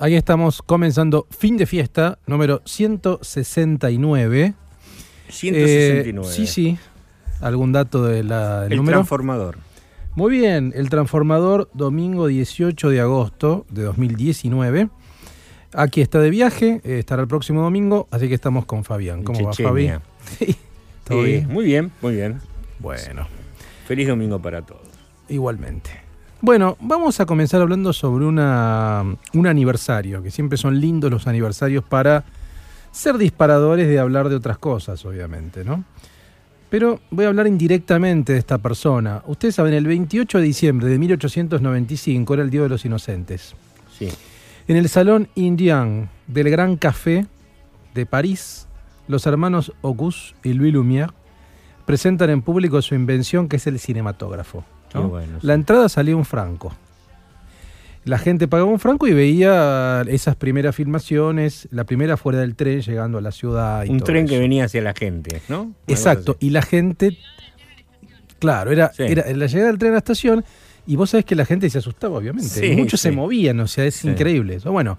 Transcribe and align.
Ahí 0.00 0.14
estamos 0.16 0.62
comenzando 0.62 1.26
fin 1.30 1.56
de 1.56 1.66
fiesta 1.66 2.18
número 2.26 2.62
169. 2.64 4.54
169. 5.28 6.28
Eh, 6.28 6.34
sí, 6.34 6.46
sí. 6.46 6.78
¿Algún 7.40 7.72
dato 7.72 8.04
de 8.04 8.22
la, 8.24 8.62
del 8.62 8.72
El 8.72 8.78
número? 8.78 8.98
transformador. 8.98 9.58
Muy 10.16 10.30
bien, 10.32 10.72
el 10.74 10.90
transformador 10.90 11.70
domingo 11.72 12.26
18 12.26 12.90
de 12.90 13.00
agosto 13.00 13.64
de 13.70 13.82
2019. 13.84 14.90
Aquí 15.72 16.00
está 16.00 16.18
de 16.18 16.30
viaje, 16.30 16.80
eh, 16.82 16.98
estará 16.98 17.22
el 17.22 17.28
próximo 17.28 17.62
domingo, 17.62 18.08
así 18.10 18.26
que 18.28 18.34
estamos 18.34 18.66
con 18.66 18.82
Fabián. 18.82 19.22
¿Cómo 19.22 19.40
va 19.44 19.52
Fabi? 19.52 19.82
Chechenia. 19.86 20.02
Sí, 20.38 20.56
¿Todo 21.04 21.24
Eh, 21.24 21.26
bien? 21.26 21.48
Muy 21.48 21.64
bien, 21.64 21.92
muy 22.02 22.14
bien. 22.14 22.40
Bueno, 22.80 23.26
Feliz 23.86 24.06
domingo 24.08 24.38
para 24.40 24.62
todos. 24.62 24.82
igualmente. 25.28 25.90
Bueno, 26.42 26.78
vamos 26.80 27.20
a 27.20 27.26
comenzar 27.26 27.60
hablando 27.60 27.92
sobre 27.92 28.24
una, 28.24 29.04
un 29.34 29.46
aniversario, 29.46 30.22
que 30.22 30.30
siempre 30.30 30.56
son 30.56 30.80
lindos 30.80 31.10
los 31.10 31.26
aniversarios 31.26 31.84
para 31.84 32.24
ser 32.92 33.18
disparadores 33.18 33.88
de 33.88 33.98
hablar 33.98 34.30
de 34.30 34.36
otras 34.36 34.56
cosas, 34.56 35.04
obviamente, 35.04 35.64
¿no? 35.64 35.84
Pero 36.70 37.00
voy 37.10 37.26
a 37.26 37.28
hablar 37.28 37.46
indirectamente 37.46 38.32
de 38.32 38.38
esta 38.38 38.56
persona. 38.56 39.22
Ustedes 39.26 39.56
saben, 39.56 39.74
el 39.74 39.86
28 39.86 40.38
de 40.38 40.44
diciembre 40.44 40.88
de 40.88 40.98
1895 40.98 42.32
era 42.32 42.42
el 42.42 42.50
Día 42.50 42.62
de 42.62 42.68
los 42.70 42.84
Inocentes. 42.86 43.54
Sí. 43.98 44.08
En 44.66 44.76
el 44.76 44.88
Salón 44.88 45.28
Indian 45.34 46.08
del 46.26 46.48
Gran 46.48 46.76
Café 46.76 47.26
de 47.92 48.06
París, 48.06 48.66
los 49.08 49.26
hermanos 49.26 49.72
Auguste 49.82 50.48
y 50.48 50.54
Louis 50.54 50.72
Lumière 50.72 51.12
presentan 51.84 52.30
en 52.30 52.40
público 52.40 52.80
su 52.80 52.94
invención 52.94 53.48
que 53.48 53.56
es 53.56 53.66
el 53.66 53.78
cinematógrafo. 53.78 54.64
¿No? 54.94 55.02
Qué 55.02 55.06
bueno, 55.08 55.38
sí. 55.40 55.46
La 55.46 55.54
entrada 55.54 55.88
salía 55.88 56.16
un 56.16 56.24
franco. 56.24 56.74
La 58.04 58.18
gente 58.18 58.48
pagaba 58.48 58.70
un 58.70 58.78
franco 58.80 59.06
y 59.06 59.12
veía 59.12 60.02
esas 60.08 60.34
primeras 60.34 60.74
filmaciones, 60.74 61.68
la 61.70 61.84
primera 61.84 62.16
fuera 62.16 62.40
del 62.40 62.54
tren 62.56 62.80
llegando 62.80 63.18
a 63.18 63.20
la 63.20 63.30
ciudad. 63.30 63.84
y 63.84 63.90
Un 63.90 63.98
todo 63.98 64.06
tren 64.06 64.26
que 64.26 64.38
venía 64.38 64.64
hacia 64.64 64.80
la 64.80 64.94
gente, 64.94 65.42
¿no? 65.48 65.56
Algo 65.60 65.74
Exacto, 65.86 66.32
así. 66.38 66.46
y 66.46 66.50
la 66.50 66.62
gente, 66.62 67.18
claro, 68.38 68.72
era, 68.72 68.90
Sí. 68.94 69.02
era 69.02 69.30
la 69.32 69.46
llegada 69.46 69.68
del 69.68 69.78
tren 69.78 69.90
a 69.90 69.94
la 69.94 69.98
estación 69.98 70.44
y 70.86 70.96
vos 70.96 71.10
sabés 71.10 71.26
que 71.26 71.34
la 71.34 71.44
gente 71.44 71.68
se 71.68 71.78
asustaba, 71.78 72.16
obviamente. 72.16 72.48
Sí, 72.48 72.74
Muchos 72.74 73.00
se 73.00 73.10
movían, 73.12 73.60
o 73.60 73.66
sea, 73.68 73.84
es 73.84 74.02
increíble 74.04 74.54
eso. 74.56 74.72
Bueno, 74.72 74.98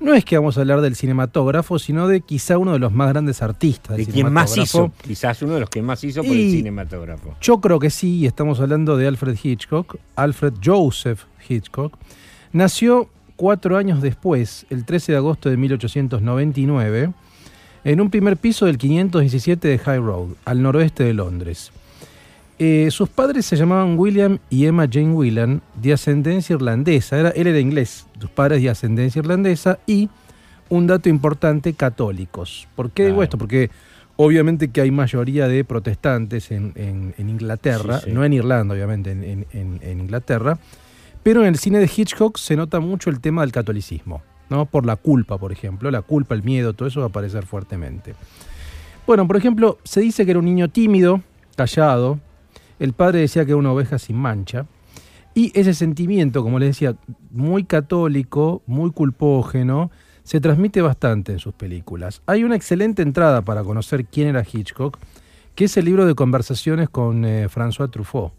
no 0.00 0.14
es 0.14 0.24
que 0.24 0.36
vamos 0.36 0.56
a 0.56 0.62
hablar 0.62 0.80
del 0.80 0.96
cinematógrafo, 0.96 1.78
sino 1.78 2.08
de 2.08 2.22
quizá 2.22 2.58
uno 2.58 2.72
de 2.72 2.78
los 2.78 2.92
más 2.92 3.10
grandes 3.10 3.42
artistas 3.42 3.96
De 3.96 4.06
quien 4.06 4.32
más 4.32 4.56
hizo, 4.56 4.92
quizás 5.02 5.42
uno 5.42 5.54
de 5.54 5.60
los 5.60 5.70
que 5.70 5.82
más 5.82 6.02
hizo 6.02 6.22
por 6.22 6.32
el 6.32 6.50
cinematógrafo. 6.50 7.36
Yo 7.40 7.60
creo 7.60 7.78
que 7.78 7.90
sí, 7.90 8.18
y 8.18 8.26
estamos 8.26 8.60
hablando 8.60 8.96
de 8.96 9.06
Alfred 9.06 9.36
Hitchcock, 9.42 9.96
Alfred 10.16 10.54
Joseph 10.64 11.20
Hitchcock. 11.48 11.96
Nació 12.52 13.08
cuatro 13.36 13.76
años 13.76 14.02
después, 14.02 14.66
el 14.70 14.84
13 14.84 15.12
de 15.12 15.18
agosto 15.18 15.50
de 15.50 15.56
1899, 15.56 17.12
en 17.84 18.00
un 18.00 18.10
primer 18.10 18.36
piso 18.36 18.66
del 18.66 18.78
517 18.78 19.68
de 19.68 19.78
High 19.78 20.00
Road, 20.00 20.28
al 20.44 20.62
noroeste 20.62 21.04
de 21.04 21.14
Londres. 21.14 21.72
Eh, 22.62 22.88
sus 22.90 23.08
padres 23.08 23.46
se 23.46 23.56
llamaban 23.56 23.98
William 23.98 24.38
y 24.50 24.66
Emma 24.66 24.86
Jane 24.90 25.12
Whelan, 25.12 25.62
de 25.80 25.94
ascendencia 25.94 26.54
irlandesa. 26.54 27.18
Era, 27.18 27.30
él 27.30 27.46
era 27.46 27.58
inglés, 27.58 28.06
sus 28.20 28.28
padres 28.28 28.60
de 28.60 28.68
ascendencia 28.68 29.18
irlandesa 29.20 29.78
y, 29.86 30.10
un 30.68 30.86
dato 30.86 31.08
importante, 31.08 31.72
católicos. 31.72 32.68
¿Por 32.76 32.90
qué 32.90 33.04
digo 33.04 33.14
Claro. 33.16 33.24
esto? 33.24 33.38
Porque 33.38 33.70
obviamente 34.16 34.68
que 34.68 34.82
hay 34.82 34.90
mayoría 34.90 35.48
de 35.48 35.64
protestantes 35.64 36.50
en, 36.50 36.72
en- 36.74 37.14
en 37.16 37.30
Inglaterra, 37.30 38.00
Sí, 38.00 38.06
sí. 38.08 38.12
no 38.12 38.24
en 38.26 38.34
Irlanda, 38.34 38.74
obviamente, 38.74 39.10
en, 39.12 39.24
en- 39.24 39.46
en- 39.52 39.80
en 39.82 40.00
Inglaterra, 40.00 40.58
pero 41.22 41.40
en 41.40 41.46
el 41.48 41.56
cine 41.58 41.78
de 41.78 41.90
Hitchcock 41.96 42.36
se 42.36 42.56
nota 42.56 42.78
mucho 42.78 43.08
el 43.08 43.20
tema 43.20 43.40
del 43.40 43.52
catolicismo, 43.52 44.20
¿no? 44.50 44.66
Por 44.66 44.84
la 44.84 44.96
culpa, 44.96 45.38
por 45.38 45.50
ejemplo, 45.50 45.90
la 45.90 46.02
culpa, 46.02 46.34
el 46.34 46.42
miedo, 46.42 46.74
todo 46.74 46.88
eso 46.88 47.00
va 47.00 47.06
a 47.06 47.08
aparecer 47.08 47.46
fuertemente. 47.46 48.14
Bueno, 49.06 49.26
por 49.26 49.38
ejemplo, 49.38 49.78
se 49.82 50.02
dice 50.02 50.26
que 50.26 50.32
era 50.32 50.38
un 50.40 50.44
niño 50.44 50.68
tímido, 50.68 51.22
callado, 51.56 52.20
el 52.80 52.92
padre 52.92 53.20
decía 53.20 53.44
que 53.44 53.52
era 53.52 53.58
una 53.58 53.72
oveja 53.72 53.98
sin 53.98 54.16
mancha, 54.16 54.66
y 55.34 55.52
ese 55.58 55.74
sentimiento, 55.74 56.42
como 56.42 56.58
les 56.58 56.70
decía, 56.70 56.96
muy 57.30 57.62
católico, 57.64 58.62
muy 58.66 58.90
culpógeno, 58.90 59.92
se 60.24 60.40
transmite 60.40 60.82
bastante 60.82 61.32
en 61.32 61.38
sus 61.38 61.54
películas. 61.54 62.22
Hay 62.26 62.42
una 62.42 62.56
excelente 62.56 63.02
entrada 63.02 63.42
para 63.42 63.62
conocer 63.62 64.06
quién 64.06 64.28
era 64.28 64.44
Hitchcock, 64.44 64.98
que 65.54 65.66
es 65.66 65.76
el 65.76 65.84
libro 65.84 66.06
de 66.06 66.14
conversaciones 66.14 66.88
con 66.88 67.24
eh, 67.24 67.48
François 67.48 67.90
Truffaut, 67.90 68.32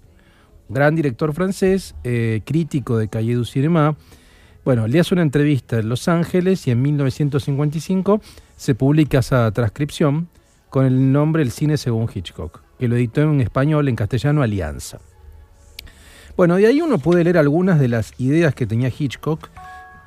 gran 0.69 0.95
director 0.95 1.33
francés, 1.33 1.95
eh, 2.03 2.41
crítico 2.45 2.97
de 2.97 3.07
Cahiers 3.07 3.37
du 3.37 3.45
Cinéma. 3.45 3.95
Bueno, 4.63 4.87
le 4.87 4.99
hace 4.99 5.13
una 5.13 5.23
entrevista 5.23 5.79
en 5.79 5.89
Los 5.89 6.07
Ángeles 6.07 6.67
y 6.67 6.71
en 6.71 6.81
1955 6.81 8.21
se 8.55 8.75
publica 8.75 9.19
esa 9.19 9.51
transcripción 9.51 10.29
con 10.69 10.85
el 10.85 11.11
nombre 11.11 11.43
El 11.43 11.51
cine 11.51 11.77
según 11.77 12.09
Hitchcock, 12.13 12.61
que 12.81 12.87
lo 12.87 12.95
editó 12.95 13.21
en 13.21 13.41
español, 13.41 13.87
en 13.89 13.95
castellano, 13.95 14.41
Alianza. 14.41 14.97
Bueno, 16.35 16.55
de 16.55 16.65
ahí 16.65 16.81
uno 16.81 16.97
puede 16.97 17.23
leer 17.23 17.37
algunas 17.37 17.79
de 17.79 17.87
las 17.87 18.19
ideas 18.19 18.55
que 18.55 18.65
tenía 18.65 18.89
Hitchcock, 18.89 19.49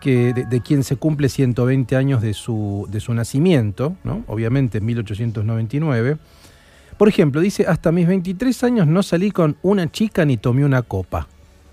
que 0.01 0.35
de, 0.35 0.45
de 0.45 0.61
quien 0.61 0.83
se 0.83 0.97
cumple 0.97 1.29
120 1.29 1.95
años 1.95 2.21
de 2.21 2.35
su, 2.35 2.89
de 2.91 2.99
su 2.99 3.15
nacimiento, 3.15 3.95
¿no? 4.03 4.25
obviamente 4.27 4.79
en 4.79 4.87
1899. 4.87 6.17
Por 6.99 7.09
ejemplo, 7.09 7.41
dice, 7.41 7.65
hasta 7.69 7.93
mis 7.93 8.09
23 8.09 8.65
años 8.65 8.89
no 8.89 9.05
salí 9.05 9.31
con 9.31 9.57
una 9.63 9.89
chica 9.93 10.25
ni 10.25 10.37
tomé 10.37 10.65
una 10.65 10.83
copa. 10.83 11.29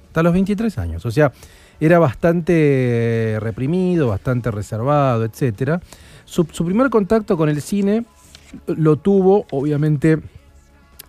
Hasta 0.10 0.22
los 0.22 0.34
23 0.34 0.78
años. 0.78 1.04
O 1.08 1.10
sea, 1.10 1.32
era 1.80 1.98
bastante 1.98 3.40
reprimido, 3.40 4.10
bastante 4.10 4.52
reservado, 4.52 5.26
etc. 5.26 5.82
Su 6.26 6.46
primer 6.46 6.92
contacto 6.92 7.38
con 7.38 7.50
el 7.50 7.60
cine 7.60 8.06
lo 8.68 8.98
tuvo, 8.98 9.48
obviamente, 9.50 10.20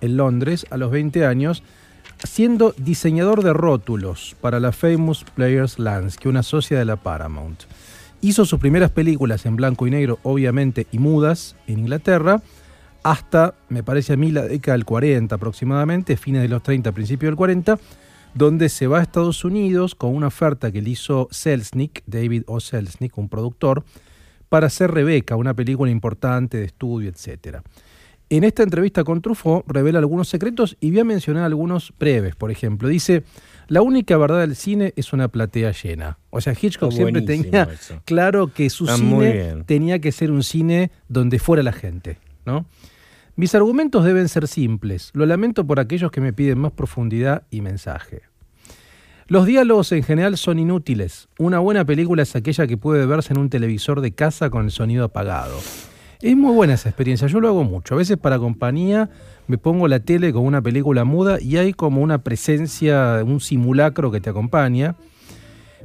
en 0.03 0.19
Londres 0.19 0.67
a 0.69 0.77
los 0.77 0.91
20 0.91 1.25
años, 1.25 1.63
siendo 2.25 2.75
diseñador 2.77 3.43
de 3.43 3.55
rótulos 3.55 4.37
para 4.41 4.61
la 4.61 4.73
Famous 4.73 5.25
Players 5.25 5.79
es 5.79 6.17
una 6.27 6.43
socia 6.43 6.79
de 6.79 6.85
la 6.85 6.97
Paramount. 6.97 7.63
Hizo 8.21 8.45
sus 8.45 8.61
primeras 8.61 8.91
películas 8.91 9.47
en 9.47 9.57
blanco 9.57 9.87
y 9.87 9.91
negro, 9.91 10.19
obviamente, 10.23 10.87
y 10.93 10.99
mudas 10.99 11.57
en 11.67 11.81
Inglaterra, 11.81 12.43
hasta, 13.03 13.55
me 13.69 13.83
parece 13.83 14.13
a 14.13 14.17
mí, 14.17 14.31
la 14.31 14.43
década 14.43 14.77
del 14.77 14.85
40 14.85 15.35
aproximadamente, 15.35 16.17
fines 16.17 16.43
de 16.43 16.49
los 16.49 16.63
30, 16.63 16.93
principios 16.93 17.31
del 17.31 17.37
40, 17.37 17.79
donde 18.35 18.69
se 18.69 18.87
va 18.87 19.01
a 19.01 19.03
Estados 19.03 19.45
Unidos 19.45 19.95
con 19.95 20.15
una 20.15 20.29
oferta 20.29 20.71
que 20.71 20.81
le 20.81 20.91
hizo 20.91 21.29
Selznick, 21.31 22.03
David 22.07 22.45
O. 22.47 22.61
Selznick, 22.61 23.19
un 23.19 23.29
productor, 23.29 23.85
para 24.49 24.69
hacer 24.69 24.91
Rebeca, 24.91 25.35
una 25.35 25.55
película 25.55 25.91
importante 25.91 26.59
de 26.59 26.65
estudio, 26.67 27.11
etc. 27.11 27.59
En 28.33 28.45
esta 28.45 28.63
entrevista 28.63 29.05
con 29.05 29.21
Truffaut 29.21 29.63
revela 29.71 29.99
algunos 29.99 30.27
secretos 30.27 30.79
y 30.81 30.91
voy 30.91 31.01
a 31.01 31.05
mencionar 31.05 31.45
algunos 31.45 31.93
breves. 31.99 32.35
Por 32.35 32.51
ejemplo, 32.51 32.89
dice, 32.89 33.25
la 33.69 33.83
única 33.83 34.17
verdad 34.17 34.41
del 34.41 34.57
cine 34.57 34.95
es 34.97 35.13
una 35.13 35.29
platea 35.29 35.73
llena. 35.73 36.17
O 36.31 36.41
sea, 36.41 36.55
Hitchcock 36.59 36.93
siempre 36.93 37.21
tenía 37.21 37.65
eso. 37.65 38.01
claro 38.07 38.47
que 38.47 38.71
su 38.71 38.87
Está 38.87 38.97
cine 38.97 39.65
tenía 39.67 39.99
que 39.99 40.13
ser 40.13 40.31
un 40.31 40.43
cine 40.43 40.91
donde 41.09 41.39
fuera 41.39 41.63
la 41.63 41.75
gente, 41.75 42.21
¿no? 42.47 42.65
Mis 43.37 43.55
argumentos 43.55 44.03
deben 44.03 44.31
ser 44.31 44.49
simples. 44.49 45.11
Lo 45.13 45.27
lamento 45.27 45.67
por 45.67 45.79
aquellos 45.79 46.11
que 46.11 46.23
me 46.23 46.33
piden 46.33 46.59
más 46.59 46.73
profundidad 46.73 47.43
y 47.51 47.61
mensaje. 47.61 48.23
Los 49.27 49.45
diálogos 49.45 49.93
en 49.93 50.05
general 50.05 50.39
son 50.39 50.59
inútiles. 50.59 51.29
Una 51.39 51.59
buena 51.59 51.85
película 51.85 52.23
es 52.23 52.35
aquella 52.35 52.67
que 52.67 52.79
puede 52.79 53.05
verse 53.05 53.35
en 53.35 53.41
un 53.41 53.51
televisor 53.51 54.01
de 54.01 54.13
casa 54.13 54.49
con 54.49 54.65
el 54.65 54.71
sonido 54.71 55.05
apagado. 55.05 55.59
Es 56.23 56.37
muy 56.37 56.55
buena 56.55 56.75
esa 56.75 56.89
experiencia, 56.89 57.27
yo 57.27 57.41
lo 57.41 57.49
hago 57.49 57.65
mucho. 57.65 57.95
A 57.95 57.99
veces 57.99 58.17
para 58.17 58.39
compañía 58.39 59.11
me 59.49 59.59
pongo 59.59 59.89
la 59.89 59.99
tele 59.99 60.33
con 60.33 60.45
una 60.45 60.63
película 60.63 61.03
muda 61.03 61.39
y 61.41 61.57
hay 61.57 61.73
como 61.73 62.01
una 62.01 62.19
presencia, 62.19 63.23
un 63.25 63.41
simulacro 63.41 64.13
que 64.13 64.21
te 64.21 64.31
acompaña. 64.31 64.95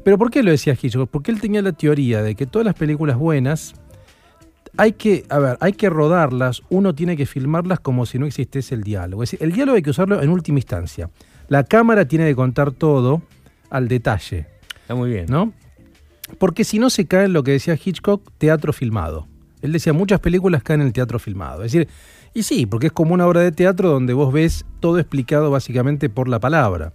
Pero 0.03 0.19
¿por 0.19 0.29
qué 0.29 0.43
lo 0.43 0.51
decía 0.51 0.77
Hitchcock? 0.79 1.09
Porque 1.09 1.31
él 1.31 1.41
tenía 1.41 1.63
la 1.63 1.71
teoría 1.71 2.21
de 2.21 2.35
que 2.35 2.45
todas 2.45 2.65
las 2.65 2.75
películas 2.75 3.17
buenas 3.17 3.73
hay 4.77 4.91
que, 4.91 5.25
a 5.29 5.39
ver, 5.39 5.57
hay 5.59 5.73
que 5.73 5.89
rodarlas, 5.89 6.61
uno 6.69 6.93
tiene 6.93 7.17
que 7.17 7.25
filmarlas 7.25 7.79
como 7.79 8.05
si 8.05 8.19
no 8.19 8.27
existiese 8.27 8.75
el 8.75 8.83
diálogo. 8.83 9.23
Es 9.23 9.31
decir, 9.31 9.43
el 9.43 9.53
diálogo 9.53 9.75
hay 9.75 9.81
que 9.81 9.89
usarlo 9.89 10.21
en 10.21 10.29
última 10.29 10.59
instancia. 10.59 11.09
La 11.47 11.63
cámara 11.63 12.07
tiene 12.07 12.27
que 12.27 12.35
contar 12.35 12.71
todo 12.71 13.23
al 13.71 13.87
detalle, 13.87 14.45
Está 14.81 14.93
muy 14.93 15.09
bien. 15.09 15.25
¿no? 15.29 15.51
Porque 16.37 16.63
si 16.63 16.77
no 16.77 16.91
se 16.91 17.07
cae 17.07 17.25
en 17.25 17.33
lo 17.33 17.41
que 17.41 17.51
decía 17.51 17.75
Hitchcock, 17.83 18.31
teatro 18.37 18.71
filmado. 18.71 19.27
Él 19.67 19.73
decía, 19.73 19.93
muchas 19.93 20.19
películas 20.19 20.63
caen 20.63 20.81
en 20.81 20.87
el 20.87 20.93
teatro 20.93 21.19
filmado. 21.19 21.63
Es 21.63 21.71
decir, 21.71 21.87
y 22.33 22.43
sí, 22.43 22.65
porque 22.65 22.87
es 22.87 22.93
como 22.93 23.13
una 23.13 23.27
obra 23.27 23.41
de 23.41 23.51
teatro 23.51 23.89
donde 23.89 24.13
vos 24.13 24.33
ves 24.33 24.65
todo 24.79 24.97
explicado 24.99 25.51
básicamente 25.51 26.09
por 26.09 26.27
la 26.27 26.39
palabra. 26.39 26.93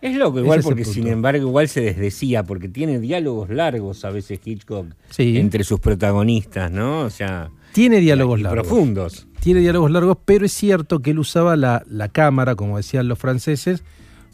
Es 0.00 0.16
loco 0.16 0.38
igual 0.40 0.60
es 0.60 0.64
porque 0.64 0.84
sin 0.86 1.06
embargo 1.08 1.46
igual 1.46 1.68
se 1.68 1.82
desdecía, 1.82 2.42
porque 2.42 2.68
tiene 2.70 2.98
diálogos 3.00 3.50
largos 3.50 4.02
a 4.06 4.10
veces 4.10 4.40
Hitchcock 4.42 4.86
Sí. 5.10 5.36
entre 5.36 5.62
sus 5.62 5.78
protagonistas, 5.78 6.70
¿no? 6.72 7.00
O 7.02 7.10
sea, 7.10 7.50
Tiene 7.72 8.00
diálogos 8.00 8.40
largos. 8.40 8.66
profundos. 8.66 9.26
tiene 9.40 9.60
diálogos 9.60 9.90
largos, 9.90 10.16
pero 10.24 10.46
es 10.46 10.52
cierto 10.52 11.00
que 11.00 11.10
él 11.10 11.18
usaba 11.18 11.54
la, 11.56 11.82
la 11.86 12.08
cámara, 12.08 12.54
como 12.56 12.78
decían 12.78 13.08
los 13.08 13.18
franceses, 13.18 13.84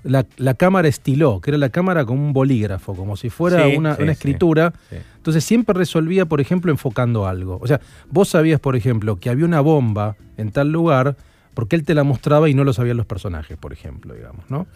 la, 0.07 0.25
la 0.37 0.55
cámara 0.55 0.89
estiló, 0.89 1.41
que 1.41 1.51
era 1.51 1.59
la 1.59 1.69
cámara 1.69 2.05
como 2.05 2.25
un 2.27 2.33
bolígrafo, 2.33 2.95
como 2.95 3.17
si 3.17 3.29
fuera 3.31 3.67
Sí, 3.69 3.77
una, 3.77 3.97
sí, 3.97 4.03
una 4.03 4.13
escritura. 4.13 4.73
sí. 4.91 4.97
Entonces 5.17 5.45
siempre 5.45 5.75
resolvía, 5.77 6.27
por 6.27 6.41
ejemplo, 6.41 6.71
enfocando 6.71 7.27
algo. 7.27 7.59
O 7.61 7.67
sea, 7.67 7.81
vos 8.11 8.29
sabías, 8.29 8.61
por 8.61 8.77
ejemplo, 8.77 9.17
que 9.17 9.29
había 9.31 9.45
una 9.45 9.61
bomba 9.61 10.17
en 10.37 10.51
tal 10.53 10.71
lugar, 10.71 11.17
porque 11.55 11.75
él 11.77 11.85
te 11.85 11.95
la 11.95 12.05
mostraba 12.05 12.49
y 12.49 12.55
no 12.55 12.65
lo 12.65 12.73
sabían 12.73 12.97
los 12.97 13.07
personajes, 13.07 13.57
por 13.59 13.73
ejemplo, 13.73 14.15
digamos, 14.15 14.49
¿no? 14.51 14.67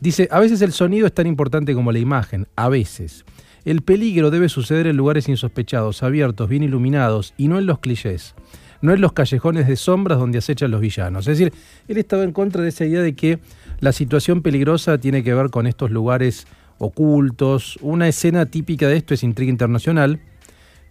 Dice, 0.00 0.28
a 0.30 0.40
veces 0.40 0.60
el 0.62 0.72
sonido 0.72 1.06
es 1.06 1.12
tan 1.12 1.26
importante 1.26 1.74
como 1.74 1.90
la 1.92 1.98
imagen, 1.98 2.46
a 2.56 2.68
veces. 2.68 3.24
El 3.64 3.82
peligro 3.82 4.30
debe 4.30 4.48
suceder 4.48 4.86
en 4.86 4.96
lugares 4.96 5.28
insospechados, 5.28 6.02
abiertos, 6.02 6.48
bien 6.48 6.62
iluminados, 6.62 7.34
y 7.36 7.48
no 7.48 7.58
en 7.58 7.66
los 7.66 7.78
clichés, 7.80 8.34
no 8.82 8.92
en 8.92 9.00
los 9.00 9.12
callejones 9.12 9.66
de 9.66 9.74
sombras 9.76 10.18
donde 10.18 10.38
acechan 10.38 10.70
los 10.70 10.80
villanos. 10.80 11.26
Es 11.26 11.38
decir, 11.38 11.52
él 11.88 11.96
estaba 11.96 12.22
en 12.24 12.32
contra 12.32 12.62
de 12.62 12.68
esa 12.68 12.84
idea 12.84 13.00
de 13.02 13.14
que 13.14 13.38
la 13.80 13.92
situación 13.92 14.42
peligrosa 14.42 14.98
tiene 14.98 15.22
que 15.22 15.34
ver 15.34 15.50
con 15.50 15.66
estos 15.66 15.90
lugares 15.90 16.46
ocultos. 16.78 17.78
Una 17.82 18.08
escena 18.08 18.46
típica 18.46 18.88
de 18.88 18.96
esto 18.96 19.14
es 19.14 19.22
Intriga 19.22 19.50
Internacional, 19.50 20.20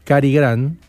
Cary 0.04 0.34
Grant, 0.34 0.80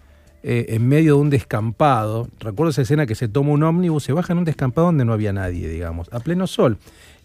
eh, 0.43 0.67
en 0.71 0.87
medio 0.87 1.15
de 1.15 1.21
un 1.21 1.31
descampado. 1.31 2.29
Recuerdo 2.41 2.71
esa 2.71 2.83
escena 2.83 3.07
que 3.07 3.15
se 3.15 3.29
toma 3.29 3.51
un 3.51 3.63
ómnibus, 3.63 4.05
se 4.05 4.13
baja 4.13 4.33
en 4.33 4.39
un 4.39 4.45
descampado 4.45 4.87
donde 4.87 5.05
no 5.05 5.13
había 5.13 5.33
nadie, 5.33 5.69
digamos, 5.69 6.09
a 6.13 6.21
pleno 6.21 6.47
sol. 6.47 6.79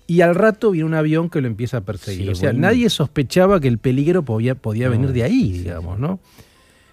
Y 0.07 0.21
al 0.21 0.35
rato 0.35 0.71
viene 0.71 0.88
un 0.88 0.94
avión 0.94 1.29
que 1.29 1.39
lo 1.39 1.47
empieza 1.47 1.77
a 1.77 1.81
perseguir. 1.81 2.25
Sí, 2.25 2.29
o 2.31 2.35
sea, 2.35 2.50
bueno. 2.50 2.67
nadie 2.67 2.89
sospechaba 2.89 3.59
que 3.59 3.67
el 3.67 3.77
peligro 3.77 4.24
podía, 4.24 4.56
podía 4.56 4.88
No, 4.88 4.91
venir 4.91 5.13
de 5.13 5.24
ahí, 5.24 5.51
digamos, 5.51 6.00
¿no? 6.00 6.19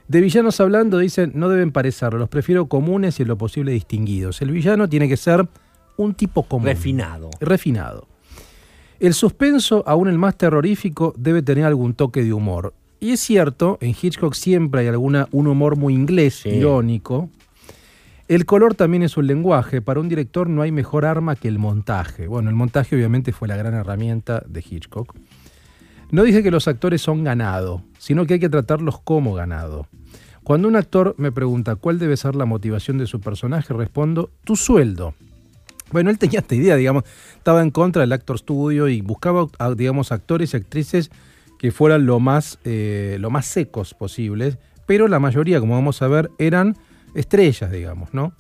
De 0.07 0.21
villanos 0.21 0.61
hablando, 0.61 0.99
dicen, 0.99 1.33
no 1.35 1.49
deben 1.49 1.73
parecerlo, 1.73 2.19
los 2.19 2.29
prefiero 2.29 2.67
comunes 2.67 3.19
y 3.19 3.23
en 3.23 3.29
lo 3.29 3.37
posible 3.37 3.73
distinguidos. 3.73 4.41
El 4.41 4.51
villano 4.51 4.89
tiene 4.89 5.09
que 5.09 5.17
ser 5.17 5.49
un 5.99 6.15
tipo 6.15 6.45
común. 6.45 6.65
Refinado. 6.67 7.29
Refinado. 7.41 8.09
El 9.01 9.13
suspenso, 9.15 9.85
aún 9.87 10.09
el 10.09 10.17
más 10.17 10.37
terrorífico, 10.37 11.13
debe 11.17 11.43
tener 11.43 11.65
algún 11.67 11.93
toque 11.93 12.25
de 12.25 12.33
humor. 12.33 12.73
Y 13.01 13.11
es 13.11 13.21
cierto, 13.21 13.79
en 13.81 13.91
Hitchcock 13.91 14.35
siempre 14.35 14.81
hay 14.81 14.87
alguna, 14.89 15.29
un 15.31 15.47
humor 15.47 15.77
muy 15.77 15.93
inglés, 15.95 16.35
Sí. 16.43 16.49
irónico. 16.49 17.29
El 18.27 18.45
color 18.45 18.75
también 18.75 19.03
es 19.03 19.17
un 19.17 19.27
lenguaje. 19.27 19.81
Para 19.81 20.01
un 20.01 20.09
director 20.09 20.49
no 20.49 20.63
hay 20.63 20.73
mejor 20.73 21.05
arma 21.05 21.37
que 21.37 21.49
el 21.49 21.59
montaje. 21.59 22.27
Bueno, 22.27 22.49
el 22.51 22.57
montaje 22.57 22.97
obviamente 22.97 23.33
fue 23.33 23.49
la 23.49 23.57
gran 23.57 23.75
herramienta 23.75 24.43
de 24.47 24.65
Hitchcock. 24.69 25.15
No 26.11 26.23
dije 26.25 26.43
que 26.43 26.51
los 26.51 26.67
actores 26.69 27.03
son 27.03 27.23
ganado, 27.23 27.83
sino 27.99 28.27
que 28.27 28.35
hay 28.35 28.41
que 28.41 28.49
tratarlos 28.49 29.01
como 29.01 29.35
ganado. 29.35 29.87
Cuando 30.43 30.67
un 30.69 30.77
actor 30.77 31.15
me 31.19 31.31
pregunta 31.31 31.77
cuál 31.77 31.99
debe 31.99 32.17
ser 32.17 32.35
la 32.35 32.47
motivación 32.47 32.99
de 32.99 33.07
su 33.07 33.21
personaje, 33.21 33.73
respondo, 33.75 34.31
tu 34.45 34.57
sueldo. 34.57 35.15
Bueno, 35.91 36.11
él 36.11 36.19
tenía 36.19 36.41
esta 36.41 36.55
idea, 36.55 36.77
digamos, 36.77 37.05
estaba 37.37 37.63
en 37.63 37.71
contra 37.71 38.03
del 38.03 38.13
actor 38.13 38.39
studio 38.39 38.89
y 38.89 39.01
buscaba, 39.01 39.47
digamos, 39.77 40.13
actores 40.13 40.53
y 40.53 40.57
actrices 40.57 41.11
que 41.59 41.73
fueran 41.73 42.07
lo 42.07 42.21
más, 42.21 42.59
eh, 42.65 43.17
lo 43.21 43.31
más 43.31 43.47
secos 43.47 43.95
posibles, 43.95 44.59
pero 44.87 45.09
la 45.09 45.19
mayoría, 45.19 45.61
como 45.61 45.75
vamos 45.75 46.01
a 46.03 46.09
ver, 46.09 46.31
eran 46.39 46.77
estrellas, 47.15 47.71
digamos, 47.71 48.15
¿no? 48.15 48.33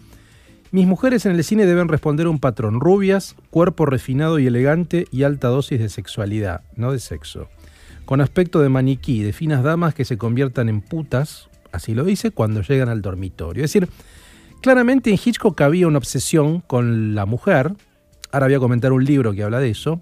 Mis 0.71 0.87
mujeres 0.87 1.25
en 1.25 1.33
el 1.33 1.43
cine 1.45 1.65
deben 1.65 1.89
responder 1.89 2.27
a 2.27 2.31
un 2.31 2.39
patrón, 2.39 2.81
rubias, 2.81 3.35
cuerpo 3.51 3.87
refinado 3.87 4.39
y 4.39 4.47
elegante 4.47 5.06
y 5.11 5.23
alta 5.23 5.49
dosis 5.49 5.81
de 5.81 5.89
sexualidad, 5.89 6.62
no 6.77 6.93
de 6.93 6.99
sexo. 6.99 7.49
Con 8.05 8.21
aspecto 8.21 8.61
de 8.61 8.69
maniquí, 8.69 9.23
de 9.23 9.33
finas 9.33 9.62
damas 9.62 9.94
que 9.94 10.05
se 10.05 10.19
conviertan 10.19 10.69
en 10.69 10.83
putas, 10.83 11.49
así 11.73 11.94
lo 11.94 12.05
dice, 12.05 12.33
cuando 12.33 12.61
llegan 12.61 12.91
al 12.91 13.01
dormitorio. 13.01 13.65
Es 13.65 13.73
decir, 13.73 13.89
Claramente 14.60 15.10
en 15.10 15.19
Hitchcock 15.22 15.60
había 15.60 15.87
una 15.87 15.99
obsesión 15.99 16.60
con 16.60 17.14
la 17.14 17.26
mujer. 17.26 17.75
Ahora 18.32 18.46
voy 18.46 18.55
a 18.55 18.58
comentar 18.58 18.93
un 18.93 19.05
libro 19.05 19.32
que 19.32 19.44
habla 19.44 19.60
de 19.60 19.70
eso. 19.70 20.00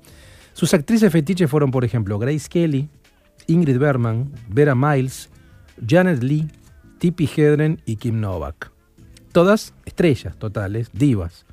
Sus 0.55 0.73
actrices 0.73 1.13
fetiches 1.13 1.51
fueron, 1.51 1.71
por 1.71 1.85
ejemplo, 1.85 2.19
Grace 2.19 2.49
Kelly, 2.49 2.89
Ingrid 3.47 3.79
Bergman, 3.79 4.33
Vera 4.49 4.75
Miles, 4.75 5.29
Janet 5.87 6.23
Lee, 6.23 6.49
Tippi 6.99 7.29
Hedren 7.37 7.83
y 7.85 7.97
Kim 7.97 8.21
Novak. 8.21 8.73
Todas 9.33 9.75
estrellas 9.85 10.37
totales, 10.39 10.89
divas. 10.95 11.45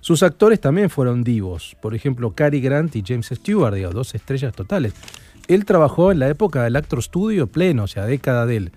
Sus 0.00 0.22
actores 0.22 0.60
también 0.60 0.90
fueron 0.90 1.24
divos. 1.24 1.76
Por 1.80 1.94
ejemplo, 1.94 2.34
Cary 2.34 2.60
Grant 2.60 2.94
y 2.96 3.02
James 3.06 3.30
Stewart, 3.32 3.74
digo, 3.74 3.90
dos 3.90 4.14
estrellas 4.14 4.54
totales. 4.54 4.92
Él 5.48 5.64
trabajó 5.64 6.12
en 6.12 6.18
la 6.18 6.28
época 6.28 6.64
del 6.64 6.76
Actor 6.76 7.02
Studio 7.02 7.46
pleno, 7.46 7.84
o 7.84 7.86
sea, 7.86 8.04
década 8.04 8.44
del 8.44 8.72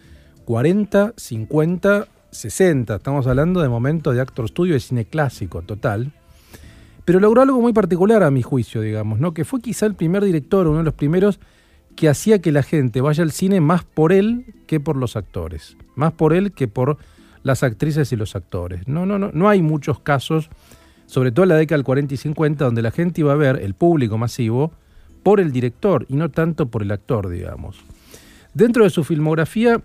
40, 0.45 1.13
50, 1.17 2.07
60. 2.35 2.95
Estamos 2.95 3.27
hablando 3.27 3.61
de 3.61 3.69
momento 3.69 4.11
de 4.11 4.21
Actor 4.21 4.47
Studio 4.49 4.73
de 4.73 4.79
cine 4.79 5.05
clásico 5.05 5.61
total. 5.61 6.11
Pero 7.05 7.19
logró 7.19 7.41
algo 7.41 7.61
muy 7.61 7.73
particular 7.73 8.23
a 8.23 8.31
mi 8.31 8.41
juicio, 8.41 8.81
digamos, 8.81 9.19
¿no? 9.19 9.33
Que 9.33 9.45
fue 9.45 9.61
quizá 9.61 9.85
el 9.85 9.95
primer 9.95 10.23
director, 10.23 10.67
uno 10.67 10.79
de 10.79 10.83
los 10.83 10.93
primeros, 10.95 11.39
que 11.95 12.09
hacía 12.09 12.41
que 12.41 12.51
la 12.51 12.63
gente 12.63 13.01
vaya 13.01 13.23
al 13.23 13.31
cine 13.31 13.61
más 13.61 13.83
por 13.83 14.11
él 14.11 14.53
que 14.67 14.79
por 14.79 14.97
los 14.97 15.15
actores. 15.15 15.77
Más 15.95 16.13
por 16.13 16.33
él 16.33 16.51
que 16.51 16.67
por 16.67 16.97
las 17.43 17.61
actrices 17.61 18.11
y 18.11 18.15
los 18.15 18.35
actores. 18.35 18.87
No, 18.87 19.05
no, 19.05 19.19
no, 19.19 19.29
no 19.33 19.49
hay 19.49 19.61
muchos 19.61 19.99
casos, 19.99 20.49
sobre 21.05 21.31
todo 21.31 21.43
en 21.43 21.49
la 21.49 21.57
década 21.57 21.77
del 21.77 21.85
40 21.85 22.15
y 22.15 22.17
50, 22.17 22.65
donde 22.65 22.81
la 22.81 22.91
gente 22.91 23.21
iba 23.21 23.33
a 23.33 23.35
ver, 23.35 23.61
el 23.61 23.75
público 23.75 24.17
masivo, 24.17 24.71
por 25.21 25.39
el 25.39 25.51
director 25.51 26.05
y 26.09 26.15
no 26.15 26.29
tanto 26.29 26.67
por 26.67 26.81
el 26.81 26.91
actor, 26.91 27.29
digamos. 27.29 27.77
Dentro 28.53 28.83
de 28.83 28.89
su 28.89 29.03
filmografía, 29.03 29.81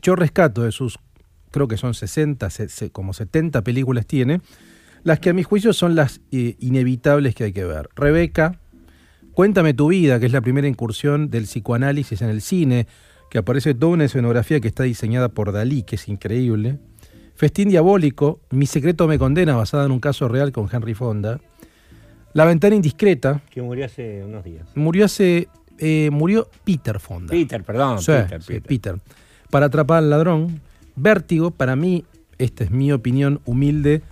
yo 0.00 0.16
rescato 0.16 0.62
de 0.62 0.72
sus, 0.72 0.98
creo 1.52 1.68
que 1.68 1.76
son 1.76 1.94
60, 1.94 2.50
se- 2.50 2.68
se- 2.68 2.90
como 2.90 3.12
70 3.12 3.62
películas 3.62 4.06
tiene, 4.06 4.40
las 5.04 5.20
que 5.20 5.30
a 5.30 5.32
mi 5.32 5.44
juicio 5.44 5.72
son 5.72 5.94
las 5.94 6.20
eh, 6.32 6.56
inevitables 6.58 7.34
que 7.36 7.44
hay 7.44 7.52
que 7.52 7.64
ver. 7.64 7.88
Rebeca, 7.94 8.58
Cuéntame 9.34 9.72
tu 9.72 9.88
vida, 9.88 10.20
que 10.20 10.26
es 10.26 10.32
la 10.32 10.42
primera 10.42 10.68
incursión 10.68 11.30
del 11.30 11.44
psicoanálisis 11.44 12.20
en 12.20 12.28
el 12.28 12.42
cine, 12.42 12.86
que 13.30 13.38
aparece 13.38 13.72
toda 13.72 13.92
una 13.92 14.04
escenografía 14.04 14.60
que 14.60 14.68
está 14.68 14.82
diseñada 14.82 15.30
por 15.30 15.52
Dalí, 15.52 15.84
que 15.84 15.94
es 15.96 16.06
increíble. 16.08 16.78
Festín 17.34 17.70
Diabólico, 17.70 18.40
Mi 18.50 18.66
secreto 18.66 19.08
me 19.08 19.18
condena, 19.18 19.56
basada 19.56 19.86
en 19.86 19.92
un 19.92 20.00
caso 20.00 20.28
real 20.28 20.52
con 20.52 20.68
Henry 20.70 20.92
Fonda. 20.92 21.40
La 22.34 22.44
ventana 22.44 22.76
indiscreta, 22.76 23.40
Que 23.48 23.62
murió 23.62 23.86
hace 23.86 24.22
unos 24.22 24.44
días. 24.44 24.68
murió 24.74 25.06
hace. 25.06 25.48
eh, 25.78 26.10
murió 26.12 26.48
Peter 26.64 27.00
Fonda. 27.00 27.30
Peter, 27.30 27.64
perdón. 27.64 28.00
Sí, 28.00 28.12
Peter, 28.12 28.42
sí, 28.42 28.48
Peter. 28.52 28.62
Peter. 28.68 28.96
Para 29.50 29.66
atrapar 29.66 29.98
al 29.98 30.10
ladrón. 30.10 30.60
Vértigo, 30.96 31.50
para 31.50 31.76
mí, 31.76 32.04
esta 32.38 32.64
es 32.64 32.70
mi 32.70 32.92
opinión 32.92 33.40
humilde, 33.44 34.02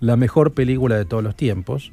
la 0.00 0.16
mejor 0.16 0.52
película 0.52 0.96
de 0.96 1.04
todos 1.04 1.22
los 1.22 1.36
tiempos. 1.36 1.92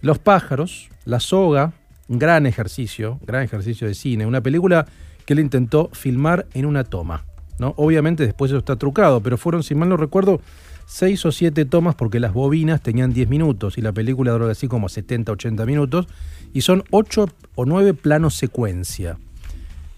Los 0.00 0.18
pájaros, 0.18 0.88
La 1.04 1.20
soga, 1.20 1.72
gran 2.08 2.46
ejercicio, 2.46 3.18
gran 3.24 3.42
ejercicio 3.42 3.86
de 3.86 3.94
cine. 3.94 4.26
Una 4.26 4.40
película 4.40 4.86
que 5.24 5.32
él 5.34 5.40
intentó 5.40 5.90
filmar 5.92 6.46
en 6.54 6.66
una 6.66 6.84
toma. 6.84 7.24
¿no? 7.58 7.74
Obviamente 7.76 8.24
después 8.24 8.50
eso 8.50 8.58
está 8.58 8.76
trucado, 8.76 9.22
pero 9.22 9.38
fueron, 9.38 9.62
si 9.62 9.74
mal 9.74 9.88
no 9.88 9.96
recuerdo, 9.96 10.40
seis 10.86 11.24
o 11.26 11.32
siete 11.32 11.64
tomas 11.64 11.94
porque 11.94 12.20
las 12.20 12.32
bobinas 12.32 12.82
tenían 12.82 13.12
10 13.12 13.28
minutos 13.28 13.78
y 13.78 13.82
la 13.82 13.92
película 13.92 14.32
duró 14.32 14.48
así 14.48 14.68
como 14.68 14.88
70, 14.88 15.32
80 15.32 15.66
minutos 15.66 16.06
y 16.52 16.60
son 16.60 16.84
ocho 16.90 17.28
o 17.54 17.64
nueve 17.64 17.94
planos 17.94 18.34
secuencia 18.34 19.18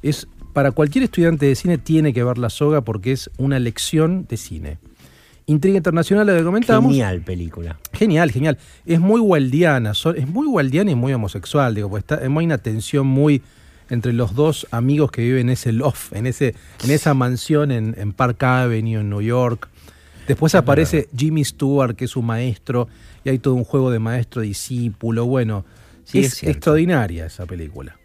es 0.02 0.28
para 0.52 0.72
cualquier 0.72 1.04
estudiante 1.04 1.46
de 1.46 1.54
cine 1.54 1.78
tiene 1.78 2.12
que 2.12 2.24
ver 2.24 2.38
La 2.38 2.50
Soga 2.50 2.80
porque 2.82 3.12
es 3.12 3.30
una 3.38 3.58
lección 3.58 4.26
de 4.28 4.36
cine. 4.36 4.78
Intriga 5.46 5.78
Internacional, 5.78 6.26
la 6.26 6.36
que 6.36 6.44
comentábamos. 6.44 6.90
Genial 6.90 7.22
película. 7.22 7.78
Genial, 7.92 8.30
genial. 8.30 8.58
Es 8.84 9.00
muy 9.00 9.20
waldiana, 9.20 9.92
es 9.92 10.28
muy 10.28 10.46
waldiana 10.46 10.90
y 10.90 10.94
muy 10.94 11.12
homosexual, 11.12 11.74
digo, 11.74 11.88
porque 11.88 12.00
está, 12.00 12.18
hay 12.22 12.28
una 12.28 12.58
tensión 12.58 13.06
muy 13.06 13.42
entre 13.88 14.12
los 14.12 14.34
dos 14.34 14.66
amigos 14.70 15.10
que 15.10 15.22
viven 15.22 15.46
en 15.46 15.50
ese 15.50 15.72
loft, 15.72 16.12
en, 16.14 16.26
ese, 16.26 16.54
en 16.84 16.90
esa 16.90 17.14
mansión 17.14 17.70
en, 17.70 17.94
en 17.96 18.12
Park 18.12 18.42
Avenue, 18.42 19.00
en 19.00 19.08
New 19.08 19.22
York. 19.22 19.68
Después 20.26 20.54
aparece 20.54 21.08
Jimmy 21.16 21.42
Stewart, 21.42 21.96
que 21.96 22.04
es 22.04 22.10
su 22.10 22.20
maestro, 22.20 22.86
y 23.24 23.30
hay 23.30 23.38
todo 23.38 23.54
un 23.54 23.64
juego 23.64 23.90
de 23.90 23.98
maestro-discípulo. 23.98 25.24
Bueno, 25.24 25.64
Sí, 26.08 26.20
es, 26.20 26.42
extraordinaria 26.42 27.26
esa 27.26 27.44
película. 27.44 27.98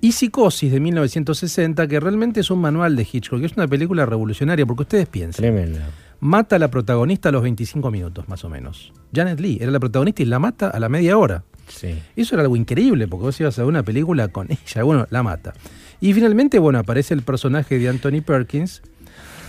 Y 0.00 0.12
Psicosis 0.12 0.72
de 0.72 0.80
1960, 0.80 1.86
que 1.86 2.00
realmente 2.00 2.40
es 2.40 2.50
un 2.50 2.60
manual 2.60 2.96
de 2.96 3.06
Hitchcock, 3.10 3.40
que 3.40 3.46
es 3.46 3.56
una 3.56 3.68
película 3.68 4.06
revolucionaria, 4.06 4.64
porque 4.64 4.82
ustedes 4.82 5.08
piensan. 5.08 5.42
Tremenda. 5.42 5.90
Mata 6.20 6.56
a 6.56 6.58
la 6.58 6.70
protagonista 6.70 7.28
a 7.28 7.32
los 7.32 7.42
25 7.42 7.90
minutos, 7.90 8.28
más 8.28 8.44
o 8.44 8.48
menos. 8.48 8.92
Janet 9.14 9.40
Lee 9.40 9.58
era 9.60 9.70
la 9.70 9.80
protagonista 9.80 10.22
y 10.22 10.26
la 10.26 10.38
mata 10.38 10.68
a 10.68 10.80
la 10.80 10.88
media 10.88 11.18
hora. 11.18 11.44
Sí. 11.68 11.98
Eso 12.16 12.34
era 12.34 12.42
algo 12.42 12.56
increíble, 12.56 13.08
porque 13.08 13.24
vos 13.24 13.40
ibas 13.40 13.58
a 13.58 13.62
ver 13.62 13.68
una 13.68 13.82
película 13.82 14.28
con 14.28 14.48
ella, 14.50 14.82
bueno, 14.82 15.06
la 15.10 15.22
mata. 15.22 15.52
Y 16.00 16.12
finalmente, 16.14 16.58
bueno, 16.58 16.78
aparece 16.78 17.14
el 17.14 17.22
personaje 17.22 17.78
de 17.78 17.88
Anthony 17.88 18.22
Perkins, 18.24 18.82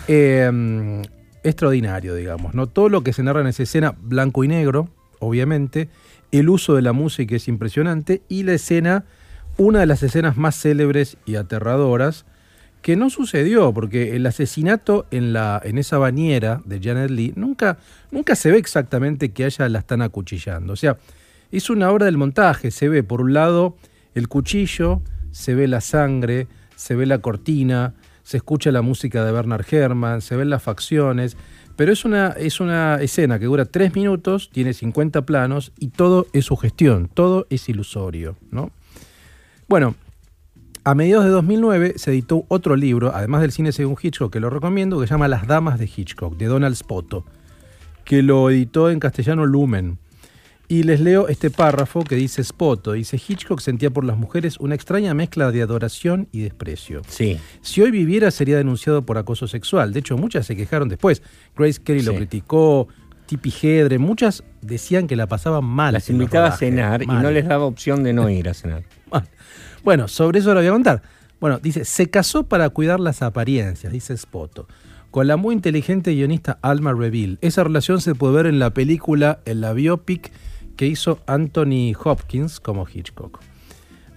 eh, 0.07 1.01
extraordinario, 1.43 2.15
digamos, 2.15 2.53
¿no? 2.53 2.67
Todo 2.67 2.89
lo 2.89 3.03
que 3.03 3.13
se 3.13 3.23
narra 3.23 3.41
en 3.41 3.47
esa 3.47 3.63
escena, 3.63 3.95
blanco 4.01 4.43
y 4.43 4.47
negro, 4.47 4.89
obviamente, 5.19 5.89
el 6.31 6.49
uso 6.49 6.75
de 6.75 6.81
la 6.81 6.93
música 6.93 7.35
es 7.35 7.47
impresionante, 7.47 8.21
y 8.29 8.43
la 8.43 8.53
escena, 8.53 9.05
una 9.61 9.79
de 9.79 9.85
las 9.85 10.01
escenas 10.01 10.37
más 10.37 10.59
célebres 10.59 11.17
y 11.27 11.35
aterradoras, 11.35 12.25
que 12.81 12.95
no 12.95 13.11
sucedió, 13.11 13.71
porque 13.73 14.15
el 14.15 14.25
asesinato 14.25 15.05
en, 15.11 15.33
la, 15.33 15.61
en 15.63 15.77
esa 15.77 15.99
bañera 15.99 16.61
de 16.65 16.79
Janet 16.81 17.11
Lee 17.11 17.33
nunca, 17.35 17.77
nunca 18.09 18.35
se 18.35 18.49
ve 18.49 18.57
exactamente 18.57 19.29
que 19.29 19.43
a 19.43 19.47
ella 19.47 19.69
la 19.69 19.79
están 19.79 20.01
acuchillando. 20.01 20.73
O 20.73 20.75
sea, 20.75 20.97
es 21.51 21.69
una 21.69 21.91
obra 21.91 22.07
del 22.07 22.17
montaje, 22.17 22.71
se 22.71 22.89
ve 22.89 23.03
por 23.03 23.21
un 23.21 23.33
lado 23.33 23.77
el 24.15 24.27
cuchillo, 24.29 25.03
se 25.29 25.53
ve 25.53 25.67
la 25.67 25.81
sangre, 25.81 26.47
se 26.75 26.95
ve 26.95 27.05
la 27.05 27.19
cortina, 27.19 27.93
se 28.23 28.37
escucha 28.37 28.71
la 28.71 28.81
música 28.81 29.23
de 29.23 29.31
Bernard 29.31 29.65
Herrmann, 29.71 30.21
se 30.21 30.35
ven 30.35 30.49
las 30.49 30.63
facciones, 30.63 31.37
pero 31.75 31.93
es 31.93 32.03
una, 32.03 32.29
es 32.29 32.59
una 32.59 32.95
escena 32.95 33.37
que 33.37 33.45
dura 33.45 33.65
tres 33.65 33.93
minutos, 33.93 34.49
tiene 34.51 34.73
50 34.73 35.21
planos 35.23 35.71
y 35.77 35.89
todo 35.89 36.25
es 36.33 36.45
sugestión, 36.45 37.11
todo 37.13 37.45
es 37.51 37.69
ilusorio. 37.69 38.37
¿no? 38.49 38.71
Bueno, 39.71 39.95
a 40.83 40.95
mediados 40.95 41.23
de 41.23 41.31
2009 41.31 41.93
se 41.95 42.11
editó 42.11 42.43
otro 42.49 42.75
libro, 42.75 43.15
además 43.15 43.39
del 43.39 43.53
cine 43.53 43.71
según 43.71 43.95
Hitchcock, 44.01 44.29
que 44.29 44.41
lo 44.41 44.49
recomiendo, 44.49 44.99
que 44.99 45.07
se 45.07 45.13
llama 45.13 45.29
Las 45.29 45.47
Damas 45.47 45.79
de 45.79 45.85
Hitchcock, 45.85 46.35
de 46.35 46.47
Donald 46.47 46.75
Spoto, 46.75 47.23
que 48.03 48.21
lo 48.21 48.49
editó 48.49 48.89
en 48.89 48.99
castellano 48.99 49.45
Lumen. 49.45 49.97
Y 50.67 50.83
les 50.83 50.99
leo 50.99 51.29
este 51.29 51.51
párrafo 51.51 52.03
que 52.03 52.17
dice 52.17 52.43
Spoto. 52.43 52.91
Dice, 52.91 53.15
Hitchcock 53.15 53.61
sentía 53.61 53.89
por 53.89 54.03
las 54.03 54.17
mujeres 54.17 54.57
una 54.59 54.75
extraña 54.75 55.13
mezcla 55.13 55.53
de 55.53 55.61
adoración 55.61 56.27
y 56.33 56.41
desprecio. 56.41 57.01
Sí. 57.07 57.39
Si 57.61 57.81
hoy 57.81 57.91
viviera 57.91 58.29
sería 58.29 58.57
denunciado 58.57 59.05
por 59.05 59.17
acoso 59.17 59.47
sexual. 59.47 59.93
De 59.93 60.01
hecho, 60.01 60.17
muchas 60.17 60.45
se 60.45 60.57
quejaron 60.57 60.89
después. 60.89 61.21
Grace 61.55 61.81
Kelly 61.81 62.01
lo 62.01 62.13
criticó, 62.13 62.89
Tippi 63.25 63.53
Hedren, 63.61 64.01
muchas 64.01 64.43
decían 64.61 65.07
que 65.07 65.15
la 65.15 65.27
pasaban 65.27 65.63
mal. 65.63 65.93
Las 65.93 66.09
invitaba 66.09 66.47
a 66.47 66.57
cenar 66.57 67.03
y 67.03 67.07
no 67.07 67.31
les 67.31 67.47
daba 67.47 67.63
opción 67.63 68.03
de 68.03 68.11
no 68.11 68.29
ir 68.29 68.49
a 68.49 68.53
cenar. 68.53 68.83
Mal. 69.09 69.29
Bueno, 69.83 70.07
sobre 70.07 70.39
eso 70.39 70.53
lo 70.53 70.59
voy 70.59 70.67
a 70.67 70.71
contar. 70.71 71.01
Bueno, 71.39 71.59
dice, 71.59 71.85
se 71.85 72.09
casó 72.09 72.43
para 72.43 72.69
cuidar 72.69 72.99
las 72.99 73.21
apariencias, 73.23 73.91
dice 73.91 74.15
Spoto, 74.15 74.67
con 75.09 75.25
la 75.27 75.37
muy 75.37 75.55
inteligente 75.55 76.13
guionista 76.13 76.59
Alma 76.61 76.93
Reville. 76.93 77.39
Esa 77.41 77.63
relación 77.63 77.99
se 77.99 78.13
puede 78.13 78.35
ver 78.35 78.45
en 78.45 78.59
la 78.59 78.71
película, 78.73 79.39
en 79.45 79.61
la 79.61 79.73
biopic 79.73 80.31
que 80.77 80.85
hizo 80.85 81.19
Anthony 81.25 81.93
Hopkins 82.03 82.59
como 82.59 82.87
Hitchcock. 82.87 83.39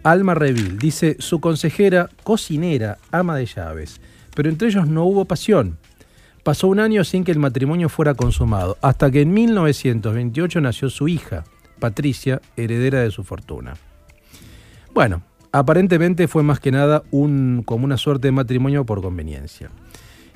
Alma 0.02 0.34
Reville 0.34 0.76
dice, 0.76 1.16
su 1.18 1.40
consejera, 1.40 2.10
cocinera, 2.24 2.98
ama 3.10 3.36
de 3.36 3.46
llaves, 3.46 4.02
pero 4.34 4.50
entre 4.50 4.68
ellos 4.68 4.86
no 4.86 5.04
hubo 5.04 5.24
pasión. 5.24 5.78
Pasó 6.42 6.68
un 6.68 6.78
año 6.78 7.04
sin 7.04 7.24
que 7.24 7.32
el 7.32 7.38
matrimonio 7.38 7.88
fuera 7.88 8.14
consumado, 8.14 8.76
hasta 8.82 9.10
que 9.10 9.22
en 9.22 9.32
1928 9.32 10.60
nació 10.60 10.90
su 10.90 11.08
hija, 11.08 11.44
Patricia, 11.78 12.42
heredera 12.54 13.00
de 13.00 13.10
su 13.10 13.24
fortuna. 13.24 13.74
Bueno, 14.92 15.22
aparentemente 15.54 16.26
fue 16.26 16.42
más 16.42 16.58
que 16.58 16.72
nada 16.72 17.04
un, 17.12 17.62
como 17.64 17.84
una 17.84 17.96
suerte 17.96 18.26
de 18.26 18.32
matrimonio 18.32 18.84
por 18.84 19.00
conveniencia. 19.00 19.70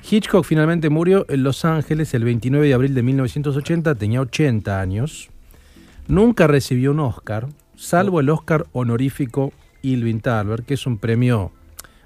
Hitchcock 0.09 0.45
finalmente 0.45 0.89
murió 0.89 1.25
en 1.27 1.43
Los 1.43 1.65
Ángeles 1.65 2.13
el 2.13 2.23
29 2.23 2.65
de 2.65 2.73
abril 2.73 2.95
de 2.95 3.03
1980, 3.03 3.95
tenía 3.95 4.21
80 4.21 4.79
años. 4.79 5.29
Nunca 6.07 6.47
recibió 6.47 6.91
un 6.91 7.01
Oscar, 7.01 7.47
salvo 7.75 8.21
el 8.21 8.29
Oscar 8.29 8.67
honorífico 8.71 9.51
Ilvin 9.81 10.21
Tarver, 10.21 10.63
que 10.63 10.75
es 10.75 10.87
un 10.87 10.97
premio, 10.97 11.51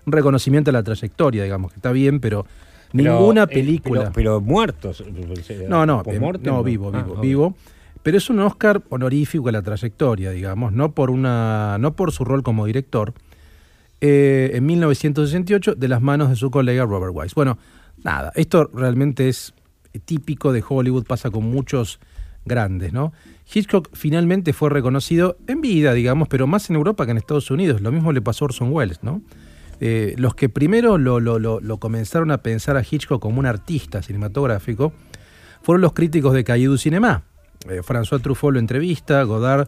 un 0.07 0.11
reconocimiento 0.11 0.71
a 0.71 0.73
la 0.73 0.81
trayectoria, 0.81 1.43
digamos, 1.43 1.71
que 1.71 1.75
está 1.75 1.91
bien, 1.91 2.19
pero, 2.19 2.47
Pero, 2.91 3.19
ninguna 3.19 3.43
eh, 3.43 3.47
película... 3.47 4.11
pero, 4.11 4.39
pero 4.39 4.41
muertos. 4.41 5.03
No, 5.69 5.85
no, 5.85 6.01
no, 6.41 6.63
vivo, 6.63 6.91
Ah, 6.91 7.21
vivo, 7.21 7.45
ok. 7.45 7.55
Pero 8.03 8.17
es 8.17 8.29
un 8.29 8.39
Oscar 8.39 8.83
honorífico 8.89 9.49
a 9.49 9.51
la 9.51 9.61
trayectoria, 9.61 10.31
digamos, 10.31 10.73
no 10.73 10.91
por 10.93 11.09
una, 11.09 11.77
no 11.79 11.95
por 11.95 12.11
su 12.11 12.25
rol 12.25 12.43
como 12.43 12.65
director. 12.65 13.13
eh, 14.01 14.51
en 14.53 14.65
1968, 14.65 15.75
de 15.75 15.87
las 15.87 16.01
manos 16.01 16.29
de 16.29 16.35
su 16.35 16.51
colega 16.51 16.85
Robert 16.85 17.13
Wise. 17.15 17.33
Bueno, 17.35 17.57
nada, 18.03 18.33
esto 18.35 18.69
realmente 18.73 19.29
es 19.29 19.53
típico 20.05 20.51
de 20.51 20.63
Hollywood, 20.67 21.05
pasa 21.05 21.31
con 21.31 21.45
muchos 21.45 21.99
grandes, 22.45 22.93
¿no? 22.93 23.13
Hitchcock 23.51 23.89
finalmente 23.93 24.53
fue 24.53 24.69
reconocido 24.69 25.37
en 25.47 25.61
vida, 25.61 25.93
digamos, 25.93 26.27
pero 26.27 26.47
más 26.47 26.69
en 26.69 26.75
Europa 26.75 27.05
que 27.05 27.11
en 27.11 27.17
Estados 27.17 27.51
Unidos. 27.51 27.81
Lo 27.81 27.91
mismo 27.91 28.11
le 28.11 28.21
pasó 28.21 28.45
a 28.45 28.47
Orson 28.47 28.71
Welles, 28.71 29.03
¿no? 29.03 29.21
Eh, 29.79 30.15
los 30.17 30.35
que 30.35 30.49
primero 30.49 30.97
lo, 30.97 31.77
comenzaron 31.79 32.31
a 32.31 32.39
pensar 32.39 32.77
a 32.77 32.83
Hitchcock 32.89 33.21
como 33.21 33.39
un 33.39 33.45
artista 33.45 34.01
cinematográfico 34.01 34.93
fueron 35.61 35.81
los 35.81 35.93
críticos 35.93 36.33
de 36.33 36.43
Cahiers 36.43 36.71
du 36.71 36.77
Cinéma. 36.77 37.23
Eh, 37.69 37.81
François 37.81 38.21
Truffaut 38.21 38.53
lo 38.53 38.59
entrevista, 38.59 39.23
Godard 39.23 39.67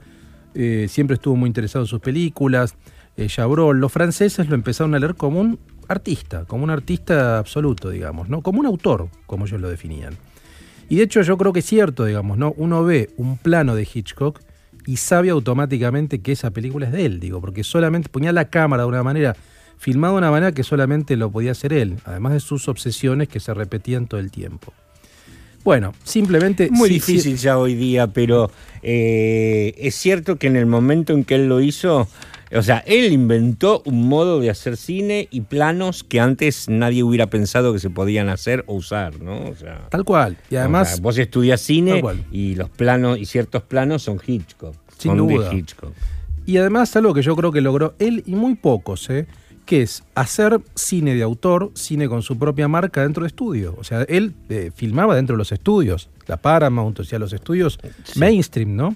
eh, 0.53 0.87
siempre 0.89 1.15
estuvo 1.15 1.35
muy 1.35 1.47
interesado 1.47 1.83
en 1.83 1.87
sus 1.87 1.99
películas, 1.99 2.75
eh, 3.17 3.27
Chabrol. 3.27 3.79
Los 3.79 3.91
franceses 3.91 4.47
lo 4.47 4.55
empezaron 4.55 4.95
a 4.95 4.99
leer 4.99 5.15
como 5.15 5.39
un 5.41 5.59
artista, 5.87 6.45
como 6.45 6.63
un 6.63 6.69
artista 6.69 7.37
absoluto, 7.37 7.89
digamos, 7.89 8.29
¿no? 8.29 8.41
Como 8.41 8.61
un 8.61 8.65
autor, 8.65 9.09
como 9.25 9.45
ellos 9.45 9.61
lo 9.61 9.69
definían. 9.69 10.15
Y 10.89 10.97
de 10.97 11.03
hecho 11.03 11.21
yo 11.21 11.37
creo 11.37 11.51
que 11.51 11.59
es 11.59 11.65
cierto, 11.65 12.05
digamos, 12.05 12.37
¿no? 12.37 12.53
Uno 12.57 12.83
ve 12.83 13.09
un 13.17 13.37
plano 13.37 13.75
de 13.75 13.87
Hitchcock 13.91 14.39
y 14.85 14.97
sabe 14.97 15.29
automáticamente 15.29 16.21
que 16.21 16.31
esa 16.31 16.51
película 16.51 16.85
es 16.85 16.91
de 16.93 17.05
él, 17.05 17.19
digo, 17.19 17.41
porque 17.41 17.63
solamente 17.63 18.09
ponía 18.09 18.31
la 18.31 18.49
cámara 18.49 18.83
de 18.83 18.89
una 18.89 19.03
manera, 19.03 19.35
filmado 19.77 20.13
de 20.13 20.19
una 20.19 20.31
manera 20.31 20.51
que 20.51 20.63
solamente 20.63 21.17
lo 21.17 21.31
podía 21.31 21.51
hacer 21.51 21.73
él, 21.73 21.97
además 22.05 22.33
de 22.33 22.39
sus 22.39 22.67
obsesiones 22.67 23.27
que 23.27 23.39
se 23.39 23.53
repetían 23.53 24.07
todo 24.07 24.19
el 24.19 24.31
tiempo. 24.31 24.73
Bueno, 25.65 25.93
simplemente... 26.03 26.69
Muy 26.69 26.89
sí, 26.89 26.99
sí, 26.99 27.11
difícil 27.13 27.37
ya 27.37 27.57
hoy 27.57 27.73
día, 27.73 28.05
pero 28.05 28.51
eh, 28.83 29.73
es 29.79 29.95
cierto 29.95 30.35
que 30.37 30.45
en 30.45 30.57
el 30.57 30.67
momento 30.67 31.11
en 31.11 31.23
que 31.23 31.33
él 31.33 31.49
lo 31.49 31.59
hizo, 31.59 32.07
o 32.53 32.61
sea, 32.61 32.83
él 32.85 33.11
inventó 33.11 33.81
un 33.85 34.07
modo 34.07 34.39
de 34.39 34.51
hacer 34.51 34.77
cine 34.77 35.27
y 35.31 35.41
planos 35.41 36.03
que 36.03 36.19
antes 36.19 36.69
nadie 36.69 37.01
hubiera 37.01 37.31
pensado 37.31 37.73
que 37.73 37.79
se 37.79 37.89
podían 37.89 38.29
hacer 38.29 38.63
o 38.67 38.75
usar, 38.75 39.19
¿no? 39.19 39.43
O 39.49 39.55
sea, 39.55 39.87
Tal 39.89 40.05
cual. 40.05 40.37
Y 40.51 40.55
o 40.55 40.59
además, 40.59 40.89
sea, 40.91 41.01
vos 41.01 41.17
estudias 41.17 41.61
cine 41.61 41.99
y 42.31 42.53
los 42.53 42.69
planos 42.69 43.17
y 43.17 43.25
ciertos 43.25 43.63
planos 43.63 44.03
son 44.03 44.21
Hitchcock. 44.23 44.75
Sin 44.99 45.17
son 45.17 45.27
duda. 45.27 45.49
de 45.49 45.55
Hitchcock. 45.55 45.93
y 46.45 46.57
además 46.57 46.95
algo 46.95 47.11
que 47.15 47.23
yo 47.23 47.35
creo 47.35 47.51
que 47.51 47.61
logró 47.61 47.95
él 47.97 48.21
y 48.27 48.35
muy 48.35 48.53
pocos, 48.53 49.09
¿eh? 49.09 49.25
Que 49.65 49.81
es 49.81 50.03
hacer 50.13 50.59
cine 50.75 51.15
de 51.15 51.23
autor, 51.23 51.71
cine 51.73 52.07
con 52.07 52.21
su 52.21 52.37
propia 52.37 52.67
marca 52.67 53.01
dentro 53.01 53.23
de 53.23 53.27
estudio. 53.27 53.75
O 53.79 53.83
sea, 53.83 54.03
él 54.03 54.33
eh, 54.49 54.71
filmaba 54.75 55.15
dentro 55.15 55.35
de 55.35 55.39
los 55.39 55.51
estudios, 55.51 56.09
la 56.27 56.37
Paramount, 56.37 56.99
o 56.99 57.03
sea, 57.03 57.19
los 57.19 57.33
estudios 57.33 57.79
Sí. 58.03 58.19
mainstream, 58.19 58.75
¿no? 58.75 58.95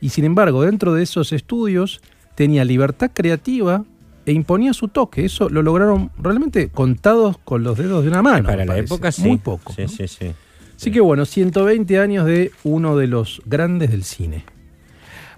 Y 0.00 0.10
sin 0.10 0.24
embargo, 0.24 0.62
dentro 0.62 0.94
de 0.94 1.02
esos 1.02 1.32
estudios 1.32 2.00
tenía 2.34 2.64
libertad 2.64 3.10
creativa 3.12 3.84
e 4.26 4.32
imponía 4.32 4.72
su 4.72 4.88
toque. 4.88 5.24
Eso 5.24 5.48
lo 5.48 5.62
lograron 5.62 6.10
realmente 6.18 6.68
contados 6.68 7.38
con 7.38 7.62
los 7.62 7.76
dedos 7.78 8.02
de 8.04 8.08
una 8.10 8.22
mano. 8.22 8.48
Para 8.48 8.64
la 8.64 8.78
época 8.78 9.12
sí. 9.12 9.22
Muy 9.22 9.38
poco. 9.38 9.72
Sí, 9.74 9.82
¿no? 9.82 9.88
sí, 9.88 10.08
sí. 10.08 10.32
Así 10.76 10.90
que 10.90 11.00
bueno, 11.00 11.24
120 11.24 11.98
años 11.98 12.26
de 12.26 12.50
uno 12.64 12.96
de 12.96 13.06
los 13.06 13.40
grandes 13.46 13.90
del 13.90 14.04
cine. 14.04 14.44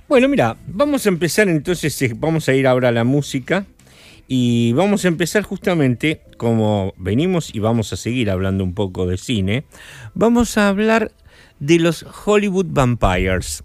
Bueno, 0.08 0.28
mira, 0.28 0.56
vamos 0.68 1.04
a 1.06 1.08
empezar 1.08 1.48
entonces, 1.48 2.00
eh, 2.02 2.14
vamos 2.16 2.48
a 2.48 2.54
ir 2.54 2.66
ahora 2.66 2.88
a 2.88 2.92
la 2.92 3.04
música 3.04 3.66
y 4.28 4.72
vamos 4.72 5.04
a 5.04 5.08
empezar 5.08 5.42
justamente 5.42 6.22
como 6.36 6.94
venimos 6.96 7.54
y 7.54 7.60
vamos 7.60 7.92
a 7.92 7.96
seguir 7.96 8.30
hablando 8.30 8.64
un 8.64 8.74
poco 8.74 9.06
de 9.06 9.16
cine, 9.16 9.64
vamos 10.14 10.58
a 10.58 10.68
hablar 10.68 11.12
de 11.60 11.78
los 11.78 12.04
Hollywood 12.24 12.66
Vampires, 12.68 13.64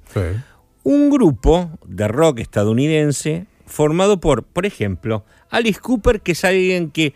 un 0.84 1.10
grupo 1.10 1.72
de 1.86 2.08
rock 2.08 2.40
estadounidense 2.40 3.46
formado 3.66 4.20
por, 4.20 4.44
por 4.44 4.66
ejemplo, 4.66 5.26
Alice 5.50 5.80
Cooper, 5.80 6.22
que 6.22 6.34
es 6.34 6.44
alguien 6.46 6.92
que 6.92 7.14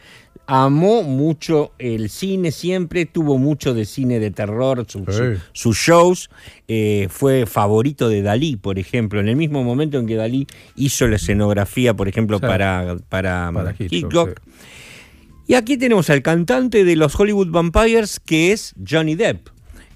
amó 0.48 1.04
mucho 1.04 1.72
el 1.80 2.10
cine 2.10 2.52
siempre, 2.52 3.06
tuvo 3.06 3.38
mucho 3.38 3.74
de 3.74 3.86
cine 3.86 4.20
de 4.20 4.32
terror, 4.32 4.86
su- 4.88 5.00
Sí. 5.00 5.12
su- 5.12 5.40
sus 5.54 5.78
shows, 5.78 6.30
eh, 6.68 7.08
fue 7.10 7.46
favorito 7.46 8.10
de 8.10 8.22
Dalí, 8.22 8.56
por 8.56 8.78
ejemplo, 8.80 9.20
en 9.20 9.28
el 9.30 9.36
mismo 9.36 9.64
momento 9.64 9.98
en 9.98 10.06
que 10.08 10.16
Dalí 10.16 10.46
hizo 10.76 11.08
la 11.08 11.16
escenografía, 11.16 11.94
por 11.96 12.08
ejemplo, 12.08 12.38
Sí. 12.38 12.42
para, 12.42 12.98
para, 13.10 13.52
Para 13.54 13.76
Hitchcock. 13.78 14.40
Sí. 14.40 14.52
Y 15.48 15.54
aquí 15.54 15.78
tenemos 15.78 16.10
al 16.10 16.22
cantante 16.22 16.84
de 16.84 16.96
los 16.96 17.20
Hollywood 17.20 17.50
Vampires, 17.52 18.20
que 18.20 18.52
es 18.52 18.74
Johnny 18.88 19.16
Depp, 19.16 19.48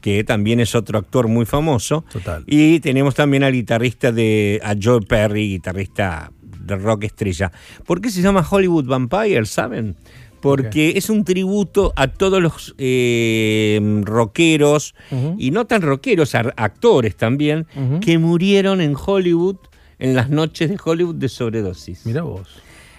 que 0.01 0.23
también 0.23 0.59
es 0.59 0.75
otro 0.75 0.99
actor 0.99 1.27
muy 1.27 1.45
famoso. 1.45 2.05
Total. 2.11 2.43
Y 2.47 2.79
tenemos 2.81 3.15
también 3.15 3.43
al 3.43 3.53
guitarrista 3.53 4.11
de, 4.11 4.59
a 4.63 4.75
Joe 4.81 5.01
Perry, 5.01 5.49
guitarrista 5.49 6.31
de 6.41 6.75
rock 6.75 7.05
estrella. 7.05 7.51
¿Por 7.85 7.99
qué 7.99 8.11
se 8.11 8.21
llama 8.21 8.45
Hollywood 8.47 8.85
Vampire? 8.85 9.43
¿Saben? 9.45 9.95
Porque 10.41 10.93
es 10.95 11.09
un 11.09 11.23
tributo 11.23 11.93
a 11.95 12.07
todos 12.07 12.41
los 12.41 12.75
eh, 12.77 13.79
rockeros, 14.03 14.95
y 15.37 15.51
no 15.51 15.65
tan 15.65 15.81
rockeros, 15.81 16.35
actores 16.35 17.15
también, 17.15 17.67
que 18.01 18.17
murieron 18.17 18.81
en 18.81 18.95
Hollywood 18.95 19.57
en 19.99 20.15
las 20.15 20.29
noches 20.29 20.69
de 20.69 20.77
Hollywood 20.83 21.15
de 21.15 21.29
sobredosis. 21.29 22.05
Mira 22.05 22.21
vos. 22.23 22.47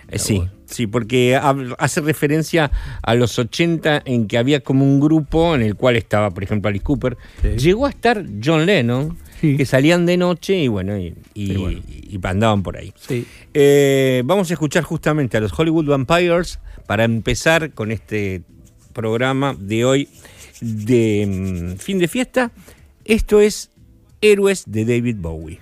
Eh, 0.09 0.18
Sí, 0.18 0.42
sí, 0.66 0.87
porque 0.87 1.37
hace 1.78 2.00
referencia 2.00 2.70
a 3.02 3.14
los 3.14 3.38
80 3.38 4.02
en 4.04 4.26
que 4.26 4.38
había 4.38 4.61
como 4.61 4.85
un 4.85 5.00
grupo 5.00 5.54
en 5.54 5.62
el 5.62 5.76
cual 5.76 5.97
estaba, 5.97 6.30
por 6.30 6.42
ejemplo, 6.42 6.68
Alice 6.68 6.85
Cooper. 6.85 7.16
Sí. 7.40 7.49
Llegó 7.56 7.87
a 7.87 7.90
estar 7.90 8.25
John 8.44 8.66
Lennon, 8.66 9.16
Sí. 9.40 9.56
que 9.56 9.64
salían 9.64 10.04
de 10.04 10.16
noche 10.18 10.59
y 10.59 10.68
bueno, 10.68 10.99
y, 10.99 11.14
andaban 12.23 12.62
por 12.62 12.76
ahí. 12.76 12.92
Sí. 12.97 13.26
Eh, 13.54 14.23
vamos 14.26 14.50
a 14.50 14.54
escuchar 14.54 14.82
justamente 14.82 15.37
a 15.38 15.40
los 15.40 15.59
Hollywood 15.59 15.87
Vampires 15.87 16.59
para 16.90 17.04
empezar 17.04 17.70
con 17.70 17.92
este 17.92 18.42
programa 18.92 19.54
de 19.56 19.85
hoy 19.85 20.09
de 20.61 21.25
mm, 21.25 21.76
fin 21.78 22.00
de 22.00 22.09
fiesta. 22.09 22.50
Esto 23.04 23.40
es 23.40 23.70
Héroes 24.20 24.64
de 24.66 24.85
David 24.85 25.18
Bowie. 25.20 25.61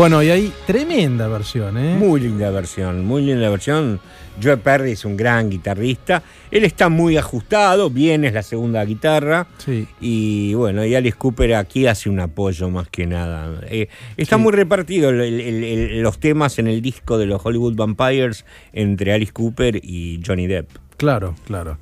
Bueno, 0.00 0.22
y 0.22 0.30
hay 0.30 0.50
tremenda 0.66 1.28
versión, 1.28 1.76
¿eh? 1.76 1.94
Muy 1.94 2.20
linda 2.20 2.48
versión, 2.50 3.04
muy 3.04 3.20
linda 3.20 3.50
versión. 3.50 4.00
Joe 4.42 4.56
Perry 4.56 4.92
es 4.92 5.04
un 5.04 5.14
gran 5.14 5.50
guitarrista. 5.50 6.22
Él 6.50 6.64
está 6.64 6.88
muy 6.88 7.18
ajustado, 7.18 7.90
bien 7.90 8.24
es 8.24 8.32
la 8.32 8.42
segunda 8.42 8.82
guitarra. 8.82 9.46
Sí. 9.58 9.86
Y 10.00 10.54
bueno, 10.54 10.86
y 10.86 10.94
Alice 10.94 11.18
Cooper 11.18 11.52
aquí 11.54 11.86
hace 11.86 12.08
un 12.08 12.18
apoyo 12.18 12.70
más 12.70 12.88
que 12.88 13.06
nada. 13.06 13.60
Eh, 13.68 13.88
está 14.16 14.38
muy 14.38 14.52
repartido 14.54 15.10
el- 15.10 15.20
el- 15.20 15.38
el- 15.42 15.64
el- 15.64 16.00
los 16.00 16.18
temas 16.18 16.58
en 16.58 16.68
el 16.68 16.80
disco 16.80 17.18
de 17.18 17.26
los 17.26 17.44
Hollywood 17.44 17.74
Vampires 17.76 18.46
entre 18.72 19.12
Alice 19.12 19.32
Cooper 19.34 19.80
y 19.84 20.22
Johnny 20.26 20.46
Depp. 20.46 20.70
Claro, 20.96 21.34
claro. 21.46 21.76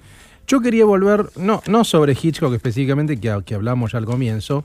Yo 0.48 0.61
quería 0.61 0.87
volver, 0.87 1.26
no, 1.37 1.62
no 1.68 1.85
sobre 1.85 2.16
Hitchcock 2.20 2.52
específicamente, 2.54 3.20
que, 3.20 3.33
que 3.46 3.54
hablamos 3.54 3.92
ya 3.92 3.98
al 3.98 4.07
comienzo, 4.07 4.64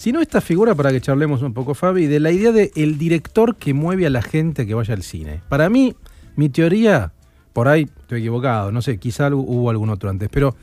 sino 0.00 0.22
esta 0.22 0.40
figura 0.40 0.74
para 0.74 0.90
que 0.92 1.00
charlemos 1.02 1.42
un 1.42 1.52
poco, 1.52 1.74
Fabi, 1.74 2.06
de 2.06 2.20
la 2.20 2.30
idea 2.30 2.52
de 2.52 2.70
el 2.74 2.96
director 2.96 3.56
que 3.56 3.74
mueve 3.74 4.06
a 4.06 4.10
la 4.10 4.22
gente 4.22 4.66
que 4.66 4.72
vaya 4.72 4.94
al 4.94 5.02
cine. 5.02 5.42
Para 5.50 5.68
mí, 5.68 5.94
mi 6.36 6.48
teoría, 6.48 7.12
por 7.52 7.68
ahí 7.68 7.82
estoy 8.00 8.20
equivocado, 8.20 8.72
no 8.72 8.80
sé, 8.80 8.96
quizá 8.96 9.28
hu- 9.28 9.44
hubo 9.46 9.68
algún 9.68 9.90
otro 9.90 10.08
antes, 10.08 10.30
pero 10.32 10.56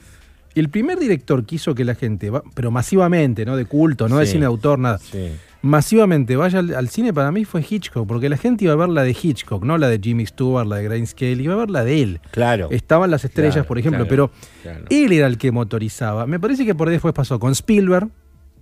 el 0.56 0.70
primer 0.70 0.98
director 0.98 1.46
que 1.46 1.56
hizo 1.58 1.76
que 1.76 1.86
la 1.86 1.94
gente, 1.94 2.32
pero 2.56 2.72
masivamente, 2.72 3.46
¿no? 3.46 3.56
De 3.56 3.66
culto, 3.66 4.10
no 4.10 4.18
de 4.18 4.26
cine 4.26 4.40
de 4.40 4.46
autor, 4.48 4.80
nada, 4.80 4.98
Sí. 4.98 5.30
masivamente 5.62 6.36
vaya 6.36 6.58
al, 6.58 6.74
al 6.74 6.90
cine 6.90 7.14
para 7.14 7.32
mí 7.32 7.46
fue 7.46 7.64
Hitchcock, 7.70 8.08
porque 8.08 8.30
la 8.30 8.38
gente 8.38 8.64
iba 8.64 8.74
a 8.74 8.78
ver 8.78 8.90
la 8.90 9.04
de 9.04 9.12
Hitchcock, 9.22 9.64
no 9.64 9.78
la 9.78 9.88
de 9.88 10.00
Jimmy 10.02 10.26
Stewart, 10.26 10.66
la 10.66 10.78
de 10.78 10.84
Grayscale, 10.86 11.44
iba 11.44 11.54
a 11.54 11.58
ver 11.58 11.70
la 11.70 11.84
de 11.84 12.02
él. 12.02 12.20
Claro. 12.32 12.70
Estaban 12.72 13.12
las 13.12 13.24
estrellas, 13.24 13.54
Claro, 13.54 13.68
por 13.68 13.78
ejemplo, 13.78 14.08
claro, 14.08 14.32
pero 14.32 14.32
claro. 14.64 14.86
él 14.90 15.12
era 15.12 15.28
el 15.28 15.38
que 15.38 15.52
motorizaba. 15.52 16.26
Me 16.26 16.40
parece 16.40 16.66
que 16.66 16.74
por 16.74 16.88
ahí 16.88 16.94
después 16.94 17.14
pasó 17.14 17.38
con 17.40 17.52
Spielberg, 17.52 18.10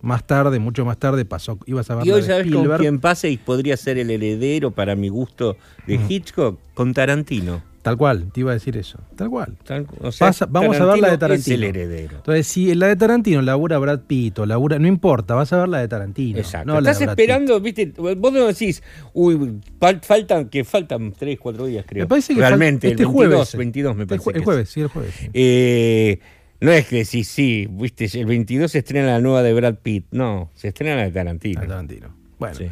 más 0.06 0.26
tarde, 0.26 0.60
mucho 0.60 0.86
más 0.86 0.98
tarde 0.98 1.26
pasó, 1.26 1.58
ibas 1.65 1.89
a 1.89 1.96
ver 1.96 2.08
Y 2.08 2.12
hoy 2.12 2.22
sabes 2.24 2.52
con 2.52 2.78
quién 2.78 3.00
pasa 3.00 3.28
y 3.28 3.38
podría 3.38 3.76
ser 3.78 3.98
el 3.98 4.10
heredero 4.12 4.72
para 4.72 4.96
mi 4.96 5.10
gusto 5.10 5.58
de 5.88 6.00
Hitchcock 6.08 6.60
con 6.74 6.94
Tarantino. 6.94 7.62
Tal 7.82 7.98
cual, 7.98 8.32
te 8.34 8.39
iba 8.39 8.50
a 8.50 8.56
decir 8.56 8.76
eso. 8.78 8.98
Tal 9.15 9.30
cual. 9.30 9.58
Tal- 9.63 9.86
o 10.02 10.12
sea, 10.12 10.26
Pasa- 10.30 10.48
vamos 10.50 10.76
a 10.82 10.86
ver 10.86 10.98
la 10.98 11.12
de 11.12 11.20
Tarantino. 11.20 11.54
Es 11.56 11.62
el 11.62 11.63
heredero. 11.65 12.15
Entonces, 12.15 12.48
si 12.48 12.74
la 12.74 12.88
de 12.88 12.96
Tarantino 12.96 13.44
labura 13.44 13.78
Brad 13.78 14.00
Pitt 14.08 14.39
o 14.39 14.46
labura, 14.48 14.80
no 14.80 14.88
importa, 14.88 15.36
vas 15.36 15.54
a 15.54 15.58
ver 15.60 15.70
la 15.70 15.82
de 15.82 15.88
Tarantino. 15.88 16.39
Exacto. 16.39 16.74
no 16.74 16.80
Estás 16.80 17.00
esperando, 17.02 17.60
viste, 17.60 17.94
vos 17.96 18.34
no 18.34 18.48
decís, 18.48 18.82
uy, 19.13 19.60
fal- 19.80 20.02
faltan, 20.02 20.50
que 20.50 20.63
faltan 20.63 21.13
3, 21.13 21.38
4 21.39 21.68
días, 21.68 21.86
creo. 21.88 22.06
Me 22.06 22.08
parece 22.08 22.34
que 22.34 22.39
Realmente, 22.39 22.88
este 22.88 23.04
el 23.04 23.08
22, 23.10 23.13
jueves. 23.30 23.56
22 23.56 23.96
me 23.96 24.02
El, 24.02 24.08
parece 24.08 24.26
jue- 24.26 24.30
el 24.30 24.34
que 24.34 24.39
es. 24.39 24.46
jueves, 24.46 24.70
sí, 24.70 24.82
el 24.82 24.88
jueves. 24.88 25.13
sí. 25.20 25.30
Eh, 25.32 26.20
no 26.62 26.72
es 26.72 26.88
que 26.88 26.98
decís, 26.98 27.28
sí, 27.28 27.68
viste, 27.70 28.10
el 28.20 28.26
22 28.26 28.72
se 28.72 28.80
estrena 28.80 29.08
la 29.08 29.20
nueva 29.20 29.44
de 29.44 29.54
Brad 29.54 29.76
Pitt. 29.76 30.06
No, 30.12 30.50
se 30.56 30.70
estrena 30.70 30.96
la 30.96 31.04
de 31.04 31.12
Tarantino. 31.12 31.62
La 31.62 31.68
Tarantino. 31.68 32.10
Bueno. 32.39 32.56
Sí. 32.56 32.70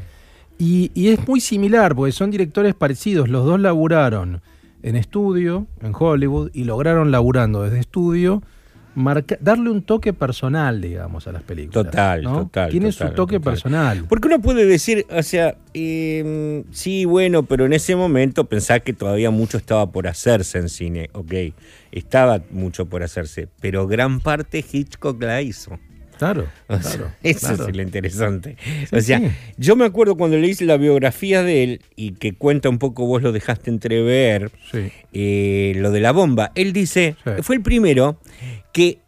Y, 0.58 0.92
y 0.94 1.10
es 1.10 1.28
muy 1.28 1.42
similar, 1.42 1.96
porque 1.96 2.12
son 2.12 2.32
directores 2.32 2.76
parecidos. 2.76 3.28
Los 3.28 3.46
dos 3.46 3.60
laburaron 3.60 4.42
en 4.82 4.96
estudio, 4.96 5.68
en 5.82 5.94
Hollywood, 5.98 6.52
y 6.54 6.64
lograron 6.64 7.12
laburando 7.12 7.64
desde 7.64 7.80
estudio 7.80 8.44
marca- 8.96 9.38
darle 9.42 9.70
un 9.70 9.82
toque 9.82 10.14
personal, 10.14 10.82
digamos, 10.82 11.28
a 11.28 11.32
las 11.32 11.44
películas. 11.44 11.86
Total, 11.86 12.22
¿no? 12.24 12.38
total, 12.44 12.70
Tiene 12.72 12.92
total, 12.92 13.08
su 13.10 13.16
toque 13.16 13.38
total. 13.40 13.54
personal. 13.54 14.06
Porque 14.08 14.28
uno 14.28 14.42
puede 14.42 14.66
decir, 14.66 15.06
o 15.10 15.24
sea, 15.24 15.56
eh, 15.74 16.64
sí, 16.72 17.06
bueno, 17.06 17.44
pero 17.44 17.66
en 17.66 17.74
ese 17.74 17.96
momento 17.96 18.46
pensar 18.46 18.84
que 18.84 18.94
todavía 18.94 19.32
mucho 19.32 19.58
estaba 19.58 19.92
por 19.92 20.08
hacerse 20.08 20.58
en 20.60 20.70
cine, 20.70 21.10
ok, 21.14 21.34
estaba 21.92 22.42
mucho 22.52 22.86
por 22.86 23.04
hacerse, 23.04 23.48
pero 23.60 23.88
gran 23.88 24.20
parte 24.20 24.64
Hitchcock 24.70 25.22
la 25.22 25.42
hizo. 25.42 25.80
Claro, 26.18 26.46
O 26.68 26.80
sea, 26.80 26.92
claro. 26.92 27.12
eso 27.24 27.48
claro. 27.48 27.68
es 27.68 27.76
lo 27.76 27.82
interesante. 27.82 28.56
Sí, 28.64 28.96
o 28.96 29.02
sea, 29.02 29.18
sí. 29.20 29.26
yo 29.58 29.76
me 29.76 29.84
acuerdo 29.84 30.16
cuando 30.16 30.38
leí 30.38 30.54
la 30.62 30.78
biografía 30.78 31.42
de 31.44 31.64
él 31.64 31.82
y 31.96 32.14
que 32.14 32.34
cuenta 32.34 32.70
un 32.70 32.78
poco, 32.78 33.06
vos 33.08 33.24
lo 33.24 33.32
dejaste 33.32 33.72
entrever, 33.72 34.52
Sí. 34.72 34.92
eh, 35.12 35.74
lo 35.78 35.90
de 35.92 36.00
la 36.02 36.12
bomba. 36.12 36.52
Él 36.56 36.72
dice, 36.72 37.16
fue 37.42 37.56
el 37.56 37.62
primero 37.64 38.20
que 38.74 39.00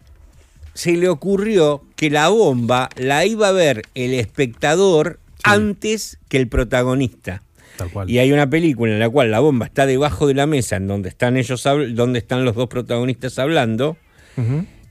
se 0.74 0.94
le 0.94 1.10
ocurrió 1.10 1.84
que 1.96 2.10
la 2.10 2.30
bomba 2.30 2.90
la 2.96 3.26
iba 3.26 3.50
a 3.50 3.52
ver 3.52 3.82
el 3.96 4.14
espectador 4.14 5.20
antes 5.44 6.20
que 6.30 6.38
el 6.38 6.48
protagonista. 6.48 7.42
Tal 7.78 7.92
cual. 7.92 8.10
Y 8.10 8.20
hay 8.20 8.32
una 8.32 8.50
película 8.50 8.94
en 8.94 9.00
la 9.00 9.10
cual 9.10 9.32
la 9.32 9.40
bomba 9.40 9.66
está 9.66 9.86
debajo 9.86 10.28
de 10.28 10.34
la 10.34 10.46
mesa 10.46 10.78
en 10.78 10.88
donde 10.88 11.10
están 11.10 11.36
ellos 11.36 11.64
donde 11.64 12.20
están 12.20 12.46
los 12.46 12.56
dos 12.56 12.68
protagonistas 12.68 13.38
hablando 13.40 13.98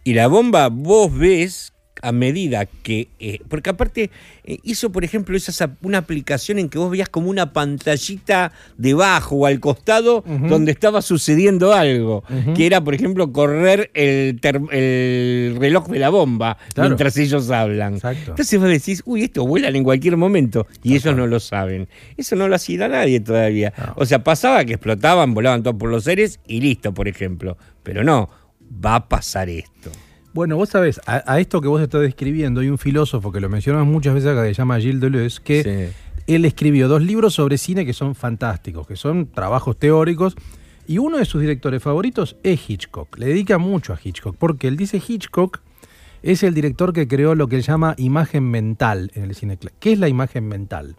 y 0.05 0.15
la 0.15 0.27
bomba 0.27 0.69
vos 0.69 1.17
ves 1.17 1.74
a 2.05 2.13
medida 2.13 2.67
que... 2.67 3.09
eh, 3.19 3.41
porque 3.49 3.71
aparte 3.71 4.11
eh, 4.45 4.59
hizo, 4.63 4.93
por 4.93 5.05
ejemplo, 5.05 5.37
esa, 5.37 5.71
una 5.83 5.99
aplicación 5.99 6.59
en 6.59 6.69
que 6.69 6.79
vos 6.79 6.91
veías 6.91 7.09
como 7.09 7.31
una 7.31 7.53
pantallita 7.53 8.53
debajo 8.77 9.37
o 9.37 9.47
al 9.47 9.59
costado 9.59 10.23
donde 10.27 10.71
estaba 10.71 11.01
sucediendo 11.01 11.73
algo. 11.73 12.23
Que 12.55 12.67
era, 12.67 12.83
por 12.83 12.95
ejemplo, 12.95 13.33
correr 13.33 13.91
el, 13.95 14.39
reloj 15.59 15.89
de 15.89 15.99
la 15.99 16.11
bomba 16.11 16.59
Claro. 16.75 16.91
mientras 16.91 17.17
ellos 17.17 17.51
hablan. 17.51 17.95
Exacto. 17.95 18.31
Entonces 18.31 18.61
vos 18.61 18.69
decís, 18.69 19.03
uy, 19.07 19.23
esto 19.25 19.47
vuelan 19.47 19.77
en 19.77 19.85
cualquier 19.85 20.17
momento. 20.17 20.67
Y 20.83 20.95
ellos 20.95 21.17
no 21.17 21.27
lo 21.27 21.41
saben. 21.41 21.89
Eso 22.17 22.37
no 22.37 22.49
lo 22.49 22.57
hacía 22.57 22.89
nadie 22.89 23.21
todavía. 23.21 23.73
No. 23.79 23.95
O 23.97 24.07
sea, 24.07 24.23
pasaba 24.23 24.65
que 24.65 24.75
explotaban, 24.75 25.33
volaban 25.33 25.63
todos 25.63 25.77
por 25.77 25.91
los 25.91 26.05
seres 26.05 26.41
y 26.47 26.61
listo, 26.61 26.93
por 26.93 27.09
ejemplo. 27.09 27.57
Pero 27.83 28.05
no, 28.05 28.29
va 28.85 28.97
a 28.97 29.09
pasar 29.09 29.49
esto. 29.49 29.91
Bueno, 30.35 30.57
vos 30.57 30.69
sabés, 30.69 31.01
a, 31.07 31.23
a 31.33 31.39
esto 31.41 31.61
que 31.61 31.69
vos 31.69 31.81
estás 31.81 32.01
describiendo, 32.03 32.61
hay 32.61 32.69
un 32.69 32.77
filósofo 32.79 33.31
que 33.33 33.41
lo 33.41 33.49
mencionamos 33.49 33.87
muchas 33.87 34.15
veces 34.15 34.31
acá, 34.31 34.43
que 34.43 34.49
se 34.49 34.55
llama 34.59 34.79
Gilles 34.81 35.01
Deleuze, 35.01 35.41
que 35.43 35.63
Sí. 35.63 36.33
él 36.35 36.45
escribió 36.45 36.89
dos 36.89 37.03
libros 37.03 37.35
sobre 37.35 37.57
cine 37.57 37.87
que 37.87 37.93
son 37.93 38.15
fantásticos, 38.17 38.87
que 38.87 38.97
son 38.97 39.31
trabajos 39.31 39.79
teóricos, 39.79 40.35
y 40.87 40.99
uno 40.99 41.19
de 41.19 41.25
sus 41.25 41.41
directores 41.41 41.83
favoritos 41.83 42.37
es 42.43 42.69
Hitchcock. 42.69 43.17
Le 43.17 43.27
dedica 43.27 43.59
mucho 43.59 43.93
a 43.93 43.99
Hitchcock, 44.03 44.37
porque 44.37 44.67
él 44.69 44.77
dice 44.77 45.01
Hitchcock 45.07 45.61
es 46.23 46.43
el 46.43 46.53
director 46.53 46.93
que 46.93 47.07
creó 47.07 47.35
lo 47.35 47.49
que 47.49 47.57
él 47.57 47.63
llama 47.63 47.95
imagen 47.97 48.45
mental 48.51 49.11
en 49.15 49.25
el 49.25 49.35
cine. 49.35 49.57
¿Qué 49.79 49.93
es 49.93 49.99
la 49.99 50.09
imagen 50.09 50.49
mental? 50.49 50.97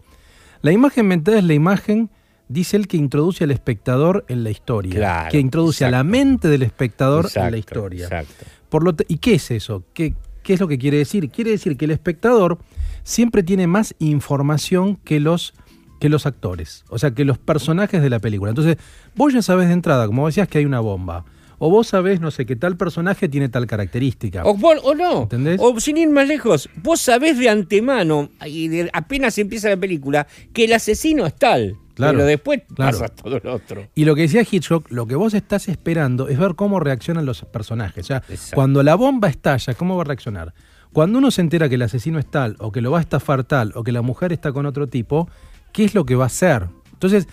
La 0.62 0.72
imagen 0.72 1.06
mental 1.08 1.34
es 1.34 1.44
la 1.44 1.52
imagen, 1.54 2.10
dice 2.48 2.76
él, 2.76 2.88
que 2.88 2.96
introduce 2.96 3.44
al 3.44 3.50
espectador 3.50 4.24
en 4.28 4.44
la 4.44 4.50
historia, 4.50 4.94
Claro, 4.94 5.30
que 5.30 5.38
introduce 5.40 5.84
a 5.84 5.90
la 5.90 6.04
mente 6.04 6.48
del 6.48 6.62
espectador 6.62 7.28
en 7.34 7.50
la 7.50 7.58
historia. 7.58 8.04
Exacto. 8.04 8.44
Por 8.68 8.84
lo 8.84 8.94
¿Y 9.08 9.18
qué 9.18 9.34
es 9.34 9.50
eso? 9.50 9.84
¿Qué, 9.94 10.14
¿Qué 10.42 10.54
es 10.54 10.60
lo 10.60 10.68
que 10.68 10.78
quiere 10.78 10.98
decir? 10.98 11.30
Quiere 11.30 11.50
decir 11.50 11.76
que 11.76 11.86
el 11.86 11.90
espectador 11.90 12.58
siempre 13.02 13.42
tiene 13.42 13.66
más 13.66 13.94
información 13.98 14.96
que 14.96 15.20
los, 15.20 15.54
que 16.00 16.08
los 16.08 16.26
actores, 16.26 16.84
o 16.88 16.98
sea, 16.98 17.12
que 17.12 17.24
los 17.24 17.38
personajes 17.38 18.02
de 18.02 18.10
la 18.10 18.18
película. 18.18 18.50
Entonces, 18.50 18.76
vos 19.14 19.32
ya 19.32 19.42
sabés 19.42 19.68
de 19.68 19.74
entrada, 19.74 20.06
como 20.06 20.26
decías, 20.26 20.48
que 20.48 20.58
hay 20.58 20.64
una 20.64 20.80
bomba. 20.80 21.24
O 21.58 21.70
vos 21.70 21.86
sabés, 21.88 22.20
no 22.20 22.30
sé, 22.30 22.44
que 22.46 22.56
tal 22.56 22.76
personaje 22.76 23.28
tiene 23.28 23.48
tal 23.48 23.66
característica. 23.66 24.42
O, 24.44 24.54
vos- 24.54 24.80
o 24.82 24.94
no, 24.94 25.22
¿Entendés? 25.22 25.58
o 25.62 25.78
sin 25.80 25.96
ir 25.96 26.08
más 26.10 26.28
lejos, 26.28 26.68
vos 26.82 27.00
sabés 27.00 27.38
de 27.38 27.48
antemano, 27.48 28.28
y 28.44 28.68
de- 28.68 28.90
apenas 28.92 29.38
empieza 29.38 29.68
la 29.70 29.76
película, 29.76 30.26
que 30.52 30.64
el 30.64 30.72
asesino 30.74 31.26
es 31.26 31.34
tal. 31.34 31.76
Claro, 31.94 32.12
pero 32.18 32.26
después 32.26 32.60
claro. 32.74 32.98
pasa 32.98 33.08
todo 33.14 33.40
lo 33.42 33.54
otro. 33.54 33.88
Y 33.94 34.04
lo 34.04 34.14
que 34.14 34.22
decía 34.22 34.42
Hitchcock, 34.50 34.90
lo 34.90 35.06
que 35.06 35.14
vos 35.14 35.32
estás 35.32 35.66
esperando 35.68 36.28
es 36.28 36.38
ver 36.38 36.54
cómo 36.54 36.78
reaccionan 36.78 37.24
los 37.24 37.40
personajes. 37.46 38.04
O 38.04 38.06
sea, 38.06 38.22
Exacto. 38.28 38.54
cuando 38.54 38.82
la 38.82 38.94
bomba 38.96 39.28
estalla, 39.28 39.72
¿cómo 39.72 39.96
va 39.96 40.02
a 40.02 40.04
reaccionar? 40.04 40.52
Cuando 40.92 41.18
uno 41.18 41.30
se 41.30 41.40
entera 41.40 41.70
que 41.70 41.76
el 41.76 41.82
asesino 41.82 42.18
es 42.18 42.26
tal, 42.30 42.56
o 42.58 42.70
que 42.70 42.82
lo 42.82 42.90
va 42.90 42.98
a 42.98 43.00
estafar 43.00 43.44
tal, 43.44 43.72
o 43.76 43.82
que 43.82 43.92
la 43.92 44.02
mujer 44.02 44.34
está 44.34 44.52
con 44.52 44.66
otro 44.66 44.88
tipo, 44.88 45.26
¿qué 45.72 45.84
es 45.84 45.94
lo 45.94 46.04
que 46.04 46.16
va 46.16 46.24
a 46.24 46.26
hacer? 46.26 46.66
Entonces, 46.92 47.28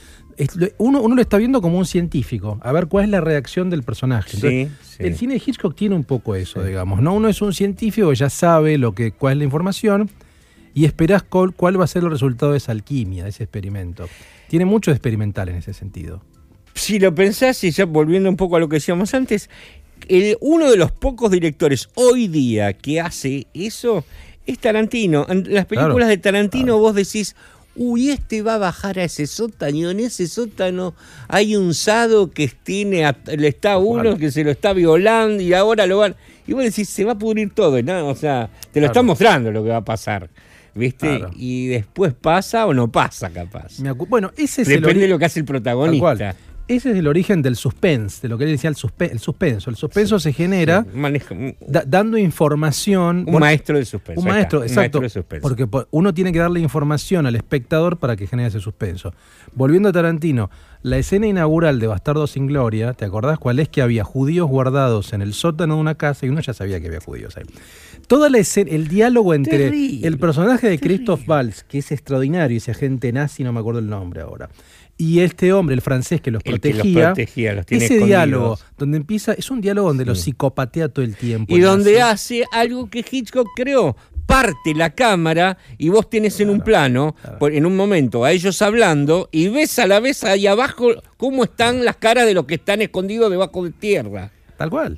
uno, 0.77 1.01
uno 1.01 1.15
lo 1.15 1.21
está 1.21 1.37
viendo 1.37 1.61
como 1.61 1.77
un 1.77 1.85
científico, 1.85 2.59
a 2.61 2.71
ver 2.71 2.87
cuál 2.87 3.05
es 3.05 3.11
la 3.11 3.21
reacción 3.21 3.69
del 3.69 3.83
personaje. 3.83 4.31
Entonces, 4.35 4.69
Sí, 4.81 4.95
sí. 4.97 5.03
El 5.03 5.15
cine 5.15 5.33
de 5.35 5.43
Hitchcock 5.45 5.75
tiene 5.75 5.95
un 5.95 6.03
poco 6.03 6.35
eso, 6.35 6.63
digamos. 6.63 7.01
¿no? 7.01 7.13
Uno 7.13 7.29
es 7.29 7.41
un 7.41 7.53
científico 7.53 8.11
ya 8.13 8.29
sabe 8.29 8.77
lo 8.77 8.93
que, 8.93 9.11
cuál 9.11 9.33
es 9.33 9.37
la 9.39 9.43
información 9.45 10.09
y 10.73 10.85
esperás 10.85 11.23
cuál, 11.23 11.53
cuál 11.53 11.79
va 11.79 11.85
a 11.85 11.87
ser 11.87 12.03
el 12.03 12.11
resultado 12.11 12.51
de 12.51 12.57
esa 12.57 12.71
alquimia, 12.71 13.23
de 13.23 13.29
ese 13.29 13.43
experimento. 13.43 14.07
Tiene 14.47 14.65
mucho 14.65 14.91
de 14.91 14.95
experimental 14.95 15.49
en 15.49 15.55
ese 15.55 15.73
sentido. 15.73 16.21
Si 16.75 16.99
lo 16.99 17.13
pensás, 17.13 17.63
y 17.63 17.71
ya 17.71 17.85
volviendo 17.85 18.29
un 18.29 18.35
poco 18.35 18.55
a 18.55 18.59
lo 18.59 18.67
que 18.67 18.77
decíamos 18.77 19.13
antes, 19.13 19.49
el, 20.07 20.37
uno 20.41 20.69
de 20.69 20.77
los 20.77 20.91
pocos 20.91 21.31
directores 21.31 21.89
hoy 21.95 22.27
día 22.27 22.73
que 22.73 22.99
hace 22.99 23.47
eso 23.53 24.03
es 24.45 24.59
Tarantino. 24.59 25.25
En 25.29 25.53
las 25.53 25.65
películas 25.65 25.95
Claro, 25.95 26.07
de 26.07 26.17
Tarantino 26.17 26.77
vos 26.77 26.95
decís, 26.95 27.35
uy, 27.75 28.09
este 28.11 28.41
va 28.41 28.55
a 28.55 28.57
bajar 28.59 28.99
a 28.99 29.03
ese 29.05 29.25
sótano, 29.27 29.89
en 29.89 29.99
ese 29.99 30.27
sótano 30.27 30.93
hay 31.27 31.55
un 31.55 31.73
sado 31.73 32.31
que 32.31 32.47
tiene, 32.63 33.05
a- 33.05 33.17
le 33.35 33.47
está 33.47 33.77
uno 33.77 34.17
que 34.17 34.31
se 34.31 34.43
lo 34.43 34.51
está 34.51 34.73
violando 34.73 35.41
y 35.41 35.53
ahora 35.53 35.85
lo 35.87 35.97
van... 35.99 36.15
Y 36.45 36.53
vos 36.53 36.63
decís, 36.63 36.89
se 36.89 37.05
va 37.05 37.13
a 37.13 37.17
pudrir 37.17 37.51
todo, 37.53 37.81
¿no? 37.81 38.07
O 38.09 38.15
sea, 38.15 38.49
te 38.71 38.79
lo 38.79 38.85
Claro. 38.85 38.85
está 38.87 39.01
mostrando 39.01 39.51
lo 39.51 39.63
que 39.63 39.69
va 39.69 39.77
a 39.77 39.85
pasar. 39.85 40.29
¿Viste? 40.75 41.17
Claro. 41.19 41.31
Y 41.35 41.67
después 41.67 42.13
pasa 42.13 42.65
o 42.65 42.73
no 42.73 42.91
pasa, 42.91 43.29
capaz. 43.29 43.79
Me 43.79 43.91
bueno, 43.91 44.31
ese 44.35 44.63
es 44.63 44.67
el 44.67 44.81
Depende 44.81 45.03
de 45.03 45.07
lo 45.07 45.19
que 45.19 45.25
hace 45.25 45.39
el 45.39 45.45
protagonista. 45.45 46.35
Ese 46.69 46.91
es 46.91 46.97
el 46.97 47.07
origen 47.07 47.41
del 47.41 47.57
suspense, 47.57 48.21
de 48.21 48.29
lo 48.29 48.37
que 48.37 48.45
él 48.45 48.51
decía 48.51 48.69
el, 48.69 48.77
suspe- 48.77 49.11
el 49.11 49.19
suspenso. 49.19 49.69
El 49.69 49.75
suspenso 49.75 50.17
se 50.17 50.31
genera 50.31 50.85
Maneja- 50.95 51.33
un, 51.35 51.55
da- 51.67 51.83
dando 51.85 52.17
información. 52.17 53.17
un 53.19 53.25
bueno, 53.25 53.39
maestro 53.41 53.77
de 53.77 53.83
suspenso. 53.85 54.21
Un 54.21 54.27
maestro, 54.27 54.63
está, 54.63 54.79
un 54.79 54.85
exacto. 54.85 54.99
maestro 54.99 55.01
de 55.01 55.09
suspenso. 55.09 55.41
porque 55.47 55.67
po- 55.67 55.87
uno 55.91 56.13
tiene 56.13 56.31
que 56.31 56.39
darle 56.39 56.61
información 56.61 57.25
al 57.25 57.35
espectador 57.35 57.97
para 57.97 58.15
que 58.15 58.27
genere 58.27 58.47
ese 58.47 58.61
suspenso. 58.61 59.13
Volviendo 59.53 59.89
a 59.89 59.91
Tarantino, 59.91 60.49
la 60.83 60.97
escena 60.97 61.27
inaugural 61.27 61.79
de 61.81 61.87
Bastardo 61.87 62.27
sin 62.27 62.47
Gloria, 62.47 62.93
¿te 62.93 63.03
acordás 63.03 63.39
cuál 63.39 63.59
es? 63.59 63.67
Que 63.67 63.81
había 63.81 64.05
judíos 64.05 64.47
guardados 64.49 65.11
en 65.11 65.21
el 65.21 65.33
sótano 65.33 65.75
de 65.75 65.81
una 65.81 65.95
casa 65.95 66.25
y 66.25 66.29
uno 66.29 66.39
ya 66.39 66.53
sabía 66.53 66.79
que 66.79 66.87
había 66.87 67.01
judíos 67.01 67.35
ahí. 67.35 67.43
Toda 68.07 68.29
la 68.29 68.37
escena, 68.37 68.71
el 68.71 68.87
diálogo 68.87 69.33
entre 69.33 69.57
Terrible, 69.57 70.07
el 70.07 70.17
personaje 70.17 70.69
de 70.69 70.79
Christoph 70.79 71.27
Waltz, 71.27 71.63
que 71.63 71.77
es 71.79 71.91
extraordinario, 71.91 72.57
ese 72.57 72.71
agente 72.71 73.11
nazi, 73.13 73.43
no 73.43 73.53
me 73.53 73.59
acuerdo 73.59 73.79
el 73.79 73.87
nombre 73.89 74.21
ahora, 74.21 74.49
y 75.03 75.19
este 75.21 75.51
hombre, 75.53 75.75
el 75.75 75.81
francés 75.81 76.21
que 76.21 76.31
los 76.31 76.41
El 76.45 76.59
que 76.59 76.69
los 76.69 76.77
protegía, 76.79 77.05
protegía, 77.13 77.53
los 77.53 77.65
tiene 77.65 77.85
ese 77.85 77.95
escondidos. 77.95 78.07
diálogo, 78.19 78.59
donde 78.77 78.97
empieza, 78.97 79.33
es 79.33 79.49
un 79.51 79.61
diálogo 79.61 79.87
donde 79.89 80.05
los 80.05 80.19
psicopatea 80.21 80.89
todo 80.89 81.03
el 81.05 81.15
tiempo. 81.15 81.55
y 81.55 81.59
donde 81.59 81.99
nazi. 81.99 82.41
hace 82.41 82.45
algo 82.51 82.89
que 82.89 83.03
Hitchcock 83.09 83.47
creó. 83.55 83.95
Parte 84.25 84.73
la 84.73 84.89
cámara 84.91 85.57
y 85.77 85.89
vos 85.89 86.09
tenés 86.09 86.39
en 86.39 86.49
un 86.49 86.61
plano, 86.61 87.13
por- 87.39 87.51
en 87.53 87.65
un 87.65 87.75
momento, 87.75 88.23
a 88.23 88.31
ellos 88.31 88.61
hablando 88.61 89.27
y 89.33 89.49
ves 89.49 89.77
a 89.79 89.85
la 89.85 89.99
vez 89.99 90.23
ahí 90.23 90.47
abajo 90.47 90.87
cómo 91.17 91.43
están 91.43 91.83
las 91.83 91.97
caras 91.97 92.25
de 92.25 92.33
los 92.33 92.45
que 92.45 92.55
están 92.55 92.81
escondidos 92.81 93.29
debajo 93.29 93.65
de 93.65 93.71
tierra. 93.71 94.31
Tal 94.57 94.69
cual. 94.69 94.97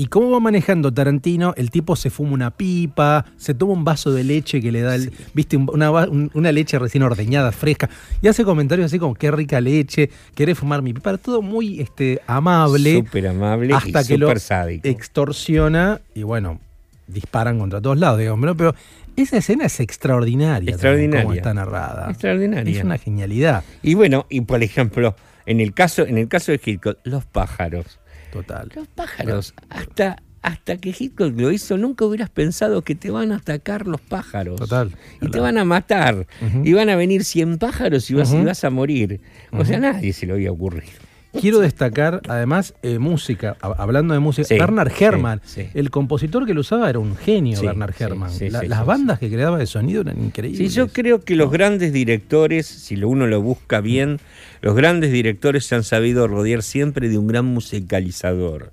Y 0.00 0.06
cómo 0.06 0.30
va 0.30 0.40
manejando 0.40 0.90
Tarantino, 0.94 1.52
el 1.58 1.70
tipo 1.70 1.94
se 1.94 2.08
fuma 2.08 2.32
una 2.32 2.50
pipa, 2.50 3.26
se 3.36 3.52
toma 3.52 3.74
un 3.74 3.84
vaso 3.84 4.10
de 4.10 4.24
leche 4.24 4.62
que 4.62 4.72
le 4.72 4.80
da, 4.80 4.94
el, 4.94 5.12
viste, 5.34 5.58
Un- 5.58 6.30
una, 6.32 6.52
leche 6.52 6.78
recién 6.78 7.02
ordeñada, 7.02 7.52
fresca, 7.52 7.90
y 8.22 8.28
hace 8.28 8.42
comentarios 8.42 8.86
así 8.86 8.98
como, 8.98 9.14
qué 9.14 9.30
rica 9.30 9.60
leche, 9.60 10.08
querés 10.34 10.58
fumar 10.58 10.80
mi 10.80 10.94
pipa, 10.94 11.18
todo 11.18 11.42
muy 11.42 11.80
este, 11.82 12.18
amable, 12.26 12.94
Súper 12.94 13.26
amable 13.26 13.74
hasta 13.74 14.00
y 14.00 14.06
que 14.06 14.16
lo 14.16 14.34
sádico. 14.38 14.88
extorsiona 14.88 16.00
y 16.14 16.22
bueno, 16.22 16.60
disparan 17.06 17.58
contra 17.58 17.82
todos 17.82 17.98
lados, 17.98 18.20
digamos, 18.20 18.46
¿no? 18.46 18.56
Pero 18.56 18.74
esa 19.16 19.36
escena 19.36 19.66
es 19.66 19.80
extraordinaria. 19.80 20.70
Extraordinaria. 20.70 21.24
Cómo 21.24 21.34
está 21.34 21.52
narrada. 21.52 22.08
Extraordinaria. 22.10 22.78
Es 22.78 22.82
una 22.82 22.96
genialidad 22.96 23.64
Y 23.82 23.92
bueno, 23.92 24.24
y 24.30 24.40
por 24.40 24.62
ejemplo, 24.62 25.14
en 25.44 25.60
el 25.60 25.74
caso, 25.74 26.06
en 26.06 26.16
el 26.16 26.26
caso 26.26 26.52
de 26.52 26.60
Hitchcock, 26.64 26.96
los 27.04 27.26
pájaros. 27.26 27.98
Total. 28.32 28.70
Los 28.74 28.86
pájaros, 28.88 29.54
hasta, 29.68 30.16
hasta 30.42 30.76
que 30.78 30.90
Hitchcock 30.98 31.38
lo 31.38 31.50
hizo, 31.52 31.76
nunca 31.76 32.04
hubieras 32.04 32.30
pensado 32.30 32.82
que 32.82 32.94
te 32.94 33.10
van 33.10 33.32
a 33.32 33.36
atacar 33.36 33.86
los 33.86 34.00
pájaros. 34.00 34.58
Total. 34.58 34.90
Y 35.20 35.28
te 35.28 35.40
van 35.40 35.58
a 35.58 35.64
matar. 35.64 36.26
Y 36.64 36.72
van 36.72 36.88
a 36.90 36.96
venir 36.96 37.24
100 37.24 37.58
pájaros 37.58 38.10
y 38.10 38.14
vas, 38.14 38.32
y 38.32 38.36
Ujú. 38.36 38.46
vas 38.46 38.64
a 38.64 38.70
morir. 38.70 39.20
O 39.52 39.64
sea, 39.64 39.78
nadie 39.78 40.12
se 40.12 40.26
le 40.26 40.32
había 40.32 40.50
ocurrido. 40.52 40.92
Quiero 41.40 41.60
destacar, 41.60 42.22
además, 42.28 42.74
eh, 42.82 42.98
música. 42.98 43.56
Ha- 43.62 43.68
Hablando 43.80 44.14
de 44.14 44.18
música, 44.20 44.48
Sí, 44.48 44.58
Bernard 44.58 44.90
sí, 44.90 45.04
Herrmann, 45.04 45.40
sí. 45.44 45.68
el 45.74 45.88
compositor 45.88 46.44
que 46.44 46.54
lo 46.54 46.62
usaba 46.62 46.90
era 46.90 46.98
un 46.98 47.14
genio, 47.16 47.56
Sí, 47.56 47.66
Bernard 47.66 47.94
sí, 47.96 48.02
Herrmann. 48.02 48.30
sí, 48.32 48.50
La- 48.50 48.60
sí, 48.62 48.66
las 48.66 48.80
sí, 48.80 48.84
bandas 48.84 49.20
que 49.20 49.30
creaba 49.30 49.56
de 49.58 49.66
sonido 49.66 50.00
eran 50.00 50.16
Sí, 50.16 50.22
increíbles. 50.22 50.74
yo 50.74 50.88
creo 50.88 51.20
que 51.20 51.36
los 51.36 51.52
grandes 51.52 51.92
directores, 51.92 52.66
si 52.66 52.96
lo- 52.96 53.08
uno 53.08 53.28
lo 53.28 53.40
busca 53.42 53.80
bien, 53.80 54.18
los 54.62 54.74
grandes 54.76 55.10
directores 55.12 55.64
se 55.64 55.74
han 55.74 55.84
sabido 55.84 56.26
rodear 56.28 56.62
siempre 56.62 57.08
de 57.08 57.16
un 57.18 57.26
gran 57.26 57.46
musicalizador. 57.46 58.72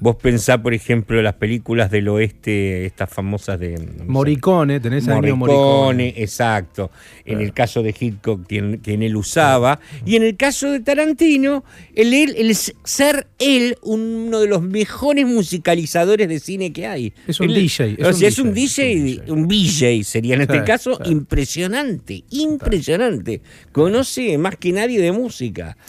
Vos 0.00 0.16
pensá, 0.16 0.62
por 0.62 0.74
ejemplo, 0.74 1.20
las 1.22 1.34
películas 1.34 1.90
del 1.90 2.08
oeste, 2.08 2.86
estas 2.86 3.10
famosas 3.10 3.58
de... 3.58 3.78
no 3.78 4.04
Morricone, 4.06 4.78
tenés 4.80 5.06
Morricone, 5.06 5.36
Morricone. 5.38 6.14
exacto. 6.16 6.90
En 7.24 7.40
el 7.40 7.52
caso 7.52 7.82
de 7.82 7.94
Hitchcock, 7.98 8.46
quien, 8.46 8.78
quien 8.78 9.02
él 9.02 9.16
usaba. 9.16 9.80
Y 10.06 10.16
en 10.16 10.22
el 10.22 10.36
caso 10.36 10.70
de 10.70 10.80
Tarantino, 10.80 11.64
el, 11.94 12.12
él- 12.14 12.34
el 12.38 12.54
ser 12.54 13.26
él 13.38 13.76
uno 13.82 14.40
de 14.40 14.46
los 14.46 14.62
mejores 14.62 15.26
musicalizadores 15.26 16.28
de 16.28 16.38
cine 16.38 16.72
que 16.72 16.86
hay. 16.86 17.12
Es 17.26 17.40
un 17.40 17.50
Él- 17.50 17.54
DJ, 17.56 17.96
es 17.98 18.06
o 18.06 18.16
un 18.18 18.24
es 18.24 18.38
un 18.38 18.54
DJ, 18.54 18.82
DJ, 19.02 19.32
un 19.32 19.46
VJ 19.48 20.04
sería 20.04 20.34
en 20.34 20.42
este 20.42 20.62
caso, 20.64 20.98
impresionante, 21.04 22.22
impresionante. 22.30 23.40
Conoce 23.72 24.38
más 24.38 24.56
que 24.56 24.72
nadie 24.72 25.00
de 25.00 25.10
música 25.10 25.23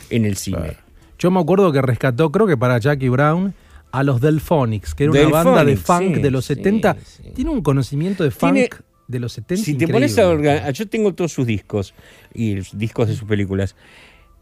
en 0.09 0.25
el 0.25 0.35
cine. 0.37 0.57
Claro. 0.57 0.77
Yo 1.17 1.31
me 1.31 1.39
acuerdo 1.39 1.71
que 1.71 1.81
rescató, 1.81 2.31
creo 2.31 2.45
que 2.47 2.57
para 2.57 2.77
Jackie 2.77 3.09
Brown, 3.09 3.53
a 3.91 4.03
los 4.03 4.19
Delphonics, 4.19 4.93
que 4.93 5.05
era 5.05 5.11
una 5.13 5.29
banda 5.29 5.63
de 5.63 5.77
funk 5.77 6.15
sí, 6.15 6.21
de 6.21 6.31
los 6.31 6.45
sí, 6.45 6.55
70. 6.55 6.97
sí. 7.05 7.23
Tiene 7.33 7.51
un 7.51 7.61
conocimiento 7.61 8.23
de 8.23 8.31
funk 8.31 8.75
de 9.07 9.19
los 9.19 9.31
70. 9.33 9.63
Si 9.63 9.75
te 9.75 9.87
pones 9.87 10.17
a 10.17 10.27
orga- 10.27 10.71
yo 10.71 10.87
tengo 10.87 11.13
todos 11.13 11.31
sus 11.31 11.45
discos 11.47 11.93
y 12.33 12.55
los 12.55 12.77
discos 12.77 13.07
de 13.07 13.15
sus 13.15 13.27
películas. 13.27 13.75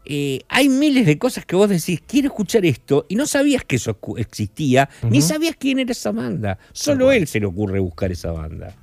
Eh, 0.06 0.40
hay 0.48 0.68
miles 0.68 1.06
de 1.06 1.16
cosas 1.18 1.46
que 1.46 1.56
vos 1.56 1.68
decís, 1.70 2.02
quiero 2.06 2.28
escuchar 2.28 2.66
esto, 2.66 3.06
y 3.08 3.14
no 3.14 3.26
sabías 3.26 3.64
que 3.64 3.76
eso 3.76 3.96
existía, 4.18 4.90
ni 5.08 5.22
sabías 5.22 5.56
quién 5.58 5.78
era 5.78 5.92
esa 5.92 6.12
banda. 6.12 6.58
Solo 6.72 7.10
él 7.12 7.26
se 7.26 7.40
le 7.40 7.46
ocurre 7.46 7.78
buscar 7.78 8.12
esa 8.12 8.30
banda. 8.32 8.74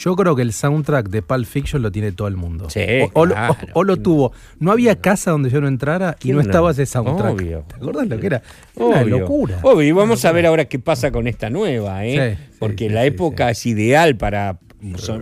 Yo 0.00 0.16
creo 0.16 0.34
que 0.34 0.42
el 0.42 0.52
soundtrack 0.54 1.10
de 1.10 1.20
Pulp 1.22 1.44
Fiction 1.46 1.82
lo 1.82 1.92
tiene 1.92 2.10
todo 2.12 2.26
el 2.26 2.36
mundo. 2.36 2.70
Sí, 2.70 2.80
o, 3.12 3.26
lo- 3.26 3.34
claro. 3.34 3.56
o- 3.74 3.80
o 3.80 3.84
lo 3.84 3.96
tuvo. 3.98 4.32
No 4.58 4.72
había 4.72 4.96
casa 5.00 5.30
donde 5.30 5.50
yo 5.50 5.60
no 5.60 5.68
entrara 5.68 6.16
y 6.20 6.22
¿Quién 6.22 6.36
no 6.36 6.42
estaba 6.42 6.70
ese 6.70 6.86
soundtrack. 6.86 7.34
Obvio. 7.34 7.64
¿Te 7.68 7.74
acuerdas 7.76 8.08
lo 8.08 8.18
que 8.18 8.26
era? 8.26 8.42
Una 8.76 9.02
Obvio. 9.02 9.18
locura. 9.20 9.58
Obvio, 9.62 9.86
y 9.88 9.92
vamos 9.92 10.24
a 10.24 10.32
ver 10.32 10.46
ahora 10.46 10.64
qué 10.64 10.78
pasa 10.78 11.10
con 11.12 11.26
esta 11.26 11.50
nueva, 11.50 12.04
¿eh? 12.06 12.38
Sí, 12.38 12.56
Porque 12.58 12.88
sí, 12.88 12.94
la 12.94 13.04
época 13.04 13.50
es 13.50 13.66
ideal 13.66 14.16
para, 14.16 14.58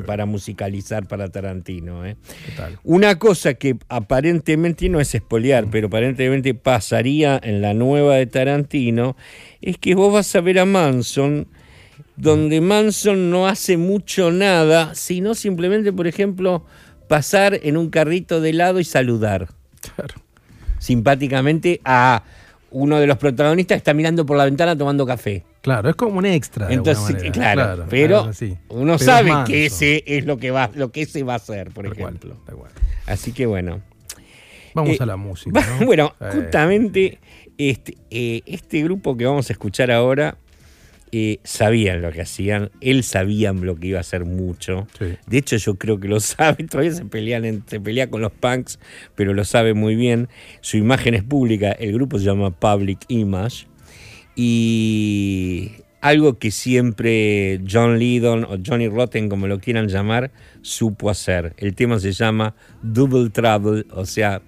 para 0.07 0.25
musicalizar 0.27 1.09
para 1.09 1.29
Tarantino, 1.29 2.07
¿eh? 2.07 2.17
Total. 2.51 2.79
Una 2.85 3.19
cosa 3.19 3.55
que 3.55 3.77
aparentemente 3.89 4.89
no 4.89 5.01
es 5.01 5.13
espolear, 5.15 5.67
Mm. 5.67 5.71
pero 5.71 5.87
aparentemente 5.89 6.55
pasaría 6.55 7.41
en 7.43 7.61
la 7.63 7.75
nueva 7.75 8.15
de 8.15 8.27
Tarantino, 8.27 9.17
es 9.61 9.77
que 9.79 9.95
vos 9.97 10.13
vas 10.13 10.35
a 10.37 10.41
ver 10.41 10.61
a 10.61 10.65
Manson, 10.65 11.49
donde 12.19 12.61
Manson 12.61 13.31
no 13.31 13.47
hace 13.47 13.77
mucho 13.77 14.31
nada, 14.33 14.95
sino 14.95 15.35
simplemente, 15.35 15.93
por 15.93 16.07
ejemplo, 16.07 16.65
pasar 17.09 17.59
en 17.63 17.77
un 17.77 17.91
carrito 17.91 18.41
de 18.41 18.51
helado 18.51 18.81
y 18.81 18.85
saludar 18.85 19.49
Claro. 19.95 20.15
simpáticamente 20.79 21.81
a 21.85 22.23
uno 22.71 22.99
de 22.99 23.07
los 23.07 23.17
protagonistas 23.17 23.77
que 23.77 23.79
está 23.79 23.95
mirando 23.95 24.27
por 24.27 24.37
la 24.37 24.45
ventana 24.45 24.77
tomando 24.77 25.07
café. 25.07 25.45
Claro, 25.63 25.89
es 25.89 25.97
como 25.97 26.19
un 26.19 26.27
extra. 26.27 26.67
de 26.67 26.75
Entonces, 26.75 27.15
manera. 27.17 27.33
claro, 27.33 27.87
pero 27.89 28.25
uno 28.69 28.97
Pero 28.97 28.99
sabe 28.99 29.31
es 29.31 29.37
que 29.47 29.67
ese 29.67 30.05
es 30.07 30.25
lo 30.27 30.37
que 30.39 30.51
va, 30.51 30.71
lo 30.75 30.91
que 30.93 31.03
ese 31.03 31.23
va 31.23 31.35
a 31.35 31.37
hacer, 31.37 31.71
por 31.71 31.85
Tal 31.85 31.93
ejemplo. 31.95 32.37
cual. 32.45 32.71
Así 33.07 33.33
que 33.33 33.47
bueno. 33.47 33.81
Vamos 34.75 34.97
Eh, 35.01 35.03
a 35.03 35.07
la 35.07 35.17
música. 35.17 35.61
¿no? 35.81 35.87
Bueno, 35.87 36.15
Sí. 36.21 36.27
justamente 36.37 37.19
este, 37.57 37.97
eh, 38.11 38.43
este 38.47 38.83
grupo 38.83 39.17
que 39.17 39.25
vamos 39.25 39.49
a 39.49 39.53
escuchar 39.53 39.91
ahora 39.91 40.37
eh, 41.13 41.39
sabían 41.45 42.03
lo 42.03 42.11
que 42.13 42.21
hacían, 42.23 42.71
él 42.81 43.03
sabían 43.03 43.65
lo 43.65 43.77
que 43.77 43.89
iba 43.89 43.99
a 43.99 44.01
hacer 44.03 44.25
mucho. 44.25 44.87
Sí. 44.99 45.07
De 45.27 45.39
hecho, 45.39 45.57
yo 45.57 45.75
creo 45.77 45.99
que 46.01 46.09
lo 46.09 46.21
sabe, 46.21 46.65
todavía 46.65 46.93
se 46.93 47.05
pelean, 47.05 47.45
en- 47.45 47.65
se 47.67 47.81
pelea 47.81 48.09
con 48.11 48.21
los 48.21 48.33
punks, 48.33 48.79
pero 49.15 49.35
lo 49.35 49.45
sabe 49.45 49.75
muy 49.75 49.95
bien. 49.97 50.29
Su 50.61 50.77
imagen 50.77 51.15
es 51.15 51.23
pública, 51.23 51.73
el 51.73 51.93
grupo 51.93 52.19
se 52.19 52.25
llama 52.25 52.51
Public 52.51 53.01
Image. 53.09 53.67
Y 54.71 55.73
algo 56.01 56.39
que 56.39 56.51
siempre 56.53 57.61
John 57.69 57.99
Lydon 57.99 58.45
o 58.45 58.57
Johnny 58.65 58.89
Rotten, 58.89 59.29
como 59.29 59.47
lo 59.49 59.59
quieran 59.59 59.89
llamar, 59.89 60.31
supo 60.63 61.11
hacer. 61.11 61.55
El 61.57 61.75
tema 61.75 61.99
se 61.99 62.13
llama 62.13 62.55
Double 62.83 63.31
Trouble, 63.31 63.85
o 63.91 64.07
sea, 64.07 64.41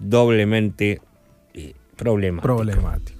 doblemente 0.00 1.00
eh, 1.54 1.72
problemático. 1.96 2.56
Problemático. 2.56 3.17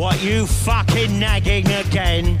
What 0.00 0.22
you 0.22 0.46
fucking 0.46 1.18
nagging 1.18 1.70
again? 1.70 2.38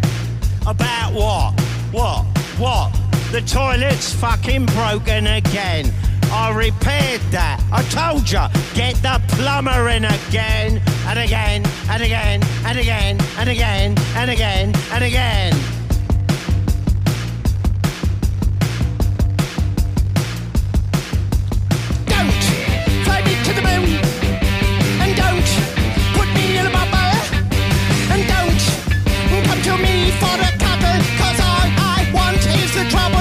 About 0.66 1.12
what? 1.12 1.60
What? 1.92 2.24
What? 2.56 2.90
The 3.32 3.42
toilet's 3.42 4.14
fucking 4.14 4.64
broken 4.64 5.26
again. 5.26 5.92
I 6.32 6.54
repaired 6.54 7.20
that. 7.32 7.62
I 7.70 7.82
told 7.90 8.30
ya, 8.30 8.48
get 8.72 8.94
the 9.02 9.20
plumber 9.28 9.90
in 9.90 10.06
again 10.06 10.80
and 11.06 11.18
again 11.18 11.66
and 11.90 12.02
again 12.02 12.40
and 12.64 12.78
again 12.78 13.18
and 13.36 13.50
again 13.50 13.94
and 14.16 14.30
again 14.30 14.74
and 14.90 15.04
again. 15.04 15.52
Don't 15.52 15.79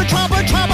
trouble, 0.09 0.43
trouble, 0.45 0.68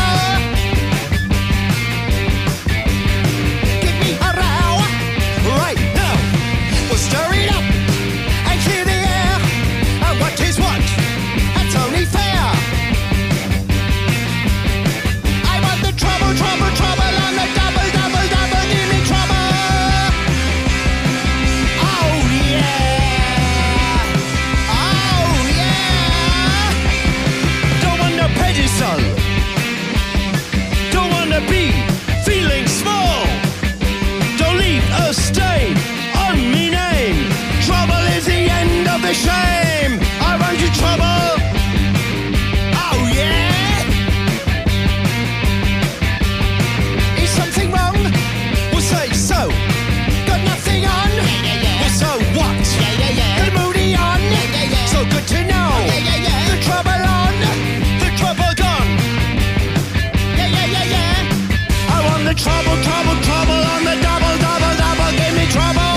trouble, 62.45 62.77
trouble, 62.85 63.17
trouble 63.25 63.61
on 63.73 63.81
the 63.89 63.95
double, 64.05 64.35
double, 64.37 64.73
double. 64.77 65.09
Give 65.17 65.33
me 65.33 65.45
trouble. 65.49 65.93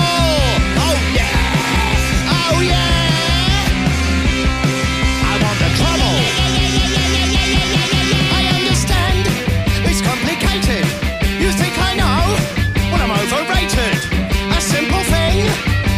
Oh 0.81 0.95
yeah. 1.13 1.29
Oh 2.37 2.57
yeah. 2.73 2.89
I 5.29 5.33
want 5.43 5.57
the 5.61 5.69
trouble. 5.77 6.15
I 8.33 8.41
understand. 8.57 9.21
It's 9.89 10.01
complicated. 10.01 10.85
You 11.37 11.49
think 11.53 11.73
I 11.77 11.91
know? 12.01 12.21
Well, 12.89 13.01
I'm 13.05 13.13
overrated. 13.21 13.97
A 14.57 14.61
simple 14.73 15.03
thing. 15.13 15.45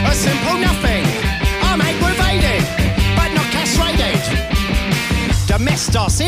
A 0.03 0.13
simple 0.13 0.57
nothing. 0.67 1.05
I'm 1.63 1.79
aggravated, 1.79 2.61
but 3.15 3.29
not 3.37 3.47
castrated. 3.55 4.19
Domestos 5.47 6.19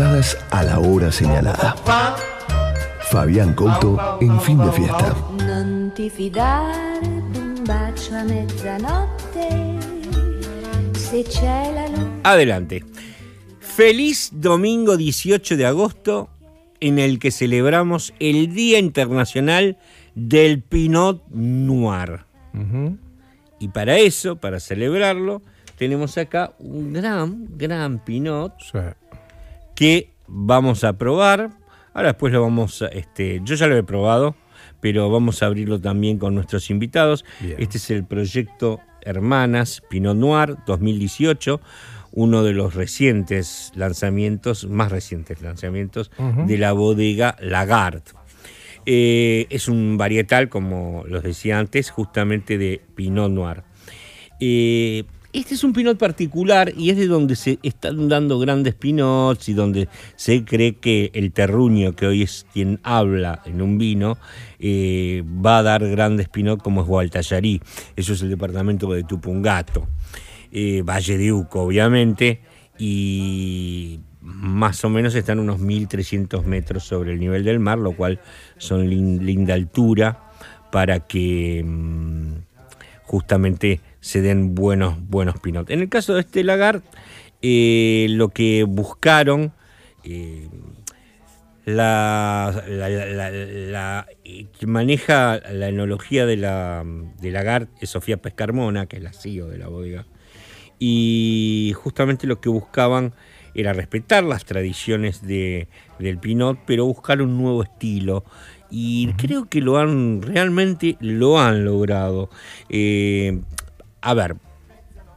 A 0.00 0.62
la 0.62 0.78
hora 0.78 1.12
señalada. 1.12 1.76
Fabián 3.10 3.52
Couto 3.52 4.16
en 4.22 4.40
fin 4.40 4.56
de 4.56 4.72
fiesta. 4.72 5.14
Non 5.44 5.92
ti 5.92 6.08
fidare 6.08 7.04
d'un 7.28 7.60
bacio 7.68 8.16
a 8.16 8.24
mezzanotte 8.24 9.76
se 10.94 11.22
c'è 11.22 11.72
la 11.74 11.86
luce. 11.88 12.20
Adelante. 12.22 12.82
Feliz 13.58 14.30
domingo 14.32 14.96
18 14.96 15.58
de 15.58 15.66
agosto 15.66 16.30
en 16.80 16.98
el 16.98 17.18
que 17.18 17.30
celebramos 17.30 18.14
el 18.20 18.54
Día 18.54 18.78
Internacional 18.78 19.76
del 20.14 20.62
Pinot 20.62 21.28
Noir. 21.28 22.24
Y 23.58 23.68
para 23.68 23.98
eso, 23.98 24.36
para 24.36 24.60
celebrarlo, 24.60 25.42
tenemos 25.76 26.16
acá 26.16 26.54
un 26.58 26.94
gran, 26.94 27.48
gran 27.58 28.02
Pinot 28.02 28.54
Sí. 28.62 28.78
Que 29.80 30.10
vamos 30.26 30.84
a 30.84 30.98
probar. 30.98 31.48
Ahora 31.94 32.08
después 32.08 32.34
lo 32.34 32.42
vamos 32.42 32.82
a, 32.82 32.88
este, 32.88 33.40
yo 33.44 33.54
ya 33.54 33.66
lo 33.66 33.78
he 33.78 33.82
probado, 33.82 34.36
pero 34.82 35.08
vamos 35.08 35.42
a 35.42 35.46
abrirlo 35.46 35.80
también 35.80 36.18
con 36.18 36.34
nuestros 36.34 36.68
invitados. 36.68 37.24
Bien. 37.40 37.56
Este 37.58 37.78
es 37.78 37.90
el 37.90 38.04
proyecto 38.04 38.80
Hermanas 39.00 39.82
Pinot 39.88 40.18
Noir 40.18 40.58
2018, 40.66 41.62
uno 42.12 42.42
de 42.42 42.52
los 42.52 42.74
recientes 42.74 43.72
lanzamientos, 43.74 44.66
más 44.66 44.92
recientes 44.92 45.40
lanzamientos 45.40 46.10
de 46.46 46.58
la 46.58 46.72
bodega 46.72 47.36
Lagarde. 47.40 48.02
Eh, 48.84 49.46
es 49.48 49.66
un 49.66 49.96
varietal, 49.96 50.50
como 50.50 51.04
los 51.08 51.22
decía 51.22 51.58
antes, 51.58 51.90
justamente 51.90 52.58
de 52.58 52.82
Pinot 52.96 53.30
Noir. 53.30 53.62
Eh, 54.40 55.04
este 55.32 55.54
es 55.54 55.64
un 55.64 55.72
pinot 55.72 55.98
particular 55.98 56.72
y 56.76 56.90
es 56.90 56.96
de 56.96 57.06
donde 57.06 57.36
se 57.36 57.58
están 57.62 58.08
dando 58.08 58.38
grandes 58.38 58.74
pinots 58.74 59.48
y 59.48 59.52
donde 59.54 59.88
se 60.16 60.44
cree 60.44 60.74
que 60.76 61.10
el 61.14 61.32
terruño, 61.32 61.94
que 61.94 62.06
hoy 62.06 62.22
es 62.22 62.46
quien 62.52 62.80
habla 62.82 63.42
en 63.44 63.62
un 63.62 63.78
vino, 63.78 64.18
eh, 64.58 65.22
va 65.24 65.58
a 65.58 65.62
dar 65.62 65.86
grandes 65.88 66.28
pinots 66.28 66.62
como 66.62 66.82
es 66.82 66.86
Gualtallarí. 66.86 67.60
Eso 67.96 68.12
es 68.12 68.22
el 68.22 68.30
departamento 68.30 68.92
de 68.92 69.04
Tupungato. 69.04 69.86
Eh, 70.52 70.82
Valle 70.82 71.16
de 71.16 71.32
Uco, 71.32 71.62
obviamente, 71.62 72.40
y 72.78 74.00
más 74.20 74.84
o 74.84 74.90
menos 74.90 75.14
están 75.14 75.38
unos 75.38 75.60
1300 75.60 76.44
metros 76.44 76.84
sobre 76.84 77.12
el 77.12 77.20
nivel 77.20 77.44
del 77.44 77.60
mar, 77.60 77.78
lo 77.78 77.92
cual 77.92 78.18
son 78.58 78.88
lin- 78.88 79.20
linda 79.22 79.54
altura 79.54 80.18
para 80.72 81.00
que 81.00 81.62
mm, 81.64 82.32
justamente 83.04 83.80
se 84.00 84.22
den 84.22 84.54
buenos, 84.54 84.96
buenos 85.08 85.38
pinot. 85.40 85.70
En 85.70 85.80
el 85.80 85.88
caso 85.88 86.14
de 86.14 86.20
este 86.20 86.42
lagar, 86.44 86.82
eh, 87.42 88.06
lo 88.10 88.28
que 88.30 88.64
buscaron, 88.64 89.52
eh, 90.04 90.48
la, 91.66 92.64
la, 92.68 94.06
quien 94.58 94.70
maneja 94.70 95.40
la 95.52 95.68
enología 95.68 96.26
de 96.26 96.36
la 96.36 96.84
de 97.20 97.30
Lagarde 97.30 97.68
es 97.80 97.90
Sofía 97.90 98.16
Pescarmona, 98.16 98.86
que 98.86 98.96
es 98.96 99.02
la 99.02 99.12
CEO 99.12 99.48
de 99.48 99.58
la 99.58 99.68
bodega. 99.68 100.06
Y 100.78 101.74
justamente 101.76 102.26
lo 102.26 102.40
que 102.40 102.48
buscaban 102.48 103.12
era 103.54 103.72
respetar 103.72 104.24
las 104.24 104.44
tradiciones 104.44 105.22
de, 105.22 105.68
del 105.98 106.18
Pinot, 106.18 106.58
pero 106.66 106.86
buscar 106.86 107.20
un 107.20 107.36
nuevo 107.36 107.62
estilo. 107.62 108.24
Y 108.70 109.12
creo 109.14 109.48
que 109.48 109.60
lo 109.60 109.78
han, 109.78 110.22
realmente 110.22 110.96
lo 111.00 111.40
han 111.40 111.64
logrado. 111.64 112.30
Eh, 112.68 113.40
a 114.00 114.14
ver, 114.14 114.36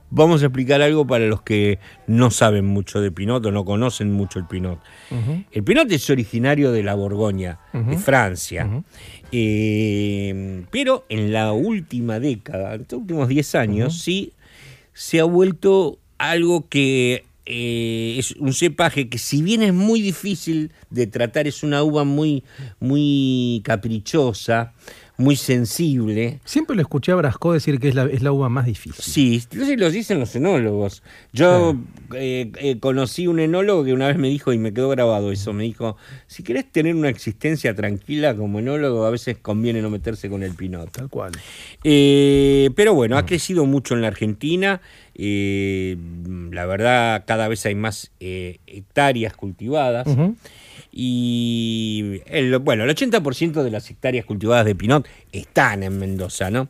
vamos 0.09 0.43
a 0.43 0.45
explicar 0.45 0.81
algo 0.81 1.07
para 1.07 1.25
los 1.25 1.41
que 1.41 1.79
no 2.05 2.29
saben 2.29 2.65
mucho 2.65 3.01
de 3.01 3.11
Pinot 3.11 3.45
o 3.45 3.51
no 3.51 3.65
conocen 3.65 4.11
mucho 4.11 4.39
el 4.39 4.45
Pinot. 4.45 4.79
El 5.51 5.63
Pinot 5.63 5.91
es 5.91 6.09
originario 6.09 6.71
de 6.71 6.83
la 6.83 6.93
Borgoña, 6.93 7.59
de. 7.73 7.97
Francia. 7.97 8.83
Eh, 9.31 10.65
pero 10.69 11.05
en 11.09 11.33
la 11.33 11.53
última 11.53 12.19
década, 12.19 12.75
en 12.75 12.85
los 12.89 12.93
últimos 12.93 13.27
10 13.27 13.55
años, 13.55 13.99
sí 13.99 14.33
se 14.93 15.19
ha 15.19 15.23
vuelto 15.23 15.97
algo 16.19 16.67
que 16.69 17.25
eh, 17.45 18.15
es 18.17 18.31
un 18.33 18.53
cepaje 18.53 19.09
que 19.09 19.17
si 19.17 19.41
bien 19.41 19.63
es 19.63 19.73
muy 19.73 20.01
difícil 20.01 20.71
de 20.89 21.07
tratar, 21.07 21.47
es 21.47 21.63
una 21.63 21.83
uva 21.83 22.03
muy, 22.05 22.43
muy 22.79 23.61
caprichosa, 23.65 24.73
muy 25.17 25.35
sensible. 25.35 26.39
Siempre 26.43 26.75
lo 26.75 26.81
escuché 26.81 27.11
a 27.11 27.15
Brasco 27.15 27.53
decir 27.53 27.79
que 27.79 27.89
es 27.89 27.95
la, 27.95 28.05
es 28.05 28.23
la 28.23 28.31
uva 28.31 28.49
más 28.49 28.65
difícil. 28.65 29.03
Sí, 29.03 29.43
no 29.53 29.65
sé 29.65 29.71
si 29.71 29.77
lo 29.77 29.91
dicen 29.91 30.19
los 30.19 30.35
enólogos. 30.35 31.03
Yo 31.31 31.75
eh, 32.15 32.51
eh, 32.57 32.79
conocí 32.79 33.27
un 33.27 33.39
enólogo 33.39 33.83
que 33.83 33.93
una 33.93 34.07
vez 34.07 34.17
me 34.17 34.27
dijo, 34.27 34.53
y 34.53 34.57
me 34.57 34.73
quedó 34.73 34.89
grabado 34.89 35.31
eso, 35.31 35.53
me 35.53 35.63
dijo, 35.63 35.97
si 36.27 36.41
querés 36.41 36.71
tener 36.71 36.95
una 36.95 37.09
existencia 37.09 37.75
tranquila 37.75 38.35
como 38.35 38.59
enólogo, 38.59 39.05
a 39.05 39.11
veces 39.11 39.37
conviene 39.39 39.81
no 39.81 39.89
meterse 39.89 40.29
con 40.29 40.41
el 40.41 40.55
pinot. 40.55 40.91
Tal 40.91 41.09
cual. 41.09 41.31
Eh, 41.83 42.71
pero 42.75 42.95
bueno, 42.95 43.17
ha 43.17 43.25
crecido 43.25 43.65
mucho 43.65 43.93
en 43.93 44.01
la 44.01 44.07
Argentina. 44.07 44.81
la 45.15 46.65
verdad, 46.65 47.23
cada 47.27 47.47
vez 47.47 47.65
hay 47.67 47.75
más 47.75 48.11
hectáreas 48.19 49.35
cultivadas. 49.35 50.07
Ujú. 50.07 50.35
Y 50.95 52.21
el, 52.27 52.57
bueno, 52.59 52.83
el 52.83 52.89
80% 52.95 53.63
de 53.63 53.71
las 53.71 53.89
hectáreas 53.89 54.25
cultivadas 54.25 54.65
de 54.65 54.75
Pinot 54.75 55.07
están 55.31 55.81
en 55.81 55.97
Mendoza, 55.97 56.51
¿no? 56.51 56.69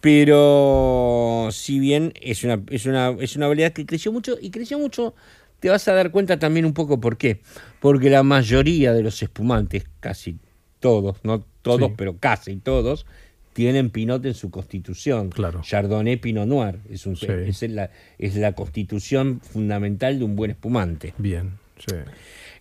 Pero 0.00 1.48
si 1.50 1.78
bien 1.78 2.12
es 2.20 2.44
una, 2.44 2.60
es 2.70 2.84
una, 2.84 3.16
es 3.20 3.36
una 3.36 3.48
variedad 3.48 3.72
que 3.72 3.86
creció 3.86 4.12
mucho 4.12 4.36
y 4.40 4.50
creció 4.50 4.78
mucho, 4.78 5.14
te 5.60 5.70
vas 5.70 5.88
a 5.88 5.94
dar 5.94 6.10
cuenta 6.10 6.38
también 6.38 6.66
un 6.66 6.74
poco 6.74 7.00
por 7.00 7.16
qué. 7.16 7.40
Porque 7.80 8.10
la 8.10 8.22
mayoría 8.22 8.92
de 8.92 9.02
los 9.02 9.22
espumantes, 9.22 9.86
casi 10.00 10.36
todos, 10.78 11.16
no 11.24 11.44
todos, 11.62 11.88
Sí. 11.88 11.94
pero 11.96 12.18
casi 12.18 12.56
todos, 12.56 13.06
tienen 13.54 13.88
Pinot 13.88 14.24
en 14.26 14.34
su 14.34 14.50
constitución. 14.50 15.30
Claro. 15.30 15.62
Chardonnay 15.62 16.16
Pinot 16.18 16.46
Noir. 16.46 16.80
Es, 16.90 17.06
un, 17.06 17.16
Sí. 17.16 17.26
es, 17.28 17.62
la, 17.70 17.90
es 18.18 18.36
la 18.36 18.52
constitución 18.52 19.40
fundamental 19.40 20.18
de 20.18 20.24
un 20.26 20.36
buen 20.36 20.50
espumante. 20.50 21.14
Bien. 21.16 21.52
Sí. 21.78 21.94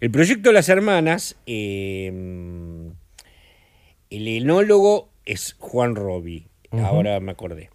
El 0.04 0.12
proyecto 0.12 0.50
de 0.50 0.54
las 0.54 0.68
hermanas, 0.68 1.38
eh, 1.46 2.12
el 4.10 4.28
enólogo 4.28 5.08
es 5.24 5.56
Juan 5.60 5.96
Robi, 5.96 6.48
ahora 6.72 7.22
me 7.22 7.32
acordé. 7.32 7.70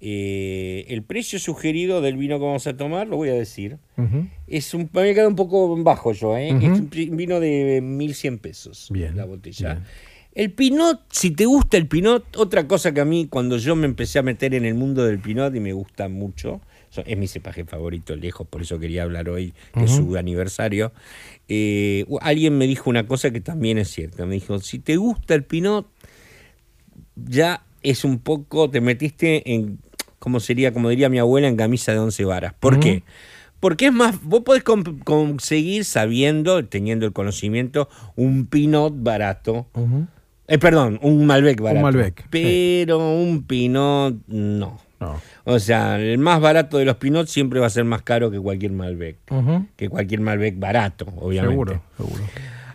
Eh, 0.00 0.86
el 0.88 1.04
precio 1.04 1.38
sugerido 1.38 2.00
del 2.00 2.16
vino 2.16 2.40
que 2.40 2.46
vamos 2.46 2.66
a 2.66 2.76
tomar, 2.76 3.06
lo 3.06 3.16
voy 3.16 3.28
a 3.28 3.34
decir, 3.34 3.78
es 4.48 4.74
un, 4.74 4.90
me 4.92 5.14
queda 5.14 5.28
un 5.28 5.36
poco 5.36 5.80
bajo 5.84 6.10
yo, 6.10 6.36
¿eh? 6.36 6.48
Es 6.48 6.80
un 6.80 6.90
vino 6.90 7.38
de 7.38 7.80
1100 7.80 8.38
pesos 8.40 8.88
Bien, 8.90 9.16
la 9.16 9.24
botella. 9.24 9.74
bien. 9.74 9.84
El 10.34 10.50
Pinot, 10.50 11.02
si 11.12 11.30
te 11.30 11.46
gusta 11.46 11.76
el 11.76 11.86
Pinot, 11.86 12.36
otra 12.38 12.66
cosa 12.66 12.92
que 12.92 13.02
a 13.02 13.04
mí 13.04 13.28
cuando 13.28 13.56
yo 13.56 13.76
me 13.76 13.86
empecé 13.86 14.18
a 14.18 14.22
meter 14.22 14.52
en 14.52 14.64
el 14.64 14.74
mundo 14.74 15.06
del 15.06 15.20
Pinot 15.20 15.54
y 15.54 15.60
me 15.60 15.74
gusta 15.74 16.08
mucho, 16.08 16.60
es 17.06 17.16
mi 17.16 17.26
cepaje 17.26 17.64
favorito 17.64 18.16
lejos, 18.16 18.46
por 18.46 18.62
eso 18.62 18.78
quería 18.78 19.02
hablar 19.02 19.28
hoy 19.28 19.54
de 19.74 19.84
Ujú. 19.84 19.88
su 19.88 20.16
aniversario, 20.16 20.92
eh, 21.48 22.04
alguien 22.20 22.58
me 22.58 22.66
dijo 22.66 22.90
una 22.90 23.06
cosa 23.06 23.30
que 23.30 23.40
también 23.40 23.78
es 23.78 23.88
cierta, 23.88 24.26
me 24.26 24.34
dijo, 24.34 24.58
si 24.60 24.78
te 24.78 24.96
gusta 24.96 25.34
el 25.34 25.44
Pinot, 25.44 25.86
ya 27.16 27.64
es 27.82 28.04
un 28.04 28.18
poco, 28.18 28.70
te 28.70 28.80
metiste 28.80 29.54
en, 29.54 29.78
como 30.18 30.40
sería, 30.40 30.72
como 30.72 30.88
diría 30.88 31.08
mi 31.08 31.18
abuela, 31.18 31.48
en 31.48 31.56
camisa 31.56 31.92
de 31.92 31.98
once 31.98 32.24
varas. 32.24 32.54
¿Por 32.58 32.80
qué? 32.80 33.02
Porque 33.60 33.86
es 33.86 33.92
más, 33.92 34.22
vos 34.22 34.42
podés 34.42 34.62
conseguir 34.62 35.84
sabiendo, 35.84 36.64
teniendo 36.66 37.06
el 37.06 37.12
conocimiento, 37.12 37.88
un 38.14 38.46
Pinot 38.46 38.94
barato. 38.96 39.66
Eh, 40.46 40.58
perdón, 40.58 40.98
un 41.02 41.26
Malbec 41.26 41.60
barato. 41.60 41.82
Malbec, 41.82 42.22
sí. 42.22 42.28
Pero 42.30 43.14
un 43.14 43.42
Pinot 43.44 44.16
no. 44.28 44.80
No. 45.00 45.20
O 45.44 45.58
sea, 45.58 46.00
el 46.00 46.18
más 46.18 46.40
barato 46.40 46.78
de 46.78 46.84
los 46.84 46.96
Pinot 46.96 47.28
siempre 47.28 47.60
va 47.60 47.66
a 47.66 47.70
ser 47.70 47.84
más 47.84 48.02
caro 48.02 48.30
que 48.30 48.38
cualquier 48.40 48.72
Malbec. 48.72 49.16
Que 49.76 49.88
cualquier 49.88 50.20
Malbec 50.20 50.58
barato, 50.58 51.06
obviamente. 51.16 51.52
Seguro, 51.52 51.82
seguro. 51.96 52.22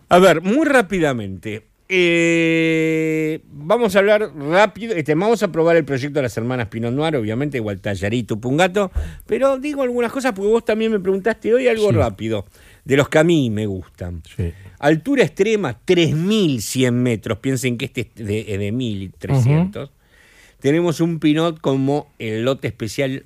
A 0.09 0.19
ver, 0.19 0.41
muy 0.41 0.65
rápidamente. 0.65 1.65
eh, 1.89 3.41
vamos 3.51 3.95
a 3.95 3.99
hablar 3.99 4.31
rápido. 4.35 4.93
Este, 4.95 5.15
vamos 5.15 5.43
a 5.43 5.51
probar 5.51 5.75
el 5.75 5.85
proyecto 5.85 6.19
de 6.19 6.23
las 6.23 6.37
hermanas 6.37 6.67
Pinot 6.67 6.93
Noir, 6.93 7.15
obviamente, 7.15 7.57
igual 7.57 7.79
Tallarito, 7.81 8.39
Pungato. 8.39 8.91
Pero 9.25 9.57
digo 9.59 9.83
algunas 9.83 10.11
cosas 10.11 10.31
porque 10.33 10.49
vos 10.51 10.65
también 10.65 10.91
me 10.91 10.99
preguntaste 10.99 11.53
hoy 11.53 11.67
algo 11.67 11.89
Sí. 11.89 11.95
rápido. 11.95 12.45
De 12.85 12.97
los 12.97 13.09
que 13.09 13.19
a 13.19 13.23
mí 13.23 13.49
me 13.49 13.65
gustan. 13.65 14.21
Sí. 14.35 14.51
Altura 14.79 15.23
extrema, 15.23 15.77
3.100 15.85 16.91
metros. 16.91 17.37
Piensen 17.39 17.77
que 17.77 17.85
este 17.85 18.01
es 18.01 18.15
de, 18.15 18.57
de 18.57 18.73
1.300. 18.73 19.89
Tenemos 20.63 21.01
un 21.01 21.19
Pinot 21.19 21.59
como 21.59 22.09
el 22.19 22.43
lote 22.45 22.69
especial, 22.69 23.25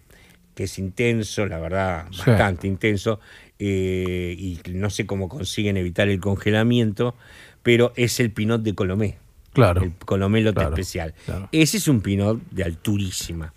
que 0.56 0.64
es 0.64 0.80
intenso, 0.80 1.46
la 1.46 1.60
verdad, 1.60 2.08
Sí. 2.12 2.24
bastante 2.26 2.68
intenso. 2.68 3.20
eh, 3.60 4.36
y 4.38 4.60
no 4.72 4.90
sé 4.92 5.06
cómo 5.08 5.28
consiguen 5.30 5.78
evitar 5.78 6.10
el 6.10 6.20
congelamiento, 6.20 7.16
pero 7.64 7.92
es 7.96 8.20
el 8.20 8.30
Pinot 8.32 8.62
de 8.62 8.76
Colomé. 8.76 9.18
Claro. 9.54 9.82
El 9.82 9.94
Colomé 9.94 10.42
lote 10.42 10.56
Claro, 10.60 10.70
especial. 10.76 11.16
claro. 11.26 11.50
Ese 11.52 11.78
es 11.78 11.88
un 11.88 12.02
Pinot 12.02 12.40
de 12.52 12.64
alturísima. 12.64 13.54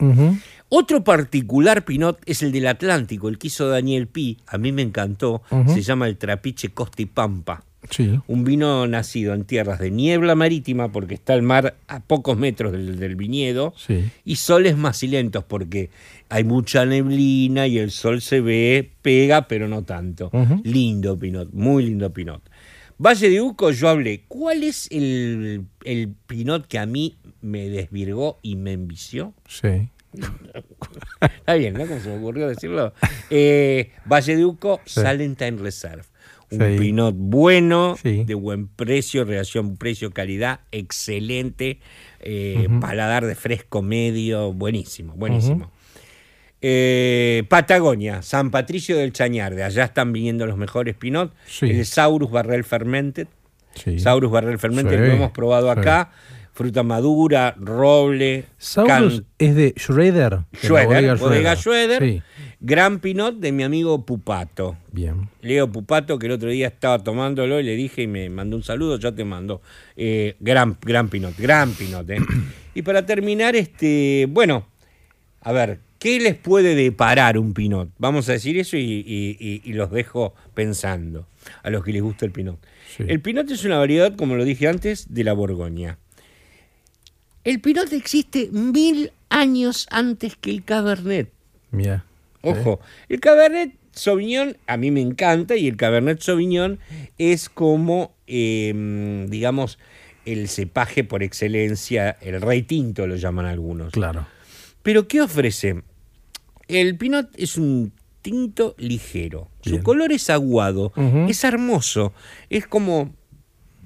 Otro 0.70 1.05
particular 1.05 1.85
Pinot 1.85 2.18
es 2.24 2.43
el 2.43 2.51
del 2.53 2.66
Atlántico, 2.68 3.28
el 3.28 3.37
que 3.39 3.49
hizo 3.49 3.68
Daniel 3.68 4.07
Pi. 4.07 4.39
A 4.47 4.57
mí 4.57 4.72
me 4.72 4.81
encantó. 4.83 5.43
Se 5.66 5.83
llama 5.83 6.07
el 6.07 6.16
Trapiche 6.16 6.70
Costa 6.70 7.03
y 7.03 7.07
Pampa. 7.07 7.62
Sí. 7.89 8.20
Un 8.26 8.45
vino 8.45 8.87
nacido 8.87 9.33
en 9.35 9.45
tierras 9.45 9.78
de 9.78 9.91
niebla 9.91 10.35
marítima, 10.35 10.93
porque 10.93 11.14
está 11.14 11.35
el 11.35 11.43
mar 11.43 11.76
a 11.89 12.01
pocos 12.01 12.37
metros 12.37 12.72
del, 12.72 12.99
del 12.99 13.16
viñedo, 13.16 13.72
Sí. 13.76 14.11
y 14.24 14.37
soles 14.37 14.76
macilentos, 14.76 15.45
porque 15.45 15.89
hay 16.28 16.45
mucha 16.45 16.85
neblina 16.85 17.66
y 17.66 17.78
el 17.78 17.91
sol 17.91 18.20
se 18.20 18.41
ve, 18.43 18.91
pega, 19.03 19.49
pero 19.49 19.66
no 19.66 19.83
tanto. 19.83 20.31
Lindo 20.62 21.18
Pinot, 21.18 21.53
muy 21.53 21.85
lindo 21.87 22.12
Pinot. 22.12 22.43
Valle 22.99 23.31
de 23.31 23.41
Uco, 23.41 23.70
yo 23.70 23.89
hablé. 23.89 24.24
¿Cuál 24.28 24.62
es 24.62 24.87
el, 24.91 25.64
el 25.85 26.09
Pinot 26.26 26.66
que 26.66 26.78
a 26.78 26.85
mí 26.85 27.16
me 27.41 27.70
desvirgó 27.70 28.39
y 28.43 28.57
me 28.57 28.72
envició? 28.72 29.33
Sí. 29.49 29.89
Está 31.20 31.55
bien, 31.55 31.74
¿no? 31.74 31.87
Como 31.87 32.01
se 32.01 32.09
me 32.09 32.16
ocurrió 32.18 32.49
decirlo. 32.49 32.93
Eh, 33.31 33.91
Valle 34.05 34.37
de 34.37 34.45
Uco, 34.45 34.81
Sí. 34.85 35.01
Salentine 35.01 35.57
Reserve. 35.57 36.03
Un 36.51 36.59
Sí. 36.59 36.78
pinot 36.78 37.14
bueno, 37.16 37.96
Sí. 38.03 38.24
de 38.24 38.34
buen 38.34 38.66
precio, 38.66 39.24
relación 39.24 39.76
precio-calidad, 39.76 40.61
excelente. 40.72 41.78
eh. 42.20 42.68
Paladar 42.80 43.24
de 43.26 43.34
fresco 43.34 43.82
medio, 43.82 44.53
buenísimo, 44.53 45.14
buenísimo. 45.14 45.70
Eh, 46.62 47.44
Patagonia, 47.48 48.20
San 48.22 48.51
Patricio 48.51 48.96
del 48.96 49.12
Chañar, 49.12 49.55
de 49.55 49.62
allá 49.62 49.84
están 49.84 50.12
viniendo 50.12 50.46
los 50.46 50.59
mejores 50.59 50.94
pinot. 50.94 51.32
Sí. 51.46 51.70
El 51.70 51.86
Saurus 51.86 52.30
Barrel 52.30 52.64
Fermented. 52.64 53.28
Sí. 53.74 53.98
Saurus 53.98 54.30
Barrel 54.30 54.59
Fermented 54.59 54.98
Sí. 54.98 55.07
lo 55.07 55.12
hemos 55.12 55.30
probado 55.30 55.70
acá. 55.70 56.11
Fruta 56.53 56.82
madura, 56.82 57.55
roble. 57.59 58.44
Saurus 58.59 59.22
es 59.38 59.55
de 59.55 59.74
Schroeder. 59.78 60.40
Schroeder, 60.55 61.16
bodega 61.16 61.57
Schroeder. 61.57 62.03
Sí. 62.03 62.22
Gran 62.61 62.98
Pinot 62.98 63.36
de 63.38 63.53
mi 63.53 63.62
amigo 63.62 64.05
Pupato. 64.05 64.76
Bien. 64.92 65.30
Leo 65.40 65.70
Pupato, 65.72 66.18
que 66.18 66.26
el 66.26 66.32
otro 66.32 66.51
día 66.51 66.66
estaba 66.68 66.98
tomándolo 66.98 67.59
y 67.61 67.62
le 67.62 67.74
dije 67.76 68.03
y 68.03 68.07
me 68.07 68.28
mandó 68.28 68.57
un 68.57 68.62
saludo, 68.62 68.98
ya 68.98 69.12
te 69.14 69.24
mando. 69.24 69.62
Eh, 69.96 70.36
gran, 70.40 70.76
gran 70.82 71.09
Pinot, 71.09 71.36
gran 71.38 71.72
Pinot. 71.72 72.11
¿eh? 72.11 72.18
y 72.74 72.82
para 72.82 73.07
terminar, 73.07 73.57
este, 73.57 74.26
bueno, 74.28 74.66
a 75.40 75.53
ver, 75.53 75.78
¿qué 75.98 76.20
les 76.20 76.34
puede 76.34 76.74
deparar 76.74 77.38
un 77.38 77.55
Pinot? 77.55 77.88
Vamos 77.96 78.28
a 78.28 78.32
decir 78.32 78.59
eso 78.59 78.76
y, 78.76 78.80
y- 78.82 79.36
y- 79.40 79.62
y 79.64 79.72
los 79.72 79.90
dejo 79.90 80.34
pensando 80.53 81.26
a 81.62 81.70
los 81.70 81.82
que 81.82 81.92
les 81.92 82.03
gusta 82.03 82.26
el 82.26 82.32
Pinot. 82.32 82.59
Sí. 82.94 83.05
El 83.09 83.20
Pinot 83.20 83.51
es 83.51 83.64
una 83.64 83.78
variedad, 83.78 84.14
como 84.16 84.34
lo 84.36 84.44
dije 84.44 84.68
antes, 84.68 85.14
de 85.14 85.24
la 85.24 85.32
Borgoña. 85.32 85.96
El 87.51 87.59
Pinot 87.59 87.92
existe 87.92 88.48
mil 88.53 89.11
años 89.28 89.88
antes 89.90 90.36
que 90.36 90.53
el 90.53 90.62
Cabernet. 90.62 91.32
Mira. 91.72 92.05
Ojo, 92.42 92.78
el 93.09 93.18
Cabernet 93.18 93.72
Sauvignon 93.90 94.57
a 94.68 94.76
mí 94.76 94.92
me 94.92 95.01
encanta 95.01 95.57
y 95.57 95.66
el 95.66 95.76
Cabernet 95.76 96.20
Sauvignon 96.20 96.78
es 97.18 97.48
como, 97.48 98.14
eh, 98.28 99.26
digamos, 99.28 99.80
el 100.26 100.48
cepaje 100.48 101.03
por 101.03 101.24
excelencia, 101.24 102.16
el 102.20 102.40
rey 102.40 102.62
tinto 102.62 103.09
lo 103.09 103.16
llaman 103.16 103.46
algunos. 103.46 103.92
Claro. 103.92 104.28
Pero 104.84 105.09
¿qué 105.09 105.20
ofrece? 105.20 105.82
El 106.68 106.96
Pinot 106.96 107.30
es 107.36 107.57
un 107.57 107.92
tinto 108.22 108.76
ligero. 108.78 109.48
Su 109.62 109.82
color 109.82 110.12
es 110.12 110.30
aguado, 110.30 110.92
es 111.26 111.42
hermoso, 111.42 112.12
es 112.48 112.68
como 112.68 113.12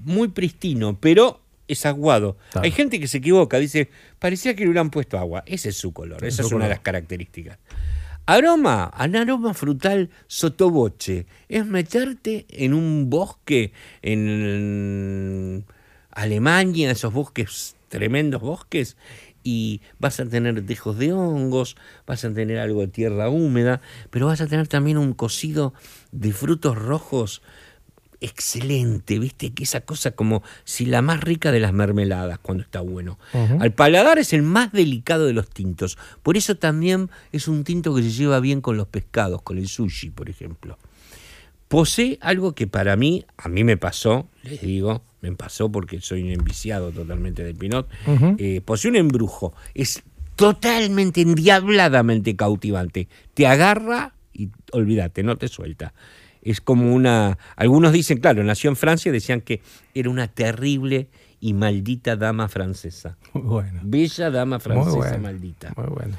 muy 0.03 0.27
pristino, 0.27 0.99
pero 1.01 1.41
es 1.67 1.85
aguado. 1.85 2.37
Claro. 2.51 2.65
Hay 2.65 2.71
gente 2.71 2.99
que 2.99 3.07
se 3.07 3.17
equivoca, 3.17 3.57
dice, 3.59 3.89
parecía 4.19 4.55
que 4.55 4.63
le 4.63 4.69
hubieran 4.69 4.89
puesto 4.89 5.17
agua. 5.17 5.43
Ese 5.45 5.69
es 5.69 5.77
su 5.77 5.93
color, 5.93 6.23
Es 6.23 6.35
esa 6.35 6.43
es 6.43 6.51
una 6.51 6.65
de 6.65 6.71
las 6.71 6.79
características. 6.79 7.57
Aroma, 8.27 8.91
un 8.99 9.15
aroma 9.15 9.53
frutal 9.53 10.09
sotoboche. 10.27 11.27
Es 11.47 11.65
meterte 11.65 12.45
en 12.49 12.73
un 12.73 13.09
bosque 13.09 13.71
en 14.01 15.63
Alemania, 16.09 16.89
esos 16.89 17.13
bosques, 17.13 17.75
tremendos 17.89 18.41
bosques, 18.41 18.97
y 19.43 19.81
vas 19.99 20.19
a 20.19 20.25
tener 20.25 20.65
tejos 20.65 20.97
de 20.97 21.13
hongos, 21.13 21.77
vas 22.07 22.25
a 22.25 22.33
tener 22.33 22.57
algo 22.57 22.81
de 22.81 22.87
tierra 22.87 23.29
húmeda, 23.29 23.79
pero 24.09 24.25
vas 24.25 24.41
a 24.41 24.47
tener 24.47 24.67
también 24.67 24.97
un 24.97 25.13
cocido 25.13 25.75
de 26.11 26.31
frutos 26.31 26.75
rojos 26.75 27.43
excelente, 28.21 29.19
viste, 29.19 29.51
que 29.51 29.63
esa 29.63 29.81
cosa 29.81 30.11
como 30.11 30.43
si 30.63 30.85
la 30.85 31.01
más 31.01 31.21
rica 31.21 31.51
de 31.51 31.59
las 31.59 31.73
mermeladas 31.73 32.39
cuando 32.39 32.63
está 32.63 32.81
bueno. 32.81 33.19
Al 33.59 33.71
paladar 33.73 34.19
es 34.19 34.33
el 34.33 34.41
más 34.41 34.71
delicado 34.71 35.25
de 35.25 35.33
los 35.33 35.49
tintos, 35.49 35.97
por 36.23 36.37
eso 36.37 36.55
también 36.55 37.09
es 37.31 37.47
un 37.47 37.63
tinto 37.63 37.95
que 37.95 38.03
se 38.03 38.11
lleva 38.11 38.39
bien 38.39 38.61
con 38.61 38.77
los 38.77 38.87
pescados, 38.87 39.41
con 39.41 39.57
el 39.57 39.67
sushi, 39.67 40.09
por 40.09 40.29
ejemplo. 40.29 40.77
Posee 41.67 42.17
algo 42.21 42.53
que 42.53 42.67
para 42.67 42.95
mí, 42.95 43.25
a 43.37 43.49
mí 43.49 43.63
me 43.63 43.77
pasó, 43.77 44.27
les 44.43 44.61
digo, 44.61 45.01
me 45.21 45.31
pasó 45.33 45.71
porque 45.71 45.99
soy 46.01 46.21
un 46.23 46.29
enviciado 46.29 46.91
totalmente 46.91 47.43
del 47.43 47.55
Pinot, 47.55 47.89
eh, 48.37 48.61
posee 48.63 48.91
un 48.91 48.97
embrujo, 48.97 49.53
es 49.73 50.03
totalmente 50.35 51.21
endiabladamente 51.21 52.35
cautivante, 52.35 53.07
te 53.33 53.47
agarra 53.47 54.13
y 54.33 54.49
olvídate, 54.71 55.23
no 55.23 55.37
te 55.37 55.47
suelta. 55.47 55.93
Es 56.45 56.61
como 56.61 56.93
una, 56.95 57.37
algunos 57.57 57.91
dicen, 57.91 58.19
claro, 58.19 58.41
nació 58.45 58.69
en 58.69 58.77
Francia, 58.77 59.11
decían 59.11 59.41
que 59.41 59.61
era 59.93 60.09
una 60.09 60.27
terrible 60.29 61.09
y 61.41 61.53
maldita 61.53 62.15
dama 62.15 62.47
francesa. 62.47 63.17
Muy 63.33 63.41
bueno. 63.43 63.81
Bella 63.83 64.29
dama 64.29 64.55
Muy 64.57 64.61
francesa 64.63 64.95
bueno. 64.97 65.19
maldita. 65.19 65.73
Muy 65.75 65.87
bueno. 65.87 66.15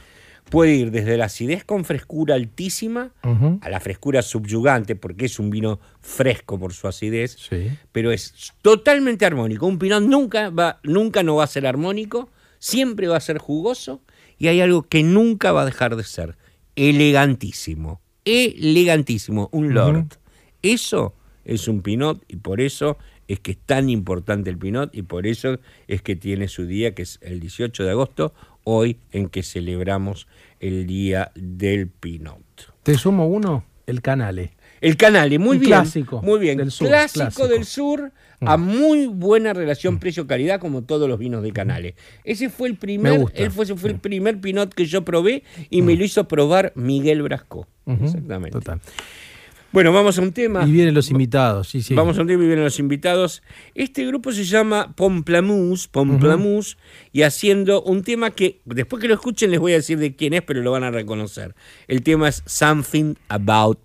Puede 0.51 0.75
ir 0.75 0.91
desde 0.93 1.17
la 1.17 1.25
acidez 1.25 1.65
con 1.65 1.85
frescura 1.85 2.35
altísima 2.37 3.11
a 3.61 3.69
la 3.69 3.81
frescura 3.81 4.23
subyugante, 4.23 4.95
porque 4.95 5.25
es 5.27 5.41
un 5.41 5.51
vino 5.51 5.81
fresco 6.01 6.57
por 6.59 6.73
su 6.73 6.87
acidez, 6.87 7.33
Sí. 7.33 7.71
pero 7.91 8.13
es 8.13 8.53
totalmente 8.63 9.27
armónico. 9.27 9.67
Un 9.67 9.79
pinot 9.79 10.03
nunca, 10.05 10.51
va, 10.51 10.79
nunca 10.85 11.25
no 11.25 11.35
va 11.37 11.45
a 11.45 11.49
ser 11.49 11.67
armónico, 11.67 12.31
siempre 12.61 13.09
va 13.09 13.17
a 13.17 13.21
ser 13.21 13.39
jugoso, 13.39 14.03
y 14.39 14.47
hay 14.47 14.61
algo 14.61 14.83
que 14.87 15.03
nunca 15.03 15.51
va 15.51 15.63
a 15.63 15.65
dejar 15.65 15.97
de 15.97 16.05
ser, 16.05 16.37
elegantísimo, 16.77 18.01
elegantísimo, 18.27 19.49
un 19.53 19.73
lord. 19.73 20.19
Eso 20.63 21.15
es 21.45 21.69
un 21.69 21.81
pinot, 21.81 22.23
y 22.29 22.37
por 22.37 22.61
eso 22.61 22.99
es 23.29 23.41
que 23.41 23.53
es 23.53 23.59
tan 23.59 23.89
importante 23.89 24.51
el 24.51 24.59
pinot, 24.59 24.95
y 24.95 25.03
por 25.03 25.27
eso 25.27 25.59
es 25.87 26.03
que 26.03 26.17
tiene 26.17 26.49
su 26.49 26.67
día, 26.67 26.95
que 26.95 27.03
es 27.03 27.19
el 27.23 27.41
18 27.41 27.85
de 27.85 27.91
agosto, 27.91 28.35
hoy 28.65 28.99
en 29.13 29.29
que 29.29 29.43
celebramos 29.43 30.27
el 30.61 30.87
día 30.87 31.31
del 31.35 31.89
pinot. 31.89 32.43
Te 32.83 32.95
sumo 32.95 33.27
uno, 33.27 33.65
el 33.87 34.03
canale. 34.03 34.53
El 34.83 34.97
Canale, 34.99 35.39
muy 35.39 35.57
Un 35.57 35.61
bien. 35.61 35.71
clásico 35.71 36.21
Muy 36.23 36.39
bien. 36.39 36.59
del 36.59 36.71
sur, 36.71 36.89
clásico, 36.89 37.25
clásico. 37.25 37.47
Mm. 37.47 37.49
del 37.49 37.65
sur, 37.65 38.13
a 38.41 38.57
muy 38.59 39.07
buena 39.07 39.55
relación 39.55 39.99
precio-calidad, 39.99 40.61
como 40.61 40.83
todos 40.83 41.09
los 41.09 41.19
vinos 41.19 41.43
de 41.43 41.51
Canale. 41.53 41.95
Ese 42.25 42.51
fue 42.51 42.69
el 42.69 42.77
primer, 42.77 43.25
él 43.35 43.51
fue, 43.51 43.65
ese 43.65 43.75
fue. 43.75 43.91
Mm. 43.91 43.95
el 43.95 44.01
primer 44.01 44.41
pinot 44.41 44.75
que 44.75 44.85
yo 44.85 45.03
probé 45.03 45.45
y 45.71 45.81
me 45.81 45.97
lo 45.97 46.05
hizo 46.05 46.29
probar 46.29 46.73
Miguel 46.75 47.23
Brasco. 47.23 47.67
Exactamente. 47.87 48.51
Total. 48.59 48.81
Bueno, 49.77 49.93
vamos 49.93 50.19
a 50.19 50.23
un 50.23 50.33
tema. 50.33 50.65
Y 50.67 50.73
vienen 50.73 50.95
los 50.95 51.11
invitados, 51.11 51.69
sí, 51.69 51.83
sí. 51.83 51.93
Vamos 51.93 52.17
a 52.17 52.23
un 52.23 52.27
tema 52.27 52.43
y 52.43 52.47
vienen 52.47 52.65
los 52.65 52.79
invitados. 52.79 53.43
Este 53.75 54.07
grupo 54.07 54.33
se 54.33 54.45
llama 54.45 54.95
Pomplamoose, 54.97 55.91
Pomplamoose, 55.91 56.79
y 57.13 57.25
haciendo 57.25 57.83
un 57.83 58.03
tema 58.03 58.31
que 58.31 58.63
después 58.65 59.03
que 59.03 59.09
lo 59.09 59.13
escuchen 59.13 59.51
les 59.51 59.61
voy 59.61 59.73
a 59.73 59.75
decir 59.75 59.99
de 59.99 60.17
quién 60.17 60.33
es, 60.33 60.41
pero 60.41 60.63
lo 60.63 60.71
van 60.71 60.83
a 60.83 60.91
reconocer. 60.91 61.55
El 61.89 62.03
tema 62.03 62.27
es 62.31 62.43
Something 62.47 63.17
About 63.29 63.81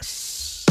Us. 0.00 0.66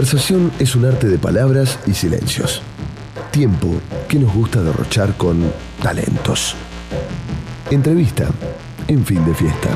Conversación 0.00 0.50
es 0.58 0.74
un 0.76 0.86
arte 0.86 1.08
de 1.08 1.18
palabras 1.18 1.78
y 1.86 1.92
silencios. 1.92 2.62
Tiempo 3.30 3.68
que 4.08 4.18
nos 4.18 4.32
gusta 4.32 4.62
derrochar 4.62 5.14
con 5.18 5.52
talentos. 5.82 6.56
Entrevista 7.70 8.30
en 8.88 9.04
fin 9.04 9.22
de 9.26 9.34
fiesta. 9.34 9.68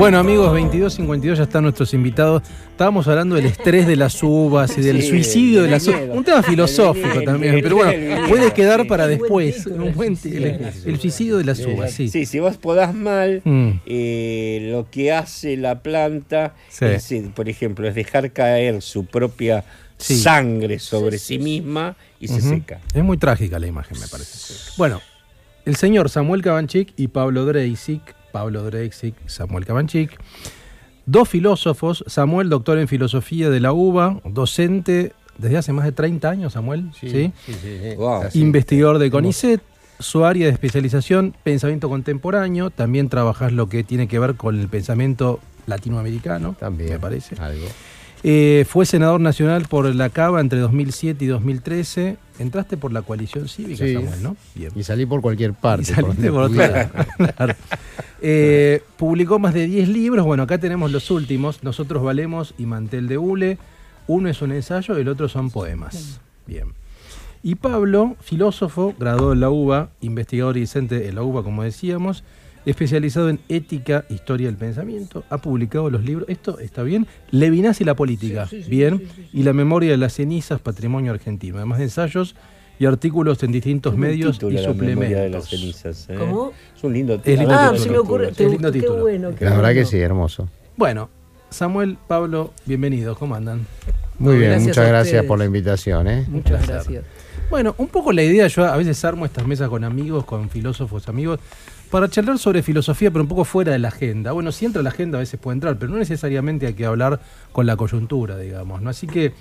Bueno 0.00 0.16
amigos, 0.18 0.50
22.52 0.58 1.34
ya 1.34 1.42
están 1.42 1.62
nuestros 1.64 1.92
invitados. 1.92 2.42
Estábamos 2.70 3.06
hablando 3.06 3.34
del 3.36 3.44
estrés 3.44 3.86
de 3.86 3.96
las 3.96 4.22
uvas 4.22 4.78
y 4.78 4.80
del 4.80 5.02
Sí, 5.02 5.08
suicidio 5.10 5.62
de 5.62 5.68
las 5.70 5.86
uvas. 5.86 6.00
Un 6.10 6.24
tema 6.24 6.42
filosófico 6.42 7.18
El 7.18 7.24
también, 7.26 7.60
pero 7.62 7.76
bueno, 7.76 7.90
el 7.92 8.26
puede 8.30 8.50
quedar 8.54 8.86
para 8.86 9.06
después. 9.06 9.66
Un 9.66 9.92
buen 9.94 10.16
el, 10.24 10.98
suicidio 10.98 11.36
de 11.36 11.44
las 11.44 11.60
uvas, 11.66 11.92
sí. 11.92 12.08
Sí, 12.08 12.24
si 12.24 12.38
vos 12.38 12.56
podás 12.56 12.94
mal, 12.94 13.42
Mm. 13.44 13.80
eh, 13.84 14.68
lo 14.72 14.88
que 14.90 15.12
hace 15.12 15.58
la 15.58 15.80
planta, 15.82 16.54
Sí. 16.70 16.86
es, 16.86 17.12
eh, 17.12 17.30
por 17.34 17.50
ejemplo, 17.50 17.86
es 17.86 17.94
dejar 17.94 18.32
caer 18.32 18.80
su 18.80 19.04
propia 19.04 19.64
Sí. 19.98 20.16
sangre 20.16 20.78
sobre 20.78 21.18
sí, 21.18 21.38
misma 21.38 21.94
y 22.18 22.28
se 22.28 22.40
seca. 22.40 22.80
Es 22.94 23.04
muy 23.04 23.18
trágica 23.18 23.58
la 23.58 23.66
imagen, 23.66 24.00
me 24.00 24.08
parece. 24.08 24.54
Bueno, 24.78 25.02
el 25.66 25.76
señor 25.76 26.08
Samuel 26.08 26.40
Cabanchik 26.40 26.94
y 26.96 27.08
Pablo 27.08 27.44
Dreisig, 27.44 28.00
Pablo 28.30 28.62
Dreisig, 28.64 29.14
Samuel 29.26 29.64
Cabanchik, 29.66 30.18
dos 31.06 31.28
filósofos, 31.28 32.04
Samuel 32.06 32.48
doctor 32.48 32.78
en 32.78 32.88
filosofía 32.88 33.50
de 33.50 33.60
la 33.60 33.72
UBA, 33.72 34.20
docente 34.24 35.12
desde 35.38 35.56
hace 35.56 35.72
más 35.72 35.84
de 35.84 35.92
30 35.92 36.28
años, 36.28 36.52
Samuel, 36.52 36.90
¿sí? 36.98 37.32
Wow. 37.96 38.24
investigador 38.34 38.98
de 38.98 39.10
CONICET, 39.10 39.62
su 39.98 40.24
área 40.24 40.46
de 40.46 40.52
especialización, 40.52 41.34
pensamiento 41.42 41.88
contemporáneo, 41.88 42.70
también 42.70 43.08
trabajas 43.08 43.52
lo 43.52 43.68
que 43.68 43.82
tiene 43.84 44.08
que 44.08 44.18
ver 44.18 44.34
con 44.34 44.58
el 44.58 44.68
pensamiento 44.68 45.40
latinoamericano, 45.66 46.56
También. 46.58 46.90
me 46.90 46.98
parece. 46.98 47.36
Algo. 47.40 47.66
Eh, 48.22 48.66
fue 48.68 48.84
senador 48.84 49.20
nacional 49.20 49.66
por 49.68 49.92
la 49.94 50.10
Cava 50.10 50.40
entre 50.40 50.58
2007 50.58 51.24
y 51.24 51.28
2013. 51.28 52.16
Entraste 52.38 52.76
por 52.76 52.92
la 52.92 53.02
coalición 53.02 53.48
cívica, 53.48 53.84
Sí. 53.84 53.94
Samuel, 53.94 54.22
¿no? 54.22 54.36
Bien. 54.54 54.70
Y 54.74 54.82
salí 54.82 55.06
por 55.06 55.20
cualquier 55.22 55.54
parte. 55.54 55.92
Y 55.92 55.94
saliste 55.94 56.30
por. 56.30 56.50
Claro. 56.54 57.54
Eh, 58.22 58.82
publicó 58.96 59.38
más 59.38 59.54
de 59.54 59.66
10 59.66 59.88
libros. 59.88 60.26
Bueno, 60.26 60.42
acá 60.42 60.58
tenemos 60.58 60.90
los 60.90 61.10
últimos. 61.10 61.62
Nosotros 61.62 62.02
valemos 62.02 62.54
y 62.58 62.66
Mantel 62.66 63.08
de 63.08 63.18
Hule. 63.18 63.58
Uno 64.06 64.28
es 64.28 64.42
un 64.42 64.52
ensayo 64.52 64.98
y 64.98 65.02
el 65.02 65.08
otro 65.08 65.28
son 65.28 65.50
poemas. 65.50 66.20
Bien. 66.46 66.66
Y 67.42 67.54
Pablo, 67.54 68.16
filósofo, 68.20 68.94
graduado 68.98 69.32
en 69.32 69.40
la 69.40 69.48
UBA, 69.48 69.88
investigador 70.02 70.58
y 70.58 70.60
docente 70.62 71.08
en 71.08 71.14
la 71.14 71.22
UBA, 71.22 71.42
como 71.42 71.62
decíamos, 71.62 72.22
especializado 72.66 73.28
en 73.30 73.40
ética, 73.48 74.04
historia 74.10 74.46
del 74.48 74.56
pensamiento, 74.56 75.24
ha 75.30 75.38
publicado 75.38 75.88
los 75.90 76.04
libros, 76.04 76.28
esto 76.28 76.58
está 76.58 76.82
bien, 76.82 77.06
Levinas 77.30 77.80
y 77.80 77.84
la 77.84 77.94
política, 77.94 78.48
bien, 78.68 79.02
y 79.32 79.42
la 79.42 79.52
memoria 79.52 79.90
de 79.90 79.96
las 79.96 80.14
cenizas, 80.14 80.60
patrimonio 80.60 81.12
argentino, 81.12 81.56
además 81.56 81.78
de 81.78 81.84
ensayos 81.84 82.34
y 82.78 82.86
artículos 82.86 83.42
en 83.42 83.52
distintos 83.52 83.96
medios 83.96 84.38
y 84.42 84.50
La 84.52 84.72
memoria 84.72 85.20
de 85.20 85.28
las 85.30 85.44
suplementos. 85.44 85.48
cenizas. 85.50 86.06
¿eh? 86.08 86.16
¿Cómo? 86.18 86.52
Es 86.76 86.82
un 86.84 86.92
lindo 86.94 87.20
Es 87.24 87.38
lindo 87.38 87.54
Ah, 87.54 87.64
título. 87.72 87.78
se 87.84 87.90
me 87.90 87.98
ocurre. 87.98 88.28
Es 88.30 88.38
lindo 88.38 88.72
qué 88.72 88.80
título. 88.80 89.00
bueno. 89.02 89.34
qué 89.38 89.44
La 89.44 89.50
verdad 89.52 89.68
que 89.70 89.74
bueno. 89.74 89.88
sí, 89.90 89.98
hermoso. 89.98 90.48
Bueno, 90.76 91.10
Samuel, 91.50 91.98
Pablo, 92.08 92.52
bienvenidos, 92.64 93.18
¿cómo 93.18 93.34
andan? 93.34 93.66
Muy 94.18 94.36
bien, 94.36 94.50
Gracias 94.50 94.68
muchas 94.68 94.88
gracias 94.88 95.24
por 95.24 95.38
la 95.38 95.44
invitación. 95.46 96.08
¿eh? 96.08 96.24
Muchas 96.28 96.66
gracias. 96.66 97.04
Bueno, 97.50 97.74
un 97.78 97.88
poco 97.88 98.12
la 98.12 98.22
idea, 98.22 98.46
yo 98.46 98.64
a 98.64 98.76
veces 98.76 99.04
armo 99.04 99.24
estas 99.26 99.46
mesas 99.46 99.68
con 99.68 99.82
amigos, 99.82 100.24
con 100.24 100.48
filósofos 100.48 101.08
amigos, 101.08 101.40
para 101.90 102.08
charlar 102.08 102.38
sobre 102.38 102.62
filosofía, 102.62 103.10
pero 103.10 103.22
un 103.22 103.28
poco 103.28 103.44
fuera 103.44 103.72
de 103.72 103.78
la 103.78 103.88
agenda. 103.88 104.32
Bueno, 104.32 104.52
si 104.52 104.64
entra 104.64 104.82
la 104.82 104.90
agenda 104.90 105.18
a 105.18 105.20
veces 105.20 105.40
puede 105.40 105.56
entrar, 105.56 105.76
pero 105.78 105.90
no 105.90 105.98
necesariamente 105.98 106.66
hay 106.66 106.74
que 106.74 106.86
hablar 106.86 107.20
con 107.52 107.66
la 107.66 107.76
coyuntura, 107.76 108.38
digamos. 108.38 108.84
Así 108.86 109.06
que 109.06 109.32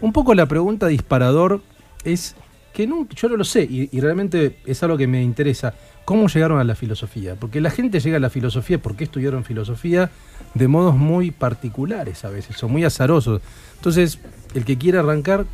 un 0.00 0.12
poco 0.12 0.34
la 0.34 0.46
pregunta 0.46 0.86
disparador 0.86 1.62
es 2.04 2.36
que 2.72 2.86
nunca, 2.86 3.14
yo 3.16 3.28
no 3.28 3.36
lo 3.36 3.44
sé 3.44 3.62
y, 3.62 3.88
y 3.90 4.00
realmente 4.00 4.58
es 4.66 4.82
algo 4.82 4.96
que 4.96 5.06
me 5.06 5.22
interesa. 5.22 5.74
¿Cómo 6.04 6.28
llegaron 6.28 6.60
a 6.60 6.64
la 6.64 6.76
filosofía? 6.76 7.34
Porque 7.34 7.60
la 7.60 7.70
gente 7.70 7.98
llega 7.98 8.18
a 8.18 8.20
la 8.20 8.30
filosofía, 8.30 8.78
¿por 8.78 8.94
qué 8.94 9.04
estudiaron 9.04 9.42
filosofía? 9.42 10.10
De 10.54 10.68
modos 10.68 10.94
muy 10.94 11.32
particulares 11.32 12.24
a 12.24 12.30
veces, 12.30 12.56
son 12.56 12.70
muy 12.70 12.84
azarosos. 12.84 13.42
Entonces, 13.76 14.20
el 14.54 14.64
que 14.64 14.78
quiera 14.78 15.00
arrancar, 15.00 15.46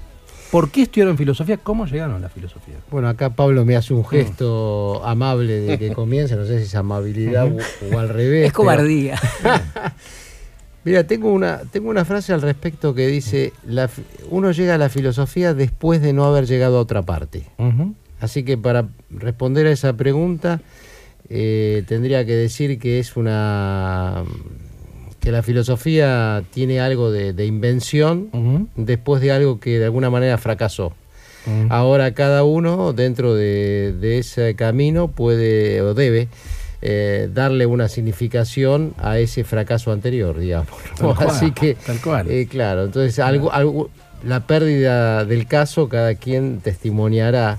¿por 0.52 0.70
qué 0.70 0.82
estudiaron 0.82 1.16
filosofía? 1.18 1.56
¿Cómo 1.56 1.86
llegaron 1.86 2.14
a 2.14 2.18
la 2.20 2.28
filosofía? 2.28 2.74
Bueno, 2.90 3.08
acá 3.08 3.30
Pablo 3.30 3.64
me 3.64 3.74
hace 3.74 3.92
un 3.94 4.04
gesto 4.04 5.04
amable 5.04 5.60
de 5.60 5.78
que 5.78 5.92
comience, 5.94 6.36
no 6.36 6.44
sé 6.46 6.58
si 6.58 6.64
es 6.66 6.74
amabilidad 6.76 7.46
o, 7.50 7.56
o 7.94 7.98
al 7.98 8.08
revés. 8.10 8.44
Es 8.46 8.52
pero- 8.52 8.56
cobardía. 8.62 9.18
Mira, 10.84 11.04
tengo 11.06 11.32
una, 11.32 11.60
tengo 11.70 11.90
una 11.90 12.04
frase 12.04 12.32
al 12.32 12.42
respecto 12.42 12.92
que 12.92 13.06
dice, 13.06 13.52
la 13.66 13.88
uno 14.30 14.50
llega 14.50 14.74
a 14.74 14.78
la 14.78 14.88
filosofía 14.88 15.54
después 15.54 16.02
de 16.02 16.12
no 16.12 16.24
haber 16.24 16.46
llegado 16.46 16.78
a 16.78 16.80
otra 16.80 17.02
parte. 17.02 17.46
Así 18.20 18.42
que 18.42 18.58
para 18.58 18.88
responder 19.10 19.66
a 19.68 19.70
esa 19.72 19.92
pregunta, 19.96 20.60
eh, 21.28 21.84
tendría 21.86 22.26
que 22.26 22.34
decir 22.34 22.80
que 22.80 22.98
es 22.98 23.16
una 23.16 24.24
que 25.22 25.30
la 25.30 25.42
filosofía 25.42 26.42
tiene 26.52 26.80
algo 26.80 27.10
de, 27.12 27.32
de 27.32 27.46
invención 27.46 28.68
después 28.76 29.22
de 29.22 29.30
algo 29.32 29.60
que 29.60 29.78
de 29.78 29.84
alguna 29.86 30.10
manera 30.10 30.36
fracasó. 30.36 30.92
Ahora 31.70 32.12
cada 32.12 32.44
uno 32.44 32.92
dentro 32.92 33.34
de, 33.34 33.94
de 34.00 34.18
ese 34.18 34.54
camino 34.54 35.08
puede 35.08 35.80
o 35.80 35.94
debe 35.94 36.28
eh, 36.82 37.28
darle 37.32 37.66
una 37.66 37.88
significación 37.88 38.94
a 38.98 39.18
ese 39.18 39.42
fracaso 39.44 39.92
anterior, 39.92 40.38
digamos. 40.38 40.68
Tal 40.96 41.14
cual, 41.14 41.28
Así 41.30 41.52
que, 41.52 41.74
tal 41.74 42.00
cual. 42.00 42.28
eh, 42.30 42.46
claro, 42.48 42.84
entonces 42.84 43.18
algo, 43.20 43.52
algo- 43.52 43.90
la 44.26 44.46
pérdida 44.46 45.24
del 45.24 45.46
caso 45.46 45.88
cada 45.88 46.14
quien 46.14 46.60
testimoniará 46.60 47.58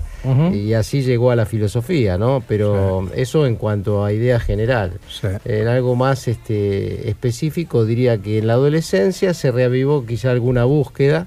y 0.54 0.72
así 0.72 1.02
llegó 1.02 1.30
a 1.30 1.36
la 1.36 1.44
filosofía, 1.44 2.16
¿no? 2.16 2.42
Pero 2.48 3.10
eso 3.14 3.46
en 3.46 3.56
cuanto 3.56 4.04
a 4.04 4.12
idea 4.12 4.40
general. 4.40 4.92
Sí. 5.08 5.26
En 5.44 5.68
algo 5.68 5.96
más 5.96 6.28
este, 6.28 7.10
específico 7.10 7.84
diría 7.84 8.16
que 8.18 8.38
en 8.38 8.46
la 8.46 8.54
adolescencia 8.54 9.34
se 9.34 9.50
reavivó 9.52 10.06
quizá 10.06 10.30
alguna 10.30 10.64
búsqueda. 10.64 11.26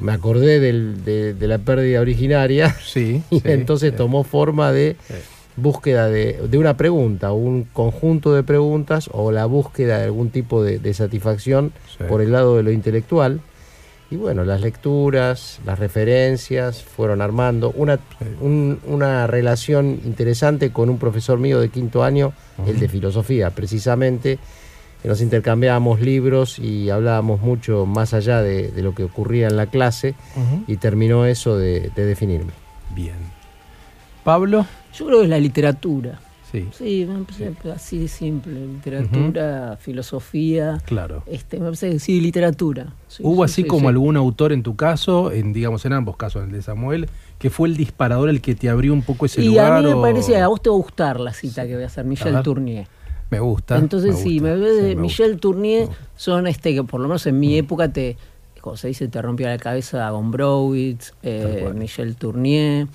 Me 0.00 0.12
acordé 0.12 0.58
del- 0.58 1.04
de, 1.04 1.34
de 1.34 1.46
la 1.48 1.58
pérdida 1.58 2.00
originaria 2.00 2.74
Sí. 2.84 3.22
y 3.30 3.40
entonces 3.44 3.94
tomó 3.94 4.24
forma 4.24 4.72
de 4.72 4.96
búsqueda 5.56 6.08
de, 6.08 6.40
de 6.50 6.58
una 6.58 6.76
pregunta, 6.76 7.30
un 7.32 7.62
conjunto 7.72 8.34
de 8.34 8.42
preguntas 8.42 9.08
o 9.12 9.30
la 9.30 9.46
búsqueda 9.46 9.98
de 9.98 10.04
algún 10.06 10.30
tipo 10.30 10.64
de, 10.64 10.80
de 10.80 10.92
satisfacción 10.94 11.72
por 12.08 12.20
el 12.20 12.32
lado 12.32 12.56
de 12.56 12.64
lo 12.64 12.72
intelectual. 12.72 13.40
Y 14.10 14.16
bueno, 14.16 14.44
las 14.44 14.60
lecturas, 14.60 15.58
las 15.66 15.78
referencias 15.78 16.82
fueron 16.82 17.20
armando 17.22 17.72
una, 17.74 17.98
un- 18.40 18.78
una 18.86 19.26
relación 19.26 19.98
interesante 20.04 20.70
con 20.70 20.88
un 20.90 20.98
profesor 20.98 21.38
mío 21.38 21.58
de 21.58 21.68
quinto 21.70 22.04
año, 22.04 22.32
el 22.66 22.78
de 22.78 22.88
filosofía, 22.88 23.50
precisamente. 23.50 24.38
que 25.02 25.08
Nos 25.08 25.20
intercambiábamos 25.20 26.00
libros 26.00 26.58
y 26.58 26.90
hablábamos 26.90 27.40
mucho 27.40 27.86
más 27.86 28.14
allá 28.14 28.40
de, 28.40 28.70
de 28.70 28.82
lo 28.82 28.94
que 28.94 29.04
ocurría 29.04 29.48
en 29.48 29.56
la 29.56 29.66
clase 29.66 30.14
y 30.66 30.76
terminó 30.76 31.26
eso 31.26 31.56
de, 31.58 31.90
de 31.94 32.04
definirme. 32.06 32.52
Bien. 32.94 33.16
Pablo, 34.22 34.64
Yo 34.96 35.06
creo 35.06 35.18
que 35.18 35.24
es 35.24 35.30
la 35.30 35.38
literatura. 35.40 36.20
Sí, 36.62 36.68
Sí, 36.78 37.06
me 37.08 37.20
parece 37.24 37.52
así 37.74 37.98
de 37.98 38.08
simple. 38.08 38.66
Literatura, 38.66 39.76
filosofía. 39.80 40.78
claro. 40.84 41.22
Este, 41.26 41.58
me 41.58 41.64
parece 41.66 41.90
que 41.90 41.98
sí, 41.98 42.20
literatura. 42.20 42.92
Sí, 43.08 43.22
¿Hubo 43.24 43.46
sí, 43.46 43.52
así 43.52 43.62
sí, 43.62 43.68
como 43.68 43.88
algún 43.88 44.16
autor 44.16 44.52
en 44.52 44.62
tu 44.62 44.76
caso, 44.76 45.32
en 45.32 45.52
digamos 45.52 45.84
en 45.84 45.92
ambos 45.92 46.16
casos, 46.16 46.42
en 46.42 46.50
el 46.50 46.56
de 46.56 46.62
Samuel, 46.62 47.08
que 47.38 47.50
fue 47.50 47.68
el 47.68 47.76
disparador 47.76 48.28
el 48.28 48.40
que 48.40 48.54
te 48.54 48.68
abrió 48.68 48.92
un 48.92 49.02
poco 49.02 49.26
ese 49.26 49.42
Y 49.42 49.46
lugar? 49.46 49.72
a 49.72 49.76
mí 49.80 49.82
me 49.88 49.94
o- 49.94 50.02
parece, 50.02 50.36
a 50.40 50.48
vos 50.48 50.62
te 50.62 50.70
va 50.70 50.76
a 50.76 50.78
gustar 50.78 51.20
la 51.20 51.32
cita 51.32 51.66
que 51.66 51.74
voy 51.74 51.82
a 51.84 51.86
hacer, 51.86 52.04
Michel. 52.04 52.42
Tournier. 52.42 52.86
Me 53.30 53.40
gusta. 53.40 53.78
Entonces 53.78 54.16
sí, 54.18 54.38
gusta, 54.38 54.54
me 54.54 54.56
ve 54.60 54.76
sí, 54.90 54.96
me 54.96 55.02
Michel 55.02 55.40
Tournier 55.40 55.88
son 56.16 56.46
este 56.46 56.74
que 56.74 56.84
por 56.84 57.00
lo 57.00 57.08
menos 57.08 57.26
en 57.26 57.40
mi 57.40 57.56
época 57.56 57.92
te, 57.92 58.16
como 58.60 58.76
se 58.76 58.88
dice, 58.88 59.08
te 59.08 59.20
rompía 59.20 59.48
la 59.48 59.58
cabeza 59.58 60.08
Gombrowicz, 60.10 61.12
eh, 61.22 61.40
Tal 61.42 61.58
cual. 61.60 61.74
Michel 61.74 62.16
Tournier. 62.16 62.86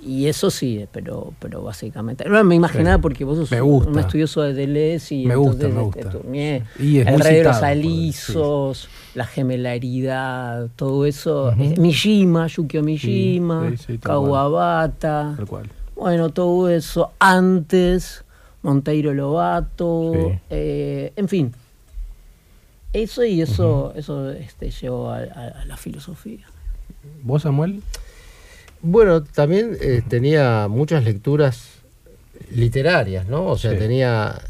Eh, 0.00 0.04
y 0.06 0.26
eso 0.26 0.50
sí, 0.50 0.86
pero, 0.92 1.32
pero 1.38 1.62
básicamente. 1.62 2.24
No 2.28 2.42
me 2.44 2.54
imaginaba 2.54 2.96
Sí. 2.96 3.02
porque 3.02 3.24
vos 3.24 3.48
sos 3.48 3.60
un 3.60 3.98
estudioso 3.98 4.42
de 4.42 4.54
Deleuze 4.54 5.14
y 5.14 5.26
Me 5.26 5.36
gusta, 5.36 5.66
entonces, 5.66 5.74
me 5.74 5.82
este, 5.88 6.02
gusta. 6.02 6.10
Tournier, 6.18 6.62
Y 6.78 6.98
es 6.98 7.06
el 7.06 7.20
rey 7.20 7.36
de 7.36 7.44
los 7.44 7.62
alisos, 7.62 8.88
la 9.14 9.24
gemelaridad, 9.26 10.68
todo 10.76 11.04
eso. 11.06 11.52
eh, 11.52 11.74
Mishima, 11.78 12.46
Yukio 12.46 12.82
Mishima, 12.82 13.72
sí, 13.76 13.98
Kawabata. 13.98 15.34
Tal 15.36 15.46
cual. 15.46 15.70
Bueno, 15.96 16.28
todo 16.30 16.68
eso 16.68 17.12
antes, 17.18 18.24
Monteiro 18.62 19.12
Lobato, 19.14 20.12
eh, 20.50 21.12
en 21.16 21.28
fin. 21.28 21.52
Eso 22.92 23.22
y 23.24 23.42
eso, 23.42 23.92
eso 23.96 24.30
este, 24.30 24.70
llevó 24.70 25.10
a, 25.10 25.18
a- 25.18 25.60
a 25.60 25.64
la 25.66 25.76
filosofía. 25.76 26.46
¿Vos, 27.22 27.42
Samuel? 27.42 27.82
Bueno, 28.80 29.22
también 29.24 29.76
eh, 29.80 30.02
tenía 30.08 30.68
muchas 30.68 31.04
lecturas 31.04 31.68
literarias, 32.50 33.26
¿no? 33.26 33.46
O 33.46 33.58
sea, 33.58 33.72
Sí. 33.72 33.78
tenía 33.78 34.40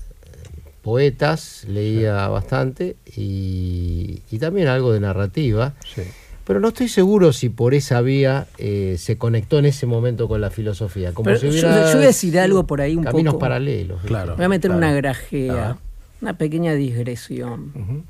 poetas, 0.82 1.64
leía 1.66 2.28
bastante 2.28 2.96
y, 3.16 4.22
y 4.30 4.38
también 4.38 4.68
algo 4.68 4.92
de 4.92 5.00
narrativa. 5.00 5.74
Sí. 5.94 6.02
Pero 6.44 6.60
no 6.60 6.68
estoy 6.68 6.88
seguro 6.88 7.32
si 7.34 7.50
por 7.50 7.74
esa 7.74 8.00
vía 8.00 8.46
eh, 8.56 8.96
se 8.98 9.18
conectó 9.18 9.58
en 9.58 9.66
ese 9.66 9.84
momento 9.86 10.28
con 10.28 10.40
la 10.40 10.50
filosofía. 10.50 11.12
Como 11.12 11.24
Pero 11.26 11.38
si 11.38 11.46
yo- 11.46 11.52
hubiera 11.52 11.86
yo 11.90 11.96
voy 11.96 12.04
a 12.04 12.06
decir 12.06 12.38
algo 12.38 12.66
por 12.66 12.80
ahí 12.80 12.96
un 12.96 13.04
caminos 13.04 13.34
poco. 13.34 13.40
paralelos. 13.40 14.00
Claro. 14.02 14.36
Voy 14.36 14.44
a 14.46 14.48
meter 14.48 14.70
claro. 14.70 14.78
una 14.78 14.92
grajea, 14.94 15.76
una 16.22 16.38
pequeña 16.38 16.72
digresión, 16.74 17.72
Ujú. 17.74 18.04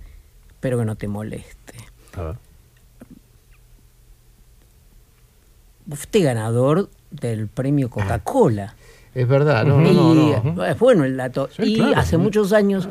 pero 0.61 0.79
que 0.79 0.85
no 0.85 0.95
te 0.97 1.09
moleste. 1.09 1.75
A 2.15 2.23
ver. 2.23 2.35
Vos 2.35 2.39
fuiste 5.89 6.21
ganador 6.21 6.89
del 7.11 7.49
premio 7.49 7.89
Coca-Cola. 7.91 8.75
Es 9.15 9.27
verdad, 9.27 9.65
no, 9.65 9.81
no, 9.81 9.91
y 9.91 9.95
no, 9.95 10.43
no. 10.55 10.65
es 10.65 10.79
bueno 10.79 11.05
el 11.05 11.17
dato. 11.17 11.49
Sí, 11.57 11.63
y 11.65 11.75
claro, 11.77 11.97
hace 11.99 12.11
sí. 12.11 12.17
muchos 12.19 12.53
años, 12.53 12.89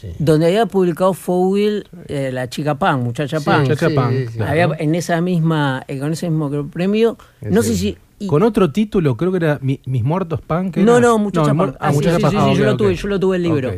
Sí. 0.00 0.12
donde 0.20 0.46
había 0.46 0.66
publicado 0.66 1.12
Fowell, 1.12 1.86
eh, 2.06 2.30
la 2.32 2.48
chica 2.48 2.76
Pan, 2.76 3.02
muchacha 3.02 3.40
Sí, 3.40 3.44
Pan. 3.44 3.66
Chacha 3.66 3.88
sí, 3.88 3.94
Pan, 3.94 4.12
sí, 4.12 4.26
sí. 4.28 4.32
claro. 4.34 4.50
Había 4.52 4.76
en 4.78 4.94
esa 4.94 5.20
misma, 5.20 5.82
eh, 5.88 5.98
con 5.98 6.12
ese 6.12 6.30
mismo 6.30 6.48
premio, 6.70 7.18
no 7.42 7.62
sé 7.62 7.74
si. 7.74 7.98
y- 8.20 8.26
Con 8.28 8.42
otro 8.44 8.72
título, 8.72 9.16
creo 9.16 9.30
que 9.32 9.36
era 9.38 9.58
Mi- 9.60 9.80
Mis 9.86 10.02
Muertos 10.04 10.40
Pan. 10.40 10.70
¿qué 10.72 10.82
no, 10.82 10.98
era? 10.98 11.08
no, 11.08 11.18
muchacha 11.18 11.52
Mu- 11.52 11.64
Pan. 11.66 11.76
ah, 11.80 11.88
Ah, 11.88 11.90
sí, 11.90 11.96
Muchacha 11.96 12.16
sí, 12.16 12.22
Pan. 12.22 12.30
sí, 12.30 12.36
Ah, 12.40 12.52
yo 12.54 12.64
lo 12.64 12.76
tuve, 12.76 12.94
yo 12.94 13.08
lo 13.08 13.20
tuve 13.20 13.36
el 13.36 13.42
libro. 13.42 13.72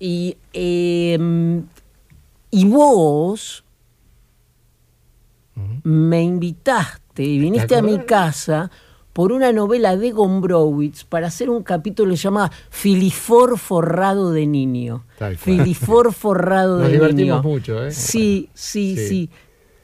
Y, 0.00 0.36
eh, 0.52 1.62
y 2.50 2.64
vos 2.66 3.64
me 5.84 6.22
invitaste 6.22 7.09
y 7.22 7.38
viniste 7.38 7.76
a 7.76 7.82
mi 7.82 7.98
casa 8.00 8.70
por 9.12 9.32
una 9.32 9.52
novela 9.52 9.96
de 9.96 10.12
Gombrowicz 10.12 11.04
para 11.04 11.26
hacer 11.26 11.50
un 11.50 11.62
capítulo 11.62 12.12
que 12.12 12.16
se 12.16 12.22
llama 12.24 12.50
Filifor 12.70 13.58
forrado 13.58 14.32
de 14.32 14.46
niño. 14.46 15.04
Filifor 15.36 16.12
forrado 16.12 16.78
Nos 16.78 16.86
de 16.88 16.92
divertimos 16.92 17.42
niño. 17.42 17.54
mucho, 17.54 17.84
¿eh? 17.84 17.90
Sí, 17.92 18.48
sí, 18.54 18.96
Sí. 18.96 19.08
sí. 19.08 19.30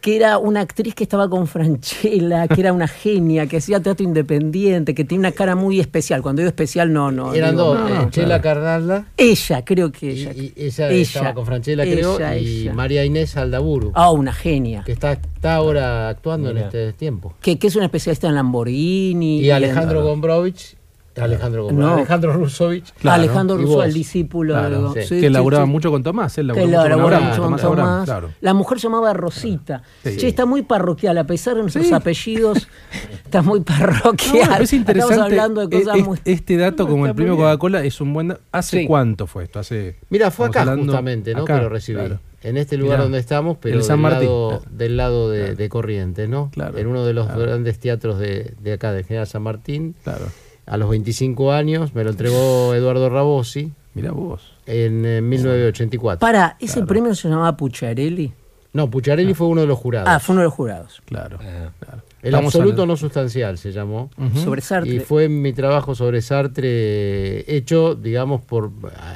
Que 0.07 0.15
era 0.15 0.39
una 0.39 0.61
actriz 0.61 0.95
que 0.95 1.03
estaba 1.03 1.29
con 1.29 1.49
Franchella, 1.49 2.47
que 2.47 2.61
era 2.61 2.73
una 2.73 2.87
genia, 2.87 3.49
que 3.49 3.57
hacía 3.57 3.81
teatro 3.83 4.07
independiente, 4.07 4.95
que 4.95 5.03
tenía 5.03 5.19
una 5.19 5.33
cara 5.33 5.57
muy 5.57 5.81
especial. 5.81 6.23
Cuando 6.23 6.43
digo 6.43 6.49
especial, 6.49 6.93
no, 6.93 7.11
no. 7.11 7.35
Eran 7.35 7.57
digo- 7.57 7.75
dos, 7.75 7.91
no, 7.91 8.03
eh, 8.03 8.07
Chela 8.11 8.41
Carnalda 8.41 9.07
Ella, 9.17 9.65
creo 9.65 9.91
que 9.91 10.07
y, 10.13 10.21
ella. 10.23 10.33
y 10.33 10.53
ella, 10.57 10.91
Ella, 10.91 11.03
estaba 11.03 11.35
con 11.35 11.45
Franchella, 11.45 11.83
creo, 11.83 12.17
ella, 12.19 12.37
y 12.37 12.61
ella. 12.61 12.73
María 12.73 13.05
Inés 13.05 13.37
Aldaburu, 13.37 13.91
Ah, 13.97 14.13
una 14.13 14.33
genia. 14.33 14.85
que 14.87 14.93
está, 14.93 15.11
está 15.15 15.57
ahora 15.57 16.09
actuando 16.09 16.51
en 16.51 16.59
este 16.59 16.93
tiempo. 16.93 17.35
Que, 17.41 17.59
que 17.59 17.67
es 17.67 17.75
una 17.75 17.87
especialista 17.87 18.29
en 18.29 18.37
Lamborghini. 18.37 19.41
Y 19.41 19.51
Alejandro 19.51 19.99
en- 19.99 20.05
Gombrowicz, 20.07 20.77
Alejandro 21.25 21.64
Gombrowicz, 21.64 21.89
No. 21.91 21.95
Alejandro 21.97 22.33
Rusovich, 22.35 22.93
Claro. 23.01 23.23
Alejandro 23.23 23.57
Russo, 23.57 23.83
el 23.85 23.93
discípulo 23.93 24.55
Claro, 24.55 24.93
de 24.93 25.03
sí. 25.03 25.09
sí, 25.09 25.14
que 25.21 25.27
sí, 25.29 25.33
laburaba 25.33 25.64
sí. 25.64 25.71
mucho 25.71 25.91
con 25.91 26.03
Tomás. 26.03 26.37
Él 26.39 26.47
laburó 26.49 26.62
Que 26.62 26.67
mucho 26.69 26.81
con 26.81 26.89
laburaba 26.91 27.17
Abraham, 27.17 27.31
mucho 27.31 27.43
con 27.43 27.51
Tomás 27.51 27.64
Abraham, 27.64 27.89
Tomás. 27.89 28.05
claro. 28.05 28.31
La 28.41 28.55
mujer 28.55 28.79
se 28.81 28.83
llamaba 28.89 29.12
Rosita. 29.14 29.83
Sí. 30.05 30.17
Che, 30.17 30.29
está 30.29 30.47
muy 30.47 30.62
parroquial, 30.62 31.19
a 31.19 31.25
pesar 31.25 31.55
de 31.57 31.62
nuestros 31.62 31.87
Sí. 31.87 31.93
apellidos, 31.95 32.69
está 33.25 33.43
muy 33.43 33.61
No, 33.61 33.64
parroquial. 33.64 34.49
pero 34.51 34.64
es 34.64 34.73
interesante. 34.73 35.14
Estamos 35.14 35.33
hablando 35.33 35.67
de 35.67 35.79
cosas 35.79 35.97
e- 35.99 36.03
muy... 36.03 36.19
Este 36.25 36.57
dato, 36.57 36.87
como 36.87 37.07
el 37.07 37.14
premio. 37.14 37.37
Coca-Cola, 37.37 37.85
es 37.85 38.01
un 38.01 38.12
buen. 38.12 38.37
¿Hace 38.53 38.81
Sí. 38.81 38.87
cuánto 38.87 39.27
fue 39.27 39.45
esto? 39.45 39.59
Hace. 39.59 39.97
Mira, 40.11 40.31
fue 40.31 40.47
acá 40.49 40.61
hablando- 40.61 40.85
justamente, 40.85 41.35
¿no? 41.35 41.43
acá, 41.43 41.57
que 41.57 41.62
lo 41.62 41.69
recibí. 41.69 41.99
claro. 41.99 42.21
En 42.43 42.57
este 42.59 42.77
lugar 42.77 42.99
Mirá, 42.99 43.03
donde 43.05 43.19
estamos, 43.19 43.57
pero 43.61 43.79
el 43.79 43.83
San 43.83 43.97
del, 43.97 44.03
Martín, 44.03 44.29
lado, 44.29 44.49
claro. 44.61 44.64
del 44.71 44.97
lado 44.97 45.31
de, 45.31 45.57
de 45.57 45.69
Corrientes, 45.69 46.29
¿no? 46.29 46.51
Claro, 46.53 46.79
En 46.79 46.87
uno 46.87 47.05
de 47.05 47.12
los 47.12 47.27
claro. 47.27 47.41
grandes 47.41 47.81
teatros 47.81 48.21
de, 48.21 48.55
de 48.61 48.73
acá, 48.75 48.93
de 48.93 49.03
General 49.03 49.27
San 49.27 49.43
Martín. 49.43 49.97
Claro. 50.05 50.27
A 50.67 50.77
los 50.77 50.89
25 50.91 51.53
años 51.53 51.95
me 51.95 52.03
lo 52.05 52.11
entregó 52.11 52.75
Eduardo 52.75 53.09
Rabosi 53.09 53.73
Mira 53.95 54.11
vos. 54.12 54.43
en 54.67 55.05
eh, 55.07 55.21
1984. 55.21 56.19
Para, 56.21 56.57
¿ese 56.61 56.75
Claro. 56.75 56.87
premio 56.89 57.14
se 57.14 57.29
llamaba 57.29 57.57
Pucciarelli? 57.57 58.33
No, 58.73 58.91
Pucharelli 58.91 59.33
fue 59.33 59.47
uno 59.47 59.62
de 59.62 59.67
los 59.67 59.79
jurados. 59.79 60.07
Ah, 60.11 60.21
fue 60.21 60.35
uno 60.35 60.43
de 60.43 60.47
los 60.47 60.53
jurados. 60.55 61.01
Claro. 61.07 61.39
Ah. 61.41 61.71
claro. 61.81 62.03
El 62.21 62.35
Estamos 62.35 62.55
absoluto 62.55 62.85
no 62.85 62.97
sustancial 62.97 63.57
se 63.57 63.73
llamó. 63.73 64.11
Sobre 64.43 64.61
Sartre. 64.61 64.95
Y 64.97 64.99
fue 65.01 65.29
mi 65.31 65.53
trabajo 65.55 65.95
sobre 65.95 66.21
Sartre 66.21 67.57
hecho, 67.57 67.95
digamos, 67.95 68.43
por 68.43 68.71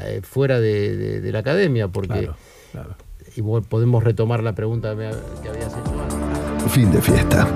eh, 0.05 0.21
fuera 0.23 0.61
de, 0.61 0.97
de- 0.97 1.21
de 1.21 1.33
la 1.33 1.41
academia, 1.41 1.89
porque 1.89 2.09
Claro, 2.21 2.37
claro. 2.73 2.95
igual 3.37 3.63
podemos 3.65 4.03
retomar 4.05 4.43
la 4.43 4.55
pregunta 4.55 4.95
que 4.97 5.49
habías 5.49 5.73
hecho 5.73 6.01
antes. 6.01 6.73
Fin 6.73 6.91
de 6.93 7.03
fiesta. 7.03 7.47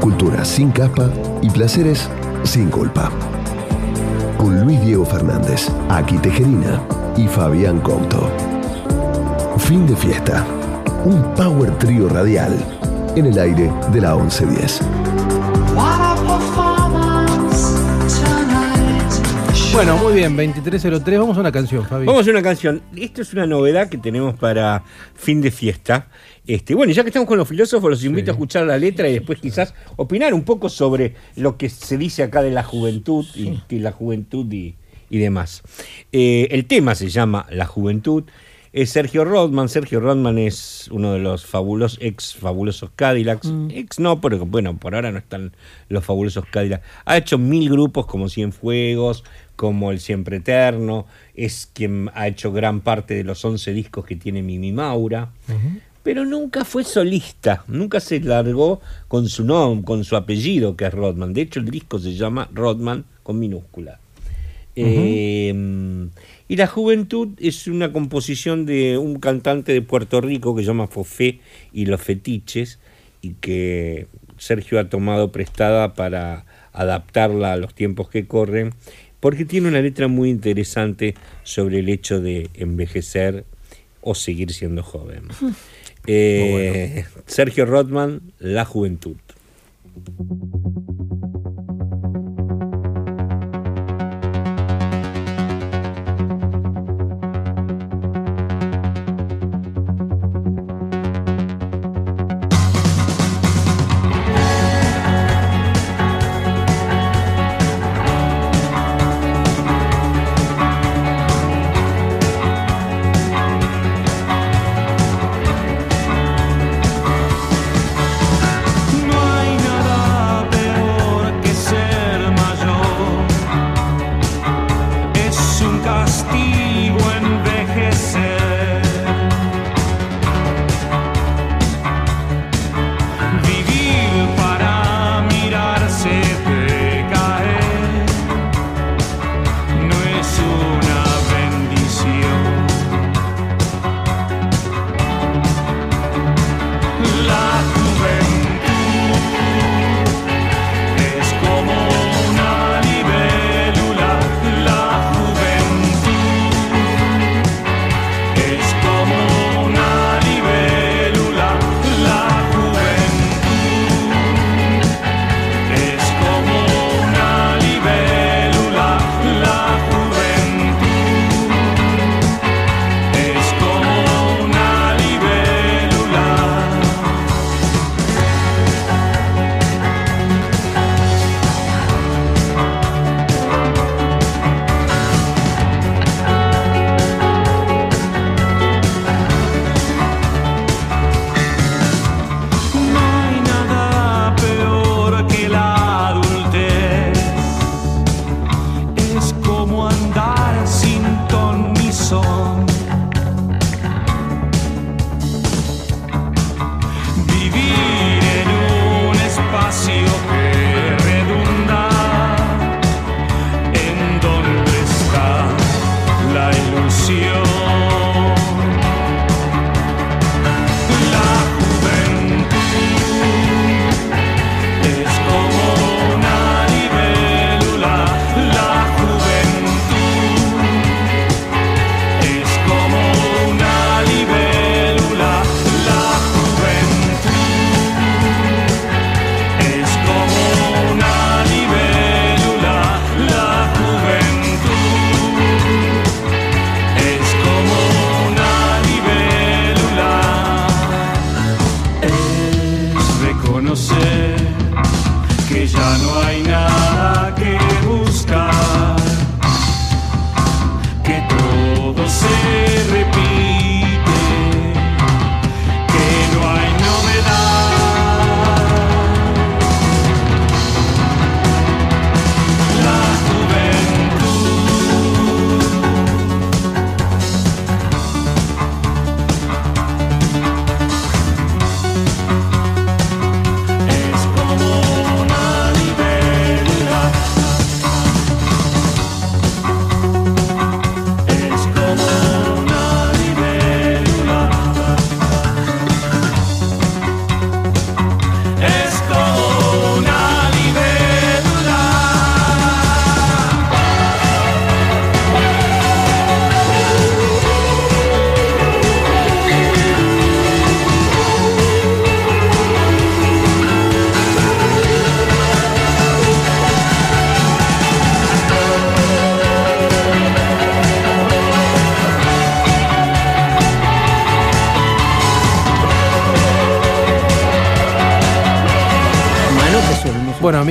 Cultura 0.00 0.44
sin 0.44 0.70
capa 0.72 1.08
y 1.42 1.50
placeres 1.50 2.08
sin 2.44 2.68
culpa. 2.70 3.12
Con 4.44 4.60
Luis 4.60 4.78
Diego 4.82 5.06
Fernández, 5.06 5.70
Aki 5.88 6.18
Tejerina 6.18 6.78
y 7.16 7.26
Fabián 7.26 7.80
Couto. 7.80 8.30
Fin 9.56 9.86
de 9.86 9.96
fiesta. 9.96 10.44
Un 11.06 11.22
power 11.34 11.70
trío 11.78 12.10
radial 12.10 12.54
en 13.16 13.24
el 13.24 13.38
aire 13.38 13.72
de 13.90 14.00
la 14.02 14.14
1110. 14.14 14.82
Bueno, 19.74 19.98
muy 19.98 20.12
bien, 20.12 20.36
2303. 20.36 21.18
Vamos 21.18 21.36
a 21.36 21.40
una 21.40 21.50
canción, 21.50 21.84
Fabi. 21.84 22.06
Vamos 22.06 22.28
a 22.28 22.30
una 22.30 22.42
canción. 22.42 22.80
Esto 22.94 23.22
es 23.22 23.32
una 23.32 23.44
novedad 23.44 23.88
que 23.88 23.98
tenemos 23.98 24.38
para 24.38 24.84
fin 25.16 25.40
de 25.40 25.50
fiesta. 25.50 26.06
Este, 26.46 26.76
bueno, 26.76 26.92
ya 26.92 27.02
que 27.02 27.08
estamos 27.08 27.26
con 27.26 27.38
los 27.38 27.48
filósofos, 27.48 27.90
los 27.90 28.04
invito 28.04 28.30
a 28.30 28.34
escuchar 28.34 28.66
la 28.66 28.78
letra 28.78 29.08
y 29.08 29.14
después 29.14 29.40
quizás 29.40 29.74
opinar 29.96 30.32
un 30.32 30.44
poco 30.44 30.68
sobre 30.68 31.16
lo 31.34 31.58
que 31.58 31.68
se 31.68 31.98
dice 31.98 32.22
acá 32.22 32.40
de 32.40 32.52
la 32.52 32.62
juventud 32.62 33.26
y, 33.34 33.60
y 33.68 33.80
la 33.80 33.90
juventud 33.90 34.46
y, 34.52 34.76
y 35.10 35.18
demás. 35.18 35.62
Eh, 36.12 36.46
el 36.52 36.66
tema 36.66 36.94
se 36.94 37.08
llama 37.08 37.44
La 37.50 37.66
Juventud. 37.66 38.22
Es 38.72 38.90
Sergio 38.90 39.24
Rodman. 39.24 39.68
Sergio 39.68 40.00
Rodman 40.00 40.36
es 40.36 40.88
uno 40.90 41.12
de 41.12 41.20
los 41.20 41.46
fabulosos, 41.46 41.96
ex 42.02 42.34
fabulosos 42.34 42.90
Cadillacs. 42.96 43.48
Ex 43.70 44.00
no, 44.00 44.20
pero 44.20 44.44
bueno, 44.46 44.76
por 44.76 44.96
ahora 44.96 45.12
no 45.12 45.18
están 45.18 45.52
los 45.88 46.04
fabulosos 46.04 46.44
Cadillacs. 46.46 46.84
Ha 47.04 47.16
hecho 47.16 47.38
mil 47.38 47.70
grupos 47.70 48.06
como 48.06 48.28
Cienfuegos, 48.28 49.22
como 49.56 49.90
El 49.90 50.00
Siempre 50.00 50.38
Eterno. 50.38 51.06
Es 51.34 51.68
quien 51.72 52.10
ha 52.14 52.28
hecho 52.28 52.52
gran 52.52 52.80
parte 52.80 53.14
de 53.14 53.24
los 53.24 53.44
11 53.44 53.72
discos 53.72 54.04
que 54.04 54.16
tiene 54.16 54.42
Mimi 54.42 54.72
Maura. 54.72 55.30
Pero 56.02 56.24
nunca 56.24 56.64
fue 56.64 56.84
solista, 56.84 57.64
nunca 57.66 57.98
se 57.98 58.20
largó 58.20 58.80
con 59.08 59.28
su 59.28 59.42
nombre, 59.42 59.86
con 59.86 60.04
su 60.04 60.16
apellido, 60.16 60.76
que 60.76 60.84
es 60.84 60.92
Rodman. 60.92 61.32
De 61.32 61.40
hecho, 61.40 61.60
el 61.60 61.70
disco 61.70 61.98
se 61.98 62.14
llama 62.14 62.48
Rodman 62.52 63.04
con 63.22 63.38
minúscula. 63.38 63.98
Eh, 64.76 65.54
y 66.48 66.56
La 66.56 66.66
Juventud 66.66 67.28
es 67.38 67.66
una 67.68 67.92
composición 67.92 68.66
de 68.66 68.98
un 68.98 69.18
cantante 69.18 69.72
de 69.72 69.82
Puerto 69.82 70.20
Rico 70.20 70.54
que 70.54 70.62
se 70.62 70.68
llama 70.68 70.88
Fofé 70.88 71.40
y 71.72 71.86
los 71.86 72.02
Fetiches 72.02 72.78
y 73.22 73.34
que 73.34 74.08
Sergio 74.36 74.78
ha 74.78 74.88
tomado 74.88 75.32
prestada 75.32 75.94
para 75.94 76.44
adaptarla 76.72 77.52
a 77.52 77.56
los 77.56 77.74
tiempos 77.74 78.10
que 78.10 78.26
corren, 78.26 78.74
porque 79.24 79.46
tiene 79.46 79.68
una 79.68 79.80
letra 79.80 80.06
muy 80.06 80.28
interesante 80.28 81.14
sobre 81.44 81.78
el 81.78 81.88
hecho 81.88 82.20
de 82.20 82.50
envejecer 82.52 83.46
o 84.02 84.14
seguir 84.14 84.52
siendo 84.52 84.82
joven. 84.82 85.28
Eh, 86.06 87.06
Sergio 87.24 87.64
Rodman, 87.64 88.20
La 88.38 88.66
Juventud. 88.66 89.16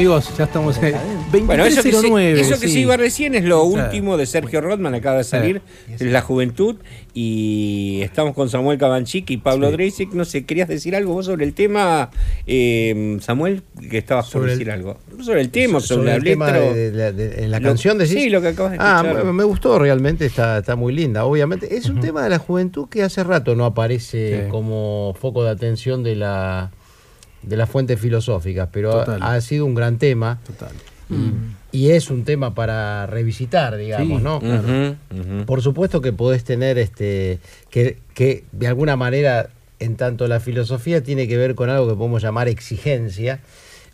Amigos, 0.03 0.37
ya 0.37 0.43
estamos 0.43 0.77
en 0.83 0.95
Bueno, 1.47 1.63
eso 1.65 1.81
que, 1.81 1.91
se, 1.93 2.01
2309. 2.01 2.41
eso 2.41 2.59
que 2.59 2.67
se 2.67 2.73
sí. 2.73 2.79
iba 2.81 2.97
recién 2.97 3.35
es 3.35 3.45
lo 3.45 3.63
Sí. 3.65 3.75
último 3.77 4.17
de 4.17 4.25
Sergio 4.25 4.59
Rodman, 4.59 4.93
acaba 4.95 5.17
de 5.19 5.23
salir, 5.23 5.61
es 5.89 6.01
La 6.01 6.19
Juventud, 6.21 6.75
y 7.13 8.01
estamos 8.03 8.33
con 8.35 8.49
Samuel 8.49 8.77
Cabanchic 8.77 9.29
y 9.29 9.37
Pablo 9.37 9.67
Sí. 9.67 9.73
Dreisig. 9.73 10.13
No 10.13 10.25
sé, 10.25 10.45
¿querías 10.45 10.67
decir 10.67 10.93
algo 10.97 11.13
vos 11.13 11.25
sobre 11.27 11.45
el 11.45 11.53
tema, 11.53 12.09
eh, 12.47 13.17
Samuel? 13.21 13.63
Que 13.89 13.97
estabas 13.99 14.25
por 14.25 14.33
Sobre 14.41 14.51
el- 14.53 14.59
decir 14.59 14.71
algo. 14.73 14.97
Sobre 15.21 15.39
el 15.39 15.49
tema, 15.51 15.79
sobre, 15.79 16.05
la 16.05 16.15
el 16.15 16.23
tema 16.25 16.47
letra. 16.51 16.73
de, 16.73 16.91
de- 16.91 17.11
de- 17.13 17.29
de 17.29 17.47
la 17.47 17.59
Lo- 17.61 17.69
canción 17.69 17.97
decís? 17.97 18.13
sí, 18.15 18.29
lo 18.29 18.41
que 18.41 18.49
acabas 18.49 18.73
de 18.73 18.79
Ah, 18.81 19.01
escuchar. 19.05 19.23
me, 19.25 19.31
me 19.31 19.43
gustó 19.45 19.79
realmente, 19.79 20.25
está, 20.25 20.57
está 20.57 20.75
muy 20.75 20.91
linda. 20.93 21.23
Obviamente, 21.23 21.77
es 21.77 21.85
un 21.89 22.01
tema 22.01 22.21
de 22.23 22.29
la 22.29 22.39
juventud 22.39 22.89
que 22.89 23.03
hace 23.03 23.23
rato 23.23 23.55
no 23.55 23.63
aparece 23.63 24.43
Sí. 24.43 24.49
como 24.49 25.15
foco 25.17 25.45
de 25.45 25.51
atención 25.51 26.03
de 26.03 26.15
la 26.17 26.71
de 27.43 27.57
las 27.57 27.69
fuentes 27.69 27.99
filosóficas, 27.99 28.69
pero 28.71 28.99
ha, 28.99 29.05
Total. 29.05 29.23
ha 29.23 29.41
sido 29.41 29.65
un 29.65 29.75
gran 29.75 29.97
tema 29.97 30.39
Total. 30.45 30.71
y 31.71 31.91
es 31.91 32.09
un 32.09 32.23
tema 32.23 32.53
para 32.55 33.05
revisitar, 33.05 33.77
digamos, 33.77 34.19
Sí, 34.19 34.23
¿no? 34.23 35.45
Por 35.45 35.61
supuesto 35.61 36.01
que 36.01 36.13
podés 36.13 36.43
tener 36.43 36.77
este 36.77 37.39
que, 37.69 37.97
que 38.13 38.43
de 38.51 38.67
alguna 38.67 38.95
manera 38.95 39.49
en 39.79 39.95
tanto 39.97 40.27
la 40.27 40.39
filosofía 40.39 41.03
tiene 41.03 41.27
que 41.27 41.37
ver 41.37 41.55
con 41.55 41.69
algo 41.69 41.87
que 41.89 41.95
podemos 41.95 42.21
llamar 42.21 42.47
exigencia, 42.47 43.41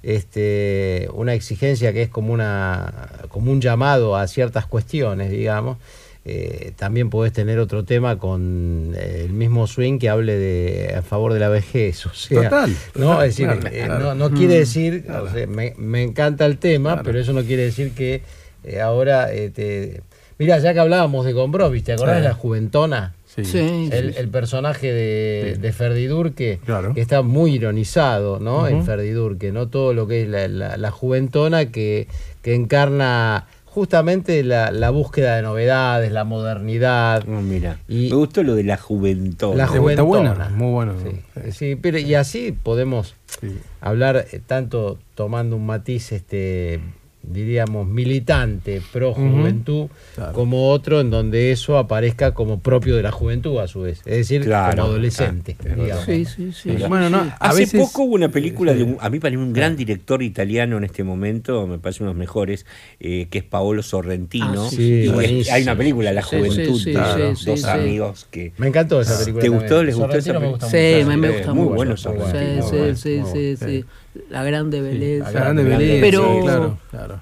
este, 0.04 1.10
una 1.14 1.34
exigencia 1.34 1.92
que 1.94 2.04
es 2.04 2.10
como 2.10 2.32
una 2.34 3.10
como 3.30 3.52
un 3.52 3.60
llamado 3.62 4.16
a 4.16 4.28
ciertas 4.28 4.66
cuestiones, 4.66 5.32
digamos. 5.32 5.78
Eh, 6.26 6.74
también 6.76 7.10
podés 7.10 7.32
tener 7.34 7.60
otro 7.60 7.86
tema 7.86 8.20
con 8.20 8.94
eh, 8.96 9.24
el 9.26 9.32
mismo 9.34 9.66
swing 9.68 9.98
que 10.00 10.10
hable 10.10 10.38
de 10.38 10.94
a 10.98 11.02
favor 11.02 11.34
de 11.34 11.40
la 11.40 11.50
vejez, 11.50 12.06
o 12.06 12.14
sea, 12.14 12.44
Total, 12.44 12.70
no, 12.96 13.06
total, 13.12 13.26
es 13.28 13.36
decir, 13.38 13.46
claro, 13.48 13.68
eh, 13.76 13.84
claro. 13.86 14.16
no, 14.16 14.30
no 14.30 14.36
quiere 14.38 14.54
decir, 14.60 15.06
o 15.10 15.30
sea, 15.32 15.48
me, 15.48 15.74
me 15.78 16.04
encanta 16.04 16.46
el 16.46 16.58
tema, 16.58 16.92
Claro. 16.92 17.04
pero 17.06 17.20
eso 17.20 17.32
no 17.34 17.42
quiere 17.44 17.64
decir 17.64 17.92
que 17.94 18.22
eh, 18.66 18.82
ahora 18.82 19.34
eh, 19.34 19.50
te, 19.50 20.02
Mira, 20.38 20.58
ya 20.60 20.74
que 20.74 20.80
hablábamos 20.80 21.26
de 21.26 21.34
Gombrowicz, 21.34 21.84
¿te 21.86 21.94
acordás 21.94 22.18
Sí. 22.18 22.22
de 22.24 22.28
la 22.30 22.34
Juventona? 22.36 23.14
Sí. 23.26 23.46
Sí, 23.46 23.90
El, 23.92 24.14
sí, 24.14 24.20
el 24.20 24.28
personaje 24.30 24.92
de, 24.92 25.52
Sí. 25.56 25.62
de 25.62 25.72
Ferdi 25.74 26.06
Durque, 26.08 26.60
Claro. 26.66 26.94
que 26.94 27.02
está 27.02 27.22
muy 27.22 27.54
ironizado, 27.56 28.40
¿no? 28.40 28.68
En. 28.68 28.84
Ferdi 28.86 29.12
Durque, 29.12 29.52
¿no? 29.52 29.68
Todo 29.68 29.94
lo 29.94 30.08
que 30.08 30.24
es 30.24 30.30
la, 30.30 30.48
la- 30.48 30.78
la 30.78 30.92
juventona 30.92 31.72
que, 31.72 32.08
que 32.42 32.56
encarna 32.56 33.48
justamente 33.80 34.44
la, 34.44 34.72
la 34.72 34.90
búsqueda 34.90 35.38
de 35.38 35.42
novedades, 35.42 36.12
la 36.12 36.26
modernidad. 36.26 37.24
Oh, 37.28 37.40
mira, 37.42 37.80
Y- 37.88 38.10
me 38.10 38.16
gustó 38.18 38.44
lo 38.44 38.56
de 38.56 38.64
la 38.66 38.76
juventud. 38.76 39.56
La 39.56 39.68
juventona. 39.68 40.04
buena, 40.34 40.50
muy 40.50 40.72
bueno. 40.72 40.96
Sí, 41.02 41.52
sí, 41.54 41.76
pero 41.78 41.98
y 41.98 42.14
así 42.16 42.52
podemos 42.52 43.16
Sí. 43.40 43.58
hablar 43.80 44.26
eh, 44.32 44.42
tanto 44.46 45.00
tomando 45.16 45.56
un 45.56 45.66
matiz 45.66 46.12
este 46.12 46.82
diríamos 47.22 47.86
militante 47.86 48.82
pro 48.94 49.14
juventud 49.14 49.88
Claro. 50.16 50.34
como 50.34 50.70
otro 50.70 51.02
en 51.02 51.10
donde 51.12 51.52
eso 51.52 51.78
aparezca 51.78 52.34
como 52.34 52.60
propio 52.60 52.96
de 52.96 53.04
la 53.04 53.12
juventud 53.12 53.60
a 53.60 53.68
su 53.68 53.82
vez 53.82 54.00
es 54.06 54.18
decir 54.18 54.44
Claro. 54.44 54.78
como 54.84 54.94
adolescente 54.94 55.56
Ah, 55.60 55.76
digamos. 55.76 56.06
sí, 56.06 56.26
sí, 56.26 56.52
sí. 56.54 56.70
Bueno, 56.88 57.10
no, 57.10 57.30
Hace 57.40 57.60
veces- 57.62 57.82
poco 57.82 58.04
hubo 58.04 58.16
una 58.16 58.30
película 58.30 58.74
de 58.74 58.84
un, 58.84 58.98
a 59.02 59.10
mí 59.10 59.20
parece 59.20 59.38
un 59.38 59.52
gran 59.54 59.76
director 59.76 60.24
italiano 60.24 60.78
en 60.78 60.86
este 60.86 61.04
momento, 61.04 61.68
me 61.68 61.78
parece 61.78 62.04
uno 62.04 62.12
de 62.12 62.16
los 62.16 62.20
mejores, 62.20 62.66
eh, 63.00 63.28
que 63.30 63.40
es 63.40 63.44
Paolo 63.44 63.84
Sorrentino. 63.84 64.66
Ah, 64.66 64.70
sí, 64.70 64.78
sí, 64.78 65.12
Y 65.36 65.40
es- 65.42 65.50
hay 65.52 65.64
una 65.64 65.76
película, 65.78 66.14
La 66.14 66.24
Sí, 66.24 66.38
Juventud, 66.38 66.78
sí, 66.78 66.84
sí, 66.86 66.92
de 66.94 67.36
sí, 67.36 67.46
dos 67.46 67.60
sí, 67.62 67.68
amigos 67.70 68.28
que... 68.32 68.54
me 68.58 68.68
encantó 68.68 69.02
esa 69.02 69.18
película 69.20 69.42
¿Te 69.44 69.50
también. 69.50 69.62
gustó? 69.70 69.84
¿Les 69.84 69.96
gustó 69.96 70.18
esa 70.18 70.22
Sorrentino 70.34 70.40
me 70.40 70.46
película? 70.48 70.66
gusta 70.68 70.70
Sí, 70.70 70.96
mucho. 70.96 71.08
me, 71.10 71.18
me 71.18 71.30
gusta 71.30 71.54
muy 71.54 71.64
mucho. 71.64 71.76
bueno 71.76 71.98
Sorrentino, 71.98 72.64
sí, 72.70 72.76
muy 72.76 72.96
sí, 72.96 73.18
muy 73.20 73.56
sí. 73.58 73.86
La 74.30 74.44
grande 74.44 74.82
belleza. 74.82 75.32
La 75.32 75.40
grande 75.40 75.64
belleza, 75.64 76.02
Pero- 76.02 76.34
sí, 76.36 76.42
claro, 76.44 76.80
claro. 76.92 77.22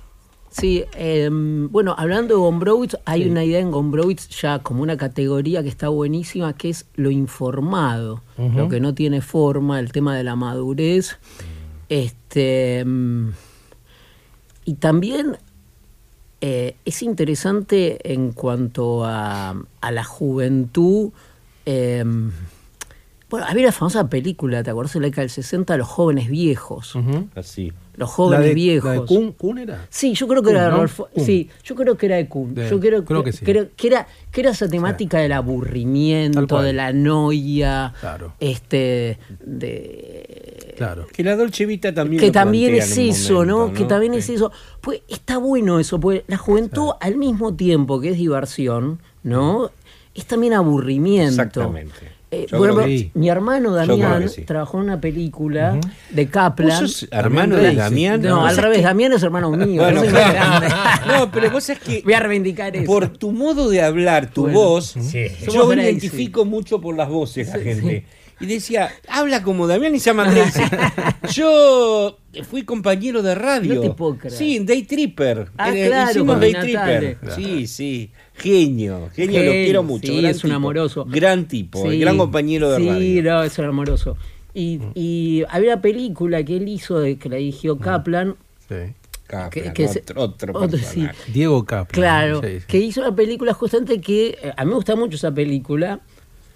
Sí, 0.50 0.86
eh, 0.96 1.30
bueno, 1.32 1.94
hablando 1.96 2.34
de 2.34 2.40
Gombrowicz, 2.40 2.96
hay 3.06 3.30
una 3.30 3.44
idea 3.44 3.60
en 3.60 3.70
Gombrowicz 3.70 4.28
ya 4.42 4.58
como 4.60 4.82
una 4.82 4.98
categoría 4.98 5.62
que 5.62 5.70
está 5.70 5.90
buenísima, 5.90 6.54
que 6.54 6.70
es 6.70 6.88
lo 6.96 7.12
informado, 7.12 8.24
lo 8.38 8.68
que 8.68 8.80
no 8.80 8.96
tiene 8.96 9.22
forma, 9.22 9.80
el 9.80 9.92
tema 9.92 10.16
de 10.18 10.24
la 10.24 10.36
madurez. 10.36 11.18
Este, 11.90 12.84
mm, 12.84 13.30
y 14.66 14.74
también 14.76 15.38
eh, 16.42 16.76
es 16.86 17.04
interesante 17.04 18.12
en 18.14 18.32
cuanto 18.32 19.06
a, 19.06 19.56
a 19.82 19.92
la 19.92 20.04
juventud. 20.04 21.12
eh, 21.68 22.04
bueno, 23.30 23.46
había 23.50 23.66
la 23.66 23.72
famosa 23.72 24.10
película, 24.10 24.64
¿te 24.64 24.70
acuerdas? 24.70 24.96
En 24.96 25.02
la 25.02 25.08
década 25.10 25.24
del 25.24 25.30
60, 25.32 25.76
Los 25.78 25.88
jóvenes 25.88 26.30
viejos. 26.30 26.94
Así. 27.36 27.74
Los 27.96 28.10
jóvenes 28.12 28.40
la 28.42 28.48
de, 28.48 28.54
viejos. 28.54 28.96
¿La 28.96 29.02
de 29.02 29.08
Kuhn, 29.08 29.32
Kuhn 29.34 29.58
era? 29.58 29.86
Sí, 29.90 30.14
yo 30.14 30.28
creo 30.28 30.42
que 30.44 30.50
Kuhn, 30.50 30.56
era 30.56 30.66
de 30.66 30.72
¿no? 30.72 30.88
Kuhn. 30.88 31.26
Sí, 31.26 31.50
yo 31.64 31.76
creo 31.76 31.98
que 31.98 32.06
era 32.06 32.16
de 32.18 32.30
Kuhn. 32.30 32.54
De- 32.54 32.70
yo 32.70 32.80
creo, 32.80 33.04
creo 33.04 33.24
que 33.24 33.32
sí. 33.34 33.44
creo 33.44 33.70
que 33.76 33.88
era, 33.88 34.08
que 34.32 34.42
era, 34.42 34.52
esa 34.52 34.70
temática 34.70 35.18
del 35.20 35.32
aburrimiento, 35.32 36.62
de 36.62 36.74
la 36.74 36.94
noia, 36.94 37.94
Claro. 38.00 38.34
este, 38.40 39.18
de 39.44 40.76
Claro. 40.78 41.08
Que 41.12 41.24
la 41.24 41.36
Dolce 41.36 41.66
Vita 41.66 41.92
también 41.94 42.20
que 42.20 42.28
lo 42.28 42.32
también 42.34 42.76
es 42.76 42.96
eso, 42.98 43.34
momento, 43.34 43.68
¿no? 43.68 43.74
Que 43.74 43.86
también 43.86 44.14
es 44.14 44.30
eso. 44.30 44.52
Pues 44.80 45.02
está 45.08 45.38
bueno 45.40 45.80
eso, 45.80 46.00
porque 46.00 46.24
la 46.28 46.38
juventud 46.38 46.92
al 47.02 47.16
mismo 47.18 47.56
tiempo 47.56 48.00
que 48.00 48.10
es 48.12 48.18
diversión, 48.18 49.00
¿no? 49.24 49.72
Es 50.14 50.26
también 50.28 50.54
aburrimiento. 50.54 51.42
Exactamente. 51.42 52.17
Eh, 52.30 52.46
bueno, 52.52 52.84
sí. 52.84 53.10
mi 53.14 53.30
hermano 53.30 53.72
Damián 53.74 54.28
sí. 54.28 54.42
trabajó 54.44 54.80
en 54.80 54.84
una 54.84 55.00
película 55.00 55.80
de 56.10 56.28
Kaplan. 56.28 56.82
¿Vos 56.82 56.92
sos 56.92 57.08
hermano 57.10 57.56
de. 57.56 57.74
Damián? 57.74 58.22
No, 58.22 58.42
Vos 58.42 58.50
al 58.50 58.58
revés, 58.58 58.80
que- 58.80 58.84
Damián 58.84 59.14
es 59.14 59.24
hermano 59.24 59.50
mío. 59.52 59.82
Bueno, 59.82 60.02
más 60.04 60.10
claro. 60.12 60.68
No, 61.08 61.32
pero 61.32 61.50
vos 61.52 61.70
es 61.70 61.80
que 61.80 62.02
Voy 62.04 62.14
a 62.14 62.20
reivindicar 62.20 62.76
eso. 62.76 62.86
por 62.86 63.08
tu 63.08 63.32
modo 63.32 63.70
de 63.70 63.82
hablar, 63.82 64.30
tu 64.30 64.42
Bueno. 64.42 64.60
voz, 64.60 64.96
Sí. 65.00 65.28
yo 65.54 65.68
me 65.68 65.82
identifico 65.84 66.44
mucho 66.44 66.82
por 66.82 66.98
las 66.98 67.08
voces 67.08 67.48
la 67.48 67.60
gente. 67.60 68.06
Y 68.42 68.46
decía, 68.46 68.92
habla 69.08 69.42
como 69.42 69.66
Damián 69.66 69.96
y 69.96 70.00
se 70.00 70.10
llama 70.12 70.26
Gracie. 70.32 70.66
Yo 71.34 72.18
fui 72.44 72.64
compañero 72.64 73.22
de 73.22 73.36
radio. 73.36 73.76
No 73.76 73.82
te 73.82 73.90
puedo 73.92 74.18
creer. 74.18 74.36
Sí, 74.36 74.60
Day 74.60 74.84
Tripper. 74.84 75.48
Ah, 75.58 75.72
claro, 75.72 76.12
hicimos 76.12 76.40
Day 76.40 76.54
Tripper. 76.54 77.18
Sí, 77.36 77.68
sí. 77.68 78.12
Genio, 78.36 79.10
genio, 79.16 79.44
lo 79.44 79.52
quiero 79.52 79.84
mucho. 79.84 80.08
sí, 80.08 80.18
gran 80.22 80.32
es 80.32 80.38
un 80.44 80.50
tipo. 80.50 80.56
amoroso. 80.56 81.06
Gran 81.10 81.48
tipo, 81.48 81.90
Sí, 81.90 82.00
gran 82.00 82.18
compañero 82.18 82.70
de 82.72 82.78
sí, 82.78 82.88
radio. 82.90 83.24
no, 83.24 83.44
es 83.44 83.58
un 83.58 83.66
amoroso. 83.66 84.18
Y, 84.54 84.80
y 84.96 85.44
había 85.50 85.74
una 85.74 85.82
película 85.82 86.44
que 86.44 86.58
él 86.58 86.68
hizo, 86.68 87.00
de, 87.00 87.18
que 87.18 87.30
la 87.30 87.38
dirigió 87.38 87.78
Kaplan. 87.80 88.36
Sí. 88.68 88.76
Kaplan, 89.28 89.50
que- 89.50 89.74
que 89.74 89.86
otro, 90.16 90.54
otro 90.54 90.78
sí. 90.78 91.06
Diego 91.34 91.66
Kaplan. 91.66 91.88
Claro, 92.02 92.42
Sí, 92.42 92.60
sí. 92.60 92.66
que 92.68 92.78
hizo 92.80 93.02
una 93.02 93.16
película 93.16 93.54
justamente 93.54 94.00
que 94.02 94.38
eh, 94.42 94.54
a 94.56 94.64
mí 94.64 94.70
me 94.70 94.76
gusta 94.76 94.96
mucho 94.96 95.16
esa 95.16 95.32
película, 95.34 96.00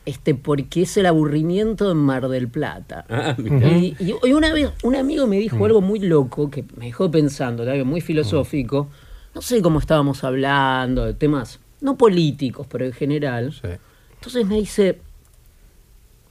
este, 0.05 0.33
porque 0.35 0.81
es 0.83 0.97
el 0.97 1.05
aburrimiento 1.05 1.91
en 1.91 1.97
Mar 1.97 2.27
del 2.27 2.47
Plata. 2.47 3.05
Ah. 3.09 3.35
Y, 3.37 3.95
y- 3.99 4.33
una 4.33 4.51
vez 4.53 4.69
un 4.83 4.95
amigo 4.95 5.27
me 5.27 5.37
dijo 5.37 5.63
algo 5.65 5.81
muy 5.81 5.99
loco 5.99 6.49
que 6.49 6.63
me 6.77 6.85
dejó 6.85 7.09
pensando, 7.11 7.63
algo 7.63 7.85
muy 7.85 8.01
filosófico. 8.01 8.89
No 9.35 9.41
sé 9.41 9.61
cómo 9.61 9.79
estábamos 9.79 10.23
hablando 10.23 11.05
de 11.05 11.13
temas 11.13 11.59
no 11.79 11.97
políticos, 11.97 12.67
pero 12.69 12.85
en 12.85 12.93
general. 12.93 13.53
Sí. 13.53 13.67
Entonces 14.15 14.45
me 14.45 14.55
dice 14.55 14.99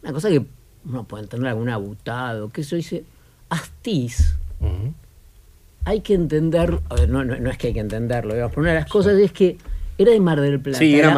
una 0.03 0.13
cosa 0.13 0.29
que 0.31 0.45
uno 0.85 1.05
puede 1.05 1.25
entender 1.25 1.49
algún 1.51 1.69
abutado, 1.69 2.49
que 2.51 2.61
eso 2.63 2.77
dice 2.77 3.05
Astiz. 3.49 4.37
Ujú. 4.61 4.95
Hay 5.85 6.01
que 6.01 6.15
entender, 6.15 6.79
a 6.89 6.95
ver, 6.95 7.09
no, 7.09 7.25
no, 7.25 7.37
no 7.39 7.51
es 7.51 7.57
que 7.59 7.69
hay 7.69 7.73
que 7.75 7.81
entenderlo, 7.81 8.35
digamos, 8.35 8.53
pero 8.53 8.63
una 8.63 8.73
de 8.75 8.81
las 8.81 8.91
cosas 8.91 9.19
es 9.19 9.33
que 9.33 9.57
era 10.03 10.13
de 10.13 10.21
Mar 10.21 10.41
del 10.41 10.61
Plata. 10.61 10.79
Sí, 10.79 10.95
era 10.99 11.09
de 11.09 11.15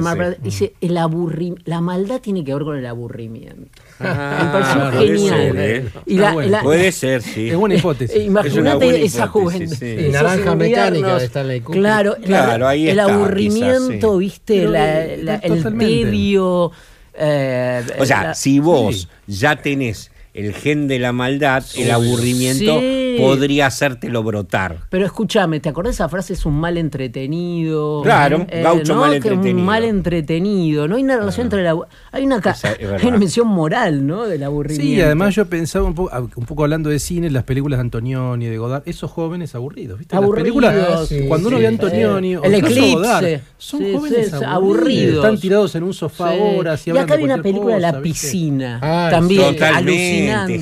Mar 0.00 0.16
Plata. 0.16 0.36
Dice, 0.42 0.74
el 0.80 0.96
aburri 0.98 1.54
la 1.64 1.80
maldad 1.80 2.20
tiene 2.20 2.44
que 2.44 2.52
ver 2.54 2.62
con 2.64 2.76
el 2.76 2.86
aburrimiento. 2.86 3.68
Ah, 4.00 4.40
me 4.44 4.52
pareció 4.52 5.00
genial. 5.00 5.52
ser, 5.52 5.56
¿eh? 5.58 5.84
Y 6.06 6.14
la- 6.16 6.20
Está 6.22 6.32
bueno. 6.34 6.50
la- 6.50 6.62
Puede 6.62 6.92
ser, 6.92 7.22
sí. 7.22 7.48
Es 7.48 7.56
buena 7.56 7.74
hipótesis. 7.76 8.16
Eh, 8.16 8.24
Imagínate 8.24 9.04
esa 9.04 9.26
juventud. 9.28 9.74
sí. 9.74 9.86
esos 9.98 10.12
Naranja 10.12 10.54
Mecánica 10.54 11.18
de 11.18 11.24
Stanley 11.24 11.60
Kubrick. 11.60 11.80
Claro, 11.82 12.16
Claro, 12.22 12.58
la- 12.64 12.68
ahí 12.70 12.88
el 12.88 12.98
está, 12.98 13.14
aburrimiento, 13.14 13.88
quizás, 13.90 14.12
sí. 14.12 14.18
viste, 14.18 14.58
Pero, 14.58 14.70
la- 14.70 15.04
eh, 15.06 15.18
la- 15.22 15.34
el 15.36 15.78
tedio. 15.78 16.72
eh, 17.14 17.82
O 17.98 18.04
sea, 18.04 18.22
la- 18.24 18.34
si 18.34 18.58
vos 18.60 19.02
sí. 19.02 19.08
ya 19.38 19.56
tenés 19.56 20.10
el 20.36 20.52
gen 20.54 20.86
de 20.88 20.98
la 20.98 21.12
maldad, 21.12 21.64
el 21.76 21.90
aburrimiento 21.90 22.78
Sí. 22.80 23.16
podría 23.18 23.66
hacértelo 23.66 24.22
brotar. 24.22 24.78
Pero 24.90 25.06
escúchame, 25.06 25.60
¿te 25.60 25.68
acordás 25.70 25.94
esa 25.94 26.08
frase? 26.08 26.34
Es 26.34 26.44
un 26.46 26.54
mal 26.60 26.76
entretenido. 26.76 28.02
Claro, 28.02 28.46
gaucho 28.62 28.94
mal 28.96 29.10
Que 29.12 29.16
entretenido. 29.16 29.58
un 29.58 29.64
mal 29.64 29.84
entretenido. 29.84 30.88
No 30.88 30.96
hay 30.96 31.02
una 31.02 31.16
relación 31.16 31.46
entre 31.46 31.60
el 31.60 31.66
abu- 31.68 31.86
Hay 32.12 32.24
una, 32.24 32.40
hay 33.00 33.06
una 33.08 33.18
mención 33.18 33.48
moral, 33.48 34.06
¿no? 34.06 34.26
Del 34.26 34.42
aburrimiento. 34.42 34.94
Sí, 34.94 35.00
además 35.00 35.34
yo 35.34 35.46
pensaba 35.46 35.86
un 35.86 35.94
poco, 35.94 36.30
un 36.36 36.46
poco 36.46 36.62
hablando 36.64 36.90
de 36.90 36.98
cine, 36.98 37.30
las 37.30 37.44
películas 37.44 37.78
de 37.78 37.82
Antonioni, 37.82 38.46
de 38.46 38.58
Godard, 38.58 38.82
esos 38.86 39.10
jóvenes 39.10 39.54
aburridos, 39.54 39.98
¿viste? 39.98 40.14
Aburridos, 40.16 40.62
Las 40.62 40.72
películas, 40.74 41.08
sí, 41.08 41.24
cuando 41.28 41.48
uno 41.48 41.56
sí, 41.56 41.62
ve 41.62 41.66
a 41.66 41.70
sí. 41.70 41.74
Antonioni 41.74 42.36
o 42.36 42.42
El 42.44 42.54
Eclipse. 42.54 42.92
Godard, 42.94 43.40
son 43.58 43.80
Sí, 43.80 43.92
jóvenes 43.94 44.26
sí, 44.28 44.32
aburridos. 44.34 44.54
aburridos. 44.56 45.24
Están 45.24 45.40
tirados 45.40 45.74
en 45.74 45.82
un 45.82 45.94
sofá 45.94 46.32
Sí. 46.32 46.38
horas 46.40 46.86
y 46.86 46.90
y 46.90 46.90
hablan 46.90 47.04
acá 47.04 47.14
de 47.14 47.18
hay 47.20 47.24
una 47.24 47.42
película 47.42 47.74
de 47.76 47.80
la 47.80 48.00
piscina. 48.02 48.78
Ah, 48.82 49.08
también 49.10 49.54
Totalmente, 49.54 49.92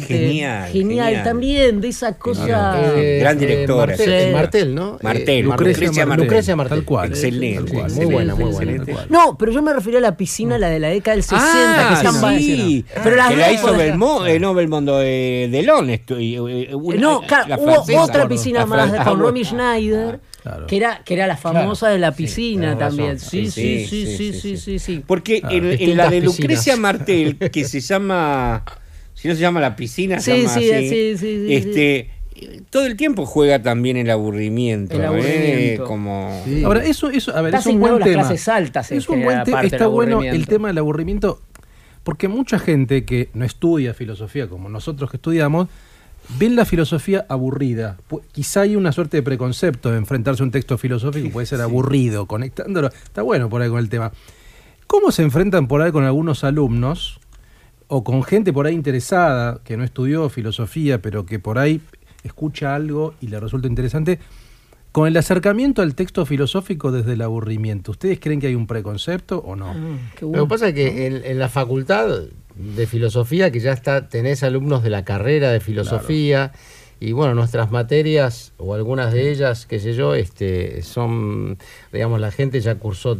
genial, 0.06 0.70
genial. 0.70 1.22
también 1.24 1.80
de 1.80 1.88
esa 1.88 2.16
cosa 2.18 2.44
ella. 2.46 2.92
Eh, 2.96 3.18
Gran 3.20 3.36
eh, 3.36 3.40
directora. 3.46 3.86
Martel, 3.86 4.06
Sí. 4.06 4.12
eh, 4.12 4.32
Martel, 4.32 4.74
¿no? 4.74 4.98
Martel, 5.02 5.28
Eh, 5.28 5.42
Lucrecia 5.42 6.06
Martel. 6.06 6.24
Lucrecia 6.26 6.56
Martel. 6.56 6.78
Tal 6.78 6.84
cual. 6.84 7.08
Excelente, 7.10 7.62
Tal 7.72 7.80
cual. 7.80 7.92
Muy 7.92 8.04
buena, 8.06 8.34
muy 8.34 8.44
buena. 8.52 8.72
excelente. 8.72 9.06
No, 9.10 9.36
pero 9.38 9.52
yo 9.52 9.62
me 9.62 9.72
refería 9.72 9.98
a 9.98 10.02
la 10.02 10.16
piscina, 10.16 10.58
la 10.58 10.68
de 10.68 10.78
la 10.80 10.88
década 10.88 11.14
del 11.16 11.24
60, 11.24 11.44
Ah, 11.46 11.88
que 12.00 12.06
están 12.08 12.38
sí. 12.38 12.84
Pero 13.02 13.16
las 13.16 13.28
que 13.28 13.36
la 13.36 13.52
hizo 13.52 13.66
por- 13.68 13.76
Belmo, 13.76 14.26
eh, 14.26 14.38
no 14.40 14.54
Belmondo, 14.54 15.00
eh, 15.02 15.48
Delon. 15.50 15.90
esto, 15.90 16.18
y, 16.20 16.34
eh, 16.36 16.74
una- 16.74 16.96
No, 17.00 17.20
la 17.22 17.26
claro, 17.26 17.62
hubo 17.62 18.00
otra 18.02 18.28
piscina 18.28 18.60
La 18.60 18.66
más 18.66 18.90
con 19.04 19.18
ah, 19.20 19.22
Romy. 19.22 19.44
Schneider, 19.44 20.20
Claro. 20.42 20.66
que 20.66 20.76
era 20.76 21.00
que 21.04 21.14
era 21.14 21.26
la 21.26 21.36
famosa 21.38 21.88
de 21.88 21.98
la 21.98 22.12
piscina 22.12 22.76
también. 22.76 23.18
Sí, 23.18 23.50
sí, 23.50 23.86
Sí, 23.86 23.86
sí, 23.86 24.06
sí, 24.06 24.16
sí, 24.16 24.32
sí, 24.32 24.40
sí, 24.40 24.56
sí, 24.58 24.78
sí. 24.78 25.02
Porque 25.06 25.40
en, 25.50 25.64
en 25.64 25.96
la 25.96 26.08
de 26.10 26.20
piscinas. 26.20 26.38
Lucrecia 26.38 26.76
Martel, 26.76 27.36
que 27.38 27.64
se 27.64 27.80
llama. 27.80 28.62
Si 29.24 29.28
no 29.28 29.34
se 29.36 29.40
llama 29.40 29.58
la 29.58 29.74
piscina, 29.74 30.20
se 30.20 30.34
Sí, 30.34 30.42
llama 30.42 30.54
sí, 30.54 30.70
así, 30.70 30.88
sí, 30.90 31.16
sí, 31.16 31.46
sí, 31.46 31.54
este, 31.54 32.10
Todo 32.68 32.84
el 32.84 32.94
tiempo 32.94 33.24
juega 33.24 33.62
también 33.62 33.96
el 33.96 34.10
aburrimiento. 34.10 34.96
El 34.96 35.00
¿eh? 35.00 35.06
aburrimiento. 35.06 35.84
Como. 35.86 36.42
Sí. 36.44 36.62
Ahora, 36.62 36.84
eso, 36.84 37.08
eso, 37.08 37.34
a 37.34 37.40
ver, 37.40 37.54
Está 37.54 37.70
es 37.70 37.74
un 37.74 37.80
buen 37.80 37.98
las 38.00 38.04
tema. 38.06 38.22
clases 38.22 38.48
altas, 38.48 38.92
Es 38.92 38.98
es 38.98 39.08
un 39.08 39.22
buen 39.24 39.42
tema. 39.44 39.62
Está 39.62 39.86
bueno 39.86 40.22
el 40.22 40.46
tema 40.46 40.68
del 40.68 40.76
aburrimiento, 40.76 41.40
porque 42.02 42.28
mucha 42.28 42.58
gente 42.58 43.06
que 43.06 43.30
no 43.32 43.46
estudia 43.46 43.94
filosofía, 43.94 44.46
como 44.46 44.68
nosotros 44.68 45.10
que 45.10 45.16
estudiamos, 45.16 45.68
ven 46.38 46.54
la 46.54 46.66
filosofía 46.66 47.24
aburrida. 47.30 47.96
Quizá 48.32 48.60
hay 48.60 48.76
una 48.76 48.92
suerte 48.92 49.16
de 49.16 49.22
preconcepto 49.22 49.90
de 49.90 49.96
enfrentarse 49.96 50.42
a 50.42 50.44
un 50.44 50.50
texto 50.52 50.76
filosófico, 50.76 51.30
puede 51.30 51.46
ser 51.46 51.62
aburrido, 51.62 52.26
conectándolo. 52.26 52.88
Está 52.88 53.22
bueno 53.22 53.48
por 53.48 53.62
ahí 53.62 53.70
con 53.70 53.78
el 53.78 53.88
tema. 53.88 54.12
¿Cómo 54.86 55.12
se 55.12 55.22
enfrentan 55.22 55.66
por 55.66 55.80
ahí 55.80 55.92
con 55.92 56.04
algunos 56.04 56.44
alumnos 56.44 57.20
o 57.88 58.04
con 58.04 58.22
gente 58.22 58.52
por 58.52 58.66
ahí 58.66 58.74
interesada 58.74 59.60
que 59.64 59.76
no 59.76 59.84
estudió 59.84 60.28
filosofía, 60.28 61.00
pero 61.00 61.26
que 61.26 61.38
por 61.38 61.58
ahí 61.58 61.80
escucha 62.22 62.74
algo 62.74 63.14
y 63.20 63.28
le 63.28 63.40
resulta 63.40 63.68
interesante? 63.68 64.18
Con 64.92 65.08
el 65.08 65.16
acercamiento 65.16 65.82
al 65.82 65.94
texto 65.96 66.24
filosófico 66.24 66.92
desde 66.92 67.14
el 67.14 67.22
aburrimiento, 67.22 67.90
¿ustedes 67.90 68.20
creen 68.20 68.40
que 68.40 68.46
hay 68.46 68.54
un 68.54 68.68
preconcepto 68.68 69.38
o 69.38 69.56
no? 69.56 69.70
Ah, 69.70 69.98
Lo 70.20 70.44
que 70.44 70.48
pasa 70.48 70.68
es 70.68 70.74
que 70.74 71.06
en, 71.06 71.24
en 71.24 71.38
la 71.38 71.48
facultad 71.48 72.06
de 72.54 72.86
filosofía, 72.86 73.50
que 73.50 73.58
ya 73.58 73.72
está, 73.72 74.08
tenés 74.08 74.44
alumnos 74.44 74.82
de 74.82 74.90
la 74.90 75.04
carrera 75.04 75.50
de 75.50 75.58
filosofía, 75.58 76.52
y 77.00 77.12
bueno, 77.12 77.34
nuestras 77.34 77.70
materias, 77.70 78.52
o 78.56 78.74
algunas 78.74 79.12
de 79.12 79.30
ellas, 79.30 79.66
qué 79.66 79.80
sé 79.80 79.94
yo, 79.94 80.14
este, 80.14 80.82
son, 80.82 81.58
digamos, 81.92 82.20
la 82.20 82.30
gente 82.30 82.60
ya 82.60 82.76
cursó, 82.76 83.18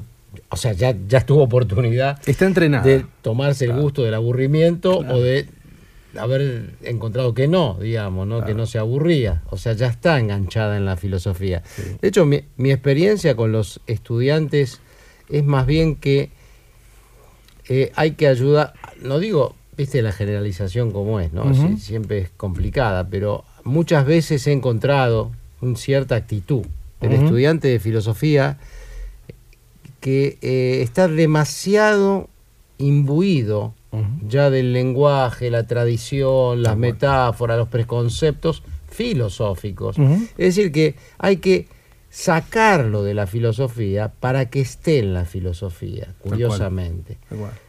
o 0.49 0.57
sea, 0.57 0.73
ya, 0.73 0.95
ya 1.09 1.25
tuvo 1.25 1.43
oportunidad 1.43 2.21
Está 2.27 2.47
entrenada. 2.47 2.85
de 2.85 3.05
tomarse 3.23 3.65
el 3.67 3.73
gusto 3.75 4.03
del 4.03 4.15
aburrimiento 4.15 4.99
o 4.99 5.21
de 5.21 5.49
haber 6.17 6.75
encontrado 6.83 7.35
que 7.35 7.49
no, 7.49 7.77
digamos, 7.81 8.27
¿no? 8.27 8.45
que 8.45 8.55
no 8.55 8.67
se 8.67 8.79
aburría. 8.79 9.43
O 9.51 9.57
sea, 9.57 9.73
ya 9.73 9.89
está 9.89 10.19
enganchada 10.19 10.77
en 10.77 10.85
la 10.85 10.97
filosofía. 10.97 11.63
De 12.01 12.09
hecho, 12.09 12.25
mi, 12.25 12.45
mi 12.57 12.71
experiencia 12.71 13.35
con 13.35 13.53
los 13.53 13.81
estudiantes 13.87 14.81
es 15.29 15.45
más 15.45 15.67
bien 15.67 15.97
que 15.97 16.31
eh, 17.69 17.93
hay 17.97 18.13
que 18.13 18.29
ayudar, 18.29 18.75
no 19.01 19.19
digo, 19.19 19.55
viste 19.77 20.03
la 20.03 20.13
generalización 20.13 20.93
como 20.93 21.21
es, 21.21 21.33
¿no? 21.33 21.53
Siempre 21.79 22.19
es 22.19 22.31
complicada, 22.37 23.09
pero 23.09 23.45
muchas 23.65 24.05
veces 24.07 24.47
he 24.47 24.53
encontrado 24.53 25.33
una 25.61 25.77
cierta 25.77 26.15
actitud 26.15 26.67
del 27.01 27.13
estudiante 27.13 27.69
de 27.69 27.81
filosofía 27.81 28.59
que 30.05 30.37
eh, 30.43 30.83
está 30.83 31.09
demasiado 31.09 32.29
imbuido 32.77 33.73
ya 34.29 34.51
del 34.51 34.75
lenguaje, 34.75 35.51
la 35.51 35.67
tradición, 35.67 36.63
las 36.63 36.77
metáforas, 36.77 37.57
los 37.57 37.69
preconceptos 37.69 38.63
filosóficos. 38.91 39.97
Es 40.37 40.57
decir, 40.57 40.73
que 40.73 40.97
hay 41.17 41.39
que 41.39 41.69
sacarlo 42.11 43.03
de 43.03 43.15
la 43.15 43.27
filosofía 43.27 44.13
para 44.13 44.51
que 44.51 44.61
esté 44.61 44.99
en 44.99 45.15
la 45.15 45.25
filosofía, 45.25 46.15
cual. 46.19 46.35
curiosamente. 46.35 47.17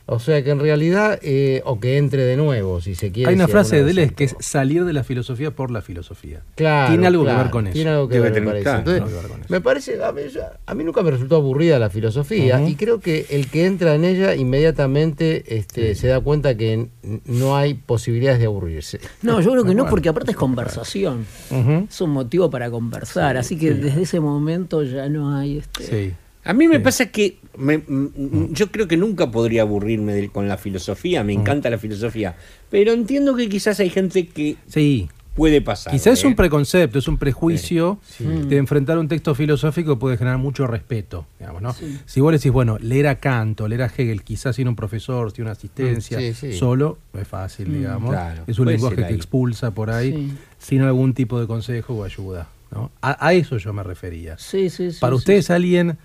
O 0.08 0.20
sea 0.20 0.44
que 0.44 0.52
en 0.52 0.60
realidad, 0.60 1.18
eh, 1.24 1.64
o 1.66 1.80
que 1.80 1.98
entre 1.98 2.24
de 2.26 2.38
nuevo, 2.38 2.80
si 2.80 2.94
se 2.94 3.12
quiere. 3.12 3.30
Hay 3.30 3.36
una 3.36 3.48
si 3.48 3.52
frase 3.52 3.78
de 3.78 3.84
Deleuze 3.86 4.14
que 4.14 4.26
es 4.26 4.36
salir 4.40 4.86
de 4.86 4.94
la 4.94 5.04
filosofía 5.04 5.50
por 5.50 5.72
la 5.72 5.82
filosofía. 5.82 6.44
Claro, 6.54 6.90
tiene 6.92 7.08
algo 7.08 7.24
que 7.24 7.30
claro, 7.30 7.42
ver 7.44 7.52
con 7.52 7.66
eso. 7.68 7.74
Tiene 7.74 7.90
algo 7.90 8.08
que 8.08 8.20
ver, 8.20 8.30
me 8.30 8.34
tener- 8.36 8.50
parece. 8.50 8.64
claro, 8.64 8.80
Entonces, 8.80 9.04
tiene 9.04 9.10
que 9.16 9.22
ver 9.24 9.32
con 9.32 9.40
eso. 9.42 9.52
me 9.52 9.62
parece, 9.62 10.04
a 10.04 10.12
mí, 10.12 10.22
ya- 10.32 10.60
a 10.66 10.76
mí 10.76 10.84
nunca 10.84 11.02
me 11.02 11.10
resultó 11.10 11.38
aburrida 11.38 11.80
la 11.80 11.90
filosofía 11.90 12.68
y 12.70 12.76
creo 12.76 13.00
que 13.00 13.26
el 13.32 13.48
que 13.50 13.66
entra 13.66 13.96
en 13.96 14.06
ella 14.06 14.36
inmediatamente 14.36 15.58
este, 15.58 15.96
se 15.96 16.08
da 16.08 16.20
cuenta 16.20 16.56
que 16.56 16.88
no 17.26 17.56
hay 17.58 17.74
posibilidades 17.74 18.40
de 18.40 18.46
aburrirse. 18.46 19.00
No, 19.24 19.42
yo 19.42 19.52
creo 19.52 19.64
que 19.64 19.74
no, 19.76 19.88
porque 19.88 20.10
aparte 20.10 20.32
es 20.32 20.38
conversación. 20.38 21.26
Ujú. 21.50 21.88
Es 21.90 22.02
un 22.02 22.12
motivo 22.12 22.50
para 22.52 22.70
conversar. 22.70 23.38
así 23.38 23.58
que 23.58 23.74
desde 23.74 24.04
ese 24.04 24.20
momento 24.20 24.84
ya 24.84 25.10
no 25.10 25.36
hay 25.36 25.58
este. 25.58 26.16
A 26.46 26.54
mí 26.54 26.68
me 26.68 26.78
Sí. 26.78 26.82
pasa 26.84 27.06
que 27.08 27.40
me- 27.58 27.80
mm, 27.80 28.54
yo 28.54 28.72
creo 28.72 28.88
que 28.88 28.98
nunca 28.98 29.32
podría 29.32 29.64
aburrirme 29.64 30.14
de- 30.14 30.30
con 30.30 30.48
la 30.48 30.58
filosofía, 30.58 31.24
me 31.24 31.34
encanta 31.34 31.70
la 31.70 31.78
filosofía, 31.78 32.36
pero 32.70 32.94
entiendo 32.94 33.36
que 33.36 33.50
quizás 33.50 33.80
hay 33.80 33.90
gente 33.90 34.28
que 34.28 34.56
Sí. 34.68 35.10
puede 35.34 35.60
pasar. 35.62 35.92
Quizás 35.92 36.20
es 36.20 36.24
¿eh? 36.24 36.28
un 36.28 36.36
preconcepto, 36.36 36.98
es 37.00 37.08
un 37.10 37.18
prejuicio 37.18 38.00
Sí. 38.08 38.24
de 38.26 38.56
enfrentar 38.58 38.98
un 38.98 39.08
texto 39.10 39.36
filosófico 39.36 40.00
puede 40.00 40.18
generar 40.18 40.38
mucho 40.38 40.66
respeto. 40.68 41.26
Digamos, 41.40 41.62
¿no? 41.62 41.76
Si 42.06 42.22
vos 42.22 42.32
decís, 42.32 42.52
bueno, 42.52 42.78
leer 42.80 43.08
a 43.08 43.16
Kant 43.16 43.60
o 43.62 43.68
leer 43.68 43.82
a 43.82 43.88
Hegel, 43.88 44.22
quizás 44.24 44.56
sin 44.56 44.68
un 44.70 44.76
profesor, 44.78 45.32
sin 45.32 45.44
una 45.44 45.52
asistencia, 45.52 46.20
Sí, 46.20 46.34
sí. 46.34 46.54
solo, 46.54 47.00
no 47.12 47.20
es 47.20 47.28
fácil, 47.28 47.74
digamos. 47.74 48.12
claro, 48.12 48.44
es 48.48 48.60
un 48.60 48.66
puede 48.66 48.78
lenguaje 48.78 49.08
que 49.08 49.14
expulsa 49.14 49.72
por 49.72 49.90
ahí, 49.90 50.12
Sí. 50.14 50.34
sin 50.60 50.82
algún 50.84 51.14
tipo 51.14 51.40
de 51.40 51.48
consejo 51.48 51.96
o 51.96 52.04
ayuda. 52.04 52.48
¿no? 52.72 52.92
A, 53.02 53.28
a 53.28 53.34
eso 53.34 53.58
yo 53.58 53.72
me 53.74 53.84
refería. 53.84 54.38
Sí, 54.38 54.70
sí, 54.70 54.92
sí. 54.92 55.00
Para 55.00 55.14
sí, 55.14 55.18
ustedes, 55.18 55.46
sí. 55.46 55.54
alguien 55.54 55.98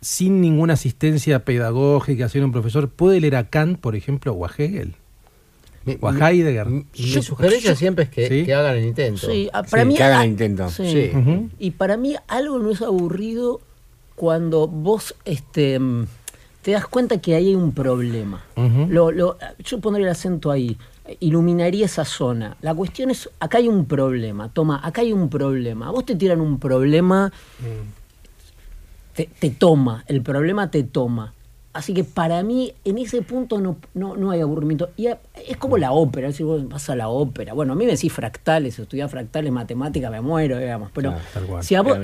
sin 0.00 0.40
ninguna 0.40 0.74
asistencia 0.74 1.44
pedagógica, 1.44 2.28
sin 2.28 2.44
un 2.44 2.52
profesor, 2.52 2.88
¿puede 2.88 3.20
leer 3.20 3.36
a 3.36 3.48
Kant, 3.48 3.78
por 3.78 3.96
ejemplo, 3.96 4.32
o 4.32 4.46
a 4.46 4.50
Hegel? 4.56 4.94
Mi, 5.84 5.96
O 6.00 6.08
a 6.08 6.30
Heidegger. 6.30 6.66
mi- 6.66 6.84
sugerencia 7.22 7.70
yo- 7.70 7.76
siempre 7.76 8.04
es 8.04 8.10
que, 8.10 8.28
Sí. 8.28 8.44
que 8.44 8.52
hagan 8.54 8.76
el 8.76 8.84
intento. 8.84 9.26
Sí, 9.30 9.48
ah, 9.52 9.62
para 9.62 9.82
Sí, 9.82 9.88
mí. 9.88 9.94
que 9.96 10.02
hagan 10.02 10.22
el 10.22 10.30
intento. 10.30 10.68
sí. 10.68 11.10
Y 11.58 11.70
para 11.72 11.96
mí 11.96 12.16
algo 12.28 12.58
no 12.58 12.70
es 12.70 12.82
aburrido 12.82 13.60
cuando 14.14 14.68
vos 14.68 15.14
este, 15.24 15.78
mm, 15.78 16.06
te 16.60 16.72
das 16.72 16.86
cuenta 16.86 17.18
que 17.22 17.34
ahí 17.34 17.48
hay 17.48 17.54
un 17.54 17.72
problema. 17.72 18.44
Lo- 18.90 19.10
lo- 19.10 19.38
yo 19.64 19.80
pondría 19.80 20.06
el 20.06 20.12
acento 20.12 20.50
ahí, 20.50 20.76
iluminaría 21.20 21.86
esa 21.86 22.04
zona. 22.04 22.56
La 22.60 22.74
cuestión 22.74 23.10
es, 23.10 23.30
acá 23.40 23.56
hay 23.58 23.66
un 23.68 23.86
problema, 23.86 24.50
toma, 24.52 24.80
acá 24.86 25.00
hay 25.00 25.14
un 25.14 25.30
problema. 25.30 25.90
Vos 25.90 26.04
te 26.04 26.14
tiran 26.14 26.42
un 26.42 26.58
problema, 26.58 27.32
te, 29.24 29.28
te 29.38 29.50
toma, 29.50 30.04
el 30.06 30.22
problema 30.22 30.70
te 30.70 30.82
toma. 30.82 31.34
Así 31.72 31.94
que 31.94 32.02
para 32.02 32.42
mí, 32.42 32.72
en 32.84 32.98
ese 32.98 33.22
punto 33.22 33.60
no, 33.60 33.76
no, 33.94 34.16
no 34.16 34.32
hay 34.32 34.40
aburrimiento. 34.40 34.90
Y 34.96 35.06
es 35.06 35.56
como 35.58 35.78
la 35.78 35.92
ópera, 35.92 36.32
si 36.32 36.42
vos 36.42 36.68
vas 36.68 36.90
a 36.90 36.96
la 36.96 37.08
ópera. 37.08 37.52
Bueno, 37.54 37.74
a 37.74 37.76
mí 37.76 37.84
me 37.86 37.92
decís 37.92 38.12
fractales, 38.12 38.76
estudiar 38.78 39.08
fractales, 39.08 39.52
matemáticas, 39.52 40.10
me 40.10 40.20
muero, 40.20 40.58
digamos. 40.58 40.90
Pero 40.92 41.14
Claro, 41.32 41.62
si 41.62 41.76
a 41.76 41.82
vos- 41.82 41.98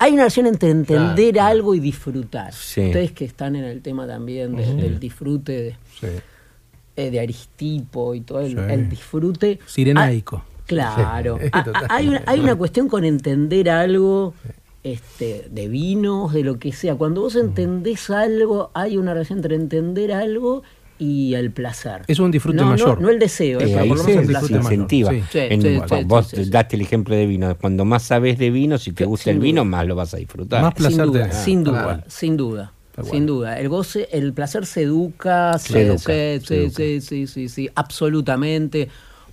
hay 0.00 0.12
una 0.12 0.22
relación 0.24 0.46
entre 0.46 0.70
entender 0.70 1.32
Claro. 1.32 1.48
algo 1.48 1.74
y 1.74 1.80
disfrutar. 1.80 2.52
Sí. 2.52 2.86
Ustedes 2.88 3.12
que 3.12 3.24
están 3.24 3.56
en 3.56 3.64
el 3.64 3.80
tema 3.80 4.06
también 4.06 4.54
de- 4.54 4.74
del 4.74 5.00
disfrute 5.00 5.52
de, 5.52 5.76
Sí. 5.98 6.06
eh, 6.96 7.10
de 7.10 7.18
Aristipo 7.20 8.14
y 8.14 8.20
todo 8.20 8.40
el, 8.40 8.88
disfrute. 8.90 9.58
Sirenaico. 9.64 10.44
Ah, 10.44 10.62
claro. 10.66 11.38
Sí, 11.40 11.48
Ah, 11.52 11.64
ah, 11.74 11.86
hay, 11.88 12.08
una, 12.08 12.22
hay 12.26 12.40
una 12.40 12.54
cuestión 12.56 12.88
con 12.88 13.04
entender 13.04 13.70
algo 13.70 14.34
este, 14.84 15.46
de 15.50 15.68
vinos, 15.68 16.32
de 16.32 16.42
lo 16.44 16.58
que 16.58 16.72
sea. 16.72 16.94
Cuando 16.94 17.22
vos 17.22 17.36
entendés 17.36 18.10
algo, 18.10 18.70
hay 18.74 18.96
una 18.96 19.12
relación 19.12 19.38
entre 19.38 19.56
entender 19.56 20.12
algo 20.12 20.62
y 21.00 21.34
el 21.34 21.50
placer. 21.52 22.02
Es 22.08 22.18
un 22.18 22.30
disfrute 22.30 22.56
No, 22.56 22.66
mayor. 22.66 23.00
No, 23.00 23.08
el 23.08 23.18
deseo, 23.18 23.60
Eh, 23.60 23.78
ahí 23.78 23.88
por 23.88 23.98
lo 23.98 24.04
menos 24.04 24.20
el 24.22 24.26
placer. 24.28 24.56
incentiva. 24.56 25.10
Sí. 25.12 25.22
Sí, 25.30 25.38
En- 25.38 25.62
sí, 25.62 25.76
cu- 25.78 25.94
sí, 25.96 26.04
vos 26.04 26.50
daste 26.50 26.76
el 26.76 26.82
ejemplo 26.82 27.14
de 27.14 27.26
vino. 27.26 27.56
Cuando 27.56 27.84
más 27.84 28.02
sabes 28.02 28.38
de 28.38 28.50
vino, 28.50 28.78
si 28.78 28.92
te 28.92 29.04
gusta 29.04 29.24
sin 29.24 29.34
el 29.34 29.38
vino, 29.40 29.60
duda. 29.62 29.70
más 29.70 29.86
lo 29.86 29.94
vas 29.94 30.14
a 30.14 30.16
disfrutar. 30.16 30.62
Más 30.62 30.74
placer 30.74 30.92
sin 30.92 31.00
te 31.00 31.06
duda, 31.06 31.26
da. 31.28 31.32
sin 31.32 31.64
duda, 31.64 32.04
sin 32.08 32.36
duda. 32.36 32.72
Sin 33.12 33.26
duda, 33.26 33.60
el 33.60 33.68
goce, 33.68 34.08
el 34.10 34.32
placer 34.32 34.66
se 34.66 34.82
educa, 34.82 35.56
Se 35.58 35.72
se, 35.72 35.86
educa, 35.86 36.02
se- 36.44 37.00
sí, 37.00 37.28
sí, 37.28 37.48
sí, 37.48 37.70
absolutamente. 37.76 38.88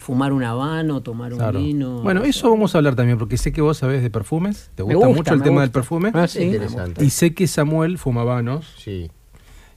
Fumar 0.05 0.33
un 0.33 0.43
habano, 0.43 1.01
tomar 1.01 1.33
un 1.33 1.39
Claro. 1.39 1.59
vino. 1.59 2.01
Bueno, 2.03 2.23
eso 2.23 2.47
vamos 2.51 2.75
a 2.75 2.77
hablar 2.77 2.95
también, 2.95 3.17
porque 3.17 3.37
sé 3.37 3.51
que 3.51 3.61
vos 3.61 3.77
sabés 3.77 4.03
de 4.03 4.11
perfumes, 4.11 4.69
te 4.75 4.83
gusta, 4.83 4.97
gusta, 5.07 5.15
mucho 5.15 5.33
el 5.33 5.41
tema 5.41 5.61
del 5.61 5.71
perfume, 5.71 6.11
Ah, 6.13 6.27
Sí, 6.27 6.43
Interesante. 6.43 7.03
y 7.03 7.09
sé 7.09 7.33
que 7.33 7.47
Samuel 7.47 7.97
fuma 7.97 8.21
habanos, 8.21 8.71
Sí. 8.77 9.09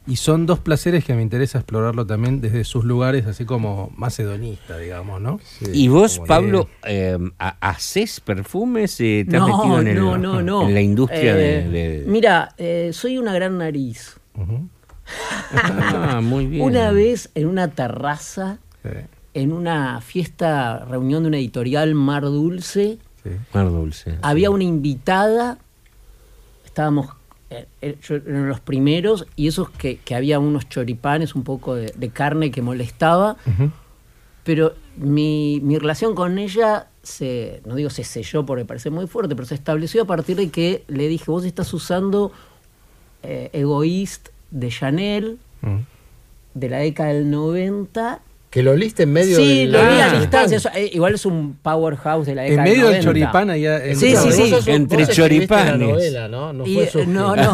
y 0.07 0.16
son 0.16 0.45
dos 0.45 0.59
placeres 0.59 1.03
que 1.07 1.14
me 1.14 1.22
interesa 1.22 1.57
explorarlo 1.61 2.07
también 2.07 2.43
desde 2.43 2.64
sus 2.64 2.85
lugares, 2.85 3.24
así 3.26 3.47
como 3.47 3.91
más 3.97 4.18
hedonista, 4.20 4.76
digamos, 4.76 5.18
¿no? 5.22 5.41
sí. 5.43 5.64
¿Y 5.72 5.89
vos, 5.89 6.20
Pablo, 6.26 6.68
eh, 6.87 7.16
ha- 7.39 7.57
haces 7.61 8.20
perfumes? 8.20 9.01
Eh, 9.01 9.24
¿Te 9.26 9.39
has 9.39 9.49
no, 9.49 9.57
metido 9.57 9.81
en, 9.81 9.89
el- 9.89 9.97
no, 9.97 10.18
no, 10.18 10.43
no. 10.43 10.68
en 10.68 10.74
la 10.74 10.83
industria 10.83 11.35
de, 11.35 11.59
Eh, 11.61 11.68
de- 11.70 12.05
Mira, 12.07 12.51
eh, 12.59 12.91
soy 12.93 13.16
una 13.16 13.33
gran 13.33 13.57
nariz. 13.57 14.18
Ujú. 14.35 14.68
Ah, 15.55 16.20
muy 16.22 16.47
bien. 16.49 16.62
Una 16.66 16.91
vez 16.93 17.31
en 17.35 17.47
una 17.49 17.68
terraza, 17.68 18.59
Sí. 18.83 18.91
En 19.35 19.53
una 19.53 20.01
fiesta, 20.01 20.85
reunión 20.85 21.22
de 21.22 21.29
una 21.29 21.39
editorial 21.39 21.95
Mar 21.95 22.22
Dulce, 22.22 22.99
Mar 23.53 23.70
Dulce. 23.70 24.16
Había 24.22 24.51
una 24.51 24.64
invitada, 24.64 25.59
estábamos 26.64 27.09
eh, 27.51 27.66
eh, 27.83 27.97
yo 28.03 28.16
en 28.16 28.49
los 28.49 28.61
primeros, 28.61 29.26
y 29.37 29.49
esos 29.49 29.70
que, 29.70 29.99
que 29.99 30.14
había 30.14 30.39
unos 30.39 30.68
choripanes, 30.68 31.35
un 31.35 31.45
poco 31.45 31.74
de, 31.74 31.93
de 31.97 32.09
carne 32.11 32.51
que 32.51 32.62
molestaba, 32.62 33.37
pero 34.45 34.74
mi, 34.97 35.61
mi 35.62 35.79
relación 35.79 36.14
con 36.14 36.39
ella 36.39 36.89
se, 37.03 37.62
no 37.64 37.74
digo 37.74 37.91
se 37.91 38.05
selló 38.05 38.45
porque 38.45 38.64
parece 38.64 38.91
muy 38.91 39.07
fuerte, 39.07 39.35
pero 39.35 39.47
se 39.47 39.55
estableció 39.55 40.03
a 40.03 40.05
partir 40.05 40.37
de 40.37 40.51
que 40.51 40.85
le 40.89 41.09
dije, 41.09 41.24
vos 41.26 41.45
estás 41.45 41.72
usando 41.72 42.33
eh, 43.22 43.51
Egoist 43.53 44.29
de 44.51 44.68
Chanel, 44.68 45.39
de 46.55 46.68
la 46.68 46.79
década 46.79 47.12
del 47.12 47.31
90. 47.31 48.20
Que 48.51 48.62
lo 48.62 48.74
liste 48.74 49.03
en 49.03 49.12
medio 49.12 49.36
Sí, 49.36 49.59
del- 49.61 49.72
lo 49.72 49.78
vi 49.78 50.01
a 50.01 50.18
distancia. 50.20 50.57
eso, 50.57 50.70
eh, 50.74 50.90
igual 50.94 51.14
es 51.14 51.26
un 51.26 51.59
powerhouse 51.62 52.26
de 52.26 52.34
la 52.34 52.44
En 52.46 52.51
década 52.53 52.68
medio 52.68 52.86
del 52.86 52.94
del 52.96 53.05
90. 53.05 53.26
choripán 53.26 53.51
allá. 53.51 53.84
en- 53.84 53.96
Sí, 53.96 54.16
sí, 54.16 54.32
sí. 54.32 54.51
Vos 54.51 54.66
Entre 54.68 54.99
vos 55.01 55.09
la 55.09 55.14
choripanes. 55.14 55.78
novela, 55.88 56.28
¿no? 56.28 56.53
No 56.55 56.66
Y, 56.66 56.74
fue 56.74 56.84
eh, 56.84 56.90
su- 56.90 57.07
no, 57.07 57.36
no. 57.36 57.53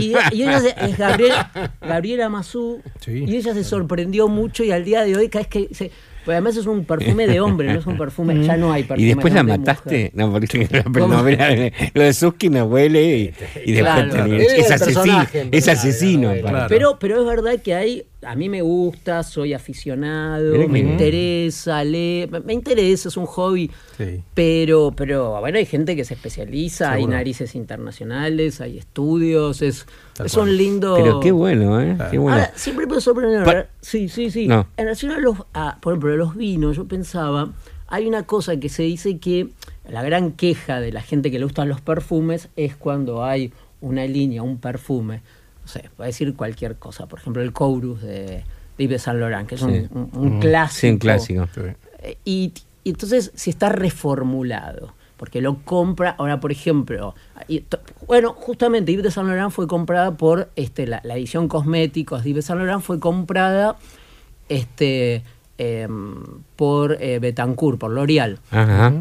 Y, 0.00 0.14
y 0.32 0.42
ella 0.42 0.60
se- 0.60 0.74
es 0.88 0.96
Gabriela, 0.96 1.50
Gabriela 1.82 2.28
Mazú. 2.30 2.80
Sí. 3.00 3.24
Y 3.26 3.36
ella 3.36 3.52
se 3.52 3.62
sorprendió 3.62 4.26
mucho 4.28 4.64
y 4.64 4.70
al 4.72 4.84
día 4.84 5.04
de 5.04 5.16
hoy, 5.16 5.28
cada 5.28 5.42
vez 5.44 5.48
que. 5.48 5.74
Se, 5.74 5.90
pues 6.24 6.36
además 6.36 6.56
es 6.56 6.66
un 6.66 6.84
perfume 6.84 7.26
de 7.26 7.40
hombre, 7.40 7.70
no 7.72 7.80
es 7.80 7.86
un 7.86 7.98
perfume. 7.98 8.42
Ya 8.46 8.56
no 8.56 8.72
hay 8.72 8.84
perfume. 8.84 9.02
¿Y 9.04 9.08
después 9.08 9.34
de 9.34 9.38
la 9.38 9.42
mataste? 9.42 9.90
mujer. 9.96 10.10
No, 10.14 10.32
porque 10.32 10.68
la 10.70 10.82
¿Cómo? 10.84 11.08
novela, 11.08 11.48
lo 11.94 12.02
de 12.04 12.12
Suskin 12.14 12.56
huele 12.62 13.02
y, 13.18 13.34
y 13.66 13.72
después 13.72 14.04
Claro. 14.08 14.10
tenía- 14.24 14.44
Era 14.44 14.54
es 14.54 14.70
asesino. 14.70 15.26
en 15.34 15.48
Es 15.52 15.68
asesino. 15.68 16.32
Claro. 16.40 16.66
Pero, 16.68 16.98
pero 16.98 17.20
es 17.20 17.26
verdad 17.26 17.60
que 17.62 17.74
hay. 17.74 18.04
A 18.24 18.36
mí 18.36 18.48
me 18.48 18.62
gusta, 18.62 19.22
soy 19.24 19.52
aficionado, 19.52 20.68
me 20.68 20.78
interesa, 20.78 21.82
lee, 21.82 22.28
me, 22.44 22.52
interesa, 22.52 23.08
es 23.08 23.16
un 23.16 23.26
hobby. 23.26 23.70
Sí. 23.98 24.22
Pero, 24.34 24.92
pero 24.96 25.40
bueno, 25.40 25.58
hay 25.58 25.66
gente 25.66 25.96
que 25.96 26.04
se 26.04 26.14
especializa, 26.14 26.92
hay 26.92 27.06
narices 27.06 27.54
internacionales, 27.54 28.60
hay 28.60 28.78
estudios, 28.78 29.60
es, 29.62 29.86
Tal 30.14 30.26
es 30.26 30.34
cual. 30.34 30.48
un 30.48 30.56
lindo. 30.56 30.94
Pero 30.96 31.20
qué 31.20 31.32
bueno, 31.32 31.80
¿eh? 31.80 31.96
Qué 32.10 32.18
bueno. 32.18 32.36
Ahora, 32.38 32.52
siempre 32.54 32.86
me 32.86 33.00
sorprende. 33.00 33.44
Pa- 33.44 33.66
Sí, 33.80 34.08
sí, 34.08 34.30
sí. 34.30 34.46
No. 34.46 34.66
En 34.76 34.84
relación 34.84 35.12
a 35.12 35.18
los, 35.18 35.38
a, 35.52 35.78
por 35.80 35.92
ejemplo, 35.94 36.12
a 36.12 36.16
los 36.16 36.36
vinos, 36.36 36.76
yo 36.76 36.86
pensaba, 36.86 37.50
hay 37.88 38.06
una 38.06 38.22
cosa 38.24 38.56
que 38.58 38.68
se 38.68 38.84
dice 38.84 39.18
que 39.18 39.48
la 39.88 40.02
gran 40.04 40.30
queja 40.32 40.80
de 40.80 40.92
la 40.92 41.02
gente 41.02 41.30
que 41.32 41.38
le 41.40 41.44
gustan 41.44 41.68
los 41.68 41.80
perfumes 41.80 42.48
es 42.56 42.76
cuando 42.76 43.24
hay 43.24 43.52
una 43.80 44.04
línea, 44.06 44.44
un 44.44 44.58
perfume, 44.58 45.22
no 45.62 45.68
sé, 45.68 45.88
puede 45.96 46.08
decir 46.08 46.34
cualquier 46.34 46.76
cosa, 46.76 47.06
por 47.06 47.18
ejemplo, 47.20 47.42
el 47.42 47.52
Courus 47.52 48.02
de, 48.02 48.44
de 48.78 48.84
Yves 48.84 49.02
Saint 49.02 49.20
Laurent, 49.20 49.48
que 49.48 49.54
es 49.54 49.62
un, 49.62 49.72
Sí. 49.72 49.86
un- 49.92 50.10
un 50.14 50.40
clásico. 50.40 50.80
Sí, 50.80 50.88
un 50.90 50.98
clásico. 50.98 51.48
Y, 52.24 52.52
y 52.84 52.90
entonces, 52.90 53.30
si 53.34 53.50
está 53.50 53.68
reformulado, 53.68 54.92
porque 55.16 55.40
lo 55.40 55.58
compra, 55.64 56.16
ahora 56.18 56.40
por 56.40 56.50
ejemplo, 56.50 57.14
y 57.46 57.60
to- 57.60 57.78
bueno, 58.08 58.32
justamente 58.34 58.90
Yves 58.92 59.04
de 59.04 59.10
Saint 59.12 59.28
Laurent 59.28 59.52
fue 59.52 59.68
comprada 59.68 60.16
por 60.16 60.50
este, 60.56 60.86
la, 60.88 61.00
la 61.04 61.14
edición 61.14 61.46
cosméticos 61.46 62.24
de 62.24 62.30
Yves 62.30 62.44
Saint 62.46 62.58
Laurent 62.60 62.82
fue 62.82 62.98
comprada 62.98 63.76
este, 64.48 65.22
em, 65.58 66.16
por 66.56 66.96
eh, 67.00 67.18
Betancourt, 67.20 67.78
por 67.78 67.90
L'Oreal. 67.92 68.40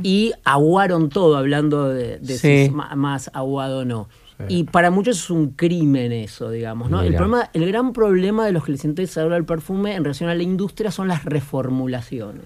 Y 0.03 0.33
aguaron 0.43 1.09
todo, 1.09 1.37
hablando 1.37 1.89
de, 1.89 2.19
de 2.19 2.37
si 2.37 2.47
es 2.51 2.71
más 2.71 3.31
aguado 3.33 3.79
o 3.79 3.85
no. 3.85 4.07
Y 4.49 4.63
para 4.65 4.91
muchos 4.91 5.17
es 5.17 5.29
un 5.29 5.51
crimen 5.51 6.11
eso, 6.11 6.49
digamos, 6.49 6.89
¿no? 6.89 7.01
El, 7.01 7.15
problema, 7.15 7.49
el 7.53 7.65
gran 7.67 7.93
problema 7.93 8.45
de 8.45 8.51
los 8.51 8.63
que 8.65 8.73
les 8.73 8.85
interesa 8.85 9.21
ahora 9.21 9.37
el 9.37 9.45
perfume 9.45 9.95
en 9.95 10.03
relación 10.03 10.29
a 10.29 10.35
la 10.35 10.43
industria 10.43 10.91
son 10.91 11.07
las 11.07 11.25
reformulaciones. 11.25 12.43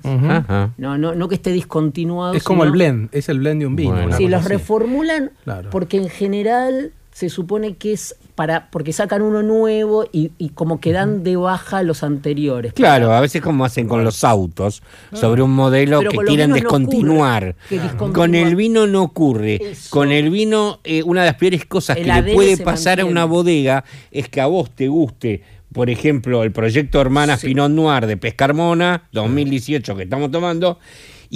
No, 0.77 0.97
no, 0.97 1.15
no 1.15 1.27
que 1.27 1.35
esté 1.35 1.51
discontinuado. 1.51 2.33
Es 2.33 2.43
como 2.43 2.63
el 2.63 2.71
blend, 2.71 3.09
es 3.11 3.29
el 3.29 3.39
blend 3.39 3.61
de 3.61 3.67
un 3.67 3.75
vino. 3.75 3.93
Bueno. 3.93 4.15
Sí, 4.17 4.27
los 4.27 4.41
así. 4.41 4.49
reformulan 4.49 5.31
Claro. 5.43 5.69
porque 5.69 5.97
en 5.97 6.09
general 6.09 6.91
se 7.15 7.29
supone 7.29 7.77
que 7.77 7.93
es 7.93 8.17
para 8.35 8.69
porque 8.69 8.91
sacan 8.91 9.21
uno 9.21 9.41
nuevo 9.41 10.05
y, 10.11 10.31
y 10.37 10.49
como 10.49 10.81
que 10.81 10.91
dan 10.91 11.23
de 11.23 11.37
baja 11.37 11.81
los 11.81 12.03
anteriores. 12.03 12.73
Claro, 12.73 13.13
a 13.13 13.21
veces 13.21 13.41
como 13.41 13.63
hacen 13.63 13.87
con 13.87 14.03
los 14.03 14.25
autos, 14.25 14.83
sobre 15.13 15.41
un 15.41 15.51
modelo 15.51 15.99
Pero 15.99 16.11
que 16.11 16.17
quieren 16.17 16.49
no 16.49 16.55
descontinuar. 16.57 17.43
ocurre, 17.43 17.69
que 17.69 17.75
discontinuar. 17.75 18.13
Con 18.13 18.35
el 18.35 18.57
vino 18.57 18.85
no 18.85 19.03
ocurre. 19.03 19.61
Eso. 19.63 19.91
Con 19.91 20.11
el 20.11 20.29
vino, 20.29 20.81
eh, 20.83 21.03
una 21.03 21.21
de 21.21 21.27
las 21.27 21.37
peores 21.37 21.65
cosas 21.65 21.95
El 21.95 22.03
que 22.03 22.21
le 22.21 22.33
puede 22.33 22.57
pasar 22.57 22.99
a 22.99 23.05
una 23.05 23.23
bodega 23.23 23.85
es 24.11 24.27
que 24.27 24.41
a 24.41 24.47
vos 24.47 24.69
te 24.71 24.89
guste, 24.89 25.41
por 25.71 25.89
ejemplo, 25.89 26.43
el 26.43 26.51
proyecto 26.51 26.99
Hermanas 26.99 27.43
Pinot 27.43 27.71
Noir 27.71 28.07
de 28.07 28.17
Pescarmona, 28.17 29.07
2018 29.13 29.95
que 29.95 30.03
estamos 30.03 30.31
tomando, 30.31 30.79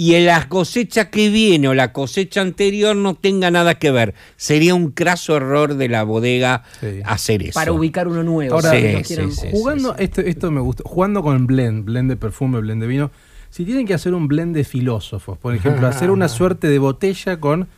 y 0.02 0.14
en 0.14 0.24
la 0.24 0.48
cosecha 0.48 1.10
que 1.10 1.28
viene 1.28 1.68
o 1.68 1.74
la 1.74 1.92
cosecha 1.92 2.40
anterior 2.40 2.96
no 2.96 3.14
tenga 3.16 3.50
nada 3.50 3.74
que 3.74 3.90
ver. 3.90 4.14
Sería 4.38 4.74
un 4.74 4.92
craso 4.92 5.36
error 5.36 5.74
de 5.74 5.88
la 5.90 6.04
bodega 6.04 6.62
Sí. 6.80 7.00
hacer 7.04 7.42
eso. 7.42 7.52
Para 7.52 7.72
ubicar 7.72 8.08
uno 8.08 8.22
nuevo. 8.22 8.54
Ahora, 8.54 8.70
Sí, 8.70 8.76
no 8.94 9.02
quieran- 9.02 9.30
sí, 9.32 9.40
sí. 9.42 9.48
Jugando, 9.50 9.94
Esto, 9.98 10.22
esto 10.22 10.50
me 10.50 10.62
gusta, 10.62 10.84
jugando 10.86 11.22
con 11.22 11.46
blend, 11.46 11.84
blend 11.84 12.08
de 12.08 12.16
perfume, 12.16 12.60
blend 12.60 12.80
de 12.80 12.86
vino, 12.88 13.10
si 13.50 13.66
tienen 13.66 13.86
que 13.86 13.92
hacer 13.92 14.14
un 14.14 14.26
blend 14.26 14.54
de 14.54 14.64
filósofos, 14.64 15.36
por 15.36 15.54
ejemplo, 15.54 15.86
hacer 15.88 16.10
una 16.10 16.28
suerte 16.28 16.68
de 16.68 16.78
botella 16.78 17.38
con 17.38 17.68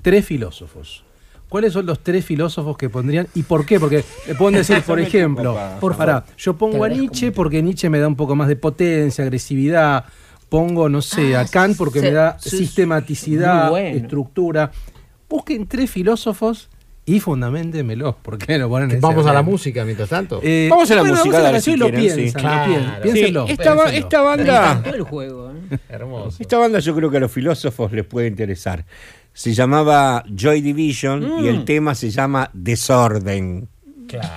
tres 0.00 0.24
filósofos. 0.24 1.04
¿Cuáles 1.50 1.74
son 1.74 1.84
los 1.84 2.00
tres 2.02 2.24
filósofos 2.24 2.78
que 2.78 2.88
pondrían 2.88 3.28
y 3.34 3.42
por 3.42 3.66
qué? 3.66 3.78
Porque 3.78 4.02
le 4.26 4.34
pueden 4.34 4.54
decir, 4.58 4.80
por 4.82 4.98
ejemplo, 4.98 5.58
Por 5.78 5.94
pará, 5.94 6.24
yo 6.38 6.56
pongo 6.56 6.82
a 6.84 6.88
Nietzsche 6.88 7.32
porque 7.32 7.62
Nietzsche 7.62 7.90
me 7.90 7.98
da 7.98 8.08
un 8.08 8.16
poco 8.16 8.34
más 8.34 8.48
de 8.48 8.56
potencia, 8.56 9.22
agresividad. 9.24 10.06
Pongo, 10.48 10.88
no 10.88 11.02
sé, 11.02 11.34
Ah, 11.36 11.40
a 11.40 11.44
Kant 11.46 11.76
porque 11.76 12.00
sí, 12.00 12.06
me 12.06 12.12
da 12.12 12.36
sí, 12.38 12.50
sistematicidad, 12.58 13.70
bueno. 13.70 13.96
estructura. 13.96 14.70
Busquen 15.28 15.66
tres 15.66 15.90
filósofos 15.90 16.68
y 17.04 17.20
fundamentenmelos. 17.20 18.14
¿Por 18.16 18.38
qué 18.38 18.58
no 18.58 18.68
ponen 18.68 18.90
ese 18.92 19.00
Vamos 19.00 19.26
a 19.26 19.32
la 19.32 19.42
música 19.42 19.84
mientras 19.84 20.08
tanto. 20.08 20.40
Eh, 20.42 20.68
Vamos 20.70 20.90
a 20.90 20.94
la 20.94 21.00
bueno, 21.02 21.16
música, 21.16 21.32
vamos 21.36 21.48
a 21.48 21.52
la 21.52 21.60
si 21.60 21.76
lo 21.76 21.86
sí. 21.86 21.92
lo 21.92 21.98
piensan, 21.98 22.18
Sí, 22.18 22.24
esta, 23.52 23.74
ba- 23.74 23.90
banda... 24.22 24.82
el 24.94 25.02
juego. 25.02 25.50
¿eh? 25.52 25.78
Hermoso. 25.88 26.36
Esta 26.40 26.58
banda 26.58 26.78
yo 26.78 26.94
creo 26.94 27.10
que 27.10 27.16
a 27.16 27.20
los 27.20 27.30
filósofos 27.32 27.92
les 27.92 28.04
puede 28.04 28.28
interesar. 28.28 28.84
Se 29.32 29.52
llamaba 29.52 30.24
Joy 30.34 30.60
Division 30.62 31.44
y 31.44 31.48
el 31.48 31.64
tema 31.64 31.94
se 31.94 32.10
llama 32.10 32.50
Desorden. 32.54 33.68
Claro. 34.08 34.28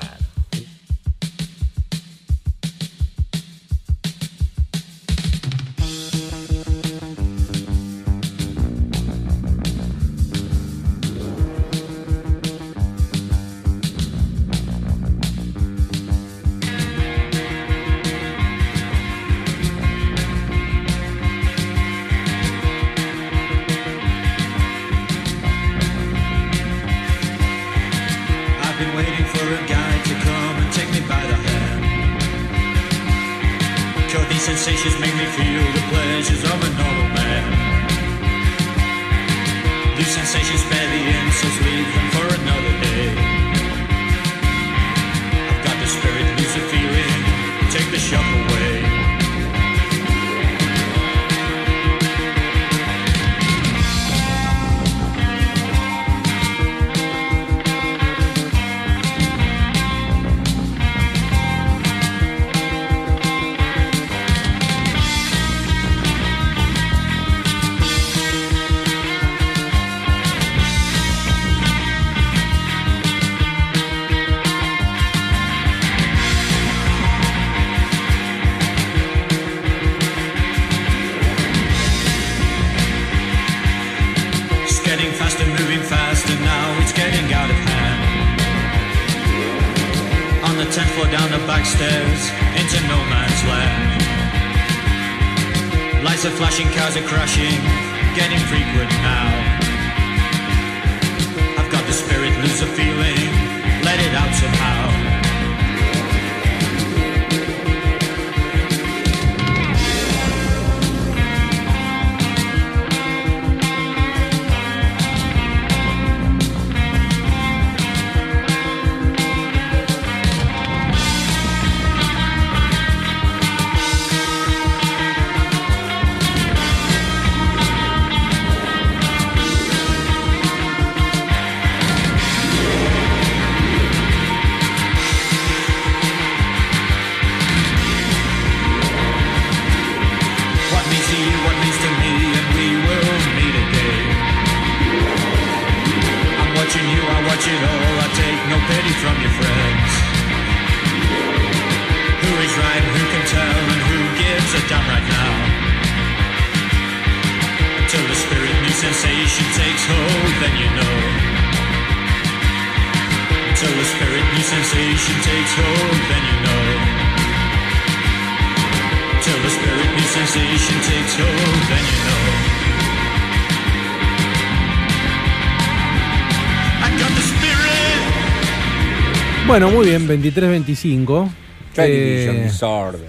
Bueno, 179.59 179.75
muy 179.75 179.87
bien, 179.87 180.07
23-25. 180.07 181.29
Television 181.75 182.35
Eh, 182.37 182.43
Disorder. 182.43 183.01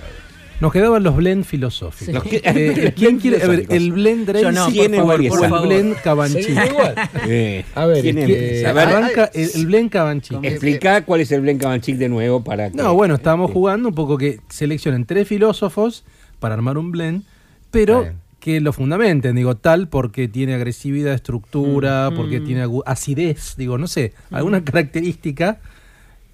nos 0.58 0.72
quedaban 0.72 1.00
los 1.04 1.14
blend 1.14 1.44
filosóficos. 1.44 2.12
Los 2.12 2.24
que- 2.24 2.40
Eh, 2.44 2.92
¿Quién 2.96 3.20
quiere? 3.20 3.40
A 3.40 3.46
ver, 3.46 3.66
el 3.68 3.92
blend 3.92 4.26
Drake, 4.26 4.50
no, 4.50 4.64
por 4.64 4.72
tiene 4.72 4.96
favor, 4.96 5.12
varias 5.12 5.34
o 5.36 5.44
el 5.44 5.66
blend 5.68 5.96
Cabanchi. 6.02 6.42
¿Seguimos 6.42 6.66
igual? 6.70 6.94
Eh, 7.28 7.64
A 7.76 7.86
ver, 7.86 8.02
¿quién 8.02 8.18
es 8.18 8.24
empieza? 8.24 8.42
que- 8.62 8.66
A 8.66 8.72
ver, 8.72 8.88
Arranca 8.88 9.30
el, 9.32 9.48
el 9.54 9.66
blend 9.66 9.90
Cabanchi. 9.90 10.34
Explica 10.42 11.04
cuál 11.04 11.20
es 11.20 11.30
el 11.30 11.40
Blen 11.42 11.58
Cabanchic 11.58 11.96
de 11.96 12.08
nuevo 12.08 12.42
para 12.42 12.68
que- 12.68 12.76
No, 12.76 12.94
bueno, 12.94 13.14
estábamos 13.14 13.52
jugando 13.52 13.88
un 13.90 13.94
poco 13.94 14.18
que 14.18 14.40
seleccionen 14.48 15.04
tres 15.04 15.28
filósofos 15.28 16.02
para 16.40 16.54
armar 16.54 16.78
un 16.78 16.90
blend, 16.90 17.22
pero 17.70 18.00
Bien. 18.02 18.14
que 18.40 18.60
lo 18.60 18.72
fundamenten, 18.72 19.36
digo, 19.36 19.54
tal 19.56 19.86
porque 19.88 20.26
tiene 20.26 20.54
agresividad, 20.54 21.14
estructura, 21.14 22.10
porque 22.16 22.40
tiene 22.40 22.66
acidez, 22.86 23.54
digo, 23.56 23.78
no 23.78 23.86
sé, 23.86 24.14
alguna 24.32 24.64
característica. 24.64 25.60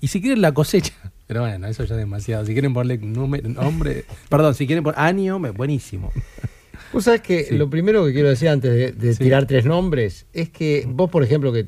Y 0.00 0.08
si 0.08 0.20
quieren 0.20 0.40
la 0.42 0.52
cosecha, 0.52 0.92
pero 1.26 1.40
bueno, 1.42 1.66
eso 1.66 1.84
ya 1.84 1.94
es 1.94 1.98
demasiado. 1.98 2.44
Si 2.46 2.52
quieren 2.52 2.72
ponerle 2.74 2.98
número, 3.06 3.48
nombre, 3.48 4.04
perdón, 4.28 4.54
si 4.54 4.66
quieren 4.66 4.84
poner 4.84 4.98
año, 5.00 5.38
buenísimo. 5.54 6.12
Vos 6.92 7.04
sabés 7.04 7.20
que 7.20 7.44
Sí. 7.44 7.56
lo 7.56 7.68
primero 7.68 8.06
que 8.06 8.12
quiero 8.12 8.28
decir 8.28 8.48
antes 8.48 8.72
de, 8.72 8.92
de 8.92 9.12
Sí. 9.14 9.24
tirar 9.24 9.46
tres 9.46 9.64
nombres 9.64 10.26
es 10.32 10.50
que 10.50 10.84
vos, 10.88 11.10
por 11.10 11.22
ejemplo, 11.24 11.52
que 11.52 11.66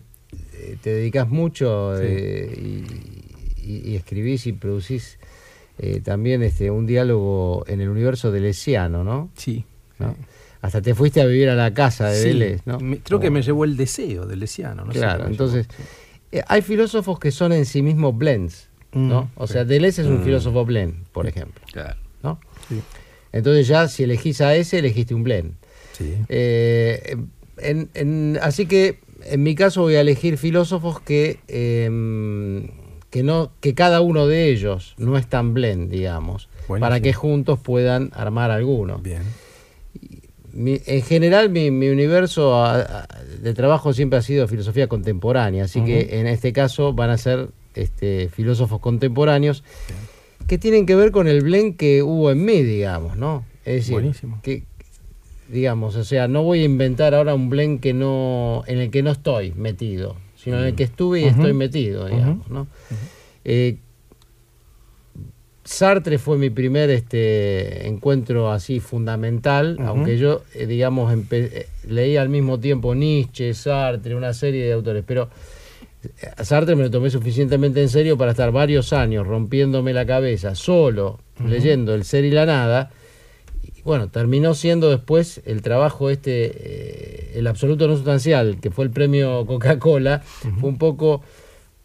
eh, 0.55 0.76
te 0.80 0.90
dedicas 0.90 1.28
mucho 1.28 1.96
Sí. 1.98 2.05
eh, 2.06 2.84
y, 3.64 3.70
y- 3.70 3.90
y 3.90 3.96
escribís 3.96 4.46
y 4.46 4.52
producís 4.52 5.18
eh, 5.78 6.00
también 6.05 6.42
este, 6.42 6.70
un 6.70 6.86
diálogo 6.86 7.64
en 7.66 7.80
el 7.80 7.88
universo 7.88 8.30
de 8.30 8.40
Lesiano, 8.40 9.02
¿no? 9.05 9.30
Sí. 9.36 9.64
¿No? 9.98 10.14
Hasta 10.60 10.80
te 10.82 10.94
fuiste 10.94 11.20
a 11.20 11.26
vivir 11.26 11.48
a 11.50 11.55
la 11.55 11.72
casa 11.74 12.09
de 12.10 12.24
Vélez, 12.24 12.62
¿no? 12.64 12.78
me- 12.80 12.98
creo 12.98 13.18
que 13.20 13.30
me 13.30 13.42
llevó 13.42 13.64
el 13.64 13.76
deseo 13.76 14.24
del 14.26 14.40
Lesiano. 14.40 14.84
No 14.84 14.92
sé 14.92 14.98
claro, 15.00 15.18
cómo 15.20 15.30
entonces 15.30 15.66
llevó, 15.68 15.84
hay 16.46 16.62
filósofos 16.62 17.18
que 17.18 17.30
son 17.30 17.52
en 17.52 17.64
sí 17.66 17.82
mismos 17.82 18.16
blends, 18.16 18.68
¿no? 18.92 19.22
Mm, 19.24 19.28
o 19.36 19.46
sí. 19.46 19.52
sea, 19.55 19.64
Deleuze 19.64 20.02
es 20.02 20.09
un 20.09 20.20
Mm. 20.20 20.24
filósofo 20.24 20.64
blend, 20.64 21.05
por 21.12 21.26
ejemplo, 21.26 21.60
Claro. 21.72 21.96
¿no? 22.22 22.38
Sí. 22.68 22.80
Entonces 23.32 23.66
ya 23.68 23.88
si 23.88 24.05
elegís 24.05 24.40
a 24.40 24.55
ese, 24.55 24.78
elegiste 24.78 25.14
un 25.14 25.22
blend. 25.22 25.52
Sí. 25.92 26.14
Eh, 26.28 27.16
en- 27.59 27.90
en- 27.94 28.38
así 28.42 28.66
que 28.66 28.98
en 29.24 29.42
mi 29.42 29.55
caso 29.55 29.82
voy 29.82 29.96
a 29.96 30.00
elegir 30.00 30.38
filósofos 30.38 31.00
que, 31.00 31.40
eh, 31.48 32.70
que, 33.10 33.22
no, 33.22 33.50
que 33.60 33.74
cada 33.74 34.00
uno 34.00 34.26
de 34.26 34.48
ellos 34.50 34.94
no 34.98 35.16
es 35.18 35.26
tan 35.26 35.55
blend, 35.55 35.90
digamos, 35.90 36.48
Buenísimo. 36.68 36.80
para 36.80 37.00
que 37.00 37.12
juntos 37.12 37.59
puedan 37.59 38.10
armar 38.14 38.50
alguno. 38.50 38.98
Bien. 38.98 39.22
Mi- 40.59 40.80
en 40.86 41.02
general 41.02 41.51
mi, 41.51 41.70
mi 41.70 41.89
universo 41.89 42.55
a- 42.56 42.80
a- 42.80 43.06
de 43.43 43.55
trabajo 43.55 43.93
siempre 43.93 44.18
ha 44.18 44.22
sido 44.22 44.48
filosofía 44.48 44.89
contemporánea, 44.89 45.64
así 45.64 45.80
que 45.85 46.18
en 46.20 46.26
este 46.26 46.52
caso 46.52 46.93
van 46.93 47.10
a 47.10 47.16
ser 47.18 47.48
este, 47.74 48.28
filósofos 48.28 48.80
contemporáneos 48.80 49.62
que 50.48 50.59
tienen 50.59 50.85
que 50.85 50.97
ver 50.97 51.12
con 51.12 51.28
el 51.28 51.43
blend 51.43 51.76
que 51.76 52.02
hubo 52.02 52.30
en 52.32 52.44
mí, 52.44 52.62
digamos, 52.62 53.16
¿no? 53.16 53.44
Es 53.64 53.74
decir, 53.76 53.93
Buenísimo. 53.94 54.40
que 54.43 54.64
digamos, 55.48 55.94
o 55.97 56.05
sea, 56.05 56.26
no 56.28 56.43
voy 56.43 56.60
a 56.62 56.64
inventar 56.64 57.14
ahora 57.14 57.35
un 57.35 57.48
blend 57.51 57.80
que 57.80 57.94
no 57.94 58.64
en 58.66 58.78
el 58.78 58.90
que 58.90 59.02
no 59.02 59.10
estoy 59.12 59.52
metido, 59.52 60.16
sino 60.36 60.59
en 60.59 60.64
el 60.66 60.74
que 60.74 60.82
estuve 60.85 61.20
y 61.20 61.24
estoy 61.24 61.52
metido, 61.52 62.06
digamos, 62.06 62.51
¿no? 62.51 62.66
Eh, 63.44 63.76
Sartre 65.69 66.16
fue 66.16 66.39
mi 66.39 66.49
primer 66.49 66.89
este, 66.89 67.86
encuentro 67.86 68.51
así 68.51 68.81
fundamental, 68.81 69.77
aunque 69.85 70.16
yo, 70.16 70.40
eh, 70.55 70.65
digamos, 70.66 71.15
eh, 71.31 71.69
leí 71.86 72.16
al 72.16 72.31
mismo 72.31 72.59
tiempo 72.59 72.95
Nietzsche, 72.95 73.53
Sartre, 73.53 74.15
una 74.15 74.32
serie 74.32 74.65
de 74.65 74.73
autores, 74.73 75.05
pero 75.07 75.28
eh, 76.03 76.27
a 76.39 76.43
Sartre 76.43 76.74
me 76.74 76.85
lo 76.85 76.90
tomé 76.90 77.11
suficientemente 77.11 77.82
en 77.82 77.90
serio 77.90 78.16
para 78.16 78.31
estar 78.31 78.51
varios 78.51 78.95
años 78.95 79.27
rompiéndome 79.27 79.93
la 79.93 80.07
cabeza, 80.07 80.55
solo, 80.55 81.20
leyendo 81.47 81.95
El 81.95 82.05
ser 82.05 82.24
y 82.24 82.31
la 82.31 82.47
nada. 82.47 82.90
Y 83.62 83.82
bueno, 83.82 84.09
terminó 84.09 84.55
siendo 84.55 84.89
después 84.89 85.43
el 85.45 85.61
trabajo 85.61 86.09
este, 86.09 86.47
eh, 86.47 87.32
el 87.35 87.47
absoluto 87.47 87.86
no 87.86 87.95
sustancial, 87.95 88.59
que 88.59 88.70
fue 88.70 88.86
el 88.86 88.90
premio 88.90 89.45
Coca-Cola, 89.45 90.23
fue 90.61 90.70
un 90.70 90.78
poco 90.78 91.20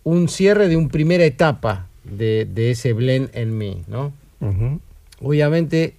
un 0.06 0.30
cierre 0.30 0.70
de 0.70 0.78
una 0.78 0.88
primera 0.88 1.26
etapa 1.26 1.90
de, 2.04 2.46
de 2.46 2.72
ese 2.72 2.94
blend 2.94 3.30
en 3.34 3.58
mí, 3.58 3.82
¿no? 3.88 4.14
Obviamente, 5.22 5.94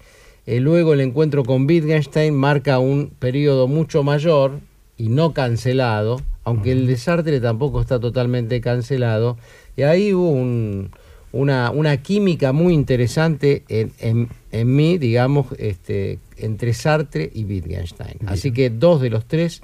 eh, 0.47 0.61
luego 0.61 0.93
el 0.93 1.01
encuentro 1.01 1.45
con 1.45 1.67
Wittgenstein 1.67 2.35
marca 2.35 2.79
un 2.79 3.11
periodo 3.19 3.69
mucho 3.69 4.03
mayor 4.03 4.61
y 4.99 5.09
no 5.09 5.33
cancelado, 5.33 6.21
aunque 6.45 6.73
el 6.73 6.87
de 6.87 6.97
Sartre 6.97 7.41
tampoco 7.41 7.81
está 7.81 7.99
totalmente 7.99 8.61
cancelado. 8.61 9.39
Y 9.77 9.83
ahí 9.83 10.13
hubo 10.13 10.31
un- 10.31 10.91
una, 11.33 11.71
una 11.73 11.97
química 12.03 12.53
muy 12.53 12.75
interesante 12.75 13.65
en, 13.69 13.93
en- 13.99 14.29
en 14.53 14.77
mí, 14.77 14.99
digamos, 14.99 15.47
este, 15.59 16.19
entre 16.37 16.75
Sartre 16.75 17.29
y 17.35 17.45
Wittgenstein. 17.45 18.19
Así 18.27 18.53
que 18.53 18.71
dos 18.71 19.01
de 19.01 19.11
los 19.11 19.25
tres 19.25 19.63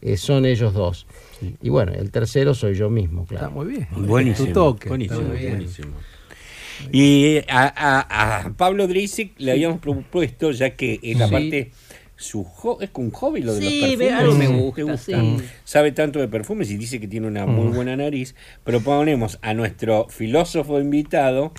eh, 0.00 0.16
son 0.16 0.46
ellos 0.46 0.72
dos. 0.72 1.06
Y 1.60 1.68
bueno, 1.68 1.92
el 1.92 2.10
tercero 2.10 2.54
soy 2.54 2.74
yo 2.74 2.90
mismo, 2.90 3.26
claro. 3.26 3.46
Está 3.46 3.54
muy 3.56 3.66
bien. 3.66 3.88
Buenísimo. 3.96 4.48
Tu 4.48 4.52
toque. 4.54 4.88
buenísimo, 4.88 5.20
Está 5.20 5.30
muy 5.32 5.38
bien. 5.38 5.52
buenísimo. 5.56 5.92
Y 6.90 7.38
a, 7.48 7.72
a- 7.76 8.40
a 8.46 8.52
Pablo 8.54 8.86
Drisic 8.88 9.32
le 9.38 9.52
habíamos 9.52 9.78
propuesto, 9.78 10.50
ya 10.50 10.70
que 10.70 10.98
en 11.02 11.18
la 11.18 11.26
Sí. 11.26 11.32
parte 11.32 11.70
su 12.16 12.44
jo- 12.44 12.78
es 12.80 12.90
un 12.94 13.10
hobby 13.10 13.42
lo 13.42 13.54
de 13.54 13.60
Sí, 13.68 13.80
los 13.80 13.90
perfumes. 13.90 14.12
algo 14.12 14.34
me 14.34 14.46
¿Te 14.72 14.82
gusta, 14.84 14.96
sí. 14.98 15.36
Sabe 15.64 15.92
tanto 15.92 16.20
de 16.20 16.28
perfumes 16.28 16.70
y 16.70 16.76
dice 16.76 17.00
que 17.00 17.08
tiene 17.08 17.26
una 17.26 17.46
muy 17.46 17.68
buena 17.74 17.96
nariz. 17.96 18.34
Proponemos 18.64 19.38
a 19.42 19.54
nuestro 19.54 20.06
filósofo 20.08 20.78
invitado, 20.80 21.52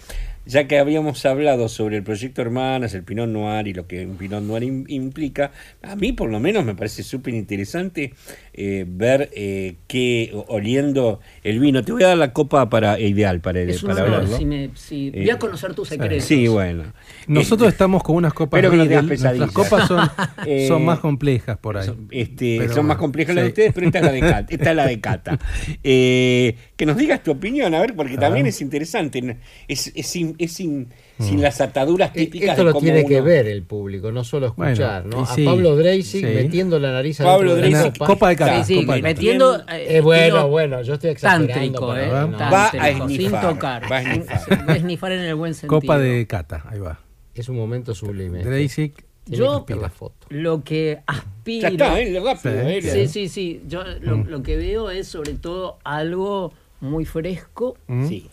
ya 0.46 0.68
que 0.68 0.78
habíamos 0.80 1.26
hablado 1.26 1.68
sobre 1.70 1.98
el 1.98 2.04
proyecto 2.04 2.42
Hermanas, 2.42 2.94
el 2.94 3.04
Pinot 3.04 3.28
Noir 3.30 3.68
y 3.68 3.74
lo 3.74 3.88
que 3.88 4.06
un 4.06 4.16
Pinot 4.18 4.42
Noir 4.44 4.64
im- 4.64 4.86
implica, 4.88 5.52
a 5.82 5.96
mí 5.98 6.12
por 6.14 6.30
lo 6.30 6.40
menos 6.40 6.64
me 6.66 6.76
parece 6.76 7.04
súper 7.04 7.34
interesante 7.34 8.14
eh, 8.54 8.86
ver 8.88 9.30
eh, 9.36 9.76
qué 9.88 10.32
oliendo 10.48 11.20
el 11.44 11.60
vino. 11.60 11.84
Te 11.84 11.92
voy 11.92 12.04
a 12.04 12.08
dar 12.10 12.18
la 12.18 12.34
copa 12.34 12.70
para 12.70 13.00
ideal 13.00 13.42
para, 13.42 13.62
Es 13.62 13.82
un 13.84 13.90
para 13.90 14.04
honor, 14.04 14.16
hablarlo. 14.16 14.38
si 14.38 14.46
me- 14.46 14.70
si- 14.76 15.08
Eh, 15.08 15.22
voy 15.22 15.30
a 15.32 15.40
conocer 15.40 15.74
tus 15.74 15.90
secretos. 15.90 16.24
Sí, 16.24 16.48
bueno. 16.48 16.84
Nosotros 17.28 17.70
estamos 17.70 18.04
con 18.04 18.16
unas 18.16 18.34
copas 18.34 18.60
Espero 18.64 18.72
que 18.84 18.96
no 18.96 19.08
pesadillas. 19.08 19.52
copas 19.52 19.88
son, 19.88 20.08
Eh, 20.46 20.68
son 20.68 20.84
más 20.86 21.00
complejas 21.00 21.58
por 21.58 21.78
ahí. 21.78 21.86
Son, 21.86 22.08
este, 22.12 22.58
Pero 22.60 22.74
son 22.74 22.86
más 22.86 22.98
complejas 22.98 23.34
las 23.36 23.44
de 23.46 23.50
ustedes, 23.50 23.74
pero 23.74 23.88
esta 23.88 24.00
es 24.00 24.06
la 24.06 24.12
de 24.12 24.20
Cata. 24.32 24.46
Esta 24.54 24.70
es 24.70 24.76
la 24.76 24.86
de 24.88 25.00
Cata. 25.00 25.40
Eh, 25.84 26.56
que 26.76 26.86
nos 26.86 26.98
digas 26.98 27.24
tu 27.24 27.32
opinión, 27.32 27.74
a 27.74 27.80
ver, 27.82 27.96
porque 27.96 28.18
también 28.18 28.46
es 28.48 28.62
interesante. 28.62 29.38
Es, 29.68 29.92
es, 29.96 30.16
in- 30.16 30.36
sin, 30.48 30.88
es 31.13 31.13
sin, 31.18 31.26
sin 31.28 31.42
las 31.42 31.62
ataduras 31.62 32.12
Eh, 32.16 32.26
típicas 32.26 32.50
Esto 32.50 32.62
de 32.62 32.66
lo 32.68 32.74
cómo 32.74 32.84
tiene 32.84 33.06
que 33.06 33.22
ver 33.22 33.48
el 33.48 33.64
público, 33.64 34.12
no 34.12 34.24
solo 34.24 34.48
escuchar, 34.48 35.04
Bueno, 35.04 35.18
¿no? 35.18 35.20
y 35.22 35.24
A 35.24 35.36
sí, 35.36 35.46
Pablo 35.46 35.76
Dreisig 35.76 36.26
sí. 36.28 36.34
metiendo 36.34 36.80
la 36.80 36.92
nariz 36.92 37.18
Pablo 37.20 37.56
de 37.56 37.62
la 37.62 37.68
Dreisig, 37.80 37.98
copa. 38.00 38.30
de 38.30 38.36
cata. 38.36 38.64
Sí, 38.64 38.74
sí, 38.76 38.82
copa 38.82 38.96
de 38.96 39.02
cata. 39.02 39.14
metiendo. 39.14 39.64
Eh, 39.70 40.02
bueno, 40.02 40.48
bueno, 40.50 40.82
yo 40.82 40.94
estoy 40.96 41.12
exagerando. 41.12 41.54
Tántrico, 41.54 41.88
para- 41.88 42.04
¿eh? 42.04 42.28
no. 42.28 42.38
Va 42.38 42.68
a 42.68 42.72
Tántrico, 42.72 43.08
sin 43.10 43.18
esnifar, 43.22 43.50
tocar. 43.54 43.92
va 43.92 43.98
a 43.98 44.02
esnifar. 44.02 44.40
Sin- 44.46 44.68
va 44.70 44.74
a 44.74 44.76
esnifar 44.76 45.12
en 45.12 45.20
el 45.22 45.36
buen 45.36 45.54
sentido. 45.54 45.80
Copa 45.82 45.98
de 46.00 46.26
cata, 46.28 46.64
ahí 46.70 46.80
va. 46.80 47.00
Es 47.36 47.48
un 47.50 47.56
momento 47.58 47.94
sublime. 47.96 48.44
Dreisig. 48.44 48.94
Yo- 49.26 49.66
la 49.70 49.90
foto. 49.90 50.28
Lo 50.30 50.64
que 50.66 51.00
aspiro. 51.08 51.62
Ya 51.62 51.70
está, 51.70 52.00
¿eh? 52.02 52.20
rápido. 52.22 52.54
Sí. 52.82 52.90
¿eh? 52.90 52.92
Sí, 52.92 53.08
sí, 53.08 53.30
sí. 53.30 53.62
Yo 53.68 53.84
lo, 54.02 54.18
lo 54.18 54.44
que 54.44 54.58
veo 54.58 54.90
es 54.90 55.08
sobre 55.08 55.34
todo 55.36 55.78
algo 55.86 56.52
muy 56.82 57.06
fresco, 57.06 57.78
¿Mm? 57.88 58.08
Sí. 58.10 58.30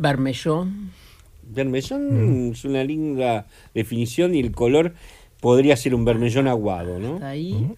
Vermellón. 0.00 0.90
Vermellón 1.42 2.48
Mm. 2.48 2.52
es 2.52 2.64
una 2.64 2.82
linda 2.84 3.46
definición 3.74 4.34
y 4.34 4.40
el 4.40 4.52
color 4.52 4.94
podría 5.40 5.76
ser 5.76 5.94
un 5.94 6.04
vermellón 6.04 6.48
aguado, 6.48 6.98
¿no? 6.98 7.14
Está 7.14 7.28
ahí. 7.28 7.74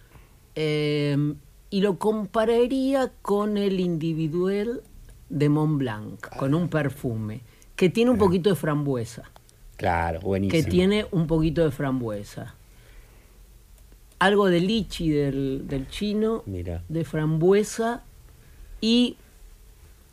Eh, 0.54 1.34
y 1.70 1.80
lo 1.80 1.98
compararía 1.98 3.10
con 3.22 3.56
el 3.56 3.80
individual 3.80 4.82
de 5.30 5.48
Mont 5.48 5.78
Blanc, 5.78 6.26
con 6.36 6.54
un 6.54 6.68
perfume 6.68 7.40
que 7.76 7.88
tiene 7.88 8.10
un 8.10 8.18
poquito 8.18 8.50
de 8.50 8.56
frambuesa. 8.56 9.22
Claro, 9.76 10.20
buenísimo. 10.20 10.62
que 10.62 10.70
tiene 10.70 11.06
un 11.10 11.26
poquito 11.26 11.64
de 11.64 11.70
frambuesa. 11.70 12.54
Algo 14.18 14.46
de 14.48 14.60
lichi 14.60 15.10
del, 15.10 15.64
del 15.66 15.88
chino, 15.88 16.42
Mira. 16.46 16.84
de 16.88 17.04
frambuesa 17.04 18.02
y 18.80 19.16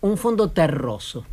un 0.01 0.17
fondo 0.17 0.49
terroso. 0.49 1.25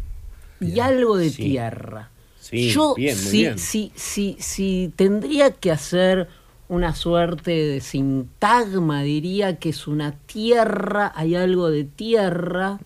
Y 0.60 0.80
algo 0.80 1.16
de 1.16 1.30
Sí. 1.30 1.42
tierra. 1.42 2.10
Sí, 2.40 2.70
Yo, 2.70 2.94
bien, 2.94 3.16
muy 3.16 3.30
si, 3.30 3.38
bien. 3.40 3.58
si, 3.58 3.92
si, 3.96 4.36
si 4.38 4.92
tendría 4.96 5.50
que 5.50 5.70
hacer 5.72 6.28
una 6.68 6.94
suerte 6.94 7.50
de 7.50 7.80
sintagma, 7.80 9.02
diría 9.02 9.56
que 9.58 9.70
es 9.70 9.86
una 9.86 10.12
tierra, 10.12 11.12
hay 11.14 11.34
algo 11.34 11.70
de 11.70 11.84
tierra, 11.84 12.78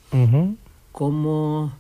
como 0.93 1.73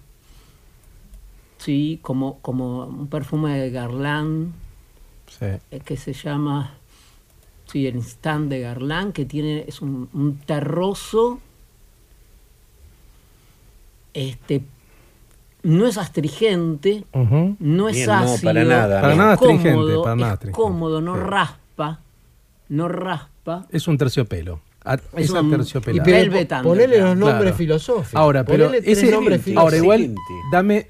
sí 1.58 1.98
como 2.00 2.38
como 2.40 2.84
un 2.86 3.06
perfume 3.08 3.58
de 3.58 3.70
Guerlain 3.70 4.52
Sí. 5.26 5.44
eh, 5.70 5.80
que 5.84 5.96
se 5.98 6.12
llama 6.14 6.74
sí 7.66 7.86
el 7.86 7.96
instant 7.96 8.48
de 8.48 8.60
Guerlain 8.60 9.12
que 9.12 9.26
tiene 9.26 9.64
es 9.68 9.82
un, 9.82 10.08
un 10.14 10.38
terroso 10.38 11.38
este 14.14 14.62
no 15.62 15.86
es 15.86 15.98
astringente 15.98 17.04
Ujú. 17.12 17.56
no 17.58 17.88
es 17.88 17.96
Bien, 17.96 18.06
no, 18.08 18.14
ácido 18.14 18.42
para 18.52 18.64
nada, 18.64 19.00
Para 19.00 19.12
es 19.12 19.18
nada 19.18 19.32
astringente, 19.34 19.70
cómodo, 19.72 20.02
para 20.02 20.16
nada 20.16 20.38
es 20.42 20.50
cómodo 20.50 21.00
no 21.00 21.16
raspa 21.16 22.00
no 22.68 22.88
raspa 22.88 23.66
Es 23.70 23.88
un 23.88 23.98
terciopelo. 23.98 24.60
A- 24.84 24.94
Es 24.94 25.00
Es 25.16 25.30
un- 25.30 25.50
terciopelado. 25.50 26.08
y 26.08 26.12
pero- 26.46 26.62
ponele 26.62 26.98
los 27.00 27.16
nombres 27.16 27.40
Claro. 27.42 27.56
filosóficos. 27.56 28.14
Ahora, 28.14 28.44
pero 28.44 28.72
ese, 28.72 29.10
nombres 29.10 29.42
ahora 29.56 29.76
igual, 29.76 30.14
dame, 30.52 30.86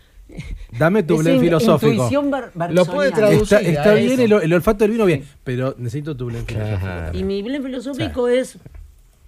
dame 0.79 1.03
tu 1.03 1.15
Es 1.17 1.21
blend 1.25 1.41
filosófico. 1.41 2.09
Lo 2.71 2.85
puede 2.87 3.11
traducir. 3.11 3.43
Está, 3.43 3.61
está 3.61 3.95
bien 3.95 4.21
el, 4.21 4.33
el 4.33 4.53
olfato 4.53 4.85
del 4.85 4.93
vino, 4.93 5.05
bien, 5.07 5.25
pero 5.43 5.75
necesito 5.79 6.17
tu 6.17 6.27
blend 6.27 6.47
filosófico. 6.47 6.81
Claro. 6.81 7.19
Y 7.19 7.25
mi 7.25 7.43
blend 7.43 7.65
filosófico 7.65 8.29
es 8.29 8.59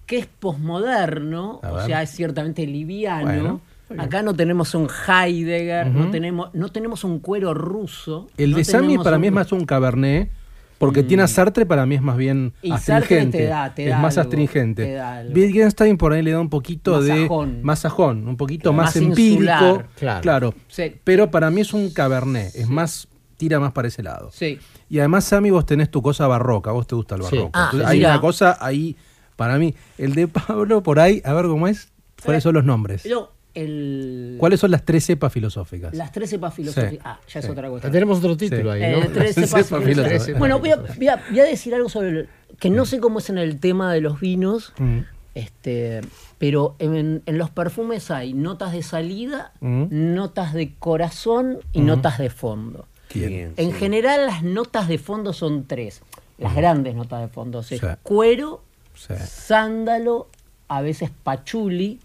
que 0.05 0.19
es 0.19 0.27
posmoderno, 0.27 1.59
o 1.61 1.85
sea, 1.85 2.01
es 2.03 2.11
ciertamente 2.11 2.65
liviano. 2.65 3.25
Bueno. 3.25 3.61
Acá 3.99 4.21
no 4.23 4.33
tenemos 4.35 4.73
un 4.75 4.87
Heidegger, 5.07 5.87
no, 5.87 6.09
tenemos, 6.11 6.49
no 6.53 6.69
tenemos 6.71 7.03
un 7.03 7.19
cuero 7.19 7.53
ruso. 7.53 8.27
El 8.37 8.51
no 8.51 8.57
de 8.57 8.63
Sami 8.63 8.97
para 8.97 9.15
un- 9.17 9.21
mí 9.21 9.27
es 9.27 9.33
más 9.33 9.51
un 9.51 9.65
cabernet, 9.65 10.29
porque 10.77 11.01
tiene 11.03 11.23
a 11.23 11.27
Sartre 11.27 11.65
para 11.65 11.85
mí 11.85 11.95
es 11.95 12.01
más 12.01 12.17
bien 12.17 12.53
Y 12.61 12.69
Sartre 12.71 12.95
astringente. 12.95 13.37
te 13.37 13.43
da- 13.45 13.73
te 13.73 13.83
es 13.85 13.89
da 13.91 13.99
más 13.99 14.17
algo, 14.17 14.29
astringente. 14.29 14.99
Wittgenstein 15.33 15.97
por 15.97 16.13
ahí 16.13 16.21
le 16.21 16.31
da 16.31 16.39
un 16.39 16.49
poquito 16.49 16.91
Más 16.97 17.05
de 17.05 17.21
sajón. 17.23 17.59
más 17.63 17.79
sajón, 17.79 18.27
un 18.27 18.37
poquito 18.37 18.63
Claro. 18.71 18.77
más, 18.77 18.85
Más 18.87 18.95
empírico. 18.97 19.31
insular. 19.43 19.85
Claro. 19.95 20.21
Claro. 20.21 20.53
Sí. 20.67 20.95
Pero 21.03 21.31
para 21.31 21.49
mí 21.51 21.61
es 21.61 21.73
un 21.73 21.89
cabernet, 21.91 22.53
es 22.55 22.67
más 22.69 23.07
tira 23.37 23.59
más 23.59 23.71
para 23.73 23.87
ese 23.87 24.03
lado. 24.03 24.29
Sí. 24.31 24.59
Y 24.89 24.99
además, 24.99 25.25
Sammy, 25.25 25.49
vos 25.51 25.65
tenés 25.65 25.89
tu 25.89 26.01
cosa 26.01 26.27
barroca, 26.27 26.71
vos 26.71 26.85
te 26.87 26.95
gusta 26.95 27.15
el 27.15 27.23
Sí. 27.23 27.35
barroco. 27.35 27.49
Ah, 27.53 27.69
Entonces, 27.71 27.89
sí. 27.89 27.95
hay 27.97 28.05
una 28.05 28.21
cosa 28.21 28.57
ahí, 28.61 28.95
para 29.35 29.57
mí, 29.57 29.73
el 29.97 30.13
de 30.15 30.27
Pablo 30.27 30.83
por 30.83 30.99
ahí, 30.99 31.21
a 31.25 31.33
ver 31.33 31.45
cómo 31.47 31.67
es, 31.67 31.91
¿cuáles 32.23 32.43
son 32.43 32.53
los 32.55 32.63
nombres? 32.63 33.03
Yo, 33.03 33.31
el, 33.55 34.35
¿Cuáles 34.39 34.59
son 34.59 34.71
las 34.71 34.83
tres 34.83 35.05
cepas 35.05 35.31
filosóficas? 35.31 35.93
Las 35.93 36.11
tres 36.11 36.29
cepas 36.31 36.53
filosóficas. 36.53 36.91
Sí. 36.93 36.99
Ah, 37.03 37.19
ya 37.31 37.39
es 37.39 37.49
otra 37.49 37.69
cosa. 37.69 37.87
Ya 37.87 37.91
tenemos 37.91 38.17
otro 38.19 38.35
título 38.37 38.73
Sí. 38.73 38.81
ahí, 38.83 38.93
Eh, 38.93 38.97
¿no? 38.99 39.07
tres 39.13 39.37
Las 39.37 39.49
cepas 39.49 39.65
cepas 39.67 39.83
filosóficas. 39.83 40.39
Bueno, 40.39 40.59
voy 40.59 40.71
a, 40.71 40.75
voy 40.77 41.07
a- 41.07 41.23
voy 41.29 41.39
a 41.39 41.43
decir 41.43 41.73
algo 41.75 41.89
sobre 41.89 42.09
el- 42.09 42.29
que 42.59 42.69
no 42.69 42.85
sé 42.85 42.99
cómo 42.99 43.19
es 43.19 43.29
en 43.29 43.37
el 43.37 43.59
tema 43.59 43.93
de 43.93 44.01
los 44.01 44.19
vinos, 44.19 44.73
Mm. 44.79 44.99
este, 45.35 46.01
pero 46.37 46.75
en, 46.79 47.21
en 47.25 47.37
los 47.37 47.49
perfumes 47.49 48.11
hay 48.11 48.33
notas 48.33 48.71
de 48.73 48.83
salida, 48.83 49.51
Mm. 49.61 49.85
notas 50.15 50.53
de 50.53 50.73
corazón 50.75 51.59
y 51.73 51.81
notas 51.81 52.17
de 52.17 52.29
fondo. 52.29 52.87
Bien. 53.13 53.53
En 53.57 53.71
sí. 53.71 53.77
general 53.77 54.25
las 54.25 54.41
notas 54.43 54.87
de 54.87 54.97
fondo 54.97 55.33
son 55.33 55.65
tres. 55.65 56.01
Las 56.39 56.55
grandes 56.55 56.95
notas 56.95 57.21
de 57.21 57.27
fondo. 57.27 57.59
es 57.59 57.67
Sí. 57.67 57.77
cuero, 58.01 58.63
Sí. 58.95 59.13
sándalo, 59.25 60.27
a 60.67 60.81
veces 60.81 61.11
pachuli. 61.23 61.99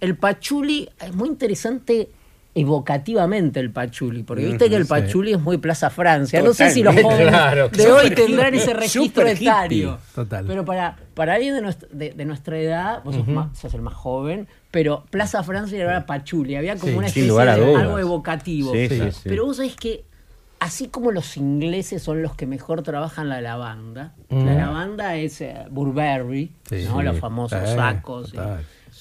El 0.00 0.16
pachuli 0.16 0.88
es 1.00 1.14
muy 1.14 1.28
interesante 1.28 2.08
evocativamente 2.54 3.60
el 3.60 3.70
pachuli, 3.70 4.22
porque 4.22 4.44
viste 4.46 4.68
que 4.68 4.76
el 4.76 4.82
sí. 4.84 4.88
pachuli 4.90 5.32
es 5.32 5.40
muy 5.40 5.56
Plaza 5.58 5.88
Francia. 5.90 6.42
No 6.42 6.52
sé 6.52 6.70
si 6.70 6.82
los 6.82 6.94
jóvenes 7.02 7.28
Claro, 7.28 7.68
de 7.70 7.90
hoy 7.92 8.10
tendrán 8.10 8.54
ese 8.54 8.74
registro 8.74 9.26
etario. 9.26 9.98
Total. 10.14 10.44
Pero 10.46 10.64
para, 10.64 10.96
para 11.14 11.34
alguien 11.34 11.54
de 11.54 11.62
nuestra, 11.62 11.88
de, 11.92 12.10
de 12.10 12.24
nuestra 12.24 12.58
edad, 12.58 13.02
vos 13.04 13.14
sos, 13.14 13.26
más- 13.28 13.56
sos 13.58 13.72
el 13.74 13.82
más 13.82 13.94
joven, 13.94 14.48
pero 14.70 15.04
Plaza 15.10 15.42
Francia 15.42 15.80
era 15.80 16.04
pachuli, 16.06 16.56
había 16.56 16.76
como 16.76 16.92
Sí, 16.92 16.98
una 16.98 17.06
especie 17.06 17.32
de 17.32 17.40
algo 17.76 17.98
evocativo. 17.98 18.72
Sí. 18.72 18.88
Pero 19.24 19.46
vos 19.46 19.56
sabés 19.56 19.74
que 19.76 20.04
así 20.60 20.88
como 20.88 21.10
los 21.10 21.36
ingleses 21.36 22.02
son 22.02 22.22
los 22.22 22.34
que 22.36 22.46
mejor 22.46 22.82
trabajan 22.82 23.28
la 23.28 23.40
lavanda, 23.40 24.14
Mm. 24.28 24.46
la 24.46 24.54
lavanda 24.54 25.16
es 25.16 25.40
eh, 25.40 25.54
Burberry. 25.70 26.52
¿no? 26.88 27.02
los 27.02 27.18
famosos 27.18 27.68
sacos. 27.70 28.32
y-. 28.34 28.38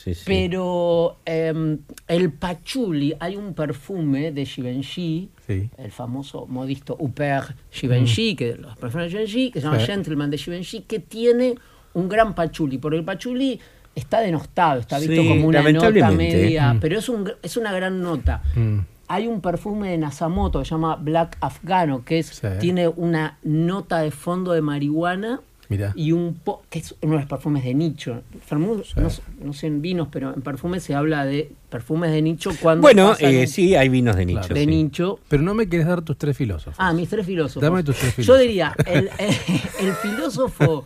Sí, 0.03 0.15
sí. 0.15 0.23
pero 0.25 1.17
em, 1.25 1.77
el 2.07 2.31
patchouli, 2.33 3.13
hay 3.19 3.35
un 3.35 3.53
perfume 3.53 4.31
de 4.31 4.45
Givenchy, 4.45 5.29
Sí. 5.45 5.69
el 5.77 5.91
famoso 5.91 6.45
modisto 6.47 6.95
Huppert 6.97 7.55
Givenchy, 7.71 8.35
que 8.35 8.55
los 8.55 8.77
perfumes 8.77 9.05
de 9.05 9.11
Givenchy, 9.11 9.51
que 9.51 9.59
se 9.61 9.67
llama. 9.67 9.79
Gentleman 9.79 10.31
de 10.31 10.37
Givenchy, 10.37 10.81
que 10.81 10.99
tiene 10.99 11.55
un 11.93 12.09
gran 12.09 12.33
patchouli, 12.33 12.77
porque 12.77 12.97
el 12.97 13.03
patchouli 13.03 13.59
está 13.93 14.21
denostado, 14.21 14.79
está 14.79 14.97
visto 14.99 15.21
como 15.27 15.47
una 15.47 15.61
nota 15.71 16.11
media, 16.11 16.77
pero 16.79 16.97
es, 16.97 17.09
un, 17.09 17.31
es 17.43 17.57
una 17.57 17.71
gran 17.73 18.01
nota. 18.01 18.41
Mm. 18.55 18.79
Hay 19.07 19.27
un 19.27 19.41
perfume 19.41 19.91
de 19.91 19.97
Nasamoto 19.97 20.59
que 20.59 20.65
se 20.65 20.71
llama 20.71 20.95
Black 20.95 21.37
Afgano, 21.41 22.05
que 22.05 22.19
es, 22.19 22.41
tiene 22.61 22.87
una 22.87 23.37
nota 23.43 23.99
de 23.99 24.09
fondo 24.11 24.53
de 24.53 24.61
marihuana 24.61 25.41
Mirá. 25.71 25.93
y 25.95 26.11
un 26.11 26.35
po 26.35 26.63
que 26.69 26.79
es 26.79 26.93
uno 27.01 27.13
de 27.13 27.19
los 27.21 27.29
perfumes 27.29 27.63
de 27.63 27.73
nicho. 27.73 28.21
Perfume- 28.49 28.83
no, 28.97 29.09
sé- 29.09 29.21
no 29.39 29.53
sé 29.53 29.67
en 29.67 29.81
vinos, 29.81 30.09
pero 30.11 30.33
en 30.33 30.41
perfumes 30.41 30.83
se 30.83 30.93
habla 30.93 31.23
de 31.25 31.49
perfumes 31.69 32.11
de 32.11 32.21
nicho 32.21 32.51
cuando 32.61 32.81
Bueno, 32.81 33.09
pasan 33.11 33.33
eh, 33.33 33.47
sí, 33.47 33.73
hay 33.75 33.87
vinos 33.87 34.15
de 34.17 34.25
nicho. 34.25 34.39
Claro. 34.41 34.53
de 34.55 34.59
sí. 34.61 34.67
nicho. 34.67 35.19
Pero 35.29 35.41
no 35.43 35.53
me 35.53 35.69
quieres 35.69 35.87
dar 35.87 36.01
tus 36.01 36.17
tres 36.17 36.35
filósofos. 36.35 36.75
Ah, 36.77 36.91
mis 36.93 37.07
tres 37.09 37.25
filósofos. 37.25 37.63
Dame 37.63 37.83
tus 37.83 37.95
tres 37.95 38.09
Yo 38.17 38.35
filósofos. 38.35 38.41
diría, 38.41 38.75
el, 38.85 39.09
el- 39.17 39.87
el 39.87 39.93
filósofo, 39.93 40.85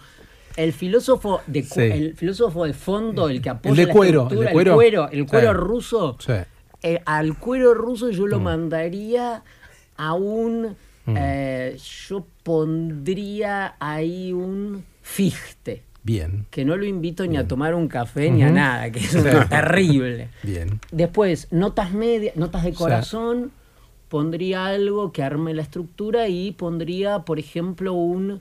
el 0.56 0.72
filósofo 0.72 1.42
de 1.48 1.64
Sí. 1.64 1.82
el 1.82 2.16
filósofo 2.16 2.64
de 2.66 2.74
fondo, 2.74 3.28
el 3.28 3.42
que 3.42 3.50
apoya 3.50 3.72
El 3.72 3.78
de 3.78 3.86
la 3.88 3.92
cuero, 3.94 4.22
estructura, 4.22 4.42
el 4.42 4.48
de 4.48 4.54
cuero. 4.54 4.72
el 4.72 4.76
cuero, 4.78 5.10
el 5.12 5.26
cuero 5.26 5.52
Sí. 5.52 5.58
ruso, 5.58 6.18
Sí. 6.20 6.32
eh, 6.84 7.02
al 7.06 7.38
cuero 7.40 7.74
ruso 7.74 8.10
yo 8.12 8.26
Mm. 8.26 8.30
lo 8.30 8.40
mandaría 8.40 9.44
a 9.98 10.14
un 10.14 10.76
eh, 11.08 11.78
yo 12.08 12.26
pondría 12.44 13.76
ahí 13.80 14.34
un 14.34 14.84
fichte. 15.02 15.84
Bien, 16.04 16.46
que 16.52 16.66
no 16.66 16.78
lo 16.78 16.86
invito 16.86 17.26
ni 17.26 17.36
a 17.38 17.48
tomar 17.48 17.74
un 17.74 17.88
café 17.88 18.30
ni 18.30 18.44
a 18.44 18.52
nada, 18.52 18.92
que 18.92 19.00
es 19.00 19.12
terrible. 19.50 20.30
bien. 20.44 20.80
Después, 20.92 21.48
notas 21.52 21.94
medias, 21.94 22.36
notas 22.36 22.64
de 22.64 22.74
corazón, 22.74 23.52
pondría 24.08 24.68
algo 24.68 25.12
que 25.12 25.24
arme 25.24 25.56
la 25.56 25.64
estructura 25.64 26.28
y 26.28 26.52
pondría, 26.52 27.20
por 27.20 27.40
ejemplo, 27.40 27.94
un 27.94 28.40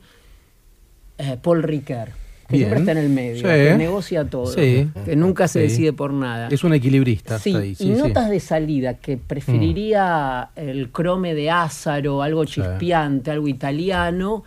eh, 1.16 1.38
Paul 1.40 1.62
Ricard, 1.62 2.10
que 2.48 2.56
Bien. 2.56 2.68
siempre 2.68 2.78
está 2.80 2.92
en 2.92 2.98
el 2.98 3.08
medio, 3.10 3.36
Sí. 3.36 3.42
que 3.42 3.74
negocia 3.76 4.24
todo, 4.24 4.46
Sí. 4.46 4.88
que 5.04 5.16
nunca 5.16 5.48
se 5.48 5.60
Sí. 5.60 5.68
decide 5.68 5.92
por 5.92 6.12
nada. 6.12 6.48
Es 6.50 6.62
un 6.64 6.74
equilibrista. 6.74 7.38
Sí, 7.38 7.54
ahí, 7.54 7.74
y 7.78 7.90
notas 7.90 8.30
de 8.30 8.40
salida 8.40 8.94
que 8.94 9.16
preferiría 9.16 10.50
el 10.56 10.90
crome 10.90 11.34
de 11.34 11.50
Ázaro, 11.50 12.22
algo 12.22 12.44
chispeante, 12.44 13.30
algo 13.30 13.48
italiano, 13.48 14.44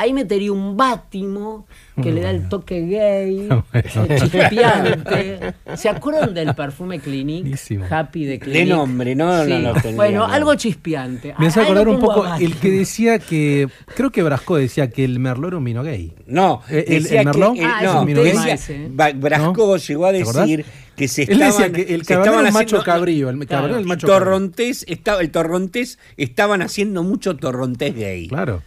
Ahí 0.00 0.14
metería 0.14 0.50
un 0.50 0.78
bátimo 0.78 1.66
que 2.02 2.10
le 2.10 2.22
da 2.22 2.30
el 2.30 2.48
toque 2.48 2.80
gay, 2.86 3.48
Bueno. 3.48 3.64
eh, 3.74 4.16
chispeante. 4.18 5.54
¿Se 5.76 5.88
acuerdan 5.90 6.32
del 6.32 6.54
perfume 6.54 7.00
Clinique? 7.00 7.42
Buenísimo. 7.42 7.84
Happy 7.90 8.24
de 8.24 8.38
Clinique. 8.38 8.64
De 8.64 8.70
nombre, 8.74 9.14
no, 9.14 9.44
no, 9.44 9.58
no 9.58 9.74
tenía 9.74 9.96
Bueno, 9.96 10.24
algo 10.24 10.54
chispeante. 10.54 11.34
Me 11.38 11.48
hace 11.48 11.60
acordar 11.60 11.88
un 11.88 12.00
poco 12.00 12.24
a 12.24 12.38
el 12.38 12.56
que 12.56 12.70
decía 12.70 13.18
que. 13.18 13.68
Creo 13.94 14.10
que 14.10 14.22
Brasco 14.22 14.56
decía 14.56 14.88
que 14.90 15.04
el 15.04 15.18
Merlot 15.18 15.48
era 15.48 15.58
un 15.58 15.64
vino 15.64 15.82
gay. 15.82 16.14
No, 16.26 16.62
Eh, 16.70 16.84
el- 16.88 17.06
el 17.06 17.24
Merlot, 17.26 17.54
que, 17.54 17.64
Ah, 17.64 17.80
no, 17.82 17.90
es 18.08 18.16
un 18.18 18.24
decía- 18.24 18.54
ese. 18.54 18.86
Ba- 18.90 19.12
Brasco 19.12 19.76
llegó 19.76 20.06
a 20.06 20.12
decir 20.12 20.64
que 20.96 21.08
se 21.08 21.24
Él 21.24 21.42
estaban, 21.42 21.72
decía 21.72 21.72
que 21.86 21.94
el 21.94 22.04
se 22.06 22.14
estaban 22.14 22.46
un 22.46 22.52
macho 22.52 22.76
haciendo- 22.78 22.84
cabrío, 22.84 23.28
el 23.28 23.46
Claro. 23.46 23.76
el 23.76 23.86
cabrío. 23.86 24.06
torrontés 24.06 24.84
estaba 24.88 25.20
el 25.20 25.30
torrontés 25.30 25.98
estaban 26.16 26.62
haciendo 26.62 27.02
mucho 27.02 27.36
torrontés 27.36 27.94
gay. 27.94 28.28
Claro. 28.28 28.62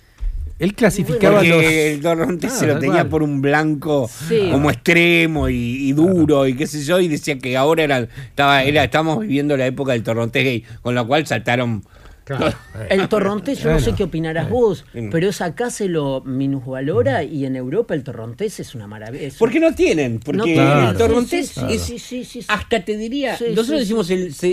Él 0.60 0.76
clasificaba 0.76 1.38
Porque 1.38 1.50
los. 1.50 1.64
el 1.64 2.02
torrontés 2.02 2.52
Ah, 2.54 2.56
se 2.56 2.68
lo 2.68 2.80
tenía 2.80 3.02
cual. 3.02 3.10
por 3.10 3.24
un 3.24 3.42
blanco 3.42 4.10
Sí. 4.30 4.50
como 4.52 4.70
extremo 4.70 5.50
y, 5.50 5.56
y 5.90 5.94
duro 5.94 6.48
y 6.48 6.54
qué 6.56 6.68
sé 6.68 6.84
yo 6.84 7.00
y 7.00 7.08
decía 7.08 7.38
que 7.40 7.58
ahora 7.58 7.84
era 7.84 8.08
estaba 8.30 8.64
era 8.64 8.84
estábamos 8.84 9.20
viviendo 9.22 9.58
la 9.58 9.66
época 9.66 9.94
del 9.94 10.04
torrontés 10.04 10.44
gay, 10.44 10.64
con 10.82 10.96
lo 10.96 11.06
cual 11.08 11.26
saltaron 11.28 11.84
Claro. 12.26 12.56
El 12.90 13.10
torrontés, 13.10 13.60
yo 13.62 13.72
no 13.72 13.80
sé 13.80 13.94
qué 13.94 14.04
opinarás 14.06 14.50
vos, 14.50 14.86
pero 15.12 15.28
es 15.30 15.42
acá 15.42 15.70
se 15.70 15.88
lo 15.90 16.22
minusvalora 16.22 17.24
y 17.24 17.46
en 17.46 17.56
Europa 17.56 17.94
el 17.96 18.04
torrontés 18.04 18.60
es 18.62 18.76
una 18.76 18.88
maravilla. 18.88 19.26
es 19.28 19.34
un- 19.34 19.40
porque 19.40 19.60
no 19.60 19.74
tienen, 19.76 20.20
porque 20.20 20.38
No 20.38 20.44
tienen. 20.46 20.86
el 20.86 20.98
torrontés 20.98 21.50
Sí, 21.50 21.60
sí, 21.60 21.74
es 21.76 21.82
sí, 21.82 22.00
sí, 22.00 22.24
sí, 22.24 22.42
sí. 22.42 22.48
hasta 22.50 22.84
te 22.86 22.96
diría, 22.98 23.36
Sí, 23.38 23.46
nosotros 23.50 23.86
sí, 23.86 23.96
decimos 24.06 24.10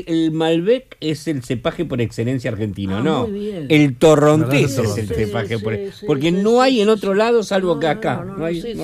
el, 0.07 0.33
Malbec 0.33 0.97
es 1.01 1.29
el 1.29 1.43
cepaje 1.45 1.85
por 1.85 2.01
excelencia 2.01 2.51
argentino, 2.51 2.99
Ah, 2.99 3.03
¿no? 3.03 3.29
muy 3.29 3.39
bien. 3.41 3.67
El 3.69 3.95
torrontés 3.97 4.77
es 4.77 4.97
el 4.99 5.09
Sí, 5.09 5.15
cepaje 5.15 5.57
sí, 5.59 5.63
por 5.65 5.75
sí, 5.77 6.07
porque 6.07 6.31
sí, 6.31 6.39
no 6.43 6.51
sí, 6.51 6.59
hay 6.63 6.75
sí, 6.75 6.81
en 6.81 6.89
otro 6.89 7.15
lado 7.15 7.43
salvo 7.45 7.75
No, 7.75 7.81
que 7.81 7.87
acá. 7.87 8.25
no, 8.27 8.37
no, 8.39 8.45
hay- 8.47 8.61
Bueno, 8.61 8.75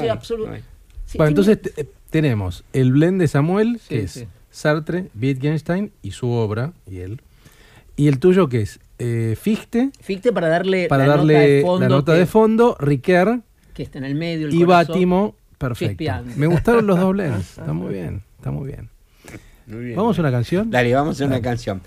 tiene- 1.09 1.29
entonces 1.29 1.59
tenemos 2.11 2.65
el 2.73 2.93
blend 2.93 3.21
de 3.21 3.29
Samuel, 3.29 3.81
que 3.89 4.01
es. 4.03 4.25
Sartre, 4.51 5.09
Wittgenstein 5.21 5.93
y 6.03 6.13
su 6.13 6.31
obra, 6.31 6.73
y 6.91 6.99
él. 7.01 7.21
Y 7.97 8.09
el 8.09 8.19
tuyo, 8.19 8.49
que 8.49 8.61
es 8.63 8.79
eh, 8.99 9.37
Fichte, 9.41 9.91
Ficte 10.01 10.33
para 10.33 10.49
darle 10.49 10.87
para 10.89 11.07
la 11.07 11.17
darle 11.17 11.35
nota 11.35 11.45
de 11.49 11.63
fondo 11.63 11.81
la 11.81 11.89
nota 11.89 12.13
que, 12.13 12.19
de 12.19 12.27
fondo, 12.27 12.77
Riquer 12.79 13.41
que 13.75 13.83
está 13.83 13.99
en 13.99 14.05
el 14.05 14.15
medio, 14.15 14.49
el 14.49 14.55
y. 14.55 14.65
Bátimo. 14.65 15.35
Perfecto. 15.59 16.05
Me 16.37 16.47
gustaron 16.47 16.87
los 16.87 16.99
dos 16.99 17.13
blends. 17.13 17.51
Está 17.59 17.73
muy 17.73 17.93
bien, 17.95 18.23
está 18.39 18.51
muy 18.51 18.67
bien. 18.67 18.91
Muy 19.67 19.85
bien. 19.87 19.97
Vamos 19.97 20.19
a 20.19 20.21
una 20.21 20.31
canción. 20.31 20.71
Dale, 20.71 20.95
vamos 20.95 21.21
a 21.21 21.25
una 21.27 21.41
canción. 21.41 21.81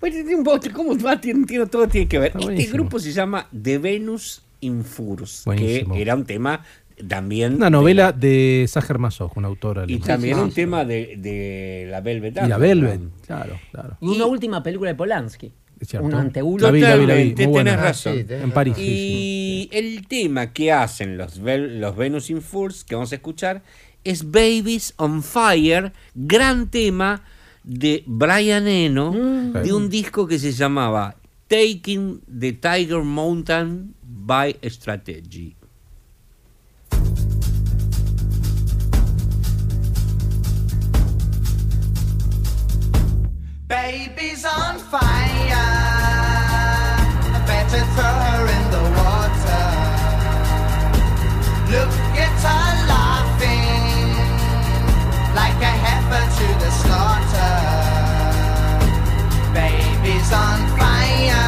Bueno, 0.00 0.16
poco- 0.44 0.60
¿cómo 0.72 0.96
va? 0.98 1.20
Tiene, 1.20 1.44
tiene- 1.44 1.66
todo 1.66 1.88
tiene 1.88 2.06
que 2.06 2.18
ver. 2.18 2.28
Está 2.28 2.38
Este 2.38 2.46
buenísimo. 2.52 2.74
grupo 2.74 2.98
se 3.00 3.10
llama 3.12 3.48
The 3.60 3.78
Venus 3.78 4.42
in 4.60 4.84
Furs, 4.84 5.42
Buenísimo. 5.44 5.94
que 5.96 6.02
era 6.02 6.14
un 6.14 6.24
tema 6.24 6.64
también. 7.06 7.54
Una 7.54 7.66
de- 7.66 7.70
novela 7.70 8.12
de 8.12 8.64
Sacher 8.68 8.98
Masoch, 8.98 9.36
una 9.36 9.48
autora. 9.48 9.84
y 9.86 9.98
también 9.98 10.36
Sí, 10.36 10.42
un 10.42 10.48
sí. 10.50 10.54
tema 10.54 10.84
de, 10.84 11.16
de 11.18 11.86
la 11.90 12.00
Velvet 12.00 12.38
Y 12.44 12.48
la. 12.48 12.58
Velvet, 12.58 13.00
claro, 13.26 13.58
claro. 13.70 13.96
Y 14.00 14.08
una 14.08 14.26
última 14.26 14.62
película 14.62 14.90
de 14.90 14.96
Polanski. 14.96 15.52
Es 15.80 15.88
cierto. 15.88 16.08
Una 16.08 16.20
anteúltima. 16.20 16.68
La 16.68 16.72
vi, 16.72 16.80
la 16.80 16.96
vi, 16.96 17.06
la 17.06 17.14
vi. 17.14 17.20
Totalmente, 17.30 17.44
Muy 17.46 17.52
buena. 17.52 17.70
tenés 17.70 17.84
razón. 17.86 18.16
Sí, 18.16 18.24
tenés 18.24 18.44
En 18.44 18.50
París. 18.50 18.72
razón. 18.74 18.84
sí, 18.84 18.90
sí. 18.90 19.68
Y 19.72 19.76
el 19.76 20.06
tema 20.08 20.52
que 20.52 20.72
hacen 20.72 21.16
los, 21.16 21.36
los 21.38 21.96
Venus 21.96 22.30
in 22.30 22.42
Furs, 22.42 22.82
que 22.84 22.94
vamos 22.96 23.12
a 23.12 23.14
escuchar, 23.14 23.62
es 24.02 24.30
Babies 24.30 24.94
on 24.96 25.22
Fire, 25.22 25.92
gran 26.14 26.68
tema 26.70 27.22
de 27.62 28.02
Brian 28.06 28.66
Eno, 28.66 29.12
de 29.12 29.72
un 29.72 29.88
disco 29.88 30.26
que 30.26 30.38
se 30.38 30.52
llamaba 30.52 31.16
Taking 31.46 32.22
the 32.40 32.52
Tiger 32.54 33.02
Mountain 33.02 33.94
by 34.02 34.56
Strategy. 34.64 35.54
Baby's 43.68 44.46
on 44.46 44.78
fire. 44.78 45.68
Better 47.46 47.84
throw 47.94 48.16
her 48.26 48.44
in 48.56 48.64
the 48.72 48.84
water. 48.96 49.66
Look 51.74 51.92
at 52.24 52.34
her 52.48 52.68
laughing 52.88 54.08
like 55.36 55.60
a 55.60 55.74
heifer 55.84 56.24
to 56.38 56.46
the 56.64 56.70
slaughter. 56.80 57.56
Baby's 59.52 60.32
on 60.32 60.58
fire, 60.78 61.47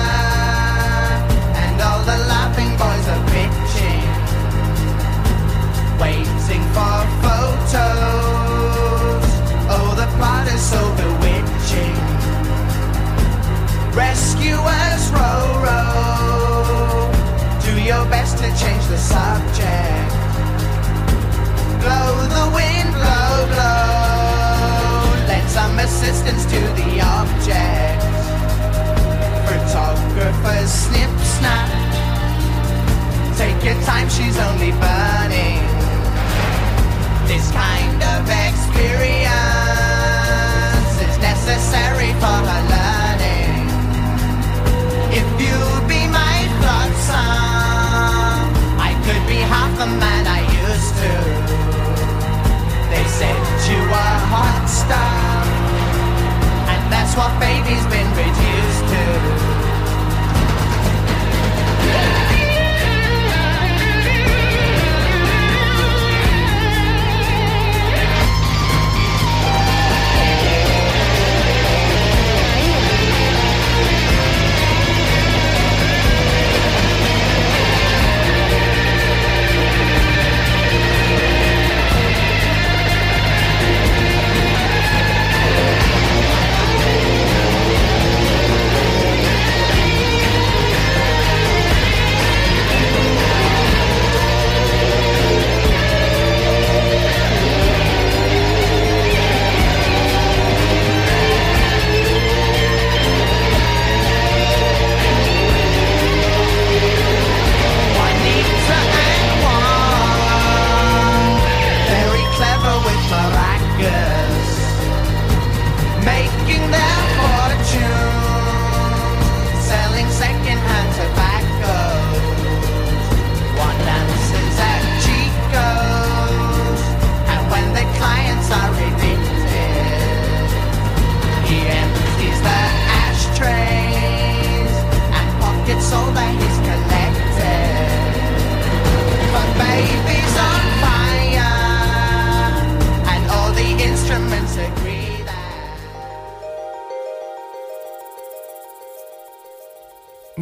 change 18.59 18.85
the 18.87 18.99
subject. 18.99 20.11
Blow 21.83 22.11
the 22.37 22.47
wind, 22.55 22.91
blow, 22.93 23.47
blow. 23.53 25.27
Lend 25.29 25.49
some 25.49 25.79
assistance 25.79 26.45
to 26.47 26.61
the 26.81 27.01
object. 27.01 28.03
Photographers 29.47 30.71
snip, 30.71 31.11
snap. 31.39 31.69
Take 33.37 33.65
your 33.65 33.81
time, 33.83 34.09
she's 34.09 34.39
only 34.39 34.73
burning. 34.73 35.63
This 37.27 37.51
kind 37.53 38.03
of 38.15 38.29
experience 38.49 39.31
is 41.07 41.17
necessary 41.19 42.13
for 42.23 42.39
her 42.51 42.63
learning. 42.75 43.69
If 45.13 45.27
you'll 45.41 45.70
the 49.81 49.87
man 49.87 50.27
I 50.27 50.41
used 50.69 50.95
to. 51.01 51.13
They 52.93 53.07
said 53.09 53.39
you 53.67 53.81
were 53.89 54.17
hot 54.29 54.67
stuff, 54.69 55.47
and 56.69 56.93
that's 56.93 57.17
what 57.17 57.33
baby's 57.41 57.87
been 57.87 58.11
reduced 58.13 58.85
to. 58.93 59.60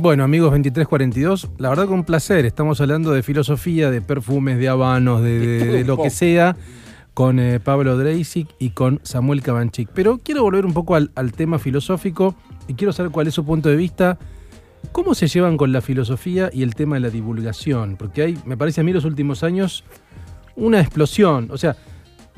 Bueno, 0.09 0.25
amigos 0.25 0.47
2342, 0.53 1.51
la 1.59 1.69
verdad 1.69 1.85
con 1.87 2.03
placer. 2.03 2.47
Estamos 2.47 2.81
hablando 2.81 3.13
de 3.13 3.23
filosofía, 3.23 3.91
de 3.91 4.01
perfumes, 4.01 4.57
de 4.59 4.67
habanos, 4.71 5.21
de, 5.23 5.39
de- 5.39 5.67
de 5.67 5.85
lo 5.85 5.99
que 6.01 6.09
sea, 6.23 6.57
con 7.13 7.39
eh, 7.39 7.61
Pablo 7.61 7.95
Dreisig 7.99 8.49
y 8.59 8.71
con 8.71 9.01
Samuel 9.03 9.43
Cabanchik. 9.43 9.91
Pero 9.93 10.17
quiero 10.17 10.45
volver 10.45 10.65
un 10.65 10.73
poco 10.73 10.95
al, 10.95 11.11
al 11.15 11.33
tema 11.33 11.59
filosófico 11.59 12.35
y 12.69 12.73
quiero 12.73 12.95
saber 12.95 13.13
cuál 13.13 13.27
es 13.27 13.35
su 13.35 13.45
punto 13.45 13.69
de 13.69 13.77
vista. 13.77 14.19
¿Cómo 14.93 15.15
se 15.15 15.27
llevan 15.29 15.59
con 15.59 15.73
la 15.73 15.83
filosofía 15.83 16.49
y 16.55 16.63
el 16.63 16.75
tema 16.75 16.97
de 16.97 17.01
la 17.01 17.11
divulgación? 17.11 17.97
Porque 17.99 18.23
hay, 18.23 18.39
me 18.47 18.57
parece 18.57 18.81
a 18.81 18.85
mí, 18.85 18.95
los 18.95 19.05
últimos 19.05 19.43
años, 19.43 19.85
una 20.57 20.81
explosión. 20.81 21.49
O 21.51 21.59
sea, 21.59 21.77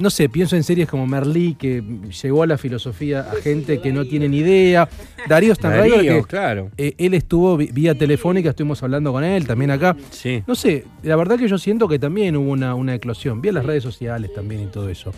no 0.01 0.11
sé, 0.11 0.29
pienso 0.29 0.57
en 0.57 0.65
series 0.65 0.89
como 0.89 1.07
Merlí, 1.07 1.55
que 1.55 1.83
llegó 2.23 2.43
a 2.43 2.47
la 2.47 2.59
filosofía 2.59 3.21
a 3.21 3.35
gente 3.43 3.81
que 3.81 3.93
no 3.93 4.05
tiene 4.07 4.29
ni 4.29 4.39
idea. 4.39 4.89
Darío 5.29 5.55
Stanraiver, 5.55 5.99
Darío, 5.99 6.23
que 6.23 6.29
claro. 6.29 6.71
eh, 6.77 6.95
él 6.99 7.15
estuvo 7.15 7.57
vía 7.57 7.95
telefónica, 7.95 8.51
estuvimos 8.51 8.83
hablando 8.83 9.13
con 9.13 9.23
él 9.23 9.47
también 9.47 9.71
acá. 9.71 9.97
Sí. 10.11 10.43
No 10.47 10.55
sé, 10.55 10.85
la 11.03 11.17
verdad 11.17 11.39
que 11.39 11.47
yo 11.47 11.59
siento 11.59 11.87
que 11.87 11.99
también 11.99 12.37
hubo 12.37 12.51
una, 12.51 12.75
una 12.75 12.95
eclosión. 12.95 13.43
Vía 13.43 13.53
las 13.53 13.67
redes 13.67 13.83
sociales 13.83 14.33
también 14.35 14.63
y 14.63 14.67
todo 14.67 14.89
eso. 14.89 15.13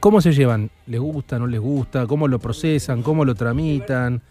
¿Cómo 0.00 0.20
se 0.20 0.32
llevan? 0.32 0.70
¿Les 0.86 1.00
gusta, 1.00 1.38
no 1.38 1.46
les 1.46 1.60
gusta? 1.60 2.06
¿Cómo 2.06 2.28
lo 2.28 2.38
procesan? 2.38 3.02
¿Cómo 3.02 3.24
lo 3.24 3.34
tramitan? 3.34 4.22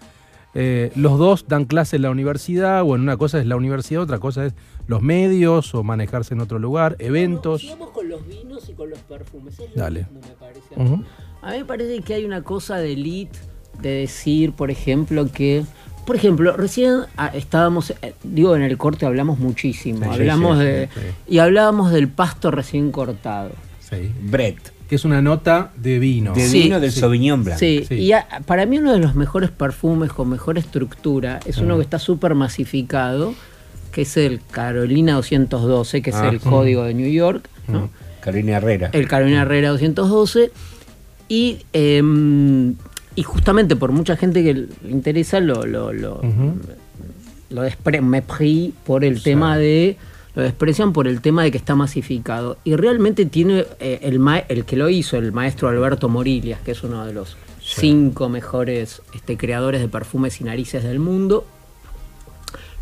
Eh, 0.53 0.91
los 0.95 1.19
dos 1.19 1.45
dan 1.48 1.65
clase 1.65 1.98
en 1.98 2.03
la 2.03 2.10
universidad, 2.10 2.84
bueno, 2.84 3.03
una 3.03 3.18
cosa 3.18 3.40
es 3.40 3.45
la 3.45 3.56
universidad, 3.56 4.02
otra 4.02 4.19
cosa 4.19 4.45
es 4.45 4.53
los 4.88 5.02
medios 5.02 5.76
o 5.76 5.84
manejarse 5.84 6.34
en 6.34 6.41
otro 6.41 6.57
lugar, 6.57 6.95
eventos. 6.99 7.61
Sigamos 7.61 7.91
con 7.91 8.10
los 8.10 8.26
vinos 8.28 8.68
y 8.69 8.74
con 8.74 8.90
los 8.90 8.99
perfumes. 8.99 9.60
Es 9.60 9.76
lo 9.76 9.82
Dale. 9.82 9.99
mismo, 10.02 10.22
me 10.22 10.36
parece 10.36 10.76
a 10.76 10.84
mí. 10.84 11.06
A 11.41 11.52
mí 11.52 11.57
me 11.60 11.65
parece 11.65 12.02
que 12.02 12.14
hay 12.15 12.26
una 12.26 12.41
cosa 12.41 12.78
de 12.78 12.94
elite 12.94 13.38
de 13.82 13.90
decir, 13.90 14.53
por 14.53 14.72
ejemplo, 14.72 15.32
que. 15.32 15.64
Por 16.06 16.15
ejemplo, 16.15 16.56
recién 16.56 17.02
ah, 17.18 17.32
estábamos, 17.34 17.90
eh, 17.90 18.14
digo, 18.24 18.56
en 18.56 18.61
el 18.61 18.78
corte 18.78 19.06
hablamos 19.06 19.40
muchísimo. 19.40 20.06
Sí, 20.06 20.10
hablamos 20.10 20.57
sí, 20.57 20.64
de. 20.64 20.90
sí, 20.94 21.02
Y 21.28 21.40
hablábamos 21.40 21.91
del 21.91 22.07
pasto 22.07 22.49
recién 22.49 22.91
cortado. 22.91 23.52
Sí. 23.82 24.10
Brett. 24.22 24.77
Que 24.88 24.96
es 24.96 25.04
una 25.06 25.22
nota 25.22 25.72
de 25.76 26.00
vino. 26.00 26.34
De 26.34 26.48
Sí, 26.48 26.64
vino 26.64 26.80
del 26.80 26.92
Sauvignon 26.92 27.44
Blanc. 27.44 27.60
Sí, 27.60 27.84
Sí. 27.88 27.96
y 27.96 28.12
a- 28.14 28.26
para 28.46 28.66
mí 28.66 28.78
uno 28.78 28.94
de 28.94 29.00
los 29.00 29.16
mejores 29.16 29.50
perfumes 29.52 30.12
con 30.14 30.30
mejor 30.30 30.58
estructura 30.58 31.40
es 31.46 31.58
uno 31.58 31.76
que 31.76 31.82
está 31.84 32.00
súper 32.00 32.36
masificado, 32.36 33.34
que 33.92 34.04
es 34.04 34.16
el 34.18 34.40
Carolina 34.50 35.14
212, 35.14 36.02
que 36.02 36.12
es 36.12 36.16
Ah. 36.16 36.30
el 36.30 36.40
código 36.40 36.84
de 36.84 36.94
New 36.94 37.10
York, 37.12 37.50
¿no? 37.68 37.90
Carolina 38.22 38.58
Herrera. 38.58 38.90
el 38.94 39.08
Carolina 39.08 39.42
Herrera 39.42 39.70
212 39.70 40.52
y, 41.30 41.60
em, 41.74 42.76
y 43.16 43.24
justamente 43.24 43.76
por 43.76 43.92
mucha 43.92 44.16
gente 44.16 44.44
que 44.44 44.54
le 44.54 44.68
interesa 44.90 45.40
lo, 45.42 45.66
lo, 45.66 45.92
lo, 45.92 46.22
lo 47.50 47.64
despre- 47.64 48.02
me 48.02 48.22
pri 48.22 48.74
por 48.86 49.04
el 49.04 49.22
tema 49.24 49.58
de 49.58 49.98
lo 50.38 50.44
desprecian 50.44 50.94
por 50.94 51.08
el 51.08 51.20
tema 51.20 51.42
de 51.42 51.50
que 51.50 51.58
está 51.58 51.74
masificado 51.74 52.60
y 52.64 52.76
realmente 52.76 53.26
tiene 53.26 53.66
eh, 53.80 54.02
el 54.04 54.22
el 54.50 54.66
que 54.66 54.76
lo 54.76 54.88
hizo 54.88 55.18
el 55.18 55.32
maestro 55.32 55.68
Alberto 55.68 56.10
Morillas 56.10 56.60
que 56.62 56.72
es 56.72 56.84
uno 56.84 57.08
de 57.08 57.14
los 57.14 57.38
cinco 57.60 58.30
mejores 58.30 59.02
este, 59.16 59.36
creadores 59.36 59.82
de 59.82 59.88
perfumes 59.88 60.40
y 60.40 60.44
narices 60.44 60.84
del 60.84 61.00
mundo 61.00 61.44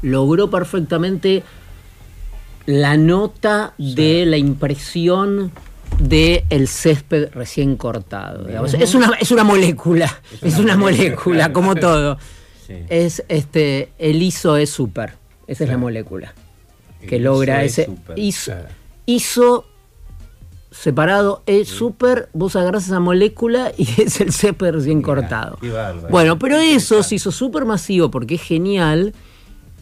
logró 0.02 0.50
perfectamente 0.50 1.44
la 2.66 2.98
nota 2.98 3.74
de 3.78 4.26
la 4.26 4.36
impresión 4.36 5.54
de 5.98 6.44
el 6.50 6.68
césped 6.68 7.30
recién 7.32 7.78
cortado. 7.78 8.44
digamos. 8.44 8.74
Es, 8.74 8.96
una, 8.96 9.12
es 9.18 9.32
una 9.32 9.46
molécula, 9.46 10.14
es 10.42 10.58
una 10.58 10.76
molécula, 10.76 11.54
como 11.54 11.76
todo. 11.76 12.18
Sí. 12.68 12.74
Es 12.90 13.24
este, 13.30 13.92
el 13.98 14.22
ISO 14.22 14.58
es 14.58 14.72
súper, 14.72 15.14
esa 15.48 15.64
es 15.64 15.70
la 15.70 15.78
molécula 15.78 16.34
que 17.08 17.20
logra 17.20 17.64
es 17.64 17.80
ese 17.80 17.92
Claro. 18.46 18.70
ISO 19.06 19.66
separado 20.72 21.42
es 21.46 21.70
súper, 21.70 22.28
vos 22.34 22.56
agarras 22.56 22.86
esa 22.86 23.00
molécula 23.00 23.72
y 23.78 23.84
es 24.02 24.20
el 24.22 24.32
césped 24.34 24.72
recién 24.72 25.02
cortado. 25.02 25.58
Bueno, 26.10 26.38
pero 26.38 26.58
eso 26.58 27.02
se 27.04 27.16
hizo 27.16 27.32
súper 27.32 27.66
masivo 27.66 28.12
porque 28.12 28.36
es 28.36 28.42
genial. 28.42 29.14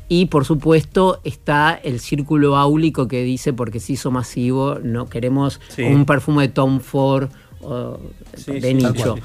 Y 0.09 0.25
por 0.27 0.45
supuesto 0.45 1.21
está 1.23 1.73
el 1.81 1.99
círculo 1.99 2.57
áulico 2.57 3.07
que 3.07 3.23
dice 3.23 3.53
porque 3.53 3.79
se 3.79 3.93
hizo 3.93 4.11
masivo, 4.11 4.77
no 4.83 5.07
queremos 5.09 5.59
Sí. 5.69 5.81
un 5.83 6.05
perfume 6.05 6.43
de 6.43 6.53
Tom 6.53 6.81
Ford 6.81 7.29
o 7.61 7.97
Sí, 8.35 8.51
de 8.59 8.61
sí, 8.67 8.73
nicho. 8.75 9.15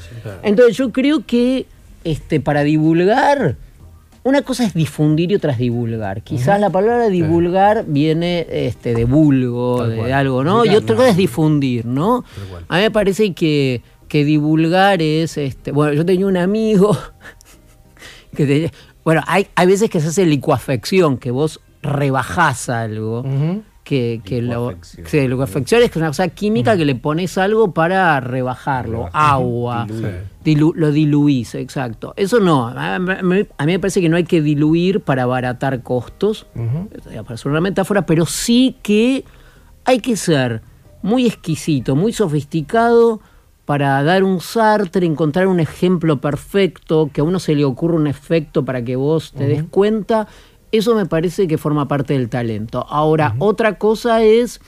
Entonces 0.43 0.77
yo 0.77 0.91
creo 0.93 1.27
que 1.27 1.67
este, 2.05 2.41
para 2.41 2.63
divulgar, 2.63 3.57
una 4.29 4.43
cosa 4.43 4.65
es 4.65 4.75
difundir 4.75 5.33
y 5.33 5.35
otra 5.37 5.53
es 5.53 5.59
divulgar. 5.59 6.23
Quizás 6.23 6.61
la 6.61 6.71
palabra 6.71 7.09
divulgar 7.09 7.85
viene 7.87 8.47
este, 8.51 8.95
de 8.95 9.05
vulgo, 9.05 9.79
Tal 9.81 9.91
de 9.91 9.97
cual. 9.97 10.13
algo, 10.13 10.45
¿no? 10.45 10.65
Y 10.65 10.75
otra 10.77 10.97
cosa 10.97 11.09
es 11.09 11.17
difundir, 11.17 11.87
¿no? 11.87 12.25
A 12.69 12.77
mí 12.77 12.83
me 12.83 12.91
parece 12.91 13.33
que, 13.35 13.83
que 14.09 14.25
divulgar 14.25 15.01
es, 15.03 15.37
este, 15.39 15.73
bueno, 15.73 15.93
yo 15.95 16.05
tenía 16.05 16.27
un 16.27 16.37
amigo 16.37 16.97
que 18.37 18.47
te- 18.47 18.73
bueno, 19.05 19.23
hay, 19.27 19.47
hay 19.55 19.67
veces 19.67 19.89
que 19.89 20.01
se 20.01 20.09
hace 20.09 20.27
licuafección, 20.27 21.17
que 21.19 21.31
vos 21.31 21.61
rebajás 21.83 22.69
algo, 22.69 23.25
que, 23.89 24.21
que 24.23 24.43
lo, 24.43 24.75
sí, 25.07 25.27
licuafección 25.29 25.83
es 25.83 25.97
una 25.97 26.09
cosa 26.09 26.29
química 26.29 26.77
que 26.77 26.85
le 26.85 26.95
pones 26.95 27.39
algo 27.39 27.73
para 27.73 28.21
rebajarlo, 28.21 29.09
agua, 29.15 29.87
dilu- 30.45 30.75
lo 30.75 30.93
diluís, 30.93 31.55
exacto. 31.55 32.13
Eso 32.17 32.39
no, 32.39 32.69
a 32.69 32.99
mí, 32.99 33.13
a 33.57 33.67
mí 33.67 33.73
me 33.73 33.79
parece 33.79 34.03
que 34.03 34.11
no 34.11 34.17
hay 34.17 34.25
que 34.25 34.43
diluir 34.43 35.01
para 35.01 35.23
abaratar 35.23 35.83
costos, 35.83 36.47
eh, 37.11 37.23
para 37.23 37.35
hacer 37.35 37.51
una 37.51 37.63
metáfora, 37.63 38.05
pero 38.05 38.27
sí 38.27 38.77
que 38.83 39.25
hay 39.87 40.01
que 40.01 40.17
ser 40.17 40.61
muy 41.01 41.25
exquisito, 41.27 41.97
muy 41.97 42.13
sofisticado 42.13 43.21
para 43.65 44.03
dar 44.03 44.23
un 44.25 44.41
Sartre, 44.41 45.07
encontrar 45.07 45.47
un 45.47 45.61
ejemplo 45.61 46.21
perfecto, 46.21 47.09
que 47.13 47.21
a 47.23 47.25
uno 47.25 47.39
se 47.39 47.55
le 47.55 47.65
ocurra 47.65 47.95
un 47.97 48.07
efecto 48.07 48.65
para 48.65 48.83
que 48.83 48.97
vos 48.97 49.33
te 49.33 49.47
des 49.47 49.63
cuenta, 49.65 50.27
eso 50.73 50.95
me 50.95 51.07
parece 51.07 51.49
que 51.49 51.59
forma 51.59 51.89
parte 51.89 52.15
del 52.15 52.29
talento. 52.29 52.87
Ahora, 52.89 53.35
otra 53.39 53.79
cosa 53.79 54.23
es 54.23 54.61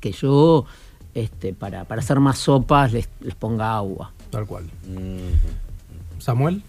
que 0.00 0.12
yo, 0.12 0.66
este, 1.14 1.52
para, 1.52 1.84
para 1.84 2.00
hacer 2.00 2.20
más 2.20 2.38
sopas, 2.38 2.92
les, 2.92 3.08
les 3.20 3.34
ponga 3.34 3.76
agua. 3.76 4.12
Tal 4.30 4.46
cual. 4.46 4.64
Samuel. 6.18 6.62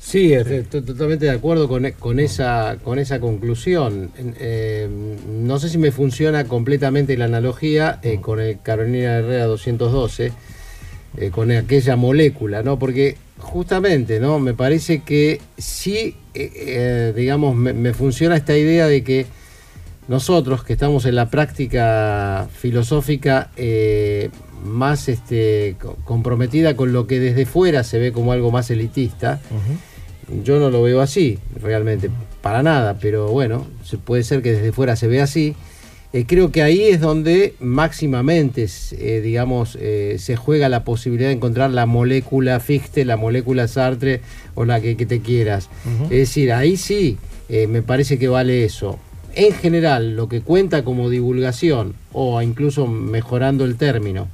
Sí, 0.00 0.32
estoy, 0.32 0.80
totalmente 0.80 1.26
de 1.26 1.30
acuerdo 1.30 1.68
con, 1.68 1.88
con 1.98 2.18
esa, 2.20 2.78
con 2.82 2.98
esa 2.98 3.20
conclusión. 3.20 4.10
Eh, 4.16 4.88
no 5.28 5.58
sé 5.58 5.68
si 5.68 5.76
me 5.76 5.92
funciona 5.92 6.44
completamente 6.44 7.16
la 7.18 7.26
analogía 7.26 8.00
eh, 8.02 8.18
con 8.20 8.40
el 8.40 8.60
Carolina 8.62 9.18
Herrera 9.18 9.44
212, 9.44 10.32
eh, 11.18 11.30
con 11.30 11.50
aquella 11.50 11.96
molécula, 11.96 12.62
¿no? 12.62 12.78
Porque 12.78 13.18
justamente, 13.40 14.20
¿no? 14.20 14.38
Me 14.38 14.54
parece 14.54 15.00
que 15.02 15.40
sí, 15.58 16.16
eh, 16.34 16.52
eh, 16.54 17.12
digamos, 17.16 17.54
me, 17.56 17.72
me 17.72 17.92
funciona 17.94 18.36
esta 18.36 18.56
idea 18.56 18.86
de 18.86 19.02
que 19.02 19.26
nosotros 20.08 20.64
que 20.64 20.72
estamos 20.72 21.04
en 21.06 21.14
la 21.14 21.30
práctica 21.30 22.48
filosófica 22.52 23.50
eh, 23.56 24.30
más 24.64 25.08
este, 25.08 25.76
co- 25.80 25.96
comprometida 26.04 26.74
con 26.76 26.92
lo 26.92 27.06
que 27.06 27.20
desde 27.20 27.46
fuera 27.46 27.84
se 27.84 27.98
ve 27.98 28.12
como 28.12 28.32
algo 28.32 28.50
más 28.50 28.70
elitista, 28.70 29.40
yo 30.44 30.58
no 30.60 30.70
lo 30.70 30.82
veo 30.82 31.00
así, 31.00 31.38
realmente, 31.60 32.08
para 32.40 32.62
nada, 32.62 32.98
pero 33.00 33.28
bueno, 33.28 33.66
se 33.84 33.98
puede 33.98 34.22
ser 34.22 34.42
que 34.42 34.52
desde 34.52 34.70
fuera 34.72 34.94
se 34.96 35.06
vea 35.08 35.24
así. 35.24 35.54
Eh, 36.12 36.24
creo 36.26 36.50
que 36.50 36.62
ahí 36.62 36.82
es 36.82 37.00
donde 37.00 37.54
máximamente, 37.60 38.66
eh, 38.98 39.20
digamos, 39.22 39.78
eh, 39.80 40.16
se 40.18 40.34
juega 40.34 40.68
la 40.68 40.82
posibilidad 40.82 41.28
de 41.28 41.36
encontrar 41.36 41.70
la 41.70 41.86
molécula 41.86 42.58
Fichte, 42.58 43.04
la 43.04 43.16
molécula 43.16 43.68
Sartre 43.68 44.20
o 44.56 44.64
la 44.64 44.80
que, 44.80 44.96
que 44.96 45.06
te 45.06 45.20
quieras. 45.20 45.68
Es 46.04 46.10
decir, 46.10 46.52
ahí 46.52 46.76
sí, 46.76 47.16
me 47.48 47.82
parece 47.82 48.18
que 48.18 48.28
vale 48.28 48.64
eso. 48.64 48.98
En 49.34 49.52
general, 49.52 50.16
lo 50.16 50.28
que 50.28 50.40
cuenta 50.40 50.82
como 50.82 51.10
divulgación, 51.10 51.94
o 52.12 52.42
incluso 52.42 52.88
mejorando 52.88 53.64
el 53.64 53.76
término, 53.76 54.26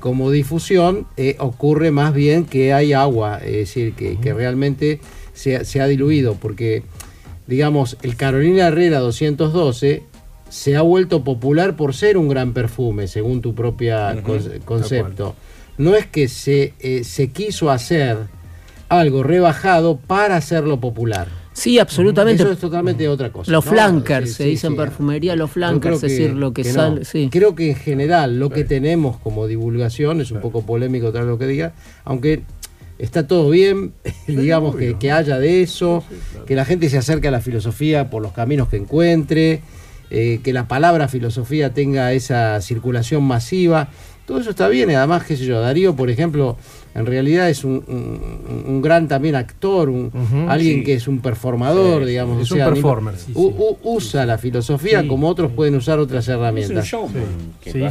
como 0.00 0.30
difusión, 0.30 1.06
ocurre 1.38 1.90
más 1.90 2.14
bien 2.14 2.46
que 2.46 2.72
hay 2.72 2.94
agua, 2.94 3.40
es 3.44 3.52
decir, 3.52 3.92
que, 3.92 4.18
que 4.18 4.32
realmente 4.32 5.00
se 5.34 5.80
ha 5.80 5.86
diluido, 5.86 6.34
porque, 6.34 6.82
digamos, 7.46 7.98
el 8.02 8.16
Carolina 8.16 8.68
Herrera 8.68 9.00
212 9.00 10.13
se 10.54 10.76
ha 10.76 10.82
vuelto 10.82 11.24
popular 11.24 11.74
por 11.74 11.94
ser 11.94 12.16
un 12.16 12.28
gran 12.28 12.52
perfume, 12.52 13.08
según 13.08 13.40
tu 13.42 13.56
propia 13.56 14.22
con- 14.22 14.40
concepto. 14.64 15.34
No 15.78 15.96
es 15.96 16.06
que 16.06 16.28
se, 16.28 16.74
eh, 16.78 17.02
se 17.02 17.30
quiso 17.32 17.72
hacer 17.72 18.16
algo 18.88 19.24
rebajado 19.24 19.96
para 19.96 20.36
hacerlo 20.36 20.78
popular. 20.78 21.26
Sí, 21.54 21.80
absolutamente. 21.80 22.44
Eso 22.44 22.52
es 22.52 22.58
totalmente 22.60 23.08
otra 23.08 23.32
cosa. 23.32 23.50
Los 23.50 23.64
¿no? 23.66 23.72
flankers, 23.72 24.28
Sí, 24.30 24.34
se 24.36 24.42
sí, 24.44 24.50
dice 24.50 24.66
en 24.68 24.72
sí. 24.74 24.76
perfumería, 24.78 25.34
los 25.34 25.50
flankers, 25.50 25.96
es 25.96 26.02
decir, 26.02 26.30
lo 26.34 26.52
que, 26.52 26.62
no. 26.62 26.70
sale. 26.72 27.04
Sí. 27.04 27.28
Creo 27.32 27.56
que 27.56 27.70
en 27.70 27.76
general 27.76 28.38
lo 28.38 28.50
que 28.50 28.62
tenemos 28.62 29.16
como 29.16 29.48
divulgación 29.48 30.20
es 30.20 30.30
un 30.30 30.40
poco 30.40 30.62
polémico 30.62 31.10
tras 31.10 31.26
lo 31.26 31.36
que 31.36 31.48
diga, 31.48 31.72
aunque 32.04 32.42
está 32.98 33.26
todo 33.26 33.50
bien, 33.50 33.92
digamos 34.28 34.76
que, 34.76 34.94
que 34.98 35.10
haya 35.10 35.40
de 35.40 35.62
eso, 35.62 36.04
que 36.46 36.54
la 36.54 36.64
gente 36.64 36.88
se 36.88 36.98
acerque 36.98 37.26
a 37.26 37.32
la 37.32 37.40
filosofía 37.40 38.08
por 38.08 38.22
los 38.22 38.30
caminos 38.30 38.68
que 38.68 38.76
encuentre, 38.76 39.62
eh, 40.10 40.40
que 40.42 40.52
la 40.52 40.68
palabra 40.68 41.08
filosofía 41.08 41.72
tenga 41.74 42.12
esa 42.12 42.60
circulación 42.60 43.24
masiva. 43.24 43.88
Todo 44.26 44.40
eso 44.40 44.48
está 44.50 44.68
bien, 44.68 44.90
y 44.90 44.94
además, 44.94 45.24
qué 45.24 45.36
sé 45.36 45.44
yo, 45.44 45.60
Darío, 45.60 45.94
por 45.96 46.08
ejemplo, 46.08 46.56
en 46.94 47.04
realidad 47.04 47.50
es 47.50 47.62
un, 47.62 47.84
un- 47.86 48.64
un 48.66 48.80
gran 48.80 49.06
también 49.06 49.34
actor, 49.34 49.90
un- 49.90 50.10
alguien 50.48 50.78
sí. 50.78 50.84
que 50.84 50.94
es 50.94 51.06
un 51.08 51.18
performador, 51.20 52.04
Sí, 52.04 52.08
digamos. 52.08 52.40
es 52.40 52.50
o 52.50 52.54
un 52.54 52.58
sea, 52.58 52.70
performer, 52.70 53.16
sí, 53.18 53.32
u- 53.34 53.48
u- 53.48 53.78
usa 53.82 54.24
la 54.24 54.38
filosofía 54.38 55.02
Sí. 55.02 55.08
como 55.08 55.28
otros 55.28 55.52
pueden 55.52 55.74
usar 55.74 55.98
otras 55.98 56.24
Es 56.24 56.28
un 56.28 56.34
herramientas. 56.40 56.90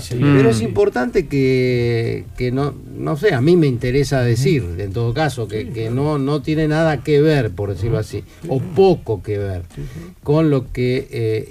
Pero 0.10 0.50
es 0.50 0.62
Mm. 0.62 0.64
importante 0.64 1.28
que, 1.28 2.26
que 2.36 2.52
no, 2.52 2.74
no 2.98 3.16
sé, 3.16 3.36
a 3.36 3.42
mí 3.42 3.56
me 3.56 3.68
interesa 3.68 4.22
decir, 4.24 4.64
en 4.80 4.92
todo 4.92 5.14
caso, 5.14 5.48
que, 5.48 5.70
que 5.70 5.92
no, 5.92 6.18
no 6.18 6.42
tiene 6.42 6.68
nada 6.68 7.04
que 7.04 7.22
ver, 7.22 7.52
por 7.52 7.70
decirlo 7.70 8.00
así, 8.00 8.24
o 8.48 8.60
poco 8.60 9.22
que 9.22 9.38
ver 9.38 9.62
con 10.24 10.50
lo 10.50 10.72
que 10.72 11.08
eh, 11.12 11.50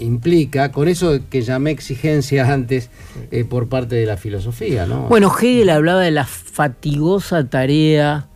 implica, 0.00 0.72
con 0.72 0.88
eso 0.88 1.18
que 1.30 1.42
llamé 1.42 1.70
exigencia 1.70 2.52
antes 2.52 2.90
eh, 3.30 3.44
por 3.44 3.68
parte 3.68 3.94
de 3.96 4.06
la 4.06 4.16
filosofía, 4.16 4.86
¿no? 4.86 5.02
Bueno, 5.08 5.32
Hegel 5.36 5.70
hablaba 5.70 6.00
de 6.00 6.10
la 6.10 6.24
fatigosa 6.24 7.44
tarea 7.44 8.26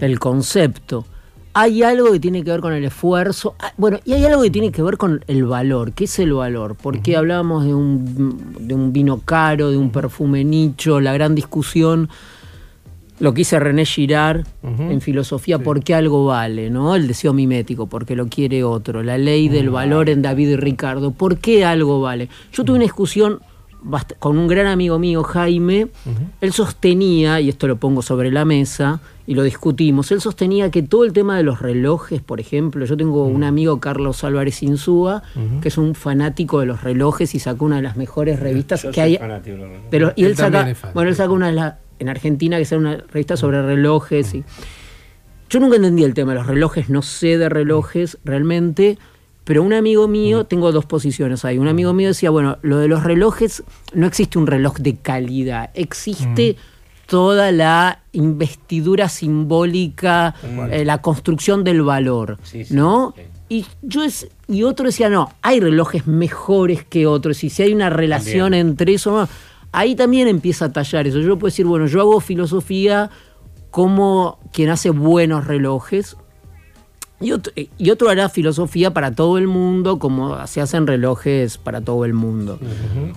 del 0.00 0.18
concepto. 0.18 1.06
Hay 1.56 1.84
algo 1.84 2.10
que 2.10 2.18
tiene 2.18 2.42
que 2.42 2.50
ver 2.50 2.60
con 2.60 2.72
el 2.72 2.84
esfuerzo, 2.84 3.54
ah, 3.60 3.72
bueno, 3.76 4.00
y 4.04 4.14
hay 4.14 4.24
algo 4.24 4.42
que 4.42 4.50
tiene 4.50 4.72
que 4.72 4.82
ver 4.82 4.96
con 4.96 5.24
el 5.28 5.44
valor. 5.44 5.92
¿Qué 5.92 6.04
es 6.04 6.18
el 6.18 6.32
valor? 6.32 6.76
Porque 6.80 7.16
hablábamos 7.16 7.64
de 7.64 7.74
un, 7.74 8.56
de 8.58 8.74
un 8.74 8.92
vino 8.92 9.20
caro, 9.20 9.70
de 9.70 9.76
un 9.76 9.90
perfume 9.90 10.42
nicho, 10.42 11.00
la 11.00 11.12
gran 11.12 11.36
discusión, 11.36 12.08
lo 13.20 13.32
que 13.32 13.38
dice 13.38 13.58
René 13.60 13.84
Girard 13.84 14.44
en 14.62 15.00
filosofía, 15.00 15.58
¿por 15.58 15.82
qué 15.84 15.94
algo 15.94 16.26
vale? 16.26 16.70
¿no? 16.70 16.94
El 16.96 17.06
deseo 17.06 17.32
mimético, 17.32 17.86
porque 17.86 18.16
lo 18.16 18.26
quiere 18.28 18.64
otro. 18.64 19.02
La 19.02 19.18
ley 19.18 19.48
del 19.48 19.70
valor 19.70 20.08
en 20.10 20.22
David 20.22 20.48
y 20.50 20.56
Ricardo, 20.56 21.12
¿por 21.12 21.38
qué 21.38 21.64
algo 21.64 22.00
vale? 22.00 22.28
Yo 22.52 22.64
tuve 22.64 22.76
una 22.76 22.84
discusión 22.84 23.40
bast- 23.84 24.16
con 24.18 24.36
un 24.38 24.48
gran 24.48 24.66
amigo 24.66 24.98
mío, 24.98 25.22
Jaime, 25.22 25.88
él 26.40 26.52
sostenía, 26.52 27.40
y 27.40 27.48
esto 27.50 27.68
lo 27.68 27.76
pongo 27.76 28.02
sobre 28.02 28.30
la 28.32 28.44
mesa, 28.44 29.00
y 29.26 29.34
lo 29.34 29.42
discutimos, 29.42 30.10
él 30.12 30.20
sostenía 30.20 30.70
que 30.70 30.82
todo 30.82 31.04
el 31.04 31.12
tema 31.14 31.36
de 31.36 31.42
los 31.44 31.60
relojes, 31.62 32.20
por 32.20 32.40
ejemplo, 32.40 32.84
yo 32.84 32.94
tengo 32.96 33.24
un 33.24 33.42
amigo, 33.44 33.80
Carlos 33.80 34.22
Álvarez 34.24 34.62
Insúa, 34.62 35.22
que 35.62 35.68
es 35.68 35.78
un 35.78 35.94
fanático 35.94 36.60
de 36.60 36.66
los 36.66 36.82
relojes 36.82 37.34
y 37.34 37.38
sacó 37.38 37.64
una 37.64 37.76
de 37.76 37.82
las 37.82 37.96
mejores 37.96 38.40
revistas 38.40 38.82
Yo 38.82 38.90
que 38.90 39.00
hay. 39.00 39.16
fanático 39.16 39.56
de 39.90 40.00
los 40.00 40.12
y 40.16 40.24
él, 40.24 40.30
Él 40.30 40.36
saca, 40.36 40.74
bueno, 40.92 41.08
él 41.08 41.14
sí. 41.14 41.18
saca 41.18 41.30
una 41.32 41.46
de 41.46 41.52
las- 41.54 41.74
en 41.98 42.08
Argentina 42.08 42.56
que 42.56 42.62
es 42.62 42.72
una 42.72 42.96
revista 43.12 43.36
sobre 43.36 43.62
relojes 43.62 44.34
y 44.34 44.44
yo 45.50 45.60
nunca 45.60 45.76
entendí 45.76 46.04
el 46.04 46.14
tema 46.14 46.32
de 46.32 46.38
los 46.38 46.46
relojes, 46.46 46.88
no 46.90 47.02
sé 47.02 47.38
de 47.38 47.48
relojes 47.48 48.18
realmente, 48.24 48.98
pero 49.44 49.62
un 49.62 49.72
amigo 49.74 50.08
mío, 50.08 50.44
tengo 50.44 50.72
dos 50.72 50.86
posiciones 50.86 51.44
ahí, 51.44 51.58
un 51.58 51.68
amigo 51.68 51.92
mío 51.92 52.08
decía, 52.08 52.30
bueno, 52.30 52.58
lo 52.62 52.78
de 52.78 52.88
los 52.88 53.04
relojes, 53.04 53.62
no 53.92 54.06
existe 54.06 54.38
un 54.38 54.46
reloj 54.46 54.78
de 54.78 54.96
calidad, 54.96 55.70
existe 55.74 56.56
toda 57.06 57.52
la 57.52 58.00
investidura 58.12 59.08
simbólica, 59.10 60.34
eh, 60.70 60.84
la 60.84 61.02
construcción 61.02 61.62
del 61.62 61.82
valor, 61.82 62.38
Sí, 62.42 62.64
sí, 62.64 62.74
¿no? 62.74 63.12
sí. 63.16 63.22
Y 63.46 63.66
yo 63.82 64.02
es, 64.02 64.26
y 64.48 64.62
otro 64.62 64.86
decía, 64.86 65.10
no, 65.10 65.30
hay 65.42 65.60
relojes 65.60 66.06
mejores 66.06 66.82
que 66.82 67.06
otros, 67.06 67.44
y 67.44 67.50
si 67.50 67.62
hay 67.62 67.74
una 67.74 67.90
relación 67.90 68.46
También. 68.52 68.68
entre 68.68 68.94
eso, 68.94 69.12
no, 69.12 69.28
ahí 69.74 69.94
también 69.94 70.28
empieza 70.28 70.66
a 70.66 70.72
tallar 70.72 71.06
eso. 71.06 71.18
Yo 71.20 71.38
puedo 71.38 71.50
decir, 71.50 71.66
bueno, 71.66 71.86
yo 71.86 72.00
hago 72.00 72.20
filosofía 72.20 73.10
como 73.70 74.38
quien 74.52 74.70
hace 74.70 74.90
buenos 74.90 75.46
relojes, 75.46 76.16
y 77.20 77.32
otro, 77.32 77.52
y 77.56 77.90
otro 77.90 78.10
hará 78.10 78.28
filosofía 78.28 78.92
para 78.92 79.12
todo 79.14 79.38
el 79.38 79.46
mundo, 79.46 79.98
como 79.98 80.46
se 80.46 80.60
hacen 80.60 80.86
relojes 80.86 81.58
para 81.58 81.80
todo 81.80 82.04
el 82.04 82.12
mundo. 82.12 82.58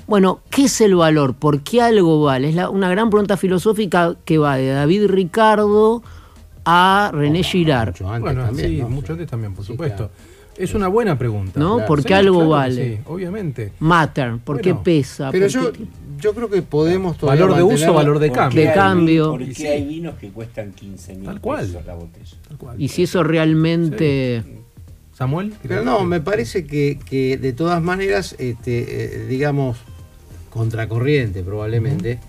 Bueno, 0.08 0.40
¿qué 0.50 0.66
es 0.66 0.80
el 0.82 0.96
valor? 0.96 1.34
¿Por 1.34 1.62
qué 1.62 1.82
algo 1.82 2.24
vale? 2.24 2.50
Es 2.50 2.56
la- 2.56 2.70
una 2.70 2.90
gran 2.90 3.10
pregunta 3.10 3.38
filosófica 3.38 4.16
que 4.24 4.38
va 4.38 4.56
de 4.58 4.68
David 4.70 5.08
Ricardo 5.08 6.04
a 6.64 7.12
René 7.14 7.44
Girard. 7.44 7.90
Mucho 7.90 8.08
antes 8.08 8.22
Bueno, 8.22 8.44
también, 8.46 8.70
sí, 8.70 8.78
¿no? 8.82 8.90
mucho 8.90 9.14
antes 9.14 9.28
también, 9.30 9.54
por 9.54 9.66
Sí, 9.66 9.72
supuesto. 9.74 10.10
Es 10.58 10.74
una 10.74 10.88
buena 10.88 11.18
pregunta. 11.18 11.60
¿No? 11.60 11.76
Claro. 11.76 11.88
¿Por 11.88 12.02
qué 12.02 12.08
Sí, 12.10 12.14
algo 12.14 12.38
claro 12.38 12.50
vale? 12.50 12.96
Sí, 12.98 13.02
obviamente. 13.06 13.74
Matter, 13.80 14.38
¿por 14.44 14.60
qué 14.62 14.74
pesa? 14.76 15.30
Pero 15.32 15.46
¿Por 15.46 15.52
yo, 15.54 15.72
qué- 15.74 15.86
yo 16.20 16.34
creo 16.34 16.50
que 16.50 16.62
podemos 16.64 17.18
todavía 17.18 17.44
Valor 17.46 17.58
de 17.58 17.64
uso, 17.64 17.94
valor 17.94 18.18
de 18.20 18.30
¿Por 18.30 18.38
cambio. 18.38 18.62
De 18.62 18.68
hay 18.70 18.74
cambio. 18.76 19.26
vin- 19.28 19.32
¿Por 19.32 19.42
Y 19.44 19.48
qué 19.50 19.54
sí. 19.54 19.68
hay 19.68 19.86
vinos 19.86 20.16
que 20.16 20.30
cuestan 20.30 20.72
15 20.72 21.14
mil 21.16 21.26
Tal 21.26 21.40
cual. 21.42 21.66
pesos 21.68 21.86
la 21.86 21.94
botella? 21.94 22.36
Tal 22.48 22.58
cual. 22.58 22.82
Y 22.82 22.88
si 22.88 23.04
eso 23.04 23.24
realmente... 23.24 24.44
Samuel. 25.14 25.54
Pero 25.64 25.84
no, 25.84 26.04
me 26.04 26.22
parece 26.22 26.66
que, 26.68 27.00
que 27.08 27.38
de 27.38 27.52
todas 27.54 27.82
maneras, 27.82 28.36
este, 28.38 29.16
eh, 29.24 29.26
digamos, 29.28 29.78
contracorriente 30.52 31.42
probablemente, 31.44 32.20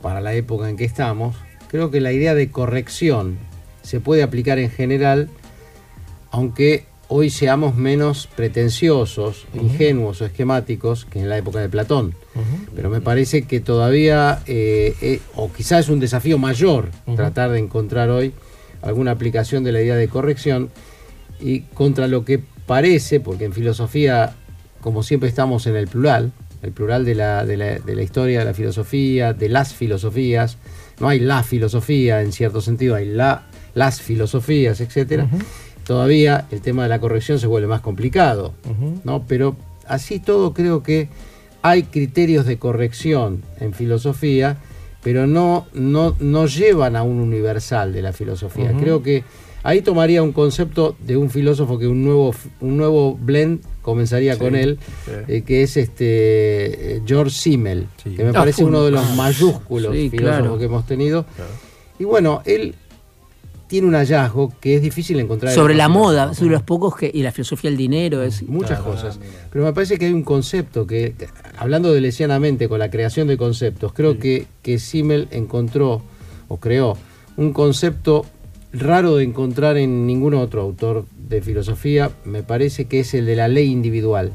para 0.00 0.20
la 0.20 0.34
época 0.34 0.68
en 0.70 0.76
que 0.76 0.84
estamos, 0.84 1.36
creo 1.68 1.90
que 1.90 2.00
la 2.00 2.10
idea 2.12 2.34
de 2.34 2.50
corrección 2.50 3.36
se 3.82 4.00
puede 4.00 4.22
aplicar 4.22 4.58
en 4.58 4.70
general, 4.70 5.28
aunque 6.30 6.86
hoy 7.14 7.28
seamos 7.28 7.76
menos 7.76 8.26
pretenciosos, 8.26 9.46
ingenuos 9.52 10.22
o 10.22 10.24
esquemáticos 10.24 11.04
que 11.04 11.20
en 11.20 11.28
la 11.28 11.36
época 11.36 11.60
de 11.60 11.68
Platón. 11.68 12.14
Pero 12.74 12.88
me 12.88 13.02
parece 13.02 13.42
que 13.42 13.60
todavía, 13.60 14.42
eh, 14.46 14.94
eh, 15.02 15.20
o 15.34 15.52
quizás 15.52 15.80
es 15.80 15.88
un 15.90 16.00
desafío 16.00 16.38
mayor, 16.38 16.88
tratar 17.14 17.50
de 17.50 17.58
encontrar 17.58 18.08
hoy 18.08 18.32
alguna 18.80 19.10
aplicación 19.10 19.62
de 19.62 19.72
la 19.72 19.82
idea 19.82 19.94
de 19.94 20.08
corrección 20.08 20.70
y 21.38 21.60
contra 21.74 22.08
lo 22.08 22.24
que 22.24 22.40
parece, 22.64 23.20
porque 23.20 23.44
en 23.44 23.52
filosofía, 23.52 24.34
como 24.80 25.02
siempre 25.02 25.28
estamos 25.28 25.66
en 25.66 25.76
el 25.76 25.88
plural, 25.88 26.32
el 26.62 26.72
plural 26.72 27.04
de 27.04 27.14
la, 27.14 27.44
de 27.44 27.58
la, 27.58 27.78
de 27.78 27.94
la 27.94 28.02
historia 28.02 28.38
de 28.38 28.44
la 28.46 28.54
filosofía, 28.54 29.34
de 29.34 29.50
las 29.50 29.74
filosofías, 29.74 30.56
no 30.98 31.08
hay 31.08 31.20
la 31.20 31.42
filosofía 31.42 32.22
en 32.22 32.32
cierto 32.32 32.62
sentido, 32.62 32.94
hay 32.94 33.06
la, 33.06 33.42
las 33.74 34.00
filosofías, 34.00 34.80
etcétera. 34.80 35.28
Todavía 35.86 36.46
el 36.50 36.60
tema 36.60 36.84
de 36.84 36.88
la 36.88 37.00
corrección 37.00 37.38
se 37.38 37.46
vuelve 37.46 37.66
más 37.68 37.80
complicado, 37.80 38.52
¿no? 39.04 39.24
Pero 39.26 39.56
así 39.86 40.20
todo 40.20 40.54
creo 40.54 40.82
que 40.82 41.08
hay 41.62 41.84
criterios 41.84 42.46
de 42.46 42.58
corrección 42.58 43.42
en 43.60 43.72
filosofía, 43.72 44.56
pero 45.02 45.26
no, 45.26 45.66
no, 45.74 46.14
no 46.20 46.46
llevan 46.46 46.96
a 46.96 47.02
un 47.02 47.18
universal 47.20 47.92
de 47.92 48.02
la 48.02 48.12
filosofía. 48.12 48.72
Creo 48.78 49.02
que 49.02 49.24
ahí 49.64 49.80
tomaría 49.82 50.22
un 50.22 50.32
concepto 50.32 50.96
de 51.00 51.16
un 51.16 51.30
filósofo 51.30 51.78
que 51.78 51.86
un 51.88 52.04
nuevo, 52.04 52.34
un 52.60 52.76
nuevo 52.76 53.14
blend 53.16 53.60
comenzaría 53.82 54.38
con 54.38 54.54
él, 54.54 54.78
sí. 55.04 55.10
eh, 55.28 55.42
que 55.42 55.62
es 55.64 55.76
este 55.76 56.96
eh, 56.96 57.02
George 57.04 57.30
Simmel, 57.36 57.86
Sí. 58.02 58.10
que 58.14 58.22
me 58.24 58.30
Ah, 58.30 58.34
parece 58.34 58.62
un- 58.62 58.70
uno 58.70 58.84
de 58.84 58.92
los 58.92 59.04
ah, 59.04 59.14
mayúsculos 59.16 59.92
sí, 59.92 60.10
filósofos 60.10 60.38
claro. 60.40 60.58
que 60.58 60.64
hemos 60.66 60.86
tenido. 60.86 61.26
Y 61.98 62.04
bueno, 62.04 62.42
él 62.44 62.74
tiene 63.72 63.88
un 63.88 63.94
hallazgo 63.94 64.52
que 64.60 64.76
es 64.76 64.82
difícil 64.82 65.18
encontrar. 65.18 65.50
en 65.50 65.56
Sobre 65.56 65.74
la 65.74 65.88
moda, 65.88 66.34
sobre 66.34 66.50
los 66.52 66.62
pocos 66.62 66.94
que... 66.94 67.10
Y 67.14 67.22
la 67.22 67.32
filosofía 67.32 67.70
del 67.70 67.78
dinero 67.78 68.22
es... 68.22 68.42
muchas 68.46 68.80
cosas. 68.80 69.18
Pero 69.50 69.64
me 69.64 69.72
parece 69.72 69.96
que 69.96 70.04
hay 70.04 70.12
un 70.12 70.24
concepto 70.24 70.86
que, 70.86 71.14
hablando 71.56 71.90
de 71.90 72.02
lesianamente 72.02 72.68
con 72.68 72.80
la 72.80 72.90
creación 72.90 73.28
de 73.28 73.38
conceptos, 73.38 73.94
creo 73.94 74.18
que, 74.18 74.44
que 74.60 74.78
Simmel 74.78 75.26
encontró 75.30 76.02
o 76.48 76.58
creó 76.58 76.98
un 77.38 77.54
concepto 77.54 78.26
raro 78.74 79.16
de 79.16 79.24
encontrar 79.24 79.78
en 79.78 80.06
ningún 80.06 80.34
otro 80.34 80.60
autor 80.60 81.06
de 81.16 81.40
filosofía, 81.40 82.10
me 82.26 82.42
parece 82.42 82.84
que 82.84 83.00
es 83.00 83.14
el 83.14 83.24
de 83.24 83.36
la 83.36 83.48
ley 83.48 83.70
individual. 83.70 84.34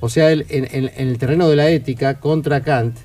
O 0.00 0.10
sea, 0.10 0.30
él, 0.30 0.44
en, 0.50 0.66
en- 0.70 0.90
en 0.94 1.08
el 1.08 1.16
terreno 1.16 1.48
de 1.48 1.56
la 1.56 1.70
ética, 1.70 2.20
contra 2.20 2.60
Kant, 2.60 2.96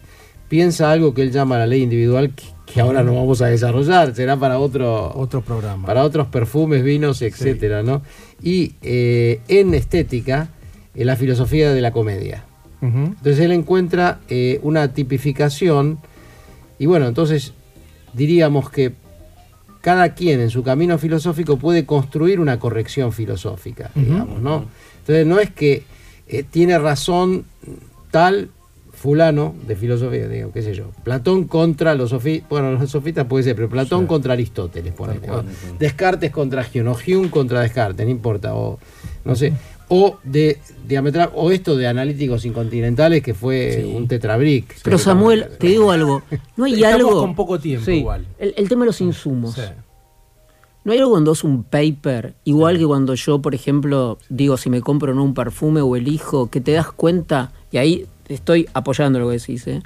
piensa 0.49 0.91
algo 0.91 1.13
que 1.13 1.21
él 1.21 1.31
llama 1.31 1.57
la 1.57 1.67
ley 1.67 1.83
individual, 1.83 2.33
que, 2.72 2.81
ahora 2.81 3.02
no 3.02 3.15
vamos 3.15 3.41
a 3.41 3.48
desarrollar, 3.48 4.14
será 4.14 4.38
para 4.38 4.60
otro, 4.60 5.11
Otro 5.15 5.41
programa. 5.41 5.88
para 5.88 6.03
otros 6.03 6.27
perfumes, 6.27 6.84
vinos, 6.84 7.22
etcétera, 7.22 7.81
¿no? 7.81 8.02
Y 8.44 8.73
eh, 8.81 9.39
en 9.48 9.73
estética, 9.73 10.49
eh, 10.94 11.06
la 11.06 11.15
filosofía 11.15 11.73
de 11.73 11.81
la 11.81 11.91
comedia. 11.91 12.44
Entonces 12.80 13.39
él 13.39 13.52
encuentra 13.53 14.19
eh, 14.30 14.60
una 14.61 14.94
tipificación 14.94 15.98
y 16.77 16.85
bueno, 16.85 17.07
entonces 17.07 17.53
diríamos 18.14 18.69
que 18.69 18.94
cada 19.81 20.14
quien 20.14 20.41
en 20.41 20.52
su 20.52 20.61
camino 20.61 20.98
filosófico 20.99 21.57
puede 21.57 21.85
construir 21.85 22.39
una 22.39 22.60
corrección 22.60 23.11
filosófica, 23.14 23.89
digamos, 23.95 24.41
¿no? 24.41 24.65
Entonces 24.99 25.26
no 25.26 25.39
es 25.39 25.49
que 25.49 25.84
eh, 26.27 26.44
tiene 26.44 26.77
razón 26.77 27.45
tal 28.11 28.49
fulano 28.97 29.53
de 29.67 29.75
filosofía, 29.75 30.27
digo, 30.27 30.51
qué 30.51 30.61
sé 30.63 30.73
yo, 30.73 30.85
Platón 31.03 31.43
contra 31.45 31.93
los 31.93 32.09
sofistas, 32.09 32.49
bueno, 32.49 32.71
los 32.71 32.89
sofistas 32.89 33.25
puede 33.27 33.43
ser, 33.43 33.55
pero 33.55 33.69
Platón 33.69 34.01
Sí. 34.01 34.07
contra 34.07 34.33
Aristóteles, 34.33 34.91
ponele, 34.93 35.19
cual. 35.19 35.45
o 35.45 35.77
Descartes 35.79 36.31
contra 36.31 36.65
Hume, 36.73 36.89
o 36.89 36.97
Hume 37.07 37.29
contra 37.29 37.61
Descartes, 37.61 38.05
no 38.05 38.11
importa, 38.11 38.55
o 38.55 38.79
no 39.23 39.35
sé, 39.35 39.53
o 39.89 40.17
de 40.23 40.57
diametral, 40.87 41.29
o 41.35 41.51
esto 41.51 41.77
de 41.77 41.87
analíticos 41.87 42.43
incontinentales 42.45 43.21
que 43.21 43.33
fue 43.35 43.85
un 43.95 44.07
tetrabric. 44.07 44.75
Pero 44.83 44.97
Samuel, 44.97 45.45
te 45.59 45.67
digo 45.67 45.91
algo, 45.91 46.23
no 46.57 46.65
hay 46.65 46.73
Estamos 46.73 46.95
algo... 46.95 47.19
con 47.21 47.35
poco 47.35 47.59
tiempo 47.59 47.85
Sí, 47.85 47.91
igual. 47.99 48.25
El, 48.39 48.53
el 48.57 48.67
tema 48.67 48.81
de 48.81 48.87
los 48.87 48.99
insumos. 49.01 49.53
Sí. 49.55 49.61
No 50.83 50.93
hay 50.93 50.99
algo 50.99 51.11
cuando 51.11 51.33
es 51.33 51.43
un 51.43 51.63
paper, 51.63 52.33
igual 52.45 52.77
que 52.77 52.85
cuando 52.85 53.13
yo, 53.13 53.41
por 53.41 53.53
ejemplo, 53.53 54.17
digo 54.29 54.55
si 54.57 54.69
me 54.69 54.81
compro 54.81 55.11
o 55.11 55.15
no 55.15 55.23
un 55.23 55.33
perfume 55.33 55.81
o 55.81 55.95
elijo, 55.97 56.49
que 56.49 56.61
te 56.61 56.71
das 56.71 56.91
cuenta, 56.91 57.51
y 57.71 57.77
ahí 57.77 58.05
estoy 58.27 58.67
apoyando 58.73 59.19
lo 59.19 59.29
que 59.29 59.37
decís, 59.37 59.67
¿eh? 59.67 59.81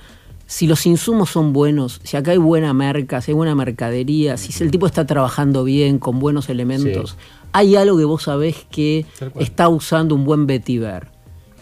si 0.51 0.67
los 0.67 0.85
insumos 0.85 1.29
son 1.29 1.53
buenos, 1.53 2.01
si 2.03 2.17
acá 2.17 2.31
hay 2.31 2.37
buena 2.37 2.73
merca, 2.73 3.21
si 3.21 3.31
hay 3.31 3.35
buena 3.35 3.55
mercadería, 3.55 4.35
si 4.35 4.61
el 4.61 4.69
tipo 4.69 4.85
está 4.85 5.05
trabajando 5.05 5.63
bien, 5.63 5.97
con 5.97 6.19
buenos 6.19 6.49
elementos, 6.49 7.15
hay 7.53 7.77
algo 7.77 7.97
que 7.97 8.03
vos 8.03 8.23
sabés 8.23 8.57
que 8.69 9.05
está 9.39 9.69
usando 9.69 10.13
un 10.13 10.25
buen 10.25 10.47
vetiver. 10.47 11.07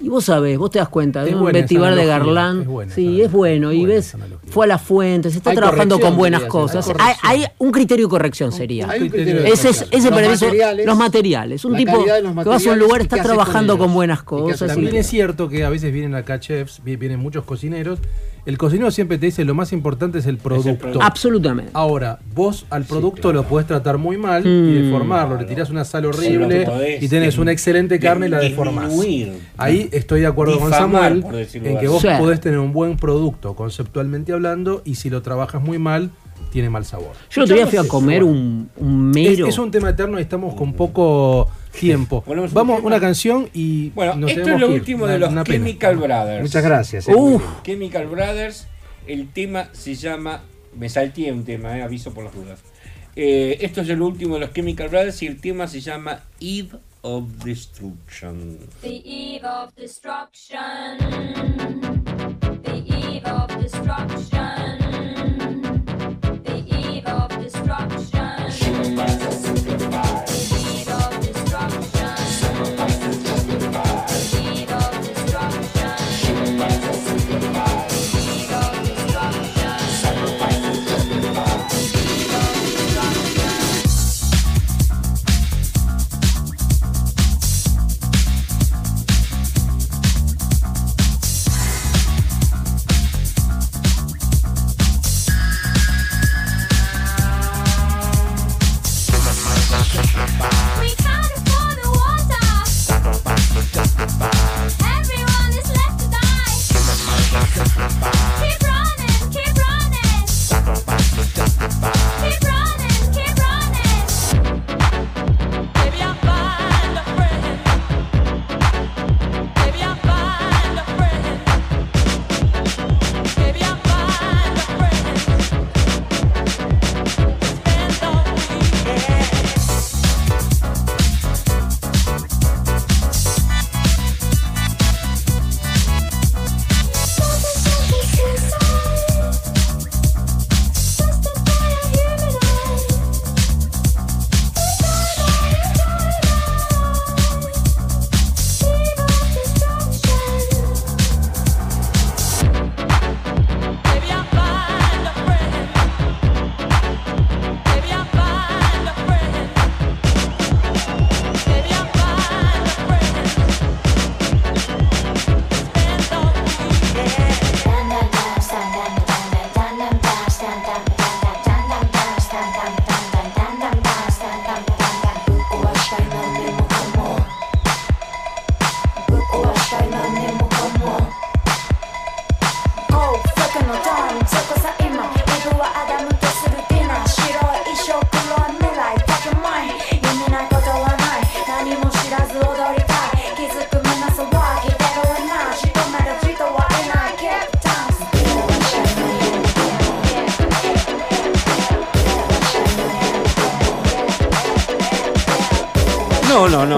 Y 0.01 0.07
vos 0.07 0.23
sabés, 0.25 0.57
vos 0.57 0.69
te 0.71 0.79
das 0.79 0.87
cuenta, 0.87 1.23
Es 1.23 1.29
de 1.31 1.35
un 1.35 1.51
vetiver 1.51 1.93
de 1.93 2.05
Garland, 2.05 2.61
es 2.61 2.67
buena 2.67 2.93
sí, 2.95 3.21
es 3.21 3.31
bueno, 3.31 3.71
y 3.73 3.85
ves, 3.85 4.15
fue 4.47 4.65
a 4.65 4.67
la 4.69 4.77
fuente, 4.77 5.29
se 5.29 5.37
está 5.37 5.49
Hay 5.49 5.57
trabajando 5.57 5.99
con 5.99 6.15
buenas 6.15 6.39
diría, 6.41 6.49
cosas. 6.49 6.89
hay 6.99 7.13
Hay, 7.41 7.45
un 7.57 7.71
criterio 7.71 8.05
de 8.05 8.09
corrección 8.09 8.51
sería. 8.53 8.89
Hay 8.89 9.01
un 9.03 9.09
criterio 9.09 9.41
de 9.41 9.49
Ese, 9.49 9.69
es, 9.69 9.81
ese 9.91 10.09
Los 10.09 10.17
para 10.19 10.31
eso- 10.33 10.45
materiales, 10.45 10.85
los 10.85 10.97
materiales. 10.97 11.65
Un 11.65 11.75
tipo 11.75 12.03
que 12.05 12.23
vas 12.49 12.65
a 12.65 12.71
un 12.71 12.79
lugar 12.79 13.01
está 13.01 13.17
con 13.17 13.25
trabajando 13.25 13.77
con, 13.77 13.93
buenas 13.93 14.23
cosas. 14.23 14.61
y- 14.71 14.73
También 14.73 14.95
es 14.95 15.07
cierto 15.07 15.49
que 15.49 15.65
a 15.65 15.69
veces 15.69 15.91
vienen 15.91 16.15
acá 16.15 16.39
chefs, 16.39 16.81
vi- 16.83 16.95
vienen 16.95 17.19
muchos 17.19 17.43
cocineros. 17.43 17.99
El 18.45 18.57
cocinero 18.57 18.89
siempre 18.91 19.17
te 19.17 19.27
dice 19.27 19.45
lo 19.45 19.53
más 19.53 19.71
importante 19.73 20.19
es 20.19 20.25
el 20.25 20.37
producto. 20.37 20.99
Absolutamente. 21.01 21.71
Ahora, 21.73 22.19
vos 22.33 22.65
al 22.69 22.83
producto 22.85 23.31
lo 23.33 23.43
podés 23.43 23.67
tratar 23.67 23.97
muy 23.97 24.17
mal 24.17 24.45
y 24.45 24.49
Mm. 24.49 24.83
deformarlo. 24.85 25.37
Le 25.37 25.45
tirás 25.45 25.69
una 25.69 25.83
sal 25.83 26.05
horrible 26.05 26.65
podés 26.65 27.03
y 27.03 27.07
tenés 27.09 27.37
una 27.37 27.51
excelente 27.51 27.99
carne 27.99 28.27
y 28.27 28.29
la 28.29 28.39
deformás. 28.39 28.89
disminuir. 28.89 29.33
Ahí 29.57 29.89
estoy 29.91 30.21
de 30.21 30.27
acuerdo 30.27 30.59
con 30.59 30.71
Samuel 30.71 31.23
en 31.53 31.77
que 31.77 31.87
vos 31.87 32.01
Sí. 32.01 32.07
podés 32.17 32.39
tener 32.39 32.59
un 32.59 32.73
buen 32.73 32.97
producto 32.97 33.55
conceptualmente 33.55 34.33
hablando 34.33 34.81
y 34.85 34.95
si 34.95 35.09
lo 35.09 35.21
trabajas 35.21 35.61
muy 35.61 35.77
mal, 35.77 36.09
tiene 36.51 36.69
mal 36.69 36.85
sabor. 36.85 37.11
Yo 37.29 37.41
el 37.41 37.43
otro 37.45 37.55
día 37.55 37.67
fui 37.67 37.77
a 37.77 37.87
comer 37.87 38.23
un, 38.23 38.69
un 38.77 39.11
Es, 39.15 39.29
mero. 39.29 39.47
es 39.47 39.57
un 39.57 39.71
tema 39.71 39.89
eterno 39.89 40.19
y 40.19 40.21
estamos 40.23 40.53
con 40.55 40.73
poco 40.73 41.49
tiempo. 41.79 42.23
Vamos 42.27 42.51
tema. 42.53 42.75
una 42.87 42.99
canción 42.99 43.49
y 43.53 43.89
Bueno, 43.91 44.15
nos 44.15 44.31
esto 44.31 44.49
es 44.49 44.59
lo 44.59 44.69
último 44.69 45.05
de 45.07 45.19
los 45.19 45.29
pena. 45.29 45.43
Chemical 45.43 45.97
Brothers. 45.97 46.41
Muchas 46.41 46.63
gracias. 46.63 47.07
eh. 47.07 47.13
Uf, 47.15 47.43
Chemical 47.63 48.07
Brothers, 48.07 48.67
el 49.07 49.29
tema 49.29 49.69
se 49.73 49.95
llama. 49.95 50.41
Me 50.77 50.87
salté 50.89 51.31
un 51.31 51.43
tema, 51.45 51.77
eh, 51.77 51.81
aviso 51.83 52.13
por 52.13 52.23
las 52.23 52.33
dudas. 52.33 52.59
Eh, 53.15 53.57
esto 53.61 53.81
es 53.81 53.89
el 53.89 54.01
último 54.01 54.35
de 54.35 54.41
los 54.41 54.53
Chemical 54.53 54.87
Brothers 54.89 55.21
y 55.23 55.27
el 55.27 55.41
tema 55.41 55.67
se 55.67 55.81
llama 55.81 56.21
Eve 56.39 56.69
of 57.01 57.23
Destruction. 57.43 58.57
The 58.81 59.01
eve 59.05 59.45
of 59.47 59.73
destruction. 59.75 60.97
The 62.63 62.77
eve 62.87 63.25
of 63.25 63.47
destruction. 63.61 64.48
Destruction. 67.77 69.18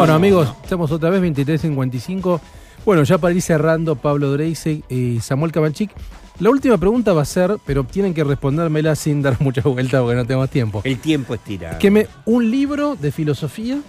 Bueno, 0.02 0.14
no, 0.14 0.18
amigos, 0.18 0.48
no. 0.48 0.57
estamos 0.64 0.91
otra 0.91 1.10
vez 1.10 1.22
23.55. 1.22 2.40
Bueno, 2.86 3.03
ya 3.03 3.18
para 3.18 3.34
ir 3.34 3.41
cerrando, 3.41 3.95
Pablo 3.95 4.32
Dreisig 4.32 4.84
y 4.90 5.19
Samuel 5.22 5.52
Cabanchik. 5.52 5.91
La 6.40 6.49
última 6.49 6.78
pregunta 6.80 7.14
va 7.14 7.22
a 7.22 7.26
ser, 7.26 7.57
pero 7.65 7.84
tienen 7.84 8.14
que 8.14 8.23
respondérmela 8.23 8.95
sin 8.95 9.22
dar 9.22 9.38
mucha 9.41 9.61
vuelta 9.61 10.02
porque 10.02 10.15
no 10.15 10.26
tenemos 10.26 10.49
tiempo. 10.49 10.82
El 10.84 10.98
tiempo 10.99 11.34
es 11.36 11.41
tirado. 11.41 11.78
Que 11.78 11.91
me, 11.91 12.07
un 12.26 12.49
libro 12.49 12.95
de 12.95 13.11
filosofía 13.11 13.80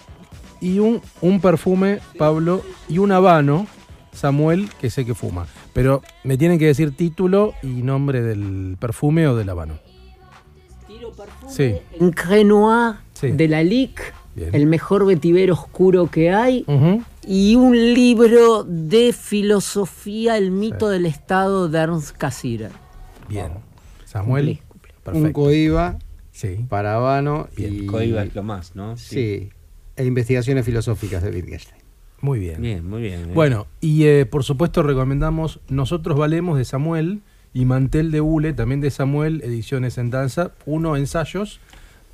y 0.61 0.79
un, 0.79 1.01
un 1.23 1.41
perfume, 1.41 2.01
Pablo, 2.19 2.63
y 2.89 2.99
un 2.99 3.11
habano, 3.13 3.67
Samuel, 4.13 4.69
que 4.81 4.91
sé 4.91 5.07
que 5.07 5.15
fuma. 5.15 5.47
Pero 5.73 6.03
me 6.25 6.37
tienen 6.37 6.59
que 6.59 6.67
decir 6.67 6.95
título 6.95 7.55
y 7.63 7.69
nombre 7.69 8.21
del 8.21 8.77
perfume 8.79 9.27
o 9.27 9.35
del 9.35 9.49
habano. 9.49 9.79
Sí. 11.49 11.75
en 11.99 12.11
Crenoir 12.13 12.97
Sí. 13.15 13.31
de 13.31 13.49
la 13.49 13.63
LIC, 13.63 14.13
Bien. 14.35 14.55
el 14.55 14.67
mejor 14.67 15.05
vetiver 15.07 15.51
oscuro 15.53 16.07
que 16.11 16.31
hay. 16.31 16.65
Y 17.27 17.55
un 17.55 17.77
libro 17.95 18.65
de 18.65 19.13
filosofía, 19.13 20.37
El 20.39 20.51
mito 20.51 20.89
del 20.89 21.07
Estado 21.07 21.69
de 21.69 21.79
Ernst 21.79 22.17
Cassirer. 22.17 22.71
Bien. 23.29 23.49
Samuel. 24.05 24.61
Un 24.75 25.03
Perfecto. 25.05 25.33
coiba 25.33 25.99
Sí. 26.33 26.65
para 26.69 26.95
Habano 26.95 27.49
Bien, 27.57 27.85
y, 27.85 27.87
Coiba 27.87 28.23
es 28.23 28.35
lo 28.35 28.43
más, 28.43 28.75
¿no? 28.75 28.97
sí, 28.97 29.51
e 29.97 30.05
investigaciones 30.05 30.65
filosóficas 30.65 31.23
de 31.23 31.31
Wittgenstein. 31.31 31.83
Muy 32.21 32.39
bien. 32.39 32.63
Bien, 32.63 32.89
muy 32.89 33.03
bien. 33.03 33.21
eh. 33.31 33.33
Bueno, 33.35 33.67
y 33.81 34.05
eh, 34.05 34.25
por 34.27 34.45
supuesto 34.45 34.83
recomendamos 34.83 35.61
Nosotros 35.69 36.17
Valemos 36.17 36.57
de 36.57 36.65
Samuel 36.65 37.21
y 37.53 37.65
Mantel 37.67 38.11
de 38.11 38.21
Hule, 38.23 38.53
también 38.55 38.81
de 38.81 38.91
Samuel, 38.91 39.43
Ediciones 39.45 39.99
en 39.99 40.11
Danza, 40.11 40.53
uno 40.65 40.97
ensayos, 40.97 41.61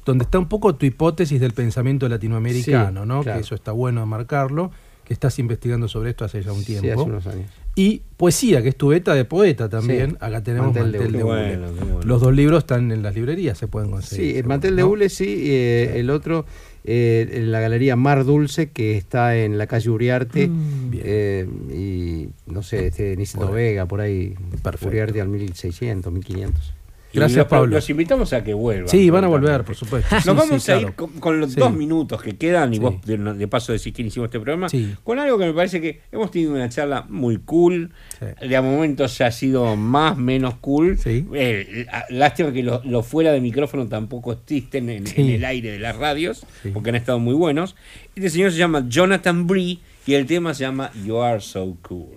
donde 0.09 0.25
está 0.25 0.39
un 0.39 0.49
poco 0.49 0.75
tu 0.75 0.87
hipótesis 0.87 1.39
del 1.39 1.53
pensamiento 1.53 2.09
latinoamericano, 2.09 3.03
Sí, 3.03 3.09
¿no? 3.09 3.23
claro. 3.23 3.39
Que 3.39 3.45
eso 3.45 3.55
está 3.55 3.73
bueno 3.73 4.07
marcarlo, 4.07 4.71
que 5.05 5.13
estás 5.13 5.39
investigando 5.39 5.87
sobre 5.87 6.11
esto 6.11 6.25
hace 6.25 6.43
ya 6.43 6.51
un 6.53 6.61
Sí, 6.61 6.79
tiempo. 6.81 7.03
hace 7.03 7.11
unos 7.11 7.27
años. 7.27 7.51
Y 7.75 8.03
Poesía, 8.17 8.63
que 8.63 8.71
es 8.71 8.77
tu 8.77 8.89
beta 8.89 9.15
de 9.15 9.25
poeta 9.25 9.69
también. 9.69 10.11
Sí. 10.13 10.17
Acá 10.21 10.43
tenemos 10.43 10.69
Mantel 10.75 10.83
Mantel, 10.85 11.13
de 11.13 11.19
de, 11.19 11.25
Hule. 11.25 11.57
Bueno, 11.57 11.73
bueno. 11.73 12.01
Los 12.05 12.21
dos 12.23 12.35
libros 12.35 12.59
están 12.65 12.91
en 12.91 13.03
las 13.03 13.15
librerías, 13.15 13.57
se 13.59 13.69
pueden 13.69 13.91
conseguir. 13.91 14.33
Sí, 14.33 14.39
el 14.39 14.47
mantel 14.47 14.75
de 14.77 14.83
¿no? 14.83 14.89
hule 14.89 15.09
sí, 15.11 15.27
eh, 15.47 15.93
el 15.97 16.09
otro 16.11 16.45
eh, 16.85 17.29
en 17.35 17.53
la 17.53 17.61
galería 17.61 17.95
Mar 17.95 18.25
Dulce 18.25 18.71
que 18.71 18.97
está 18.97 19.37
en 19.37 19.59
la 19.59 19.67
calle 19.67 19.91
Uriarte 19.91 20.49
Mm, 20.49 20.91
eh, 20.95 21.47
y 21.73 22.29
no 22.51 22.63
sé, 22.63 22.87
este 22.89 23.15
Niceto. 23.17 23.53
Vega 23.53 23.85
por 23.87 24.01
ahí, 24.01 24.35
Perfecto. 24.63 24.89
Uriarte 24.89 25.21
al 25.21 25.29
1600, 25.29 26.11
1500. 26.13 26.73
Gracias, 27.13 27.39
los- 27.39 27.47
Pablo. 27.47 27.75
Los 27.77 27.89
invitamos 27.91 28.33
a 28.35 28.45
que 28.45 28.53
vuelvan. 28.55 28.89
Sí, 28.89 29.09
van 29.11 29.25
a 29.25 29.29
volver, 29.29 29.65
por 29.65 29.75
supuesto. 29.75 30.15
Nos 30.15 30.25
Sí, 30.25 30.31
vamos 30.31 30.63
sí, 30.63 30.73
a 30.73 30.75
claro. 30.77 30.89
ir 30.89 30.95
con, 30.95 31.11
con 31.21 31.41
los 31.41 31.53
Sí. 31.53 31.61
dos 31.61 31.73
minutos 31.73 32.21
que 32.23 32.37
quedan, 32.37 32.73
y 32.73 32.77
Sí. 32.77 32.83
vos 32.83 32.95
de, 33.07 33.17
de 33.17 33.49
paso 33.49 33.73
decís 33.73 33.93
que 33.95 34.03
hicimos 34.03 34.27
este 34.27 34.39
programa, 34.39 34.69
Sí. 34.69 34.95
con 35.05 35.19
algo 35.19 35.39
que 35.39 35.47
me 35.47 35.55
parece 35.55 35.81
que 35.81 36.01
hemos 36.13 36.31
tenido 36.31 36.53
una 36.53 36.69
charla 36.69 37.07
muy 37.09 37.39
cool. 37.39 37.93
Sí. 38.19 38.27
De 38.49 38.57
a 38.57 38.63
momentos 38.63 39.21
ha 39.23 39.31
sido 39.31 39.75
más, 39.77 40.17
menos 40.19 40.55
cool. 40.61 40.99
Sí. 40.99 41.25
Eh, 41.35 41.87
lástima 42.11 42.53
que 42.53 42.63
los 42.63 42.85
los 42.85 43.07
fuera 43.07 43.33
de 43.33 43.41
micrófono 43.41 43.87
tampoco 43.89 44.33
existen 44.33 44.91
en, 44.91 45.07
Sí. 45.07 45.21
en 45.23 45.29
el 45.31 45.45
aire 45.45 45.71
de 45.73 45.79
las 45.79 45.97
radios, 45.97 46.45
Sí. 46.63 46.71
porque 46.73 46.91
han 46.91 46.97
estado 46.97 47.19
muy 47.19 47.35
buenos. 47.35 47.75
Este 48.17 48.29
señor 48.31 48.53
se 48.53 48.59
llama 48.59 48.85
Jonathan 48.89 49.47
Bree 49.47 49.81
y 50.07 50.15
el 50.15 50.27
tema 50.27 50.53
se 50.55 50.65
llama 50.65 50.91
You 51.05 51.19
Are 51.21 51.41
So 51.41 51.77
Cool. 51.83 52.09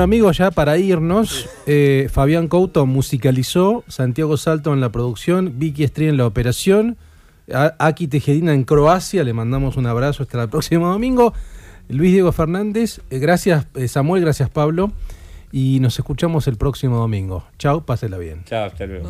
Bueno, 0.00 0.14
amigos, 0.14 0.38
ya 0.38 0.50
para 0.50 0.78
irnos, 0.78 1.46
eh, 1.66 2.08
Fabián 2.10 2.48
Couto 2.48 2.86
musicalizó, 2.86 3.84
Santiago 3.86 4.38
Salto 4.38 4.72
en 4.72 4.80
la 4.80 4.90
producción, 4.90 5.58
Vicky 5.58 5.84
Estría 5.84 6.08
en 6.08 6.16
la 6.16 6.26
operación, 6.26 6.96
A- 7.52 7.74
Aki 7.78 8.06
Tejedina 8.08 8.54
en 8.54 8.64
Croacia, 8.64 9.22
le 9.24 9.34
mandamos 9.34 9.76
un 9.76 9.86
abrazo 9.86 10.22
hasta 10.22 10.42
el 10.42 10.48
próximo 10.48 10.88
domingo. 10.88 11.34
Luis 11.90 12.12
Diego 12.12 12.32
Fernández, 12.32 13.02
eh, 13.10 13.18
gracias 13.18 13.66
eh, 13.74 13.88
Samuel, 13.88 14.22
gracias 14.22 14.48
Pablo, 14.48 14.90
y 15.52 15.80
nos 15.80 15.98
escuchamos 15.98 16.46
el 16.46 16.56
próximo 16.56 16.96
domingo. 16.96 17.44
Chao, 17.58 17.84
pásela 17.84 18.16
bien. 18.16 18.42
Chao, 18.46 18.68
hasta 18.68 18.86
luego. 18.86 19.06